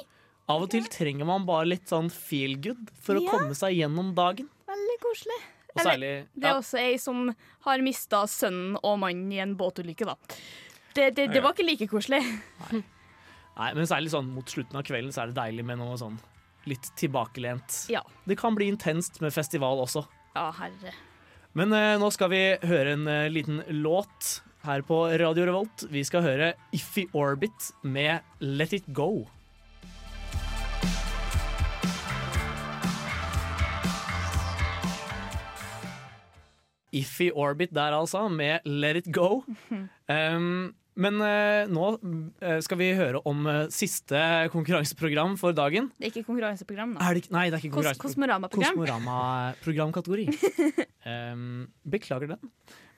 Av 0.52 0.66
og 0.66 0.72
til 0.74 0.88
trenger 0.92 1.28
man 1.30 1.46
bare 1.48 1.70
litt 1.70 1.88
sånn 1.88 2.10
feel 2.12 2.58
good 2.60 2.90
for 3.00 3.16
å 3.16 3.24
komme 3.30 3.56
seg 3.56 3.78
gjennom 3.78 4.10
dagen. 4.18 4.50
veldig 4.68 4.98
koselig. 5.04 5.38
Og 5.72 5.80
særlig 5.86 6.10
Det 6.36 6.44
er 6.44 6.50
ja, 6.50 6.58
også 6.60 6.80
ei 6.82 6.98
som 7.00 7.30
har 7.64 7.84
mista 7.86 8.26
sønnen 8.28 8.76
og 8.82 8.98
mannen 9.00 9.30
i 9.32 9.40
en 9.40 9.54
båtulykke, 9.56 10.10
da. 10.10 10.18
Det, 10.92 11.14
det, 11.16 11.30
det 11.32 11.40
var 11.46 11.56
ikke 11.56 11.68
like 11.70 11.88
koselig. 11.88 12.20
Nei, 12.74 13.70
men 13.78 13.88
særlig 13.88 14.12
sånn 14.12 14.28
mot 14.36 14.52
slutten 14.52 14.76
av 14.82 14.84
kvelden 14.88 15.16
så 15.16 15.24
er 15.24 15.32
det 15.32 15.40
deilig 15.40 15.64
med 15.70 15.80
noe 15.80 15.96
sånn 16.00 16.20
litt 16.70 16.92
tilbakelent. 17.00 17.86
Ja. 17.90 18.04
Det 18.26 18.38
kan 18.40 18.56
bli 18.56 18.70
intenst 18.72 19.22
med 19.22 19.34
festival 19.34 19.82
også. 19.84 20.06
Ja, 20.36 20.50
herre. 20.60 20.94
Men 21.58 21.74
eh, 21.76 21.98
nå 22.00 22.08
skal 22.16 22.32
vi 22.32 22.42
høre 22.64 22.96
en 22.96 23.08
eh, 23.12 23.28
liten 23.32 23.60
låt 23.82 24.40
her 24.64 24.84
på 24.86 25.04
Radio 25.20 25.46
Revolt. 25.50 25.86
Vi 25.92 26.04
skal 26.08 26.24
høre 26.24 26.54
Iffy 26.76 27.08
Orbit 27.18 27.72
med 27.84 28.22
Let 28.40 28.74
It 28.78 28.88
Go. 28.96 29.26
Iffy 36.92 37.30
Orbit 37.32 37.72
der, 37.74 37.96
altså, 37.96 38.28
med 38.30 38.60
Let 38.66 39.04
It 39.04 39.12
Go. 39.14 39.44
Um, 40.12 40.74
men 41.00 41.22
eh, 41.24 41.70
nå 41.72 41.86
eh, 42.44 42.58
skal 42.66 42.78
vi 42.82 42.90
høre 42.98 43.22
om 43.30 43.46
eh, 43.48 43.62
siste 43.72 44.20
konkurranseprogram 44.52 45.38
for 45.40 45.56
dagen. 45.56 45.88
Det 45.98 46.10
er 46.10 46.12
ikke 46.14 46.26
konkurranseprogram, 46.28 46.98
da. 46.98 47.06
Er 47.08 47.16
det, 47.16 47.24
ikke- 47.26 47.36
nei, 47.38 47.46
det 47.50 47.58
er 47.60 47.64
ikke 47.64 47.72
Kos 47.78 47.86
konkurranse. 47.86 48.04
Kosmorama-program. 48.04 48.76
Kosmorama-programkategori. 48.76 50.28
um, 51.06 51.68
beklager 51.96 52.34
den. 52.36 52.52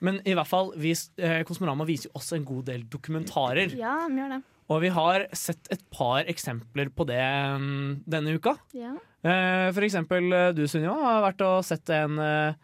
Men 0.04 0.18
i 0.26 0.34
hvert 0.36 0.50
fall, 0.50 0.72
vi, 0.76 0.92
eh, 1.22 1.42
Kosmorama 1.48 1.86
viser 1.88 2.10
jo 2.10 2.18
også 2.18 2.36
en 2.38 2.44
god 2.48 2.66
del 2.72 2.84
dokumentarer. 2.90 3.72
Ja, 3.78 3.94
vi 4.10 4.18
gjør 4.20 4.36
det. 4.36 4.42
Og 4.72 4.80
vi 4.80 4.88
har 4.96 5.26
sett 5.36 5.68
et 5.74 5.82
par 5.92 6.24
eksempler 6.24 6.88
på 6.96 7.04
det 7.08 7.20
um, 7.54 7.98
denne 8.08 8.34
uka. 8.38 8.56
Ja. 8.72 8.94
Eh, 9.24 9.68
for 9.76 9.84
eksempel 9.84 10.32
eh, 10.32 10.50
du, 10.56 10.64
Sunniva, 10.68 10.96
har 11.04 11.22
vært 11.30 11.44
og 11.44 11.62
sett 11.68 11.88
en 11.92 12.18
eh, 12.20 12.56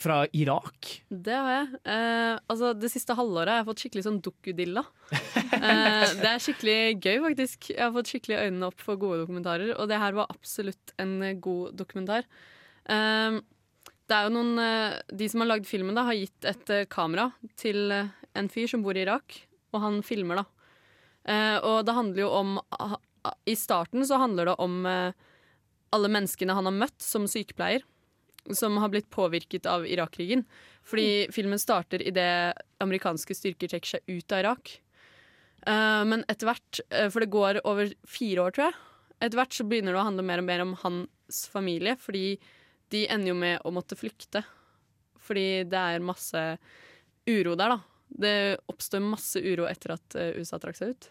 fra 0.00 0.24
Irak. 0.34 0.88
Det 1.08 1.34
har 1.34 1.50
jeg. 1.52 1.80
Eh, 1.86 2.34
altså, 2.50 2.72
det 2.74 2.90
siste 2.90 3.14
halvåret 3.14 3.52
har 3.52 3.60
jeg 3.60 3.68
fått 3.68 3.84
skikkelig 3.84 4.06
sånn 4.08 4.22
dukkudilla. 4.24 4.86
Eh, 5.54 6.10
det 6.18 6.26
er 6.26 6.40
skikkelig 6.42 6.78
gøy, 6.98 7.20
faktisk. 7.22 7.68
Jeg 7.70 7.80
har 7.80 7.92
fått 7.94 8.08
skikkelig 8.10 8.40
øynene 8.42 8.66
opp 8.66 8.82
for 8.82 8.98
gode 9.00 9.20
dokumentarer, 9.22 9.70
og 9.78 9.86
det 9.88 10.00
her 10.02 10.16
var 10.16 10.32
absolutt 10.32 10.92
en 11.00 11.12
eh, 11.24 11.36
god 11.40 11.76
dokumentar. 11.78 12.26
Eh, 12.90 13.38
det 14.04 14.16
er 14.16 14.26
jo 14.26 14.34
noen 14.34 14.58
eh, 14.60 14.96
De 15.16 15.28
som 15.30 15.40
har 15.40 15.48
lagd 15.52 15.68
filmen, 15.68 15.96
da, 15.96 16.04
har 16.08 16.18
gitt 16.18 16.48
et 16.50 16.72
eh, 16.74 16.84
kamera 16.90 17.30
til 17.60 17.94
en 17.94 18.50
fyr 18.52 18.68
som 18.68 18.82
bor 18.84 18.98
i 18.98 19.04
Irak, 19.06 19.38
og 19.72 19.80
han 19.86 20.02
filmer, 20.04 20.42
da. 20.42 20.68
Eh, 21.24 21.56
og 21.62 21.86
det 21.86 21.96
handler 21.96 22.24
jo 22.26 22.32
om 22.34 22.58
I 23.48 23.56
starten 23.56 24.04
så 24.04 24.18
handler 24.20 24.50
det 24.50 24.58
om 24.60 24.82
alle 25.94 26.10
menneskene 26.10 26.56
han 26.58 26.68
har 26.68 26.76
møtt 26.76 27.00
som 27.00 27.24
sykepleier, 27.30 27.86
som 28.52 28.76
har 28.82 28.90
blitt 28.92 29.10
påvirket 29.10 29.66
av 29.66 29.86
Irak-krigen. 29.88 30.44
Fordi 30.84 31.28
filmen 31.32 31.60
starter 31.60 32.02
idet 32.04 32.58
amerikanske 32.84 33.36
styrker 33.36 33.70
trekker 33.72 33.96
seg 33.96 34.10
ut 34.10 34.34
av 34.34 34.42
Irak. 34.42 34.74
Uh, 35.64 36.02
men 36.04 36.26
etter 36.28 36.50
hvert, 36.50 36.80
eh, 36.92 37.08
for 37.08 37.24
det 37.24 37.32
går 37.32 37.62
over 37.64 37.94
fire 38.04 38.42
år, 38.44 38.52
tror 38.52 38.66
jeg, 38.66 38.76
etter 39.24 39.40
hvert 39.40 39.56
så 39.56 39.64
begynner 39.64 39.94
det 39.94 40.02
å 40.02 40.04
handle 40.10 40.26
mer 40.28 40.42
og 40.42 40.48
mer 40.50 40.64
om 40.64 40.74
hans 40.82 41.46
familie, 41.48 41.96
fordi 41.96 42.34
de 42.92 43.06
ender 43.08 43.32
jo 43.32 43.38
med 43.38 43.64
å 43.64 43.72
måtte 43.72 43.96
flykte. 43.96 44.44
Fordi 45.24 45.64
det 45.64 45.80
er 45.80 46.04
masse 46.04 46.42
uro 47.24 47.54
der, 47.56 47.78
da. 47.78 47.80
Det 48.14 48.36
oppstår 48.70 49.00
masse 49.02 49.40
uro 49.40 49.64
etter 49.70 49.96
at 49.96 50.16
eh, 50.20 50.36
USA 50.36 50.60
trakk 50.60 50.76
seg 50.76 50.92
ut. 50.92 51.08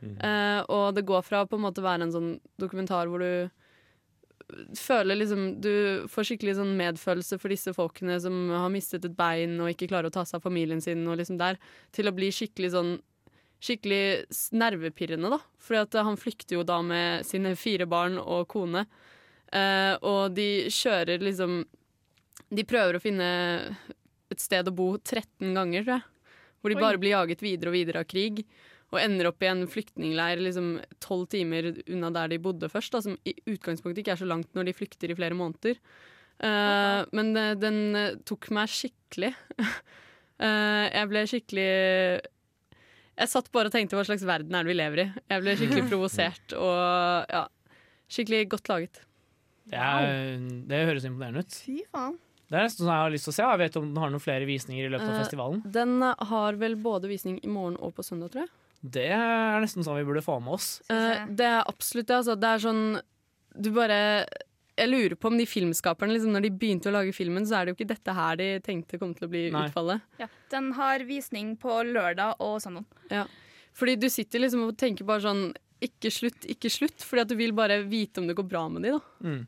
Eh, 0.00 0.60
og 0.72 0.94
det 0.96 1.04
går 1.04 1.24
fra 1.26 1.42
å 1.44 1.48
på 1.48 1.58
en 1.58 1.66
måte 1.66 1.84
være 1.84 2.06
en 2.06 2.14
sånn 2.14 2.30
dokumentar 2.60 3.10
hvor 3.10 3.20
du 3.20 3.59
føler 4.78 5.18
liksom 5.18 5.44
Du 5.62 5.72
får 6.10 6.26
skikkelig 6.28 6.56
sånn 6.58 6.72
medfølelse 6.78 7.38
for 7.40 7.52
disse 7.52 7.74
folkene 7.76 8.16
som 8.22 8.36
har 8.52 8.72
mistet 8.72 9.06
et 9.06 9.16
bein 9.16 9.58
og 9.60 9.72
ikke 9.72 9.90
klarer 9.90 10.10
å 10.10 10.14
ta 10.14 10.24
seg 10.28 10.40
av 10.40 10.46
familien 10.48 10.82
sin, 10.84 11.06
og 11.08 11.20
liksom 11.20 11.38
der, 11.40 11.60
til 11.96 12.10
å 12.10 12.16
bli 12.16 12.32
skikkelig 12.34 12.74
sånn 12.76 12.98
Skikkelig 13.60 14.24
nervepirrende, 14.56 15.28
da. 15.34 15.36
For 15.60 15.76
han 16.00 16.16
flykter 16.16 16.56
jo 16.56 16.62
da 16.64 16.78
med 16.80 17.26
sine 17.28 17.50
fire 17.60 17.84
barn 17.84 18.14
og 18.16 18.46
kone. 18.48 18.86
Eh, 19.52 19.98
og 20.00 20.32
de 20.32 20.70
kjører 20.72 21.20
liksom 21.20 21.58
De 22.48 22.64
prøver 22.64 22.96
å 22.96 23.02
finne 23.02 23.26
et 24.30 24.40
sted 24.40 24.64
å 24.64 24.72
bo 24.72 24.94
13 24.96 25.52
ganger, 25.52 25.84
tror 25.84 25.98
jeg. 25.98 26.36
Hvor 26.60 26.72
de 26.72 26.78
Oi. 26.78 26.82
bare 26.86 27.00
blir 27.02 27.12
jaget 27.12 27.44
videre 27.44 27.72
og 27.72 27.76
videre 27.76 28.00
av 28.00 28.08
krig. 28.08 28.44
Og 28.90 28.98
ender 28.98 29.28
opp 29.30 29.42
i 29.44 29.48
en 29.50 29.66
flyktningleir 29.70 30.40
liksom 30.42 30.72
tolv 31.02 31.28
timer 31.30 31.70
unna 31.86 32.10
der 32.14 32.32
de 32.32 32.40
bodde 32.42 32.70
først. 32.72 32.92
Da, 32.94 33.02
som 33.04 33.18
i 33.22 33.36
utgangspunktet 33.46 34.02
ikke 34.02 34.16
er 34.16 34.22
så 34.22 34.28
langt 34.28 34.50
når 34.56 34.70
de 34.70 34.74
flykter 34.74 35.12
i 35.12 35.18
flere 35.18 35.38
måneder. 35.38 35.78
Eh, 36.40 37.00
men 37.16 37.30
eh, 37.36 37.54
den 37.60 37.80
eh, 37.98 38.18
tok 38.26 38.48
meg 38.56 38.70
skikkelig. 38.72 39.34
uh, 39.60 40.86
jeg 40.96 41.10
ble 41.10 41.24
skikkelig 41.28 41.66
Jeg 43.20 43.28
satt 43.28 43.50
bare 43.52 43.68
og 43.68 43.74
tenkte 43.74 43.98
hva 43.98 44.06
slags 44.08 44.24
verden 44.24 44.56
er 44.56 44.64
det 44.64 44.72
vi 44.72 44.78
lever 44.78 45.04
i. 45.04 45.06
Jeg 45.34 45.44
ble 45.44 45.56
skikkelig 45.60 45.84
provosert 45.92 46.56
og 46.56 47.30
ja, 47.30 47.44
skikkelig 48.08 48.48
godt 48.56 48.72
laget. 48.72 49.02
Det, 49.70 49.78
er, 49.78 50.40
det 50.66 50.82
høres 50.88 51.06
imponerende 51.06 51.44
ut. 51.44 51.60
Fy 51.62 51.84
faen. 51.92 52.16
Det 52.50 52.58
er 52.58 52.64
nesten 52.66 52.82
sånn 52.82 52.90
jeg 52.90 53.04
har 53.04 53.12
lyst 53.14 53.28
til 53.28 53.30
å 53.30 53.36
se. 53.36 53.44
Jeg 53.46 53.60
vet 53.60 53.76
om 53.78 53.84
den 53.86 54.00
har 54.02 54.10
noen 54.10 54.22
flere 54.24 54.46
visninger 54.48 54.88
i 54.88 54.90
løpet 54.90 55.12
av 55.12 55.20
festivalen. 55.20 55.60
Den 55.70 56.00
har 56.02 56.56
vel 56.58 56.74
både 56.82 57.10
visning 57.12 57.36
i 57.46 57.50
morgen 57.52 57.76
og 57.78 57.92
på 57.94 58.02
søndag, 58.02 58.32
tror 58.32 58.48
jeg. 58.48 58.50
Det 58.82 59.08
er 59.12 59.60
nesten 59.60 59.84
sånn 59.84 59.98
vi 60.00 60.06
burde 60.08 60.22
få 60.24 60.38
med 60.40 60.54
oss. 60.56 60.68
Eh, 60.88 61.26
det 61.36 61.44
er 61.44 61.66
absolutt 61.68 62.06
det. 62.08 62.16
Altså. 62.16 62.36
Det 62.40 62.48
er 62.48 62.62
sånn 62.64 62.84
Du 63.60 63.68
bare 63.76 63.98
Jeg 64.78 64.88
lurer 64.88 65.16
på 65.20 65.28
om 65.28 65.36
de 65.36 65.44
filmskaperne, 65.44 66.14
liksom, 66.14 66.32
når 66.32 66.46
de 66.46 66.50
begynte 66.56 66.88
å 66.88 66.94
lage 66.94 67.12
filmen, 67.12 67.44
så 67.44 67.58
er 67.58 67.66
det 67.66 67.74
jo 67.74 67.76
ikke 67.80 67.90
dette 67.90 68.14
her 68.16 68.36
de 68.40 68.46
tenkte 68.64 68.98
kom 68.98 69.12
til 69.14 69.26
å 69.26 69.30
bli 69.30 69.42
Nei. 69.52 69.66
utfallet. 69.68 70.00
Ja, 70.22 70.28
den 70.54 70.70
har 70.78 71.04
visning 71.04 71.50
på 71.60 71.74
lørdag 71.84 72.40
og 72.40 72.56
søndag. 72.64 72.86
Ja. 73.12 73.26
Fordi 73.76 73.98
du 74.00 74.08
sitter 74.08 74.40
liksom 74.40 74.62
og 74.64 74.78
tenker 74.80 75.04
bare 75.04 75.20
sånn 75.26 75.50
Ikke 75.84 76.10
slutt, 76.12 76.44
ikke 76.48 76.70
slutt. 76.72 77.04
Fordi 77.04 77.20
at 77.26 77.28
du 77.28 77.36
vil 77.36 77.52
bare 77.56 77.82
vite 77.84 78.20
om 78.20 78.26
det 78.28 78.34
går 78.36 78.48
bra 78.48 78.64
med 78.72 78.82
de, 78.84 78.90
da. 78.96 79.00
Mm. 79.24 79.46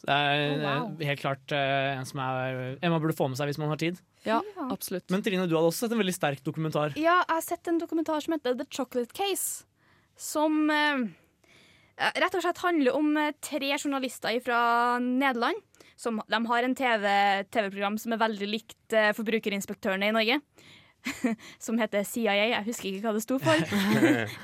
Det 0.00 0.16
er 0.16 0.40
Oh, 0.54 0.64
wow. 0.64 0.96
helt 1.04 1.20
klart 1.20 1.52
eh, 1.52 1.98
en 1.98 2.06
som 2.08 2.20
er, 2.24 2.78
en 2.80 2.90
man 2.94 3.00
burde 3.02 3.16
få 3.16 3.28
med 3.28 3.36
seg 3.36 3.50
hvis 3.50 3.58
man 3.60 3.68
har 3.68 3.76
tid. 3.80 4.00
Ja, 4.26 4.40
absolutt. 4.68 5.08
Men 5.12 5.22
Trine, 5.24 5.46
du 5.48 5.56
hadde 5.56 5.70
også 5.70 5.86
sett 5.86 5.94
en 5.96 6.02
veldig 6.02 6.16
sterk 6.16 6.44
dokumentar. 6.44 6.94
Ja, 7.00 7.20
jeg 7.22 7.36
har 7.38 7.46
sett 7.46 7.70
en 7.70 7.80
dokumentar 7.80 8.20
som 8.24 8.36
heter 8.36 8.58
The 8.58 8.66
Chocolate 8.68 9.16
Case. 9.16 9.64
Som 10.20 10.68
eh, 10.72 11.06
eh, 11.96 12.18
rett 12.20 12.36
og 12.36 12.44
slett 12.44 12.60
handler 12.64 12.98
om 12.98 13.14
eh, 13.16 13.32
tre 13.40 13.72
journalister 13.78 14.36
fra 14.44 14.60
Nederland. 15.00 15.62
Som, 16.00 16.20
de 16.32 16.40
har 16.48 16.64
en 16.64 16.76
TV 16.76 17.06
TV-program 17.52 17.96
som 18.00 18.14
er 18.16 18.20
veldig 18.20 18.48
likt 18.48 18.96
eh, 18.96 19.12
Forbrukerinspektørene 19.16 20.12
i 20.12 20.16
Norge. 20.16 20.40
som 21.58 21.78
heter 21.80 22.04
CIA. 22.04 22.34
Jeg 22.36 22.66
husker 22.66 22.90
ikke 22.90 23.06
hva 23.06 23.14
det 23.16 23.24
sto 23.24 23.38
for. 23.42 23.62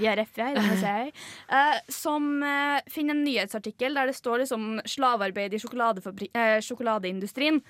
Vi 0.01 0.09
er 0.09 0.23
FBI. 0.25 0.55
Eh, 0.57 1.77
som 1.93 2.31
eh, 2.45 2.81
finner 2.93 3.17
en 3.17 3.25
nyhetsartikkel 3.27 3.97
der 3.97 4.11
det 4.11 4.17
står 4.17 4.45
liksom 4.45 4.81
slavearbeid 4.89 5.57
i 5.57 5.61
eh, 5.61 6.57
sjokoladeindustrien. 6.65 7.61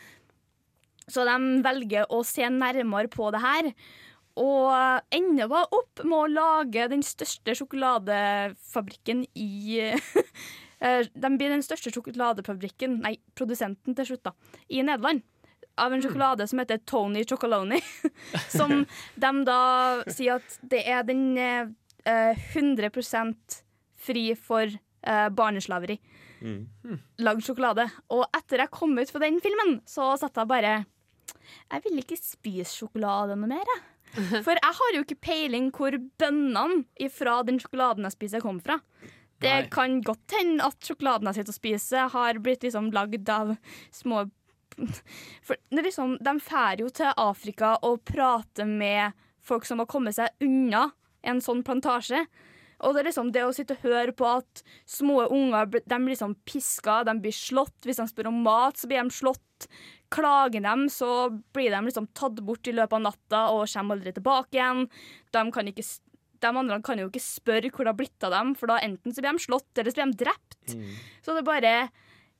Så 1.10 1.24
de 1.26 1.36
velger 1.62 2.10
å 2.10 2.22
se 2.26 2.46
nærmere 2.50 3.10
på 3.12 3.30
det 3.34 3.42
her. 3.42 3.70
Og 4.36 5.14
ender 5.14 5.48
da 5.48 5.62
opp 5.72 6.02
med 6.04 6.16
å 6.18 6.28
lage 6.28 6.88
den 6.92 7.04
største 7.06 7.54
sjokoladefabrikken 7.56 9.22
i 9.32 9.80
eh, 10.84 11.06
De 11.08 11.30
blir 11.38 11.54
den 11.54 11.64
største 11.64 11.92
sjokoladefabrikken, 11.94 12.98
nei, 13.06 13.16
produsenten 13.38 13.96
til 13.96 14.10
slutt, 14.10 14.26
da, 14.28 14.34
i 14.68 14.82
Nederland. 14.84 15.24
Av 15.80 15.92
en 15.92 16.00
sjokolade 16.04 16.46
som 16.48 16.60
heter 16.60 16.82
Tony 16.88 17.24
Chocoloni. 17.28 17.80
som 18.58 18.82
de 18.84 19.32
da 19.48 19.60
sier 20.08 20.40
at 20.40 20.58
det 20.64 20.82
er 20.88 21.06
den 21.08 21.24
eh, 21.40 21.72
eh, 22.04 22.48
100% 22.56 23.60
fri 24.06 24.30
for 24.36 24.68
eh, 24.68 25.28
barneslaveri. 25.32 25.96
Lagd 27.24 27.44
sjokolade. 27.44 27.88
Og 28.12 28.26
etter 28.36 28.64
jeg 28.64 28.72
kom 28.74 28.96
ut 28.98 29.12
fra 29.12 29.24
den 29.24 29.40
filmen, 29.44 29.78
så 29.88 30.12
satt 30.20 30.36
jeg 30.36 30.50
bare 30.50 30.74
Jeg 31.72 31.84
vil 31.84 32.00
ikke 32.02 32.18
spise 32.20 32.72
sjokolade 32.72 33.36
noe 33.36 33.50
mer, 33.50 33.70
jeg. 33.74 33.84
For 34.46 34.54
jeg 34.54 34.76
har 34.78 34.94
jo 34.94 35.02
ikke 35.04 35.18
peiling 35.26 35.70
hvor 35.74 35.96
bønnene 36.20 37.10
fra 37.12 37.40
den 37.46 37.58
sjokoladen 37.60 38.06
jeg 38.06 38.16
spiser, 38.16 38.44
kommer 38.44 38.64
fra. 38.64 38.78
Det 39.42 39.52
Nei. 39.52 39.68
kan 39.72 39.98
godt 40.04 40.32
hende 40.38 40.64
at 40.64 40.80
sjokoladen 40.86 41.28
jeg 41.28 41.40
sitter 41.40 41.52
og 41.52 41.58
spiser, 41.58 42.10
har 42.14 42.40
blitt 42.40 42.64
liksom 42.64 42.88
lagd 42.94 43.28
av 43.28 43.56
små 43.92 44.26
For 45.46 45.56
det 45.72 45.80
er 45.80 45.86
liksom, 45.86 46.16
De 46.20 46.32
drar 46.44 46.80
jo 46.80 46.88
til 46.92 47.12
Afrika 47.16 47.76
og 47.86 48.02
prater 48.08 48.68
med 48.68 49.16
folk 49.46 49.64
som 49.68 49.80
har 49.80 49.88
kommet 49.88 50.16
seg 50.16 50.32
unna 50.44 50.90
en 51.26 51.40
sånn 51.42 51.62
plantasje. 51.66 52.24
Og 52.84 52.92
det 52.92 53.00
er 53.00 53.08
liksom 53.08 53.30
det 53.32 53.44
å 53.46 53.54
sitte 53.56 53.76
og 53.78 53.86
høre 53.86 54.12
på 54.16 54.26
at 54.28 54.62
små 54.88 55.22
unger 55.32 55.70
de 55.72 55.80
blir 55.88 56.12
liksom 56.12 56.34
piska, 56.48 57.02
de 57.08 57.14
blir 57.22 57.34
slått. 57.34 57.78
Hvis 57.86 58.02
de 58.02 58.08
spør 58.10 58.28
om 58.28 58.42
mat, 58.44 58.76
så 58.76 58.90
blir 58.90 59.00
de 59.00 59.16
slått. 59.16 59.68
Klager 60.12 60.62
dem, 60.62 60.86
så 60.92 61.28
blir 61.54 61.72
de 61.74 61.80
liksom 61.88 62.06
tatt 62.14 62.38
bort 62.46 62.68
i 62.68 62.74
løpet 62.76 62.94
av 62.98 63.04
natta 63.08 63.40
og 63.54 63.66
kommer 63.72 63.96
aldri 63.96 64.12
tilbake 64.14 64.54
igjen. 64.58 64.84
De, 65.34 65.42
kan 65.52 65.70
ikke, 65.70 65.84
de 66.44 66.50
andre 66.52 66.80
kan 66.86 67.00
jo 67.02 67.08
ikke 67.10 67.24
spørre 67.24 67.72
hvor 67.72 67.86
det 67.86 67.92
har 67.94 67.98
blitt 67.98 68.26
av 68.28 68.34
dem, 68.36 68.52
for 68.58 68.70
da 68.70 68.78
enten 68.86 69.14
så 69.14 69.22
blir 69.24 69.34
de 69.34 69.46
slått, 69.46 69.72
eller 69.74 69.90
så 69.90 69.98
blir 69.98 70.12
de 70.12 70.20
drept. 70.24 70.76
Så 71.24 71.34
det 71.34 71.42
er 71.42 71.48
bare 71.52 71.76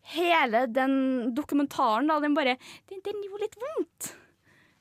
Hele 0.07 0.69
den 0.71 1.33
dokumentaren, 1.35 2.07
da, 2.07 2.21
den 2.23 2.35
bare 2.37 2.53
Den, 2.87 3.01
den 3.03 3.25
gjorde 3.25 3.43
litt 3.43 3.57
vondt. 3.59 4.12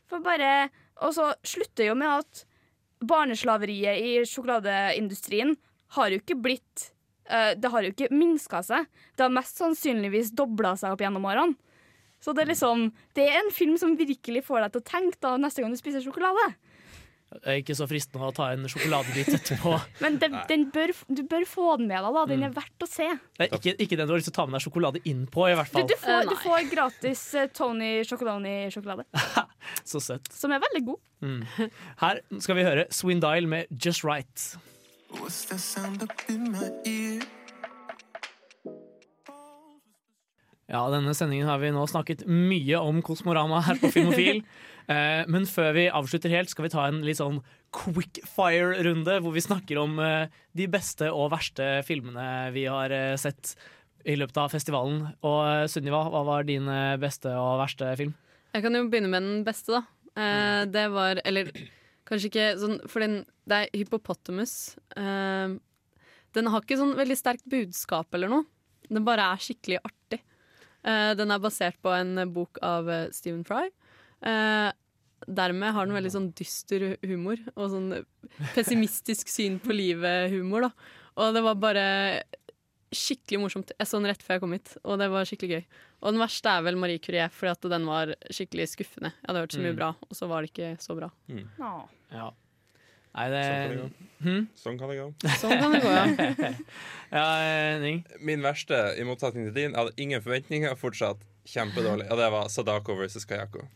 For 0.06 0.22
bare 0.22 0.70
Og 1.02 1.16
så 1.18 1.32
slutter 1.42 1.90
jo 1.90 1.96
med 1.98 2.20
at 2.22 2.44
barneslaveriet 3.02 3.98
i 4.06 4.12
sjokoladeindustrien 4.30 5.56
har 5.98 6.14
jo 6.14 6.22
ikke 6.22 6.38
blitt 6.38 6.92
eh, 7.26 7.56
Det 7.58 7.72
har 7.74 7.84
jo 7.84 7.94
ikke 7.96 8.12
minska 8.14 8.62
seg. 8.66 8.86
Det 9.18 9.26
har 9.26 9.34
mest 9.34 9.58
sannsynligvis 9.58 10.30
dobla 10.38 10.76
seg 10.78 10.94
opp 10.94 11.02
gjennom 11.02 11.26
årene. 11.26 11.58
Så 12.24 12.34
det 12.34 12.46
er 12.46 12.54
liksom 12.54 12.88
Det 13.18 13.26
er 13.30 13.42
en 13.44 13.52
film 13.54 13.76
som 13.78 13.98
virkelig 14.00 14.46
får 14.48 14.64
deg 14.66 14.72
til 14.76 14.82
å 14.82 14.88
tenke 14.92 15.20
da 15.22 15.36
neste 15.38 15.62
gang 15.62 15.74
du 15.74 15.78
spiser 15.78 16.02
sjokolade. 16.06 16.54
Det 17.36 17.42
er 17.52 17.58
ikke 17.60 17.76
så 17.76 17.84
fristende 17.90 18.28
å 18.30 18.34
ta 18.38 18.46
en 18.54 18.64
sjokoladebit 18.70 19.28
etterpå. 19.36 19.74
Men 20.04 20.16
den, 20.22 20.36
den 20.48 20.68
bør, 20.72 20.94
du 21.10 21.24
bør 21.28 21.44
få 21.50 21.66
den 21.82 21.90
med 21.90 21.98
deg, 22.06 22.14
da. 22.16 22.22
Den 22.30 22.46
er 22.48 22.54
verdt 22.56 22.86
å 22.86 22.88
se. 22.88 23.08
Ikke, 23.44 23.74
ikke 23.82 23.98
den 24.00 24.08
du 24.08 24.14
har 24.14 24.22
lyst 24.22 24.30
til 24.30 24.36
å 24.36 24.38
ta 24.38 24.46
med 24.48 24.56
deg 24.56 24.64
sjokolade 24.64 25.02
inn 25.10 25.26
på, 25.34 25.44
i 25.50 25.56
hvert 25.58 25.74
Du, 25.74 25.80
fall. 25.82 25.90
du, 25.90 25.96
får, 26.00 26.30
du 26.30 26.36
får 26.46 26.70
gratis 26.72 27.24
eh, 27.36 27.50
Tony 27.52 27.90
Chocoloni-sjokolade, 28.08 29.04
Så 29.92 30.00
søtt. 30.06 30.30
som 30.32 30.54
er 30.56 30.64
veldig 30.64 30.84
god. 30.88 31.02
Mm. 31.26 31.44
Her 32.06 32.22
skal 32.46 32.60
vi 32.62 32.68
høre 32.70 32.88
Swindile 32.94 33.50
med 33.52 33.74
Just 33.84 34.06
Right. 34.08 34.54
Ja, 40.76 40.84
denne 40.92 41.14
sendingen 41.16 41.48
har 41.48 41.62
vi 41.62 41.72
nå 41.72 41.86
snakket 41.88 42.26
mye 42.28 42.80
om 42.84 43.00
Kosmorama 43.06 43.62
her 43.66 43.80
på 43.82 43.94
Filmofil. 43.96 44.44
Eh, 44.86 45.24
men 45.26 45.48
før 45.50 45.72
vi 45.74 45.88
avslutter 45.90 46.30
helt, 46.30 46.52
skal 46.52 46.68
vi 46.68 46.70
ta 46.70 46.84
en 46.86 47.00
litt 47.02 47.18
sånn 47.18 47.40
quick 47.74 48.20
fire-runde, 48.30 49.16
hvor 49.26 49.34
vi 49.34 49.42
snakker 49.42 49.80
om 49.82 49.96
eh, 49.98 50.28
de 50.54 50.68
beste 50.70 51.08
og 51.10 51.32
verste 51.34 51.80
filmene 51.88 52.52
vi 52.54 52.68
har 52.70 52.94
eh, 52.94 53.16
sett 53.18 53.56
i 54.06 54.14
løpet 54.14 54.38
av 54.38 54.54
festivalen. 54.54 55.00
Og 55.26 55.40
eh, 55.50 55.64
Sunniva, 55.74 56.04
hva 56.14 56.22
var 56.28 56.46
din 56.46 56.70
eh, 56.70 57.00
beste 57.02 57.34
og 57.34 57.58
verste 57.64 57.96
film? 57.98 58.14
Jeg 58.54 58.68
kan 58.68 58.78
jo 58.78 58.84
begynne 58.92 59.10
med 59.10 59.26
den 59.26 59.42
beste, 59.48 59.80
da. 59.80 59.82
Eh, 60.22 60.62
det 60.70 60.86
var 60.94 61.24
Eller 61.26 61.50
kanskje 62.08 62.30
ikke 62.30 62.46
sånn 62.62 62.78
For 62.86 63.04
den, 63.04 63.18
det 63.50 63.58
er 63.58 63.74
Hippopotamus. 63.74 64.54
Den 64.96 66.54
har 66.54 66.62
ikke 66.62 66.78
sånn 66.78 66.94
veldig 67.02 67.18
sterkt 67.18 67.50
budskap 67.50 68.14
eller 68.14 68.32
noe. 68.32 68.46
Den 68.86 69.08
bare 69.08 69.26
er 69.34 69.42
skikkelig 69.42 69.82
artig. 69.82 70.22
Eh, 70.86 71.12
den 71.18 71.32
er 71.34 71.42
basert 71.42 71.78
på 71.82 71.90
en 71.98 72.18
eh, 72.22 72.30
bok 72.30 72.60
av 72.66 72.90
eh, 72.94 73.08
Stephen 73.16 73.44
Fry. 73.48 73.68
Eh, 74.26 74.72
dermed 75.26 75.74
har 75.74 75.88
den 75.88 75.96
veldig 75.98 76.12
sånn 76.14 76.28
dyster 76.38 76.98
humor 77.08 77.40
og 77.56 77.72
sånn 77.74 77.88
pessimistisk 78.54 79.32
syn 79.32 79.58
på 79.64 79.74
livet-humor. 79.74 80.68
Og 81.18 81.34
det 81.34 81.42
var 81.46 81.56
bare 81.58 81.86
skikkelig 82.96 83.40
morsomt. 83.42 83.72
Jeg 83.80 83.90
så 83.90 83.98
den 84.00 84.08
rett 84.12 84.22
før 84.24 84.38
jeg 84.38 84.44
kom 84.46 84.54
hit, 84.56 84.76
og 84.86 85.00
det 85.02 85.08
var 85.12 85.26
skikkelig 85.28 85.58
gøy. 85.58 85.66
Og 86.06 86.14
den 86.14 86.22
verste 86.22 86.52
er 86.54 86.62
vel 86.68 86.78
Marie 86.80 87.02
Curie, 87.02 87.26
fordi 87.34 87.52
at 87.56 87.68
den 87.74 87.88
var 87.90 88.14
skikkelig 88.30 88.68
skuffende. 88.76 89.12
Jeg 89.18 89.28
hadde 89.32 89.42
hørt 89.44 89.56
så 89.58 89.64
mye 89.64 89.74
Mm. 89.74 89.80
bra, 89.82 89.90
og 90.06 90.16
så 90.16 90.28
var 90.30 90.42
det 90.46 90.52
ikke 90.54 90.70
så 90.84 90.96
bra. 90.96 91.10
Mm. 91.28 91.48
Ja. 92.14 92.30
Nei, 93.16 93.26
det 93.32 93.44
Sånn 93.46 93.60
kan 93.62 93.70
det 93.70 93.80
gå. 93.80 93.90
Hm? 94.26 94.48
Sånn 94.60 94.78
kan 94.80 94.90
det 94.92 94.98
gå. 95.00 95.06
Sånn 95.40 95.54
kan 95.60 95.72
det 95.76 95.82
gå, 95.84 95.92
ja. 95.94 96.50
ja, 97.16 97.26
Ning? 97.84 98.02
Min 98.20 98.42
verste, 98.44 98.80
i 99.00 99.04
motsetning 99.08 99.46
til 99.50 99.56
din, 99.56 99.76
hadde 99.78 99.94
ingen 100.02 100.24
forventninger, 100.24 100.76
fortsatt 100.80 101.22
kjempedårlig. 101.48 102.08
Og 102.12 102.20
det 102.20 102.28
var 102.34 102.50
Sadako 102.52 102.98
versus 103.00 103.28
Kayako. 103.30 103.68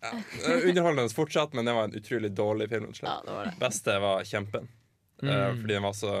Eh, 0.00 0.12
ja, 0.46 0.54
underholdende 0.64 1.12
fortsatt, 1.12 1.52
men 1.52 1.66
det 1.68 1.72
var 1.76 1.84
en 1.84 1.94
utrolig 1.98 2.30
dårlig 2.32 2.70
film. 2.70 2.86
Ja, 3.02 3.18
det 3.26 3.32
var 3.36 3.44
det. 3.50 3.54
Beste 3.60 3.98
var 4.00 4.22
Kjempen, 4.24 4.68
eh, 5.22 5.28
Mm. 5.28 5.58
fordi 5.60 5.74
den 5.74 5.82
var 5.84 5.92
så 5.92 6.12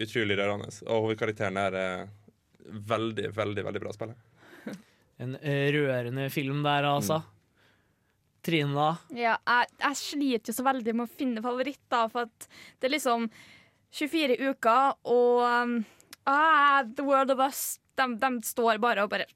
utrolig 0.00 0.38
rørende. 0.38 0.70
Og 0.86 1.02
hovedkarakteren 1.04 1.58
er 1.60 1.76
eh, 1.76 2.06
veldig, 2.88 3.26
veldig 3.36 3.64
veldig 3.66 3.82
bra 3.84 3.92
spiller. 3.92 4.14
En 5.20 5.36
rørende 5.74 6.30
film 6.32 6.62
der, 6.64 6.88
altså. 6.88 7.18
Trine, 7.20 7.37
da? 8.74 8.88
Ja, 9.14 9.36
jeg, 9.46 9.68
jeg 9.82 9.96
sliter 10.00 10.52
jo 10.52 10.56
så 10.58 10.64
veldig 10.66 10.94
med 10.98 11.06
å 11.08 11.12
finne 11.18 11.42
favoritter, 11.44 12.08
for 12.12 12.28
det 12.38 12.88
er 12.88 12.94
liksom 12.96 13.28
24 13.98 14.36
uker, 14.50 14.94
og 15.08 15.84
ah, 16.28 16.82
The 16.84 17.04
World 17.06 17.30
of 17.36 17.40
Us, 17.46 17.78
de, 17.98 18.06
de 18.20 18.30
står 18.46 18.78
bare 18.82 19.04
og 19.06 19.10
bare 19.10 19.26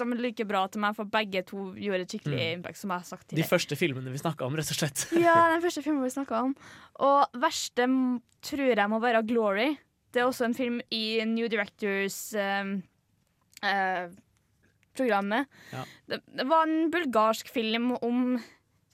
De 0.00 0.06
er 0.08 0.20
like 0.22 0.44
bra 0.48 0.62
til 0.72 0.80
meg, 0.80 0.94
for 0.96 1.04
begge 1.12 1.42
to 1.44 1.74
gjorde 1.76 2.06
et 2.06 2.12
skikkelig 2.14 2.38
Mm. 2.40 2.54
impact, 2.58 2.78
som 2.80 2.90
jeg 2.94 3.02
har 3.02 3.04
sagt 3.10 3.34
De 3.36 3.44
første 3.44 3.76
filmene 3.76 4.10
vi 4.14 4.18
snakka 4.22 4.46
om, 4.46 4.54
rett 4.56 4.70
og 4.72 4.78
slett. 4.78 5.02
Ja, 5.26 5.34
den 5.52 5.60
første 5.60 5.82
filmen 5.84 6.02
vi 6.06 6.10
snakka 6.14 6.40
om. 6.46 6.54
Og 7.04 7.36
verste 7.42 7.86
tror 8.40 8.72
jeg 8.72 8.88
må 8.88 9.00
være 9.02 9.20
Glory. 9.28 9.74
Det 10.10 10.22
er 10.22 10.26
også 10.30 10.46
en 10.48 10.54
film 10.56 10.80
i 10.90 11.20
New 11.28 11.46
Directors 11.52 12.32
um, 12.34 12.72
eh, 13.62 14.08
programmet. 14.96 15.46
Ja. 15.70 15.84
Det, 16.08 16.22
det 16.40 16.46
var 16.48 16.64
en 16.66 16.88
bulgarsk 16.90 17.52
film 17.52 17.92
om 18.00 18.22
eh, 18.40 18.48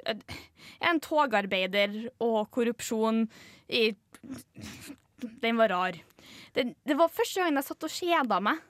en 0.06 1.00
togarbeider 1.02 1.96
og 2.24 2.50
korrupsjon 2.54 3.24
i 3.68 3.88
Den 5.42 5.56
var 5.56 5.72
rar. 5.72 5.96
Det, 6.52 6.74
det 6.84 6.96
var 6.98 7.12
første 7.12 7.40
gangen 7.40 7.60
jeg 7.60 7.68
satt 7.70 7.86
og 7.86 7.92
kjeda 7.92 8.40
meg. 8.44 8.60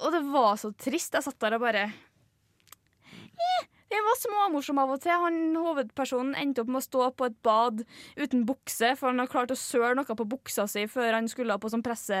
Og 0.00 0.14
det 0.14 0.22
var 0.30 0.56
så 0.60 0.70
trist. 0.78 1.14
Jeg 1.16 1.26
satt 1.26 1.40
der 1.42 1.56
og 1.56 1.64
bare 1.64 1.82
eh, 1.90 3.66
Det 3.90 4.00
var 4.06 4.18
småmorsom 4.20 4.80
av 4.82 4.94
og 4.94 5.02
til. 5.02 5.14
Han 5.24 5.56
Hovedpersonen 5.58 6.36
endte 6.38 6.62
opp 6.62 6.70
med 6.70 6.80
å 6.80 6.86
stå 6.86 7.10
på 7.18 7.28
et 7.28 7.38
bad 7.46 7.82
uten 8.16 8.44
bukse, 8.48 8.94
for 8.98 9.10
han 9.10 9.22
har 9.22 9.30
klart 9.32 9.54
å 9.54 9.58
søle 9.58 9.96
noe 9.98 10.18
på 10.18 10.28
buksa 10.36 10.68
si 10.70 10.86
før 10.90 11.18
han 11.18 11.28
skulle 11.30 11.58
på 11.60 11.72
sånn 11.72 11.84
presse, 11.84 12.20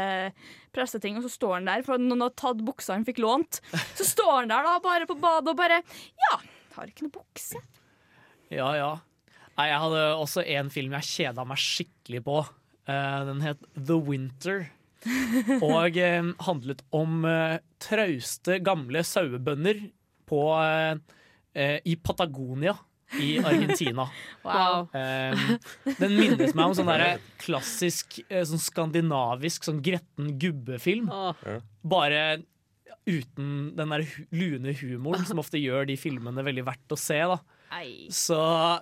presseting, 0.74 1.18
og 1.20 1.26
så 1.26 1.34
står 1.36 1.58
han 1.60 1.70
der, 1.70 1.86
for 1.86 2.02
noen 2.02 2.26
har 2.26 2.34
tatt 2.34 2.64
buksa 2.66 2.96
han 2.98 3.06
fikk 3.08 3.22
lånt. 3.22 3.62
Så 3.98 4.08
står 4.08 4.34
han 4.42 4.50
der 4.52 4.66
da 4.66 4.78
bare 4.84 5.08
på 5.08 5.18
badet 5.22 5.54
og 5.54 5.60
bare 5.60 5.82
Ja, 6.26 6.40
har 6.76 6.90
ikke 6.90 7.06
noe 7.06 7.20
bukse. 7.20 7.62
Ja, 8.50 8.72
ja. 8.74 8.90
Nei, 9.54 9.68
jeg 9.70 9.80
hadde 9.84 10.02
også 10.18 10.44
en 10.56 10.70
film 10.72 10.94
jeg 10.98 11.08
kjeda 11.08 11.46
meg 11.46 11.60
skikkelig 11.62 12.22
på. 12.26 12.42
Uh, 12.90 13.20
den 13.28 13.42
het 13.44 13.62
The 13.76 13.98
Winter. 14.02 14.66
Og 15.64 15.96
uh, 15.96 16.30
handlet 16.46 16.84
om 16.94 17.24
uh, 17.24 17.58
trauste, 17.82 18.58
gamle 18.64 19.04
sauebønder 19.06 19.88
på, 20.30 20.44
i 21.58 21.94
Patagonia 21.98 22.76
i 23.18 23.32
Argentina. 23.42 24.04
Wow. 24.46 24.86
Eh, 24.94 25.56
den 25.98 26.12
minnes 26.14 26.54
meg 26.54 26.70
om 26.70 26.74
sånn 26.78 26.88
der 26.88 27.18
klassisk 27.42 28.20
sånn 28.30 28.62
skandinavisk 28.62 29.66
sånn 29.66 29.82
gretten 29.82 30.36
gubbefilm. 30.40 31.10
Bare 31.82 32.22
uten 33.10 33.72
den 33.74 33.96
der 33.96 34.06
lune 34.30 34.76
humoren 34.78 35.26
som 35.26 35.40
ofte 35.42 35.58
gjør 35.58 35.90
de 35.90 35.98
filmene 35.98 36.46
veldig 36.46 36.64
verdt 36.70 36.94
å 36.94 37.00
se. 37.00 37.18
da 37.34 37.40
så 38.14 38.38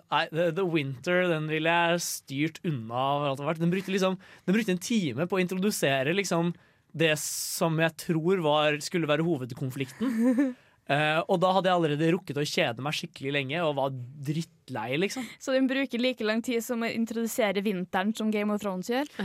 nei, 0.09 0.24
The, 0.32 0.49
The 0.57 0.64
Winter 0.64 1.26
den 1.28 1.49
ville 1.51 1.72
jeg 1.72 2.01
styrt 2.05 2.62
unna. 2.66 2.95
av 2.95 3.26
alt 3.30 3.43
det 3.43 3.49
vært. 3.51 3.61
Den 3.62 3.72
brukte, 3.74 3.93
liksom, 3.95 4.16
den 4.49 4.57
brukte 4.57 4.74
en 4.74 4.80
time 4.82 5.28
på 5.28 5.36
å 5.39 5.43
introdusere 5.43 6.14
liksom, 6.16 6.55
det 6.97 7.12
som 7.20 7.76
jeg 7.82 7.93
tror 8.01 8.41
var, 8.45 8.78
skulle 8.84 9.11
være 9.11 9.26
hovedkonflikten. 9.26 10.55
Uh, 10.89 11.20
og 11.30 11.36
da 11.43 11.51
hadde 11.53 11.68
jeg 11.68 11.76
allerede 11.76 12.12
rukket 12.14 12.41
å 12.41 12.47
kjede 12.49 12.84
meg 12.84 12.97
skikkelig 12.97 13.34
lenge 13.36 13.61
og 13.61 13.76
var 13.76 13.93
drittlei, 14.24 14.97
liksom. 15.05 15.26
Så 15.36 15.53
den 15.53 15.68
bruker 15.68 16.01
like 16.01 16.24
lang 16.24 16.41
tid 16.45 16.64
som 16.64 16.80
å 16.80 16.89
introdusere 16.89 17.61
vinteren 17.64 18.14
som 18.16 18.32
Game 18.32 18.55
of 18.55 18.62
Thrones 18.64 18.89
gjør. 18.89 19.12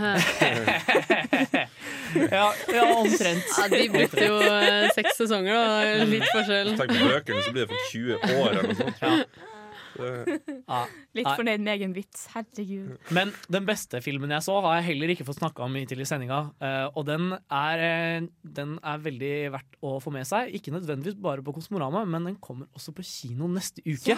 ja, 2.35 2.45
ja, 2.51 2.85
omtrent. 2.99 3.47
Ja, 3.47 3.71
de 3.71 3.87
brukte 3.95 4.27
jo 4.27 4.37
uh, 4.43 4.91
seks 4.99 5.15
sesonger, 5.23 5.55
da. 5.55 6.05
Litt 6.11 6.27
forskjell. 6.35 6.75
Tenk 6.83 6.95
på 6.99 7.11
bøkene, 7.15 7.47
så 7.47 7.55
blir 7.55 7.63
det 7.63 7.71
for 7.71 7.91
20 7.95 8.39
år 8.43 8.47
eller 8.51 8.71
noe 8.73 8.79
sånt. 8.83 9.03
Så- 9.03 9.51
Litt 11.17 11.27
fornøyd 11.29 11.61
med 11.63 11.71
egen 11.75 11.93
vits. 11.95 12.25
Herregud. 12.33 12.95
Men 13.13 13.31
den 13.51 13.67
beste 13.67 14.01
filmen 14.03 14.31
jeg 14.33 14.45
så, 14.45 14.57
har 14.65 14.79
jeg 14.79 14.87
heller 14.91 15.13
ikke 15.13 15.25
fått 15.27 15.39
snakka 15.41 15.65
om 15.65 15.77
hittil 15.77 16.01
i 16.03 16.07
sendinga. 16.09 16.39
eh, 16.63 16.87
og 16.93 17.05
den 17.09 17.31
er, 17.37 17.83
eh, 17.87 18.27
den 18.43 18.75
er 18.83 19.01
veldig 19.05 19.33
verdt 19.53 19.79
å 19.85 19.95
få 20.03 20.13
med 20.15 20.27
seg. 20.29 20.53
Ikke 20.57 20.73
nødvendigvis 20.73 21.19
bare 21.21 21.45
på 21.45 21.53
Kosmorama, 21.55 22.05
men 22.09 22.29
den 22.31 22.37
kommer 22.43 22.67
også 22.73 22.93
på 22.95 23.05
kino 23.07 23.47
neste 23.51 23.83
uke. 23.85 24.17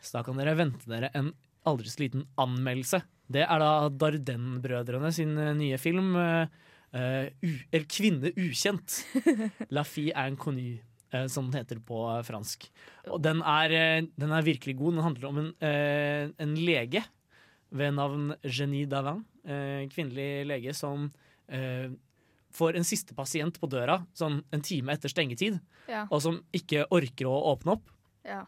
Så 0.00 0.16
da 0.16 0.22
kan 0.24 0.38
dere 0.40 0.56
vente 0.56 0.88
dere 0.88 1.10
en 1.14 1.32
aldri 1.68 1.90
så 1.92 2.00
liten 2.04 2.24
anmeldelse. 2.40 3.02
Det 3.30 3.42
er 3.44 3.60
da 3.62 3.88
Darden-brødrene 3.90 5.12
sin 5.14 5.36
eh, 5.38 5.54
nye 5.58 5.78
film. 5.78 6.14
u, 6.90 7.50
eller 7.70 7.84
'Kvinne 7.86 8.32
ukjent'. 8.34 9.04
La 9.76 9.84
fille 9.86 10.10
inconnue, 10.26 10.80
som 11.28 11.48
den 11.50 11.60
heter 11.60 11.80
på 11.84 12.02
eh, 12.16 12.22
fransk. 12.26 12.68
Og 13.10 13.20
den 13.24 13.40
er, 13.42 13.72
eh, 13.76 14.06
den 14.20 14.32
er 14.36 14.46
virkelig 14.46 14.76
god. 14.78 14.94
Den 14.98 15.06
handler 15.06 15.28
om 15.30 15.38
en, 15.42 15.50
eh, 15.64 16.28
en 16.38 16.54
lege 16.58 17.02
ved 17.72 17.94
navn 17.94 18.30
Genie 18.44 18.86
Davin. 18.90 19.24
Eh, 19.46 19.86
kvinnelig 19.92 20.46
lege 20.46 20.74
som 20.76 21.08
eh, 21.48 21.88
får 22.52 22.76
en 22.76 22.84
siste 22.86 23.14
pasient 23.14 23.58
på 23.60 23.68
døra 23.70 24.00
sånn 24.14 24.40
en 24.52 24.60
time 24.66 24.92
etter 24.92 25.08
stengetid, 25.12 25.60
Ja. 25.88 26.06
og 26.10 26.20
som 26.22 26.40
ikke 26.52 26.84
orker 26.90 27.26
å 27.30 27.36
åpne 27.54 27.72
opp. 27.76 27.88
Ja. 28.26 28.44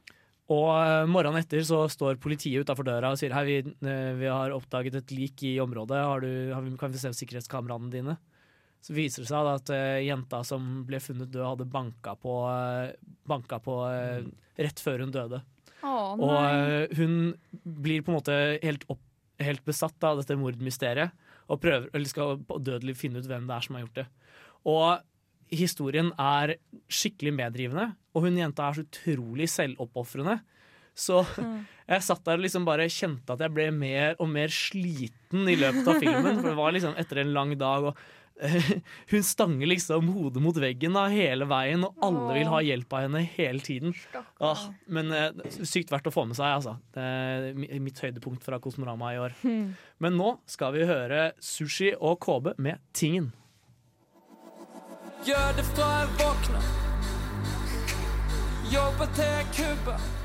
Og 0.52 0.68
eh, 0.74 1.06
morgenen 1.06 1.38
etter 1.40 1.62
så 1.64 1.84
står 1.90 2.18
politiet 2.20 2.66
utafor 2.66 2.84
døra 2.84 3.12
og 3.14 3.18
sier 3.18 3.32
Hei, 3.32 3.44
vi, 3.46 3.56
eh, 3.88 4.12
vi 4.18 4.26
har 4.26 4.50
oppdaget 4.54 4.94
et 4.98 5.10
lik 5.14 5.42
i 5.48 5.54
området. 5.62 5.96
Har 6.02 6.20
du, 6.20 6.76
kan 6.78 6.92
vi 6.92 6.98
se 6.98 7.08
sikkerhetskameraene 7.14 7.90
dine? 7.94 8.18
Så 8.82 8.96
viser 8.96 9.22
det 9.22 9.30
seg 9.30 9.48
at 9.48 9.70
uh, 9.70 10.00
jenta 10.02 10.42
som 10.46 10.82
ble 10.88 10.98
funnet 11.02 11.30
død, 11.30 11.44
hadde 11.46 11.70
banka 11.70 12.16
på, 12.18 12.38
uh, 12.50 12.90
banka 13.30 13.60
på 13.62 13.78
uh, 13.86 14.24
rett 14.58 14.82
før 14.82 15.04
hun 15.04 15.14
døde. 15.14 15.42
Å, 15.82 15.92
og 16.14 16.36
eh, 16.38 16.92
hun 16.98 17.32
blir 17.62 18.04
på 18.04 18.12
en 18.12 18.18
måte 18.20 18.36
helt, 18.62 18.84
opp, 18.92 19.02
helt 19.42 19.64
besatt 19.66 20.06
av 20.06 20.20
dette 20.20 20.36
mordmysteriet 20.38 21.10
og 21.50 21.58
prøver, 21.62 21.88
eller 21.90 22.10
skal 22.10 22.38
dødelig 22.62 22.94
finne 23.00 23.22
ut 23.22 23.26
hvem 23.28 23.48
det 23.48 23.56
er 23.56 23.66
som 23.66 23.76
har 23.76 23.84
gjort 23.84 23.98
det. 23.98 24.06
Og 24.70 25.52
historien 25.52 26.12
er 26.22 26.54
skikkelig 26.86 27.34
medrivende, 27.34 27.90
og 28.14 28.28
hun 28.28 28.38
jenta 28.38 28.68
er 28.68 28.78
så 28.78 28.86
utrolig 28.86 29.50
selvoppofrende. 29.50 30.38
Så 30.94 31.24
jeg 31.90 32.06
satt 32.06 32.24
der 32.28 32.38
og 32.38 32.46
liksom 32.46 32.68
bare 32.68 32.86
kjente 32.92 33.34
at 33.34 33.42
jeg 33.42 33.56
ble 33.56 33.68
mer 33.74 34.14
og 34.22 34.30
mer 34.30 34.54
sliten 34.54 35.50
i 35.50 35.58
løpet 35.58 35.88
av 35.88 35.98
filmen. 35.98 36.38
For 36.38 36.52
det 36.52 36.58
var 36.62 36.76
liksom 36.76 36.98
etter 37.00 37.24
en 37.24 37.34
lang 37.34 37.56
dag, 37.58 37.90
og 37.90 37.96
eh, 37.98 38.18
hun 39.12 39.24
stanger 39.24 39.66
liksom 39.66 40.08
hodet 40.14 40.42
mot 40.42 40.56
veggen 40.56 40.96
da, 40.96 41.06
hele 41.12 41.46
veien, 41.50 41.84
og 41.86 41.98
alle 42.04 42.38
vil 42.38 42.50
ha 42.52 42.62
hjelp 42.64 42.96
av 42.96 43.06
henne 43.06 43.24
hele 43.36 43.62
tiden. 43.64 43.94
Ah, 44.42 44.68
men 44.86 45.12
eh, 45.16 45.44
sykt 45.68 45.92
verdt 45.92 46.08
å 46.10 46.14
få 46.14 46.26
med 46.28 46.38
seg, 46.38 46.56
altså. 46.58 46.76
Det 46.94 47.04
er 47.04 47.82
mitt 47.82 48.00
høydepunkt 48.02 48.44
fra 48.46 48.60
Kosmorama 48.62 49.12
i 49.14 49.20
år. 49.22 49.36
Hmm. 49.42 49.74
Men 50.02 50.18
nå 50.18 50.34
skal 50.50 50.74
vi 50.76 50.88
høre 50.88 51.30
Sushi 51.42 51.92
og 51.98 52.18
KB 52.24 52.54
med 52.62 52.82
Tingen. 52.96 53.32
Gjør 55.22 55.52
det 55.58 55.68
fra 55.74 55.92
jeg 56.00 56.10
våkner. 56.18 56.72
Jobber 58.72 59.14
til 59.14 59.30
jeg 59.36 59.46
kubber. 59.60 60.21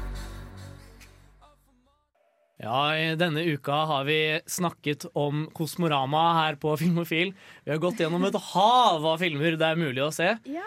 Ja, 2.58 2.98
i 2.98 3.12
denne 3.14 3.44
uka 3.46 3.76
har 3.86 4.06
vi 4.08 4.40
snakket 4.50 5.06
om 5.14 5.44
Kosmorama 5.54 6.24
her 6.40 6.56
på 6.58 6.72
Filmofil. 6.82 7.36
Vi 7.64 7.70
har 7.70 7.78
gått 7.78 8.00
gjennom 8.02 8.24
et 8.26 8.38
hav 8.50 9.04
av 9.06 9.20
filmer 9.22 9.54
det 9.62 9.68
er 9.68 9.78
mulig 9.78 10.02
å 10.02 10.10
se. 10.14 10.32
Ja. 10.50 10.64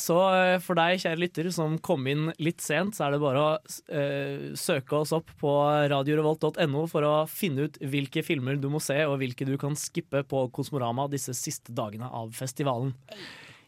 Så 0.00 0.16
eh, 0.32 0.54
for 0.64 0.78
deg, 0.78 1.02
kjære 1.02 1.20
lytter, 1.20 1.50
som 1.52 1.74
kom 1.84 2.06
inn 2.08 2.30
litt 2.40 2.64
sent, 2.64 2.96
så 2.96 3.04
er 3.04 3.14
det 3.14 3.20
bare 3.20 3.42
å 3.42 3.50
eh, 3.92 4.46
søke 4.56 5.02
oss 5.02 5.12
opp 5.16 5.34
på 5.40 5.52
radiorevolt.no 5.92 6.84
for 6.88 7.04
å 7.04 7.12
finne 7.28 7.66
ut 7.68 7.76
hvilke 7.84 8.22
filmer 8.24 8.56
du 8.56 8.70
må 8.72 8.80
se, 8.80 8.96
og 9.04 9.18
hvilke 9.20 9.44
du 9.48 9.58
kan 9.60 9.76
skippe 9.76 10.22
på 10.28 10.46
Kosmorama 10.56 11.10
disse 11.12 11.34
siste 11.36 11.74
dagene 11.76 12.08
av 12.08 12.32
festivalen. 12.38 12.94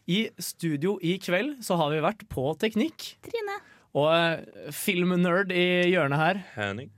I 0.09 0.23
studio 0.41 0.95
i 1.05 1.19
kveld 1.21 1.59
så 1.61 1.77
har 1.77 1.93
vi 1.93 2.01
vært 2.01 2.25
på 2.31 2.47
teknikk. 2.57 3.11
Trine. 3.29 3.59
Og 4.01 4.09
eh, 4.15 4.73
filmnerd 4.73 5.53
i 5.53 5.91
hjørnet 5.91 6.23
her. 6.23 6.41
Henning. 6.57 6.89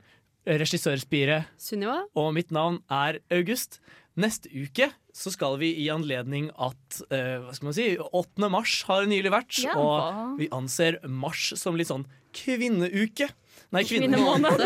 Regissørspire. 0.48 1.44
Sunniva. 1.62 2.04
Og 2.20 2.34
mitt 2.36 2.52
navn 2.54 2.82
er 2.92 3.22
August. 3.34 3.80
Neste 4.20 4.50
uke 4.54 4.92
så 5.14 5.32
skal 5.34 5.56
vi 5.62 5.72
i 5.84 5.88
anledning 5.94 6.50
at 6.62 7.00
uh, 7.14 7.46
hva 7.46 7.54
skal 7.54 7.70
man 7.70 7.76
si, 7.78 7.86
8. 8.02 8.50
mars 8.52 8.76
har 8.90 9.08
nylig 9.10 9.32
vært. 9.34 9.62
Ja. 9.64 9.78
Og 9.78 10.40
vi 10.42 10.50
anser 10.54 11.00
mars 11.06 11.52
som 11.58 11.78
litt 11.78 11.90
sånn 11.90 12.06
kvinneuke. 12.34 13.30
Nei, 13.74 13.84
Kvinnemåned. 13.90 14.62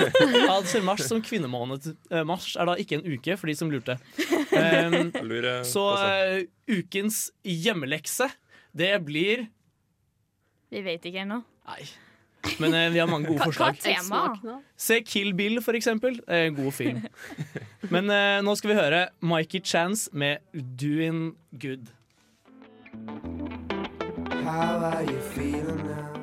anser 0.52 0.84
mars 0.84 1.04
som 1.08 1.22
kvinnemåned. 1.24 1.92
Uh, 2.12 2.24
mars 2.28 2.50
er 2.60 2.68
da 2.68 2.76
ikke 2.80 3.00
en 3.00 3.06
uke, 3.08 3.38
for 3.40 3.52
de 3.52 3.56
som 3.60 3.72
lurte. 3.72 4.00
Um, 4.58 5.12
så 5.68 5.82
uh, 6.00 6.38
ukens 6.72 7.28
hjemmelekse, 7.46 8.26
det 8.74 8.94
blir 9.06 9.44
Vi 10.72 10.82
vet 10.86 11.04
ikke 11.06 11.26
ennå. 11.28 11.42
Nei. 11.68 11.84
Men 12.60 12.74
eh, 12.74 12.90
vi 12.94 13.00
har 13.02 13.08
mange 13.12 13.28
gode 13.28 13.40
Hva- 13.42 13.52
hva 13.52 13.72
forslag. 13.74 13.80
tema? 13.84 14.60
Se 14.78 15.02
Kill 15.06 15.34
Bill, 15.38 15.60
for 15.62 15.74
eksempel. 15.78 16.20
Eh, 16.28 16.50
god 16.56 16.74
film. 16.74 17.02
Men 17.94 18.10
eh, 18.14 18.40
nå 18.46 18.56
skal 18.58 18.72
vi 18.74 18.78
høre 18.80 19.02
Mikey 19.22 19.62
Chance 19.64 20.10
med 20.14 20.40
'Doing 20.54 21.36
Good'. 21.58 21.90
How 24.48 24.80
are 24.92 25.04
you 25.04 25.20
feeling 25.36 25.84
now? 25.86 26.14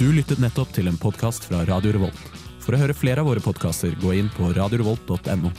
Du 0.00 0.06
lyttet 0.16 0.40
nettopp 0.40 0.70
til 0.72 0.88
en 0.88 0.96
podkast 1.00 1.44
fra 1.48 1.64
Radio 1.68 1.92
Revolt. 1.92 2.20
For 2.64 2.76
å 2.76 2.80
høre 2.80 2.94
flere 2.96 3.20
av 3.24 3.28
våre 3.28 3.40
podkaster, 3.44 3.92
gå 4.00 4.14
inn 4.16 4.28
på 4.36 4.48
radiorevolt.no. 4.56 5.50